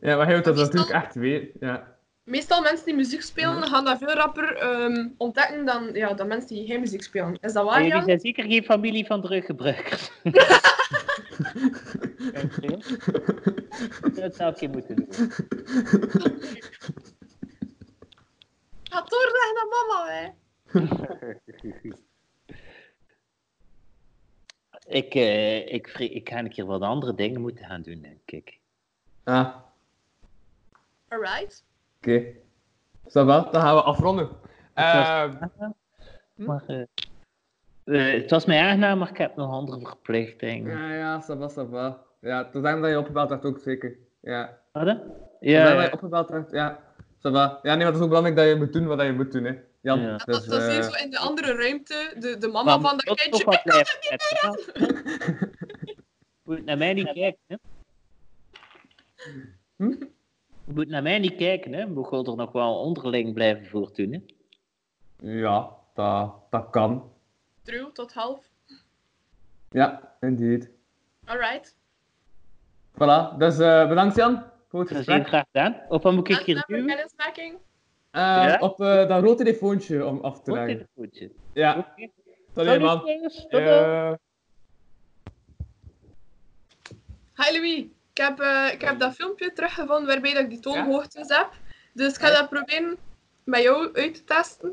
Ja, 0.00 0.16
maar 0.16 0.24
hij 0.24 0.34
houdt 0.34 0.44
dat 0.44 0.56
natuurlijk 0.56 0.90
echt 0.90 1.14
weer. 1.14 1.50
Ja. 1.60 1.93
Meestal 2.24 2.62
mensen 2.62 2.84
die 2.84 2.94
muziek 2.94 3.22
spelen, 3.22 3.62
gaan 3.62 3.84
dat 3.84 3.98
veel 3.98 4.12
rapper 4.12 4.56
ehm, 4.56 5.08
ontdekken 5.16 5.64
dan, 5.64 5.92
ja, 5.92 6.14
dan 6.14 6.26
mensen 6.26 6.54
die 6.54 6.66
geen 6.66 6.80
muziek 6.80 7.02
spelen. 7.02 7.38
Is 7.40 7.52
dat 7.52 7.64
waar, 7.64 7.76
jullie 7.76 7.92
Jan? 7.94 8.04
zijn 8.04 8.20
zeker 8.20 8.44
geen 8.44 8.64
familie 8.64 9.06
van 9.06 9.20
druggebruikers. 9.20 10.10
dat 14.14 14.34
zou 14.36 14.52
ik 14.52 14.60
je 14.60 14.68
moeten 14.68 14.96
doen. 14.96 15.08
Ga 18.82 19.02
doorleggen 19.02 19.54
naar 19.54 19.68
mama, 19.70 20.08
hè. 20.08 20.28
Ik, 24.86 25.14
eh, 25.14 25.72
ik, 25.72 25.86
ik 25.98 26.28
ga 26.28 26.38
een 26.38 26.50
keer 26.50 26.64
wat 26.64 26.80
andere 26.80 27.14
dingen 27.14 27.40
moeten 27.40 27.64
gaan 27.64 27.82
doen, 27.82 28.00
denk 28.00 28.30
ik. 28.30 28.58
Ah, 29.24 29.56
Alright. 31.08 31.64
Oké. 32.06 32.22
Wel, 33.12 33.26
dan 33.50 33.60
gaan 33.62 33.74
we 33.74 33.82
afronden. 33.82 34.28
Ehm, 34.74 35.32
Maar, 36.34 36.62
eh, 36.66 36.80
eh, 37.84 38.20
het 38.22 38.30
was 38.30 38.44
mij 38.44 38.60
aangenaam, 38.60 38.98
maar 38.98 39.10
ik 39.10 39.18
heb 39.18 39.36
nog 39.36 39.50
andere 39.50 39.86
verplichtingen. 39.86 40.78
ja, 40.78 40.94
ja, 40.94 41.22
ça 41.22 41.70
va. 41.70 42.02
Ja, 42.20 42.44
tot 42.50 42.62
dan 42.62 42.80
dat 42.80 42.90
je 42.90 42.98
opgebeld 42.98 43.30
hebt 43.30 43.44
ook 43.44 43.58
zeker. 43.58 43.96
Ja. 44.20 44.58
Wat? 44.72 44.84
Ja, 44.86 44.98
Ja, 45.40 45.74
dat 45.74 45.84
je 45.86 45.92
opgebeld 45.92 46.28
hebt, 46.28 46.50
ja. 46.50 46.82
Ja, 47.18 47.60
nee, 47.62 47.76
maar 47.76 47.86
het 47.86 47.94
is 47.94 48.00
ook 48.00 48.08
belangrijk 48.08 48.36
dat 48.36 48.48
je 48.48 48.54
moet 48.54 48.72
doen 48.72 48.86
wat 48.86 49.02
je 49.02 49.12
moet 49.12 49.32
doen, 49.32 49.44
hè. 49.44 49.54
Jan, 49.80 50.00
Ja. 50.00 50.16
Dus... 50.16 50.44
dat, 50.44 50.44
je 50.44 50.70
eh, 50.70 50.82
zo 50.82 51.04
in 51.04 51.10
de 51.10 51.18
andere 51.18 51.54
ruimte, 51.54 52.14
de, 52.18 52.38
de 52.38 52.48
mama 52.48 52.76
Maar 52.76 52.88
van 52.88 52.96
dat 53.04 53.20
kindje. 53.20 53.30
toch 53.30 53.44
wat 53.44 53.62
blijven 53.62 53.96
zetten, 54.00 54.38
hè? 54.40 54.50
Moet 56.42 56.64
naar 56.64 56.78
mij 56.78 56.92
niet 56.94 57.12
kijken, 57.12 57.38
hè? 57.46 57.56
Hm? 59.76 59.92
Je 60.66 60.72
moet 60.74 60.88
naar 60.88 61.02
mij 61.02 61.18
niet 61.18 61.36
kijken, 61.36 61.72
hè? 61.72 61.92
We 61.94 62.04
gaan 62.04 62.26
er 62.26 62.36
nog 62.36 62.52
wel 62.52 62.78
onderling 62.78 63.34
blijven 63.34 63.66
voortdoen? 63.66 64.30
Ja, 65.18 65.70
dat, 65.94 66.34
dat 66.50 66.70
kan. 66.70 67.12
True, 67.62 67.92
tot 67.92 68.12
half. 68.12 68.40
Ja, 69.70 70.16
indeed. 70.20 70.70
Alright. 71.24 71.76
Voilà, 72.92 73.36
dus 73.38 73.58
eh, 73.58 73.88
bedankt 73.88 74.16
Jan 74.16 74.42
voor 74.68 74.80
het 74.80 74.88
gesprek. 74.90 75.26
graag 75.26 75.44
gedaan. 75.52 75.80
Of 75.88 76.02
wat 76.02 76.12
moet 76.12 76.28
ik 76.28 76.38
hier 76.38 76.64
doen? 76.66 76.86
kennismaking. 76.86 77.54
Eh, 78.10 78.20
Ja? 78.20 78.58
Op 78.60 78.80
eh, 78.80 79.08
dat 79.08 79.22
rode 79.22 79.34
telefoontje 79.44 80.06
om 80.06 80.20
af 80.20 80.40
te 80.42 80.50
Goed 80.50 80.60
leggen. 80.60 80.76
telefoontje. 80.94 81.30
Ja, 81.52 81.78
Oké. 81.78 82.10
tot 82.54 82.64
Salut, 82.66 82.80
man. 82.80 82.98
Tot 83.48 83.60
Hi 87.36 87.52
Louis, 87.58 87.84
ik 88.14 88.20
heb, 88.22 88.40
eh, 88.40 88.72
ik 88.72 88.80
heb 88.80 88.98
dat 88.98 89.14
filmpje 89.14 89.52
teruggevonden 89.52 90.06
waarbij 90.06 90.32
dat 90.32 90.42
ik 90.42 90.48
die 90.48 90.58
Ja? 90.58 90.62
toonhoogtes 90.62 91.28
heb. 91.28 91.50
Dus 91.92 92.14
ik 92.14 92.20
ga 92.20 92.30
dat 92.30 92.48
proberen 92.48 92.96
met 93.44 93.62
jou 93.62 93.94
uit 93.94 94.14
te 94.14 94.24
testen. 94.24 94.72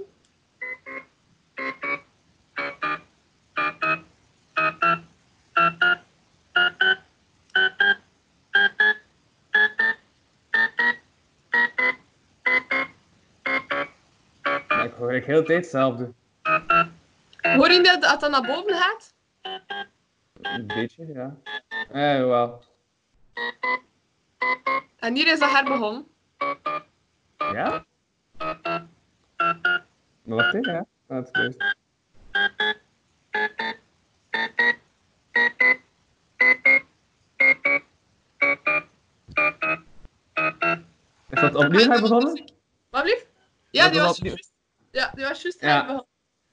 ja, 14.68 14.84
ik 14.84 14.94
hoor 14.94 15.14
ik 15.14 15.26
heel 15.26 15.40
de 15.40 15.46
tijd 15.46 15.62
hetzelfde. 15.62 16.12
Hoor 17.42 17.72
je 17.72 17.82
dat 17.84 18.02
dat 18.02 18.20
dat 18.20 18.32
naar 18.32 18.42
boven 18.42 18.76
gaat? 18.76 19.14
Een 20.42 20.68
beetje, 20.68 21.08
ja. 21.14 21.36
Eh, 21.92 22.26
wel. 22.26 22.64
En 24.98 25.16
hier 25.16 25.28
is 25.28 25.40
dat 25.40 25.52
herbegonnen. 25.52 26.08
Ja? 27.38 27.86
Maar 28.38 28.88
wacht 30.24 30.54
even, 30.54 30.74
ja. 30.74 30.86
Ah, 31.08 31.18
het 31.18 31.28
is 31.28 31.32
juist. 31.42 31.76
Is 41.30 41.42
dat 41.42 41.56
opnieuw 41.56 41.90
hij 41.90 42.02
begonnen? 42.02 42.44
Wat 42.90 43.04
blieft? 43.04 43.28
Ja, 43.70 43.84
Dat 43.84 43.92
die 43.94 44.02
was 44.02 44.18
juist. 44.18 44.54
Ja, 44.92 45.12
die 45.16 45.26
was 45.26 45.42
juist 45.42 45.62
herbegonnen. 45.62 46.06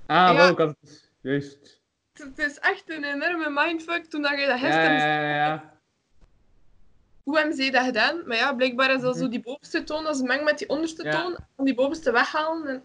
Ah, 0.06 0.36
wel, 0.36 0.48
ik 0.48 0.58
had 0.58 0.76
het 0.80 1.10
juist. 1.20 1.80
Het 2.12 2.38
is 2.38 2.58
echt 2.58 2.90
een 2.90 3.04
enorme 3.04 3.50
mindfuck 3.50 4.04
toen 4.04 4.22
dat 4.22 4.40
je 4.40 4.46
dat 4.46 4.58
gisteren 4.58 4.92
ja, 4.92 5.20
ja, 5.20 5.46
ja. 5.46 5.77
Hoe 7.28 7.38
hebben 7.38 7.56
ze 7.56 7.70
dat 7.70 7.84
gedaan? 7.84 8.22
Maar 8.26 8.36
ja, 8.36 8.52
blijkbaar 8.54 8.94
is 8.94 9.00
dat 9.00 9.16
zo 9.16 9.28
die 9.28 9.40
bovenste 9.42 9.84
toon, 9.84 10.06
als 10.06 10.22
meng 10.22 10.44
met 10.44 10.58
die 10.58 10.68
onderste 10.68 11.02
Mhm. 11.02 11.12
Ja. 11.12 11.22
toon, 11.22 11.36
om 11.56 11.64
die 11.64 11.74
bovenste 11.74 12.12
weghalen. 12.12 12.66
En... 12.68 12.82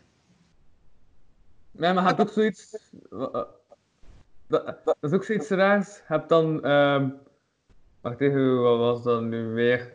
Nee, 1.71 1.93
maar 1.93 2.03
hebt 2.03 2.21
ook 2.21 2.29
zoiets. 2.29 2.77
eh, 3.11 3.41
Dat, 4.47 4.77
dat 4.85 4.97
is 5.01 5.11
ook 5.11 5.23
zoiets 5.23 5.49
raars. 5.49 5.95
Je 5.95 6.01
hebt 6.05 6.29
dan. 6.29 6.63
ehm 6.63 7.09
wacht 8.01 8.21
even, 8.21 8.61
wat 8.61 8.77
was 8.77 9.03
dat 9.03 9.21
nu 9.21 9.47
weer? 9.47 9.91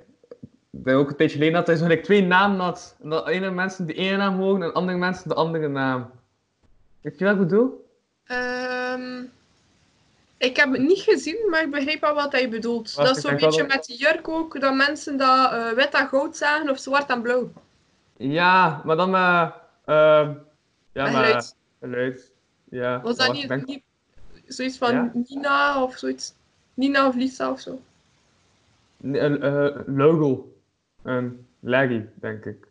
Dat 0.70 0.94
ook 0.94 1.08
een 1.10 1.16
tijdje 1.16 1.38
geleden 1.38 1.56
had, 1.58 1.68
gelijk 1.78 2.04
twee 2.04 2.22
namen 2.22 2.60
had. 2.60 2.96
En 3.02 3.08
dat 3.10 3.28
ene 3.28 3.50
mensen 3.50 3.86
de 3.86 3.94
ene 3.94 4.16
naam 4.16 4.36
mogen 4.36 4.62
en 4.62 4.72
andere 4.72 4.98
mensen 4.98 5.28
de 5.28 5.34
andere 5.34 5.68
naam. 5.68 6.10
Weet 7.00 7.18
je 7.18 7.24
wat 7.24 7.34
ik 7.34 7.40
bedoel? 7.40 7.90
Ehm, 8.24 9.24
ik 10.38 10.56
heb 10.56 10.72
het 10.72 10.80
niet 10.80 11.00
gezien, 11.00 11.46
maar 11.50 11.62
ik 11.62 11.70
begreep 11.70 12.00
wel 12.00 12.14
wat 12.14 12.32
hij 12.32 12.48
bedoelt. 12.48 12.96
Dat 12.96 13.16
is 13.16 13.22
zo'n 13.22 13.36
beetje 13.36 13.58
dat- 13.66 13.66
met 13.68 13.84
die 13.84 13.96
jurk 13.98 14.28
ook, 14.28 14.60
dat 14.60 14.74
mensen 14.74 15.16
dat 15.16 15.52
eh, 15.52 15.70
wit 15.70 15.94
en 15.94 16.08
goud 16.08 16.36
zagen 16.36 16.70
of 16.70 16.78
zwart 16.78 17.10
en 17.10 17.22
blauw. 17.22 17.50
Ja, 18.16 18.82
maar 18.84 18.96
dan 18.96 19.10
met. 19.10 19.20
ehm 19.84 20.32
ja, 20.92 21.02
maar. 21.10 21.12
geluid. 21.24 21.56
Geluid. 21.80 22.32
Ja. 22.70 23.00
Was 23.00 23.16
dat 23.16 23.32
niet, 23.32 23.82
zoiets 24.46 24.78
van 24.78 24.92
Ja? 24.92 25.10
Nina 25.28 25.82
of 25.82 25.96
zoiets? 25.98 26.34
Nina 26.74 27.06
of 27.08 27.14
Lisa 27.14 27.50
of 27.50 27.60
zo? 27.60 27.80
Nee, 28.96 29.20
Een 29.20 29.42
eh, 29.42 29.80
logo. 29.86 30.52
Een 31.02 31.46
laggy, 31.60 32.02
denk 32.14 32.44
ik. 32.44 32.66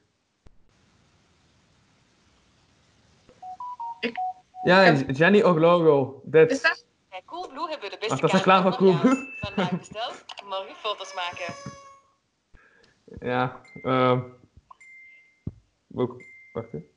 Ik- 3.99 4.18
Ja, 4.64 4.81
ik 4.84 5.18
Jenny 5.18 5.41
of 5.41 5.57
logo. 5.57 6.22
Dit. 6.26 6.52
Is 6.52 6.61
dat? 6.61 6.85
Bij 7.18 7.26
Coolblue 7.26 7.69
hebben 7.69 7.89
we 7.89 7.98
de 7.98 8.02
Ach, 8.02 8.07
beste 8.10 8.22
dat 8.22 8.30
is 8.34 8.38
reclame 8.38 8.61
van 8.61 8.76
Coolblue. 8.77 9.15
van 9.15 9.27
Vandaag 9.39 9.77
besteld. 9.77 10.23
Morgen 10.45 10.76
foto's 10.76 11.14
maken. 11.14 11.53
Ja, 13.19 13.61
ehm. 13.84 14.22
Ook. 15.95 16.22
Wacht 16.53 16.73
even. 16.73 16.89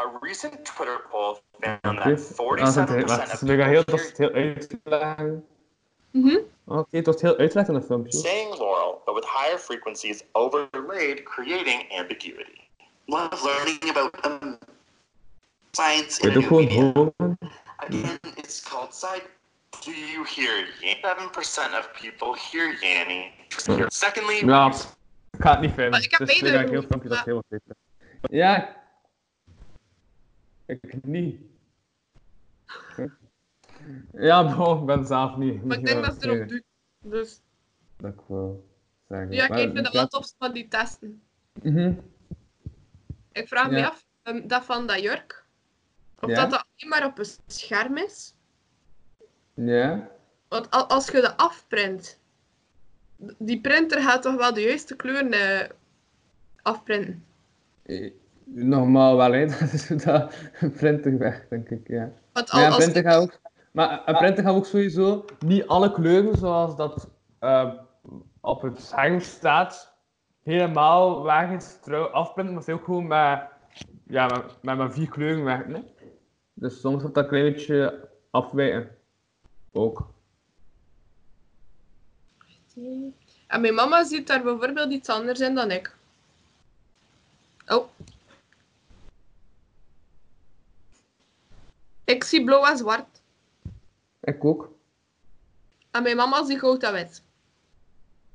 A 0.00 0.18
recent 0.20 0.64
Twitter 0.64 1.06
poll 1.10 1.36
found 1.60 1.80
that 1.82 2.06
even. 2.06 2.58
Ah, 2.58 2.74
het 2.74 2.88
47% 2.88 3.04
is- 3.04 3.16
wacht, 3.16 3.32
of 3.32 3.40
heel, 3.68 3.84
people 3.84 4.06
dat 4.06 4.16
heel 4.16 4.30
uitleggen. 4.32 5.46
Mhm. 6.10 6.38
Oké, 6.66 6.96
het 6.96 7.06
wordt 7.06 7.20
heel 7.20 7.36
uitleg 7.36 7.68
in 7.68 7.74
een 7.74 7.82
filmpje. 7.82 8.18
saying 8.18 8.58
Laurel, 8.58 9.02
but 9.04 9.14
with 9.14 9.24
higher 9.24 9.58
frequencies 9.58 10.24
overlaid, 10.32 11.22
creating 11.22 11.92
ambiguity. 11.98 12.62
Love 13.06 13.42
learning 13.44 13.90
about 13.90 14.14
um, 14.26 14.58
science 15.72 16.18
in. 16.20 16.30
Again, 17.78 18.18
it's 18.36 18.60
called 18.62 18.94
side. 18.94 19.22
Do 19.84 19.90
you 19.90 20.24
hear 20.24 20.66
Yanny? 20.80 21.02
7% 21.02 21.78
of 21.78 21.92
people 21.94 22.34
hear 22.34 22.72
Yanny. 22.82 23.32
Secondly, 23.88 24.46
Ja, 24.46 24.72
ik 25.30 25.40
ga 25.40 25.50
het 25.50 25.60
niet. 25.60 25.76
Maar 25.76 26.02
ik 26.02 26.10
heb 26.10 26.28
heel 26.28 26.82
filmpje, 26.82 27.08
dat 27.08 27.24
heel 27.24 27.42
uitleg. 27.48 27.76
Ja. 28.30 28.82
Ik 30.66 31.04
niet. 31.04 31.40
Ja, 34.12 34.52
bro, 34.54 34.78
ik 34.80 34.86
ben 34.86 35.06
zelf 35.06 35.36
niet. 35.36 35.64
Maar 35.64 35.78
ik 35.78 35.86
denk 35.86 36.04
dat 36.04 36.16
ze 36.22 36.28
erop 36.28 36.48
doet. 36.48 36.62
Dus 37.00 37.40
Dat 37.96 38.12
ik 38.12 38.20
wil 38.26 38.68
zeggen. 39.08 39.32
ja, 39.32 39.44
ik 39.48 39.54
vind 39.72 39.76
het 39.86 39.92
wel 39.92 40.06
tof 40.06 40.32
van 40.38 40.52
die 40.52 40.68
testen. 40.68 41.22
Mhm. 41.62 41.92
Ik 43.34 43.48
vraag 43.48 43.70
me 43.70 43.86
af, 43.86 44.06
ehm, 44.22 44.46
dat 44.46 44.64
van 44.64 44.86
dat 44.86 45.00
jurk, 45.02 45.44
of 46.20 46.30
dat 46.30 46.50
dat 46.50 46.64
alleen 46.76 46.90
maar 46.90 47.06
op 47.06 47.18
een 47.18 47.26
scherm 47.46 47.96
is. 47.96 48.34
Ja. 49.54 50.08
Want 50.48 50.70
al- 50.70 50.86
als 50.88 51.08
je 51.08 51.20
dat 51.20 51.36
afprint, 51.36 52.18
die 53.38 53.60
printer 53.60 54.02
gaat 54.02 54.22
toch 54.22 54.36
wel 54.36 54.54
de 54.54 54.60
juiste 54.60 54.96
kleuren 54.96 55.32
eh, 55.32 55.68
afprinten. 56.62 57.24
Eh, 57.82 58.12
Normaal 58.44 59.16
wel, 59.16 59.32
hè. 59.32 59.46
Dat 59.60 59.72
is 59.72 59.86
dat 59.86 60.34
een 60.60 60.72
printer 60.72 61.18
weg, 61.18 61.48
denk 61.48 61.68
ik, 61.68 61.88
ja. 61.88 62.12
Want 62.32 62.52
Maar 62.52 62.60
ja, 62.60 62.66
al, 62.66 62.66
een 62.66 62.72
als 62.72 62.84
printer 62.84 63.02
gaat 63.12 63.22
ook... 63.22 63.40
Maar 63.70 64.02
een 64.04 64.16
printer 64.16 64.44
gaat 64.44 64.54
ook 64.54 64.66
sowieso 64.66 65.24
niet 65.38 65.66
alle 65.66 65.92
kleuren 65.92 66.36
zoals 66.36 66.76
dat 66.76 67.08
eh, 67.38 67.72
op 68.40 68.62
het 68.62 68.80
scherm 68.80 69.20
staat, 69.20 69.93
helemaal 70.44 71.22
weg 71.22 71.50
is 71.50 71.78
trouw 71.80 72.06
afprinten, 72.06 72.54
maar 72.54 72.62
is 72.68 72.74
ook 72.74 72.84
gewoon 72.84 73.06
met, 73.06 73.48
ja, 74.06 74.26
met, 74.26 74.62
met 74.62 74.76
maar 74.76 74.92
vier 74.92 75.08
kleuren 75.08 75.44
werken, 75.44 75.74
hè. 75.74 75.82
Dus 76.54 76.80
soms 76.80 77.00
wordt 77.02 77.14
dat 77.14 77.24
een 77.24 77.30
klein 77.30 77.52
beetje 77.52 78.08
afwijken. 78.30 78.96
Ook. 79.72 80.12
En 83.46 83.60
mijn 83.60 83.74
mama 83.74 84.04
ziet 84.04 84.26
daar 84.26 84.42
bijvoorbeeld 84.42 84.92
iets 84.92 85.08
anders 85.08 85.40
in 85.40 85.54
dan 85.54 85.70
ik. 85.70 85.96
Oh. 87.66 87.88
Ik 92.04 92.24
zie 92.24 92.44
blauw 92.44 92.64
en 92.64 92.76
zwart. 92.76 93.22
Ik 94.20 94.44
ook. 94.44 94.72
En 95.90 96.02
mijn 96.02 96.16
mama 96.16 96.44
ziet 96.44 96.58
goud 96.58 96.82
en 96.82 96.92
wit. 96.92 97.22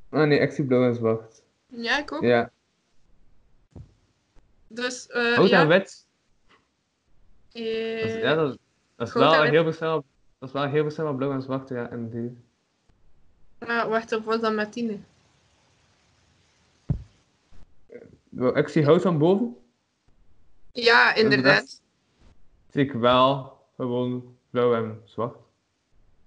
Ah 0.10 0.28
nee, 0.28 0.40
ik 0.40 0.52
zie 0.52 0.66
blauw 0.66 0.88
en 0.88 0.96
zwart. 0.96 1.39
Ja, 1.70 1.98
ik 2.00 2.12
ook. 2.12 2.22
Ja. 2.22 2.52
Dus, 4.68 5.08
eh 5.08 5.36
Rood 5.36 5.50
ja. 5.50 5.62
en 5.62 5.68
wit. 5.68 6.08
Dat 7.52 7.62
is, 7.62 8.14
ja, 8.14 8.36
dat, 8.36 8.58
dat 8.96 9.08
is 9.08 9.14
en 9.14 9.20
wel 9.20 9.42
heel 9.42 9.64
verschil. 9.64 10.06
Dat 10.40 10.50
is 10.50 10.56
wel 10.56 10.66
heel 10.66 10.84
verschil 10.84 11.06
van 11.06 11.16
blauw 11.16 11.32
en 11.32 11.42
zwart, 11.42 11.70
ja, 11.70 11.90
in 11.90 12.10
die. 12.10 12.38
ja, 13.60 13.88
wacht, 13.88 14.12
of 14.12 14.26
was 14.26 14.40
dat 14.40 14.54
met 14.54 14.72
tien? 14.72 15.06
Ik 18.54 18.68
zie 18.68 18.86
hout 18.86 19.02
van 19.02 19.18
boven. 19.18 19.58
Ja, 20.72 21.14
inderdaad. 21.14 21.82
Zie 22.72 22.84
ik 22.84 22.92
wel 22.92 23.58
gewoon 23.76 24.38
blauw 24.50 24.74
en 24.74 25.02
zwart. 25.04 25.38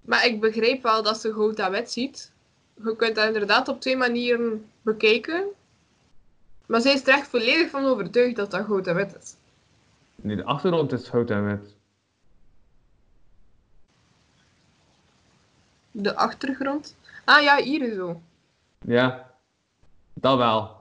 Maar 0.01 0.27
ik 0.27 0.41
begreep 0.41 0.83
wel 0.83 1.03
dat 1.03 1.21
ze 1.21 1.33
goud 1.33 1.59
en 1.59 1.71
wit 1.71 1.91
ziet. 1.91 2.32
Je 2.85 2.97
kunt 2.97 3.15
dat 3.15 3.27
inderdaad 3.27 3.69
op 3.69 3.81
twee 3.81 3.97
manieren 3.97 4.71
bekijken. 4.83 5.45
Maar 6.67 6.81
zij 6.81 6.93
is 6.93 7.03
er 7.07 7.09
echt 7.15 7.29
volledig 7.29 7.71
van 7.71 7.85
overtuigd 7.85 8.37
dat 8.37 8.51
dat 8.51 8.65
goud 8.65 8.87
en 8.87 8.95
wit 8.95 9.17
is. 9.23 9.35
Nee, 10.15 10.37
de 10.37 10.45
achtergrond 10.45 10.93
is 10.93 11.09
hout 11.09 11.31
en 11.31 11.47
wit. 11.47 11.75
De 15.91 16.17
achtergrond. 16.17 16.97
Ah 17.25 17.43
ja, 17.43 17.57
hier 17.63 17.95
zo. 17.95 18.21
Ja, 18.87 19.31
dat 20.15 20.37
wel. 20.37 20.81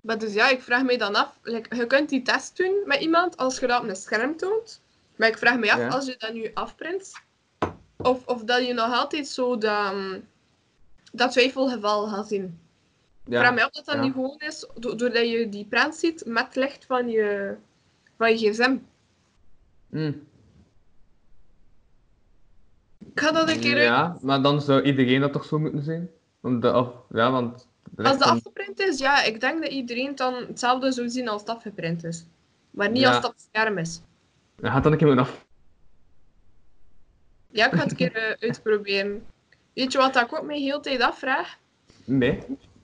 Maar 0.00 0.18
dus 0.18 0.32
ja, 0.34 0.48
ik 0.48 0.62
vraag 0.62 0.82
me 0.82 0.98
dan 0.98 1.14
af. 1.14 1.38
like, 1.42 1.76
je 1.76 1.86
kunt 1.86 2.08
die 2.08 2.22
test 2.22 2.56
doen 2.56 2.82
met 2.86 3.00
iemand 3.00 3.36
als 3.36 3.58
je 3.58 3.66
dat 3.66 3.82
op 3.82 3.88
een 3.88 3.96
scherm 3.96 4.36
toont. 4.36 4.80
Maar 5.16 5.28
ik 5.28 5.38
vraag 5.38 5.58
me 5.58 5.72
af, 5.72 5.78
Ja. 5.78 5.88
als 5.88 6.06
je 6.06 6.14
dat 6.18 6.32
nu 6.32 6.50
afprint, 6.54 7.12
of, 7.96 8.26
of 8.26 8.44
dat 8.44 8.66
je 8.66 8.72
nog 8.72 8.92
altijd 8.92 9.28
zo 9.28 9.58
dat, 9.58 9.92
mm, 9.94 10.22
dat 11.12 11.32
twijfelgeval 11.32 12.08
gaat 12.08 12.28
zien. 12.28 12.58
Ik 13.26 13.34
vraag 13.34 13.50
me 13.52 13.58
Ja, 13.58 13.64
af 13.64 13.70
dat 13.72 13.84
dat 13.84 13.94
ja. 13.94 14.00
niet 14.02 14.12
gewoon 14.12 14.38
is, 14.38 14.66
do- 14.74 14.94
doordat 14.94 15.28
je 15.28 15.48
die 15.48 15.64
print 15.66 15.94
ziet 15.94 16.22
met 16.26 16.54
licht 16.56 16.84
van 16.86 17.08
je, 17.08 17.54
van 18.16 18.38
je 18.38 18.50
gsm. 18.52 18.76
Hm. 19.90 20.12
Ik 22.98 23.20
ga 23.24 23.32
dat 23.32 23.48
een 23.50 23.60
keer 23.60 23.74
uit. 23.74 23.84
ja, 23.84 24.18
maar 24.22 24.42
dan 24.42 24.60
zou 24.62 24.82
iedereen 24.82 25.20
dat 25.20 25.32
toch 25.32 25.44
zo 25.44 25.58
moeten 25.58 25.82
zien? 25.82 26.10
Want 26.40 26.62
de 26.62 26.70
af, 26.72 26.88
ja, 27.10 27.30
want 27.30 27.68
de 27.90 28.02
Als 28.02 28.18
dat 28.18 28.28
van- 28.28 28.36
afgeprint 28.36 28.78
is, 28.80 28.98
ja, 28.98 29.22
ik 29.22 29.40
denk 29.40 29.62
dat 29.62 29.70
iedereen 29.72 30.14
dan 30.14 30.34
hetzelfde 30.34 30.92
zou 30.92 31.08
zien 31.08 31.28
als 31.28 31.40
het 31.40 31.50
afgeprint 31.50 32.04
is. 32.04 32.26
Maar 32.70 32.90
niet 32.90 33.00
Ja. 33.00 33.06
als 33.06 33.16
het 33.16 33.24
op 33.26 33.32
het 33.32 33.48
scherm 33.52 33.78
is. 33.78 34.00
Ja, 34.56 34.70
gaat 34.72 34.82
dan 34.82 34.92
een 34.92 34.98
keer 34.98 35.06
moeten 35.06 35.24
af. 35.24 35.46
Ja, 37.50 37.66
ik 37.66 37.72
ga 37.72 37.78
het 37.82 37.90
een 37.90 37.96
keer 37.96 38.14
eh, 38.16 38.34
uitproberen. 38.48 39.26
Weet 39.78 39.92
je 39.92 39.98
wat 39.98 40.16
ik 40.16 40.34
ook 40.34 40.42
mij 40.42 40.58
heel 40.58 40.80
tijd 40.80 41.00
afvraag? 41.00 41.56
Nee. 42.04 42.38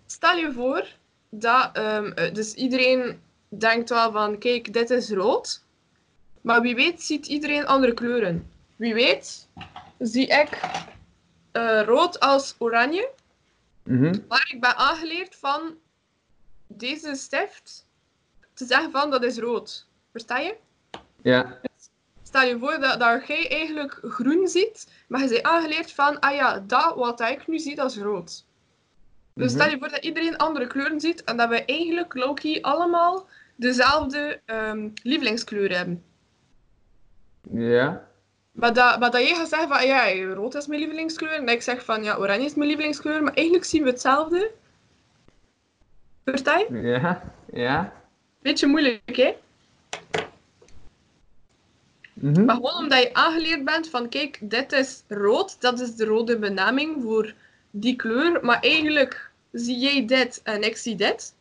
Stel 0.06 0.36
je 0.36 0.52
voor 0.52 0.86
dat 1.28 1.70
ehm, 1.72 2.12
eh, 2.12 2.34
dus 2.34 2.54
iedereen 2.54 3.20
denkt 3.48 3.88
wel 3.88 4.12
van, 4.12 4.38
kijk, 4.38 4.72
dit 4.72 4.90
is 4.90 5.10
rood. 5.10 5.62
Maar 6.40 6.60
wie 6.60 6.74
weet 6.74 7.02
ziet 7.02 7.26
iedereen 7.26 7.66
andere 7.66 7.94
kleuren. 7.94 8.50
Wie 8.76 8.94
weet 8.94 9.48
zie 9.98 10.26
ik 10.26 10.60
eh, 11.52 11.82
rood 11.84 12.20
als 12.20 12.54
oranje. 12.58 13.10
Mhm. 13.82 14.18
Maar 14.28 14.48
ik 14.52 14.60
ben 14.60 14.76
aangeleerd 14.76 15.36
van 15.36 15.74
deze 16.66 17.14
stift 17.14 17.86
te 18.52 18.64
zeggen 18.64 18.90
van 18.90 19.10
dat 19.10 19.24
is 19.24 19.38
rood. 19.38 19.86
Versta 20.10 20.38
je? 20.38 20.56
Ja. 21.22 21.60
Stel 22.34 22.48
je 22.48 22.58
voor 22.58 22.78
dat, 22.80 22.98
dat 23.00 23.26
jij 23.26 23.48
eigenlijk 23.50 23.98
groen 24.02 24.48
ziet, 24.48 24.88
maar 25.08 25.22
je 25.22 25.28
bent 25.28 25.42
aangeleerd 25.42 25.92
van, 25.92 26.20
ah 26.20 26.34
ja, 26.34 26.58
dat 26.66 26.94
wat 26.94 27.20
ik 27.20 27.46
nu 27.46 27.58
zie, 27.58 27.74
dat 27.74 27.90
is 27.90 27.98
rood. 27.98 28.44
Dus 29.34 29.52
Mhm. 29.52 29.60
stel 29.60 29.70
je 29.70 29.78
voor 29.78 29.88
dat 29.88 30.04
iedereen 30.04 30.36
andere 30.36 30.66
kleuren 30.66 31.00
ziet 31.00 31.24
en 31.24 31.36
dat 31.36 31.48
we 31.48 31.64
eigenlijk 31.64 32.14
low-key 32.14 32.62
allemaal 32.62 33.28
dezelfde 33.56 34.40
ehm, 34.44 34.88
lievelingskleur 35.02 35.76
hebben. 35.76 36.04
Ja. 37.50 38.08
Maar 38.52 38.72
dat, 38.72 38.98
maar 38.98 39.10
dat 39.10 39.20
jij 39.26 39.34
gaat 39.34 39.48
zeggen 39.48 39.68
van, 39.68 39.86
ja, 39.86 40.34
rood 40.34 40.54
is 40.54 40.66
mijn 40.66 40.80
lievelingskleur 40.80 41.32
en 41.32 41.48
ik 41.48 41.62
zeg 41.62 41.84
van, 41.84 42.04
ja, 42.04 42.16
oranje 42.16 42.44
is 42.44 42.54
mijn 42.54 42.68
lievelingskleur, 42.68 43.22
maar 43.22 43.34
eigenlijk 43.34 43.66
zien 43.66 43.82
we 43.82 43.90
hetzelfde. 43.90 44.50
Versta 46.24 46.58
je? 46.58 46.80
Ja. 46.80 47.22
Ja. 47.52 47.92
Beetje 48.42 48.66
moeilijk, 48.66 49.16
hè? 49.16 49.34
Mhm. 52.24 52.44
Maar 52.44 52.54
gewoon 52.54 52.76
omdat 52.76 53.02
je 53.02 53.14
aangeleerd 53.14 53.64
bent 53.64 53.88
van, 53.88 54.08
kijk, 54.08 54.38
dit 54.40 54.72
is 54.72 55.04
rood, 55.08 55.60
dat 55.60 55.80
is 55.80 55.96
de 55.96 56.04
rode 56.04 56.38
benaming 56.38 57.02
voor 57.02 57.34
die 57.70 57.96
kleur, 57.96 58.44
maar 58.44 58.60
eigenlijk 58.60 59.30
zie 59.52 59.78
jij 59.78 60.06
dit 60.06 60.40
en 60.42 60.62
ik 60.62 60.76
zie 60.76 60.96
dit. 60.96 61.34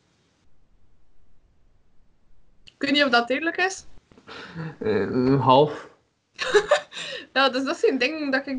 Ik 2.64 2.74
weet 2.78 2.92
niet 2.92 3.04
of 3.04 3.10
dat 3.10 3.30
eerlijk 3.30 3.58
is. 3.58 3.86
Eh, 4.80 5.42
half. 5.46 5.90
Ja, 7.34 7.50
dus 7.50 7.64
dat 7.64 7.78
zijn 7.78 7.98
dingen 7.98 8.32
dat 8.32 8.48
ik 8.48 8.58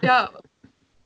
ja, 0.00 0.30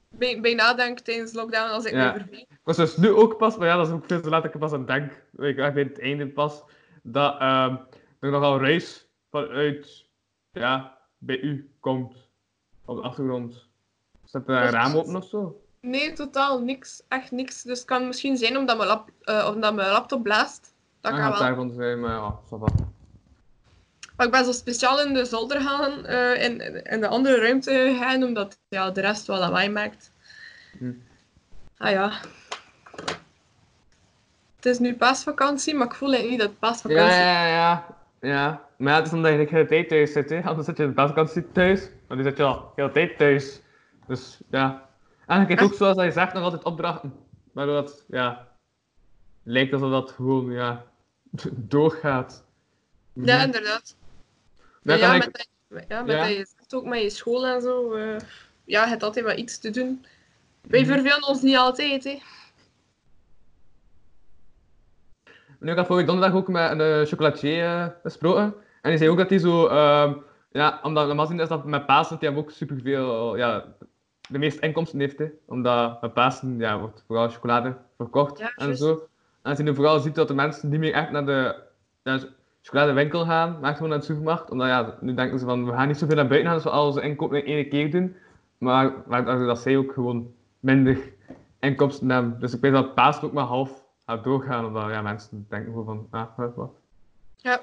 bij, 0.08 0.40
bij 0.40 0.54
nadenk 0.54 0.98
tijdens 0.98 1.32
lockdown 1.32 1.70
als 1.70 1.84
ik 1.84 1.92
Ja. 1.92 2.12
me 2.12 2.18
verveel. 2.18 2.38
Ik 2.38 2.58
was 2.62 2.76
dus 2.76 2.96
nu 2.96 3.10
ook 3.10 3.36
pas, 3.36 3.56
maar 3.56 3.66
ja, 3.66 3.76
dat 3.76 3.86
is 3.86 3.92
ook 3.92 4.06
veel 4.06 4.20
te 4.20 4.28
laat 4.28 4.44
ik 4.44 4.52
er 4.52 4.58
pas 4.58 4.72
aan 4.72 4.86
denk. 4.86 5.12
Ik 5.36 5.56
bij 5.56 5.72
het 5.82 6.00
einde 6.00 6.26
pas. 6.26 6.62
Dat 7.02 7.40
ehm 7.40 7.76
er 8.20 8.30
nogal 8.30 8.60
ruis 8.60 9.06
vanuit, 9.30 10.03
ja, 10.54 10.98
bij 11.18 11.38
u 11.40 11.70
komt. 11.80 12.14
Op 12.84 12.96
de 12.96 13.02
achtergrond. 13.02 13.66
Zet 14.24 14.48
er 14.48 14.56
een 14.56 14.64
is- 14.64 14.70
raam 14.70 14.96
open 14.96 15.16
of 15.16 15.28
zo? 15.28 15.60
Nee, 15.80 16.12
totaal 16.12 16.60
niks. 16.62 17.02
Echt 17.08 17.30
niks. 17.30 17.62
Dus 17.62 17.78
het 17.78 17.86
kan 17.88 18.06
misschien 18.06 18.36
zijn 18.36 18.56
omdat 18.56 18.76
mijn, 18.76 18.88
lap, 18.88 19.10
eh, 19.22 19.50
omdat 19.54 19.74
mijn 19.74 19.90
laptop 19.90 20.22
blaast. 20.22 20.74
Dat 21.00 21.12
Ah, 21.12 21.18
kan 21.18 21.30
wel. 21.30 21.38
daarvan 21.38 21.70
zijn, 21.72 22.00
maar 22.00 22.10
ja, 22.10 22.38
va. 22.48 22.56
Maar 24.16 24.26
ik 24.26 24.32
ben 24.32 24.44
zo 24.44 24.52
speciaal 24.52 25.00
in 25.00 25.14
de 25.14 25.24
zolder 25.24 25.60
gaan, 25.60 26.06
eh, 26.06 26.42
in, 26.44 26.84
in 26.84 27.00
de 27.00 27.08
andere 27.08 27.40
ruimte 27.40 27.96
gaan, 28.00 28.22
omdat 28.22 28.58
ja, 28.68 28.90
de 28.90 29.00
rest 29.00 29.26
wel 29.26 29.38
lawaai 29.38 29.68
maakt. 29.70 30.12
Hm. 30.78 30.92
Ah 31.76 31.90
ja. 31.90 32.12
Het 34.56 34.66
is 34.66 34.78
nu 34.78 34.94
paasvakantie, 34.96 35.74
maar 35.74 35.86
ik 35.86 35.94
voel 35.94 36.12
eigenlijk 36.12 36.30
niet 36.30 36.40
dat 36.40 36.50
het 36.50 36.58
paasvakantie 36.58 37.16
ja, 37.20 37.46
ja, 37.46 37.46
ja. 37.46 37.86
Ja. 38.24 38.68
Maar 38.78 38.92
ja, 38.92 38.98
het 38.98 39.06
is 39.06 39.12
omdat 39.12 39.30
je 39.32 39.38
de 39.38 39.46
hele 39.50 39.66
tijd 39.66 39.88
thuis 39.88 40.12
zit, 40.12 40.30
hè. 40.30 40.42
Anders 40.42 40.66
zit 40.66 40.76
je 40.76 40.86
de 40.86 40.92
buitenkant 40.92 41.54
thuis, 41.54 41.90
maar 42.08 42.16
nu 42.16 42.22
zit 42.22 42.36
je 42.36 42.42
al 42.42 42.54
de 42.58 42.82
hele 42.82 42.92
tijd 42.92 43.18
thuis. 43.18 43.60
Dus, 44.06 44.40
ja. 44.50 44.88
En 45.26 45.40
je 45.40 45.44
krijgt 45.46 45.64
ook, 45.64 45.74
zoals 45.74 46.02
je 46.04 46.10
zegt, 46.10 46.32
nog 46.32 46.42
altijd 46.42 46.62
opdrachten. 46.64 47.14
Waardoor 47.52 47.74
dat, 47.74 48.04
ja... 48.08 48.48
Lijkt 49.42 49.72
alsof 49.72 49.90
dat 49.90 50.10
gewoon, 50.10 50.52
ja... 50.52 50.84
doorgaat. 51.76 52.44
Ja, 53.12 53.42
inderdaad. 53.42 53.96
Ja, 54.82 55.12
met, 55.12 55.26
ik... 55.26 55.32
dat- 55.68 55.84
ja, 55.88 56.02
met 56.02 56.14
Ja. 56.14 56.20
dat 56.26 56.28
je 56.36 56.46
zegt 56.56 56.74
ook 56.74 56.84
met 56.84 57.02
je 57.02 57.10
school 57.10 57.46
en 57.46 57.60
zo. 57.62 57.92
eh, 57.92 58.16
ja, 58.64 58.82
je 58.82 58.88
hebt 58.88 59.02
altijd 59.02 59.24
wel 59.24 59.36
iets 59.36 59.58
te 59.58 59.70
doen. 59.70 60.04
Wij 60.60 60.80
Mhm. 60.80 60.92
vervelen 60.92 61.26
ons 61.28 61.42
niet 61.42 61.56
altijd, 61.56 62.04
hè. 62.04 62.18
Nu, 65.60 65.70
ik 65.70 65.76
had 65.76 65.86
vorige 65.86 66.06
donderdag 66.06 66.36
ook 66.36 66.48
met 66.48 66.70
een 66.70 66.80
eh, 66.80 67.02
chocolatier 67.06 67.64
eh, 67.64 67.86
gesproken. 68.02 68.54
En 68.82 68.90
die 68.90 68.98
zei 68.98 69.10
ook 69.10 69.18
dat 69.18 69.28
hij 69.30 69.38
zo... 69.38 69.66
ehm, 69.66 70.12
ja, 70.52 70.80
omdat 70.82 71.06
normaal 71.06 71.26
gezien 71.26 71.40
is 71.40 71.48
dat 71.48 71.64
met 71.64 71.86
Pasen, 71.86 72.16
hij 72.20 72.28
hem 72.28 72.38
ook 72.38 72.50
superveel... 72.50 73.36
Ja, 73.36 73.64
de 74.28 74.38
meeste 74.38 74.60
inkomsten 74.60 74.98
heeft, 75.00 75.18
hè. 75.18 75.26
Omdat 75.46 76.00
met 76.02 76.12
Pasen, 76.14 76.58
ja, 76.58 76.78
wordt 76.78 77.04
vooral 77.06 77.28
chocolade 77.28 77.76
verkocht 77.96 78.38
Ja, 78.38 78.52
en 78.56 78.76
zo. 78.76 78.90
En 79.42 79.50
als 79.50 79.58
je 79.58 79.64
nu 79.64 79.74
vooral 79.74 79.98
ziet 80.00 80.14
dat 80.14 80.28
de 80.28 80.34
mensen 80.34 80.68
niet 80.68 80.80
meer 80.80 80.92
echt 80.92 81.10
naar 81.10 81.26
de 81.26 82.28
chocoladewinkel 82.62 83.24
gaan, 83.24 83.50
maar 83.52 83.64
echt 83.68 83.74
gewoon 83.76 83.90
naar 83.90 83.98
de 83.98 84.04
supermarkt. 84.04 84.50
Omdat 84.50 84.66
ja, 84.68 84.94
nu 85.00 85.14
denken 85.14 85.38
ze 85.38 85.44
van, 85.44 85.64
we 85.66 85.72
gaan 85.72 85.86
niet 85.88 85.98
zoveel 85.98 86.16
naar 86.16 86.26
buiten 86.26 86.48
gaan, 86.48 86.56
dus 86.56 86.64
we 86.66 86.70
al 86.70 86.86
onze 86.86 87.00
inkopen 87.02 87.44
in 87.46 87.54
één 87.54 87.68
keer 87.68 87.90
doen. 87.90 88.16
Maar, 88.58 88.92
maar 89.06 89.24
dat- 89.24 89.46
dat 89.46 89.58
zij 89.58 89.76
ook 89.76 89.92
gewoon 89.92 90.32
minder 90.60 90.98
inkomsten 91.60 92.10
hebben. 92.10 92.40
Dus 92.40 92.54
ik 92.54 92.60
weet 92.60 92.72
dat 92.72 92.94
Pasen 92.94 93.24
ook 93.24 93.32
maar 93.32 93.44
half 93.44 93.83
gaat 94.06 94.24
doorgaan, 94.24 94.64
omdat 94.64 94.90
ja, 94.90 95.02
mensen 95.02 95.46
denken 95.48 95.72
gewoon 95.72 96.06
van, 96.10 96.20
ah, 96.20 96.56
wat. 96.56 96.70
Ja. 97.36 97.60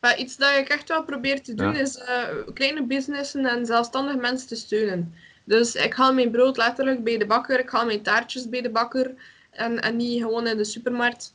Maar 0.00 0.18
iets 0.18 0.36
dat 0.36 0.56
ik 0.56 0.68
echt 0.68 0.88
wel 0.88 1.04
probeer 1.04 1.42
te 1.42 1.54
doen 1.54 1.72
Ja. 1.72 1.80
is 1.80 1.96
eh, 1.98 2.22
kleine 2.54 2.82
businessen 2.82 3.46
en 3.46 3.66
zelfstandige 3.66 4.18
mensen 4.18 4.48
te 4.48 4.56
steunen. 4.56 5.14
Dus 5.44 5.74
ik 5.74 5.94
haal 5.94 6.14
mijn 6.14 6.30
brood 6.30 6.56
letterlijk 6.56 7.04
bij 7.04 7.18
de 7.18 7.26
bakker, 7.26 7.58
ik 7.58 7.70
haal 7.70 7.86
mijn 7.86 8.02
taartjes 8.02 8.48
bij 8.48 8.60
de 8.60 8.70
bakker 8.70 9.10
en, 9.50 9.80
en 9.82 9.96
niet 9.96 10.22
gewoon 10.22 10.46
in 10.46 10.56
de 10.56 10.64
supermarkt. 10.64 11.34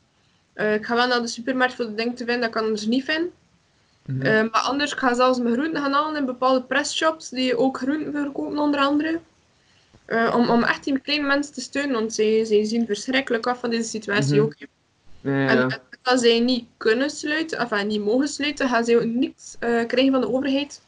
Eh, 0.52 0.74
ik 0.74 0.86
ga 0.86 0.94
wel 0.94 1.06
naar 1.06 1.20
de 1.20 1.26
supermarkt 1.26 1.74
voor 1.74 1.84
de 1.84 1.94
dingen 1.94 2.14
te 2.14 2.24
vinden 2.24 2.40
dat 2.40 2.50
ik 2.50 2.62
anders 2.62 2.86
niet 2.86 3.04
vind. 3.04 3.30
Mhm. 4.06 4.22
Eh, 4.22 4.40
maar 4.50 4.60
anders 4.60 4.92
ga 4.92 5.08
ik 5.08 5.14
zelfs 5.16 5.38
mijn 5.38 5.54
groenten 5.54 5.82
gaan 5.82 5.92
halen 5.92 6.16
in 6.16 6.26
bepaalde 6.26 6.62
pressshops 6.62 7.28
die 7.28 7.56
ook 7.56 7.76
groenten 7.78 8.12
verkopen 8.12 8.58
onder 8.58 8.80
andere. 8.80 9.20
Eh, 10.06 10.34
om, 10.36 10.50
om 10.50 10.62
echt 10.62 10.84
die 10.84 10.98
kleine 10.98 11.26
mensen 11.26 11.54
te 11.54 11.60
steunen, 11.60 11.92
want 11.94 12.14
zij, 12.14 12.44
zij 12.44 12.64
zien 12.64 12.86
verschrikkelijk 12.86 13.46
af 13.46 13.60
van 13.60 13.70
deze 13.70 13.88
situatie 13.88 14.34
Mhm. 14.34 14.44
ook. 14.44 14.54
Ja, 15.20 15.48
En 15.48 15.82
als 16.02 16.20
zij 16.20 16.40
niet 16.40 16.66
kunnen 16.76 17.10
sluiten, 17.10 17.60
of 17.62 17.84
niet 17.84 18.04
mogen 18.04 18.28
sluiten, 18.28 18.68
gaan 18.68 18.84
zij 18.84 18.96
ook 18.96 19.04
niks 19.04 19.56
eh, 19.58 19.86
krijgen 19.86 20.12
van 20.12 20.20
de 20.20 20.28
overheid. 20.32 20.80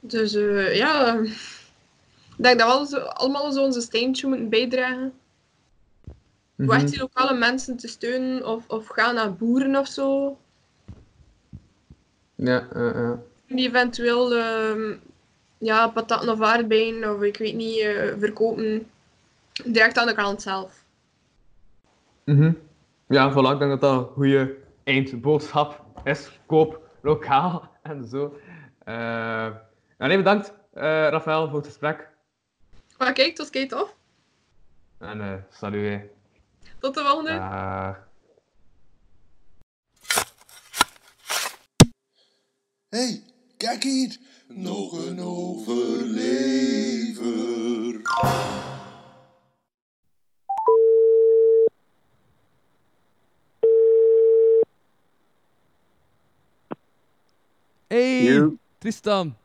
Dus 0.00 0.34
eh, 0.34 0.76
ja, 0.76 1.18
ik 2.36 2.42
denk 2.42 2.58
dat 2.58 2.90
we 2.90 3.00
allemaal 3.12 3.52
zo 3.52 3.62
onze 3.62 3.80
steentje 3.80 4.26
moeten 4.26 4.48
bijdragen. 4.48 5.12
Om 6.58 6.64
Mhm. 6.64 6.70
echt 6.70 6.88
die 6.90 6.98
lokale 7.00 7.38
mensen 7.38 7.76
te 7.76 7.88
steunen 7.88 8.46
of, 8.46 8.68
of 8.68 8.86
gaan 8.86 9.14
naar 9.14 9.34
boeren 9.34 9.76
of 9.76 9.88
zo. 9.88 10.38
Ja, 12.34 12.68
ja, 12.74 12.92
ja. 12.94 13.18
Die 13.46 13.68
eventueel 13.68 14.34
ehm, 14.34 14.96
ja, 15.64 15.88
pataten 15.88 16.28
of 16.28 16.40
aardbeien 16.40 17.14
of 17.14 17.22
ik 17.22 17.36
weet 17.36 17.54
niet, 17.54 17.78
eh, 17.78 18.12
verkopen 18.18 18.90
direct 19.64 19.98
aan 19.98 20.06
de 20.06 20.14
klant 20.14 20.42
zelf. 20.42 20.84
Mhm. 22.24 22.52
Ja, 23.08 23.32
voilà, 23.32 23.52
ik 23.52 23.58
denk 23.58 23.70
dat 23.70 23.80
dat 23.80 23.98
een 23.98 24.12
goede 24.12 24.56
eindboodschap 24.84 25.84
is. 26.04 26.40
Koop 26.46 26.88
lokaal 27.02 27.70
en 27.82 28.04
zo. 28.08 28.38
Eh 28.84 28.94
ja, 29.98 30.06
nee, 30.06 30.16
bedankt, 30.16 30.52
eh 30.72 30.82
Rafael, 31.08 31.48
voor 31.48 31.58
het 31.58 31.66
gesprek. 31.66 32.08
Maar 32.98 33.12
kijk, 33.12 33.34
tot 33.34 33.50
kijk 33.50 33.68
tof. 33.68 33.94
En 34.98 35.20
eh 35.20 35.34
salut. 35.50 36.00
Tot 36.78 36.94
de 36.94 37.00
volgende. 37.00 37.30
Dag. 37.30 38.08
hey, 42.88 43.22
kijk 43.56 43.82
hier. 43.82 44.18
Nog 44.48 45.06
een 45.06 45.20
overlever. 45.20 46.44
Hey, 57.86 58.22
Yo. 58.22 58.56
Tristan. 58.78 59.36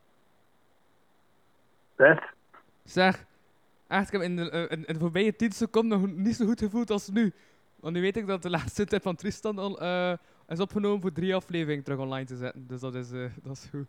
Best. 1.96 2.22
Zeg, 2.84 3.26
echt, 3.88 4.06
ik 4.06 4.12
heb 4.12 4.22
in 4.22 4.36
de, 4.36 4.50
eh, 4.50 4.62
in, 4.62 4.86
in 4.86 4.94
de 4.94 5.00
voorbije 5.00 5.36
10 5.36 5.52
seconden 5.52 6.02
nog 6.02 6.12
niet 6.16 6.36
zo 6.36 6.46
goed 6.46 6.60
gevoeld 6.60 6.90
als 6.90 7.10
nu. 7.10 7.34
Want 7.76 7.94
nu 7.94 8.02
weet 8.02 8.18
ik 8.18 8.28
dat 8.28 8.42
de 8.42 8.50
laatste 8.50 8.86
tip 8.86 9.02
van 9.02 9.16
Tristan 9.16 9.58
al 9.58 9.82
eh, 9.82 10.14
is 10.48 10.60
opgenomen 10.60 11.02
voor 11.02 11.12
drie 11.12 11.36
afleveringen 11.36 11.84
terug 11.84 12.00
online 12.00 12.26
te 12.26 12.38
zetten. 12.38 12.68
Dus 12.68 12.80
dat 12.80 12.96
is, 12.96 13.12
eh, 13.12 13.26
dat 13.44 13.58
is 13.58 13.68
goed. 13.70 13.88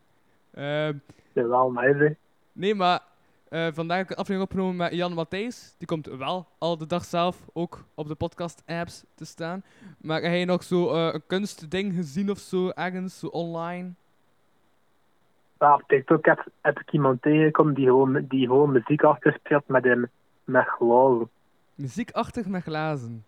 Ehm, 0.54 0.94
Ja, 1.32 1.46
wel 1.46 1.70
nice, 1.72 1.98
hè. 1.98 2.08
nee, 2.52 2.74
maar 2.74 3.00
eh, 3.48 3.66
vandaag 3.72 3.96
heb 3.96 4.04
ik 4.06 4.10
een 4.10 4.16
aflevering 4.22 4.42
opgenomen 4.50 4.76
met 4.76 4.92
Jan 4.94 5.12
Matthijs. 5.12 5.74
Die 5.78 5.86
komt 5.86 6.06
wel 6.06 6.46
al 6.58 6.78
de 6.78 6.86
dag 6.86 7.04
zelf 7.04 7.48
ook 7.52 7.84
op 7.94 8.08
de 8.08 8.14
podcast-apps 8.14 9.04
te 9.14 9.24
staan. 9.24 9.62
Maar 9.98 10.22
heb 10.22 10.34
je 10.34 10.44
nog 10.44 10.62
zo 10.62 10.92
eh, 10.94 11.14
een 11.14 11.22
kunstding 11.26 11.94
gezien 11.94 12.30
of 12.30 12.38
zo, 12.38 12.68
ergens, 12.68 13.18
zo 13.18 13.26
online? 13.26 13.90
Ja, 15.58 15.74
op 15.74 15.82
TikTok 15.86 16.24
heb, 16.24 16.46
heb 16.60 16.78
ik 16.78 16.92
iemand 16.92 17.22
tegengekomen 17.22 17.74
die 17.74 17.84
gewoon, 17.86 18.24
die 18.28 18.46
gewoon 18.46 18.72
muziek 18.72 19.02
achterspeelt 19.02 19.68
met 19.68 19.84
een 19.84 20.08
met 20.44 20.66
glazen. 20.66 21.28
Muziekachtig 21.74 22.46
met 22.46 22.62
glazen. 22.62 23.24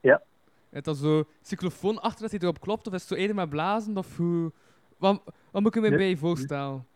Ja. 0.00 0.22
Het 0.70 0.86
is 0.86 1.00
zo 1.00 1.24
cyclofoon 1.42 2.00
achter 2.00 2.22
dat 2.22 2.30
hij 2.30 2.40
erop 2.40 2.60
klopt, 2.60 2.86
of 2.86 2.92
is 2.92 3.00
het 3.00 3.08
zo 3.08 3.14
eerder 3.14 3.36
met 3.36 3.48
blazen, 3.48 3.96
of 3.96 4.16
hoe... 4.16 4.52
Wat, 4.98 5.22
wat 5.50 5.62
moet 5.62 5.76
ik 5.76 5.82
me 5.82 5.90
bij 5.90 6.08
je 6.08 6.16
voorstellen? 6.16 6.86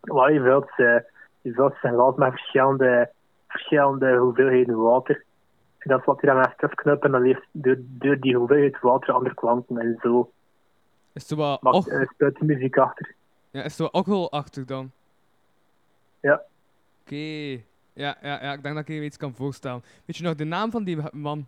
Wat 0.00 0.32
je 0.32 0.40
wilt, 0.40 0.70
eh, 0.76 0.96
je 1.40 1.52
wilt 1.52 1.74
zijn 1.80 1.94
glas 1.94 2.16
met 2.16 2.30
verschillende, 2.30 3.10
verschillende 3.48 4.16
hoeveelheden 4.16 4.82
water. 4.82 5.24
En 5.78 5.90
dat 5.90 5.98
is 5.98 6.04
wat 6.04 6.20
hij 6.20 6.34
dan 6.34 6.42
aan 6.44 6.54
terugknuppen 6.56 7.06
en 7.06 7.12
dan 7.12 7.24
heeft 7.24 7.46
door, 7.52 7.76
door 7.78 8.18
die 8.18 8.36
hoeveelheid 8.36 8.80
water 8.80 9.14
andere 9.14 9.34
klanken 9.34 9.78
en 9.78 9.98
zo. 10.02 10.30
Is 11.12 11.30
wat, 11.30 11.62
Maar 11.62 11.72
och, 11.72 11.88
eh, 11.88 12.30
muziek 12.38 12.78
achter. 12.78 13.14
ja, 13.50 13.58
is 13.58 13.64
het 13.64 13.72
zo 13.72 13.84
alcoholachtig 13.84 14.64
dan? 14.64 14.90
Ja. 16.20 16.42
Oké. 17.00 17.16
Ja, 17.92 18.16
ja, 18.22 18.42
ja, 18.42 18.52
ik 18.52 18.62
denk 18.62 18.74
dat 18.74 18.88
ik 18.88 18.94
je 18.94 19.04
iets 19.04 19.16
kan 19.16 19.34
voorstellen. 19.34 19.82
Weet 20.04 20.16
je 20.16 20.22
nog 20.22 20.34
de 20.34 20.44
naam 20.44 20.70
van 20.70 20.84
die 20.84 20.98
man? 21.12 21.46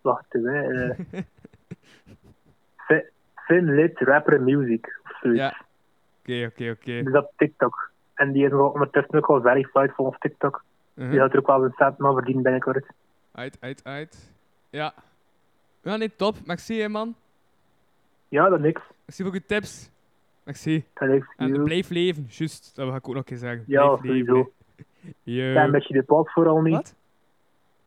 Wacht 0.00 0.34
even, 0.34 0.98
eh. 1.12 1.20
Fin- 2.76 3.04
Fin 3.34 3.74
Lit 3.74 3.98
Rapper 3.98 4.42
Music 4.42 5.00
of 5.04 5.18
zoiets. 5.20 5.40
Ja. 5.40 5.64
Oké, 6.20 6.46
oké, 6.46 6.70
oké. 6.70 7.02
Dus 7.02 7.14
op 7.14 7.32
TikTok. 7.36 7.90
En 8.14 8.32
die 8.32 8.44
is 8.44 8.50
wel 8.50 8.68
ondertussen 8.68 9.14
ook 9.14 9.26
al 9.26 9.40
verified 9.40 9.92
volgens 9.94 10.18
TikTok. 10.18 10.64
Mhm. 10.94 11.10
Die 11.10 11.18
gaat 11.20 11.32
er 11.32 11.38
ook 11.38 11.46
wel 11.46 11.64
een 11.64 11.72
cent 11.76 12.00
aan 12.02 12.14
verdienen 12.14 12.42
binnenkort. 12.42 12.86
Uit, 13.32 13.56
uit, 13.60 13.84
uit. 13.84 14.32
Ja. 14.70 14.94
Ja, 15.82 15.96
nee, 15.96 16.16
top. 16.16 16.34
Merci, 16.44 16.80
hè, 16.80 16.88
man. 16.88 17.14
Ja, 18.28 18.48
dat 18.48 18.60
niks. 18.60 18.80
Merci 19.04 19.22
voor 19.22 19.34
je 19.34 19.46
tips. 19.46 19.90
Merci. 20.44 20.84
Dat 20.94 21.08
niks. 21.08 21.26
En 21.36 21.62
blijf 21.64 21.88
leven, 21.90 22.26
juist. 22.28 22.76
Dat 22.76 22.88
ga 22.90 22.96
ik 22.96 23.08
ook 23.08 23.14
nog 23.14 23.16
een 23.16 23.24
keer 23.24 23.36
zeggen. 23.36 23.64
Ja, 23.66 23.86
blijf 23.96 24.02
leven. 24.02 24.26
sowieso. 24.26 24.52
Yo. 25.22 25.42
Ja, 25.52 25.66
met 25.66 25.86
je 25.86 25.94
de 25.94 26.02
plaat 26.02 26.32
vooral 26.32 26.60
niet. 26.60 26.74
Wat? 26.74 26.94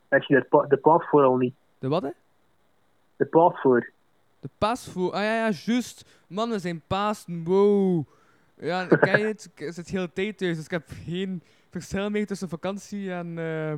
Met 0.09 0.27
je 0.27 0.45
de, 0.49 0.65
de 0.67 0.77
plaat 0.77 1.03
vooral 1.09 1.37
niet. 1.37 1.53
De 1.79 1.87
wat, 1.87 2.01
hè? 2.01 2.09
De 3.19 3.25
plaat 3.25 3.59
voor. 3.59 3.91
De 4.39 4.49
paasvoer. 4.57 5.11
Ah 5.11 5.21
ja, 5.21 5.35
ja, 5.35 5.51
juist. 5.65 6.23
Man, 6.27 6.49
we 6.49 6.59
zijn 6.59 6.81
Pasen. 6.87 7.43
Wow. 7.43 8.05
Ja, 8.55 8.85
ken 8.85 9.19
je 9.19 9.25
het? 9.25 9.51
Ik 9.55 9.73
zit 9.73 9.85
de 9.89 9.97
hele 9.97 10.13
tijd 10.13 10.37
thuis, 10.37 10.55
dus 10.55 10.65
ik 10.65 10.71
heb 10.71 10.83
geen 10.87 11.41
verschil 11.69 12.09
meer 12.09 12.27
tussen 12.27 12.49
vakantie 12.49 13.11
en, 13.11 13.37
eh, 13.37 13.71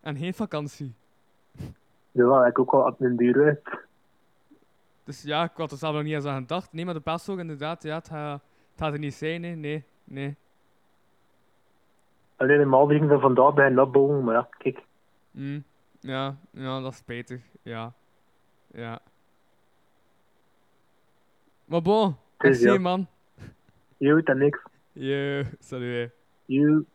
en 0.00 0.16
geen 0.16 0.34
vakantie. 0.34 0.94
Ja, 2.12 2.46
ik 2.46 2.58
ook 2.58 2.72
al 2.72 2.86
op 2.86 2.98
mijn 2.98 3.16
duur 3.16 3.44
uit. 3.44 3.78
Dus 5.04 5.22
ja, 5.22 5.44
ik 5.44 5.50
had 5.54 5.70
er 5.70 5.78
zelf 5.78 5.94
nog 5.94 6.02
niet 6.02 6.14
eens 6.14 6.24
aan 6.24 6.40
gedacht. 6.40 6.72
Nee, 6.72 6.84
maar 6.84 6.94
de 6.94 7.00
paasvoer 7.00 7.38
inderdaad, 7.38 7.82
ja, 7.82 7.94
het 7.94 8.08
gaat, 8.08 8.40
het 8.70 8.80
gaat 8.80 8.92
er 8.92 8.98
niet 8.98 9.14
zijn, 9.14 9.42
hè. 9.42 9.54
nee, 9.54 9.84
nee. 10.04 10.36
Alleen 12.36 12.58
de 12.58 12.64
maalvliegen 12.64 13.08
van 13.08 13.20
vandaag 13.20 13.54
bij 13.54 13.66
een 13.66 13.80
opbouwen, 13.80 14.24
maar 14.24 14.34
ja, 14.34 14.48
kijk. 14.58 14.82
Mm. 15.30 15.64
Ja, 16.00 16.36
ja, 16.50 16.80
dat 16.80 16.92
is 16.92 16.98
spijtig. 16.98 17.42
Ja. 17.62 17.92
Ja. 18.72 19.00
Maar 21.64 21.82
bon, 21.82 22.16
merci 22.38 22.78
man. 22.78 23.06
Yo, 23.96 24.22
dat 24.22 24.36
niks. 24.36 24.58
Yo, 24.92 25.42
salut. 25.58 26.10
You. 26.44 26.86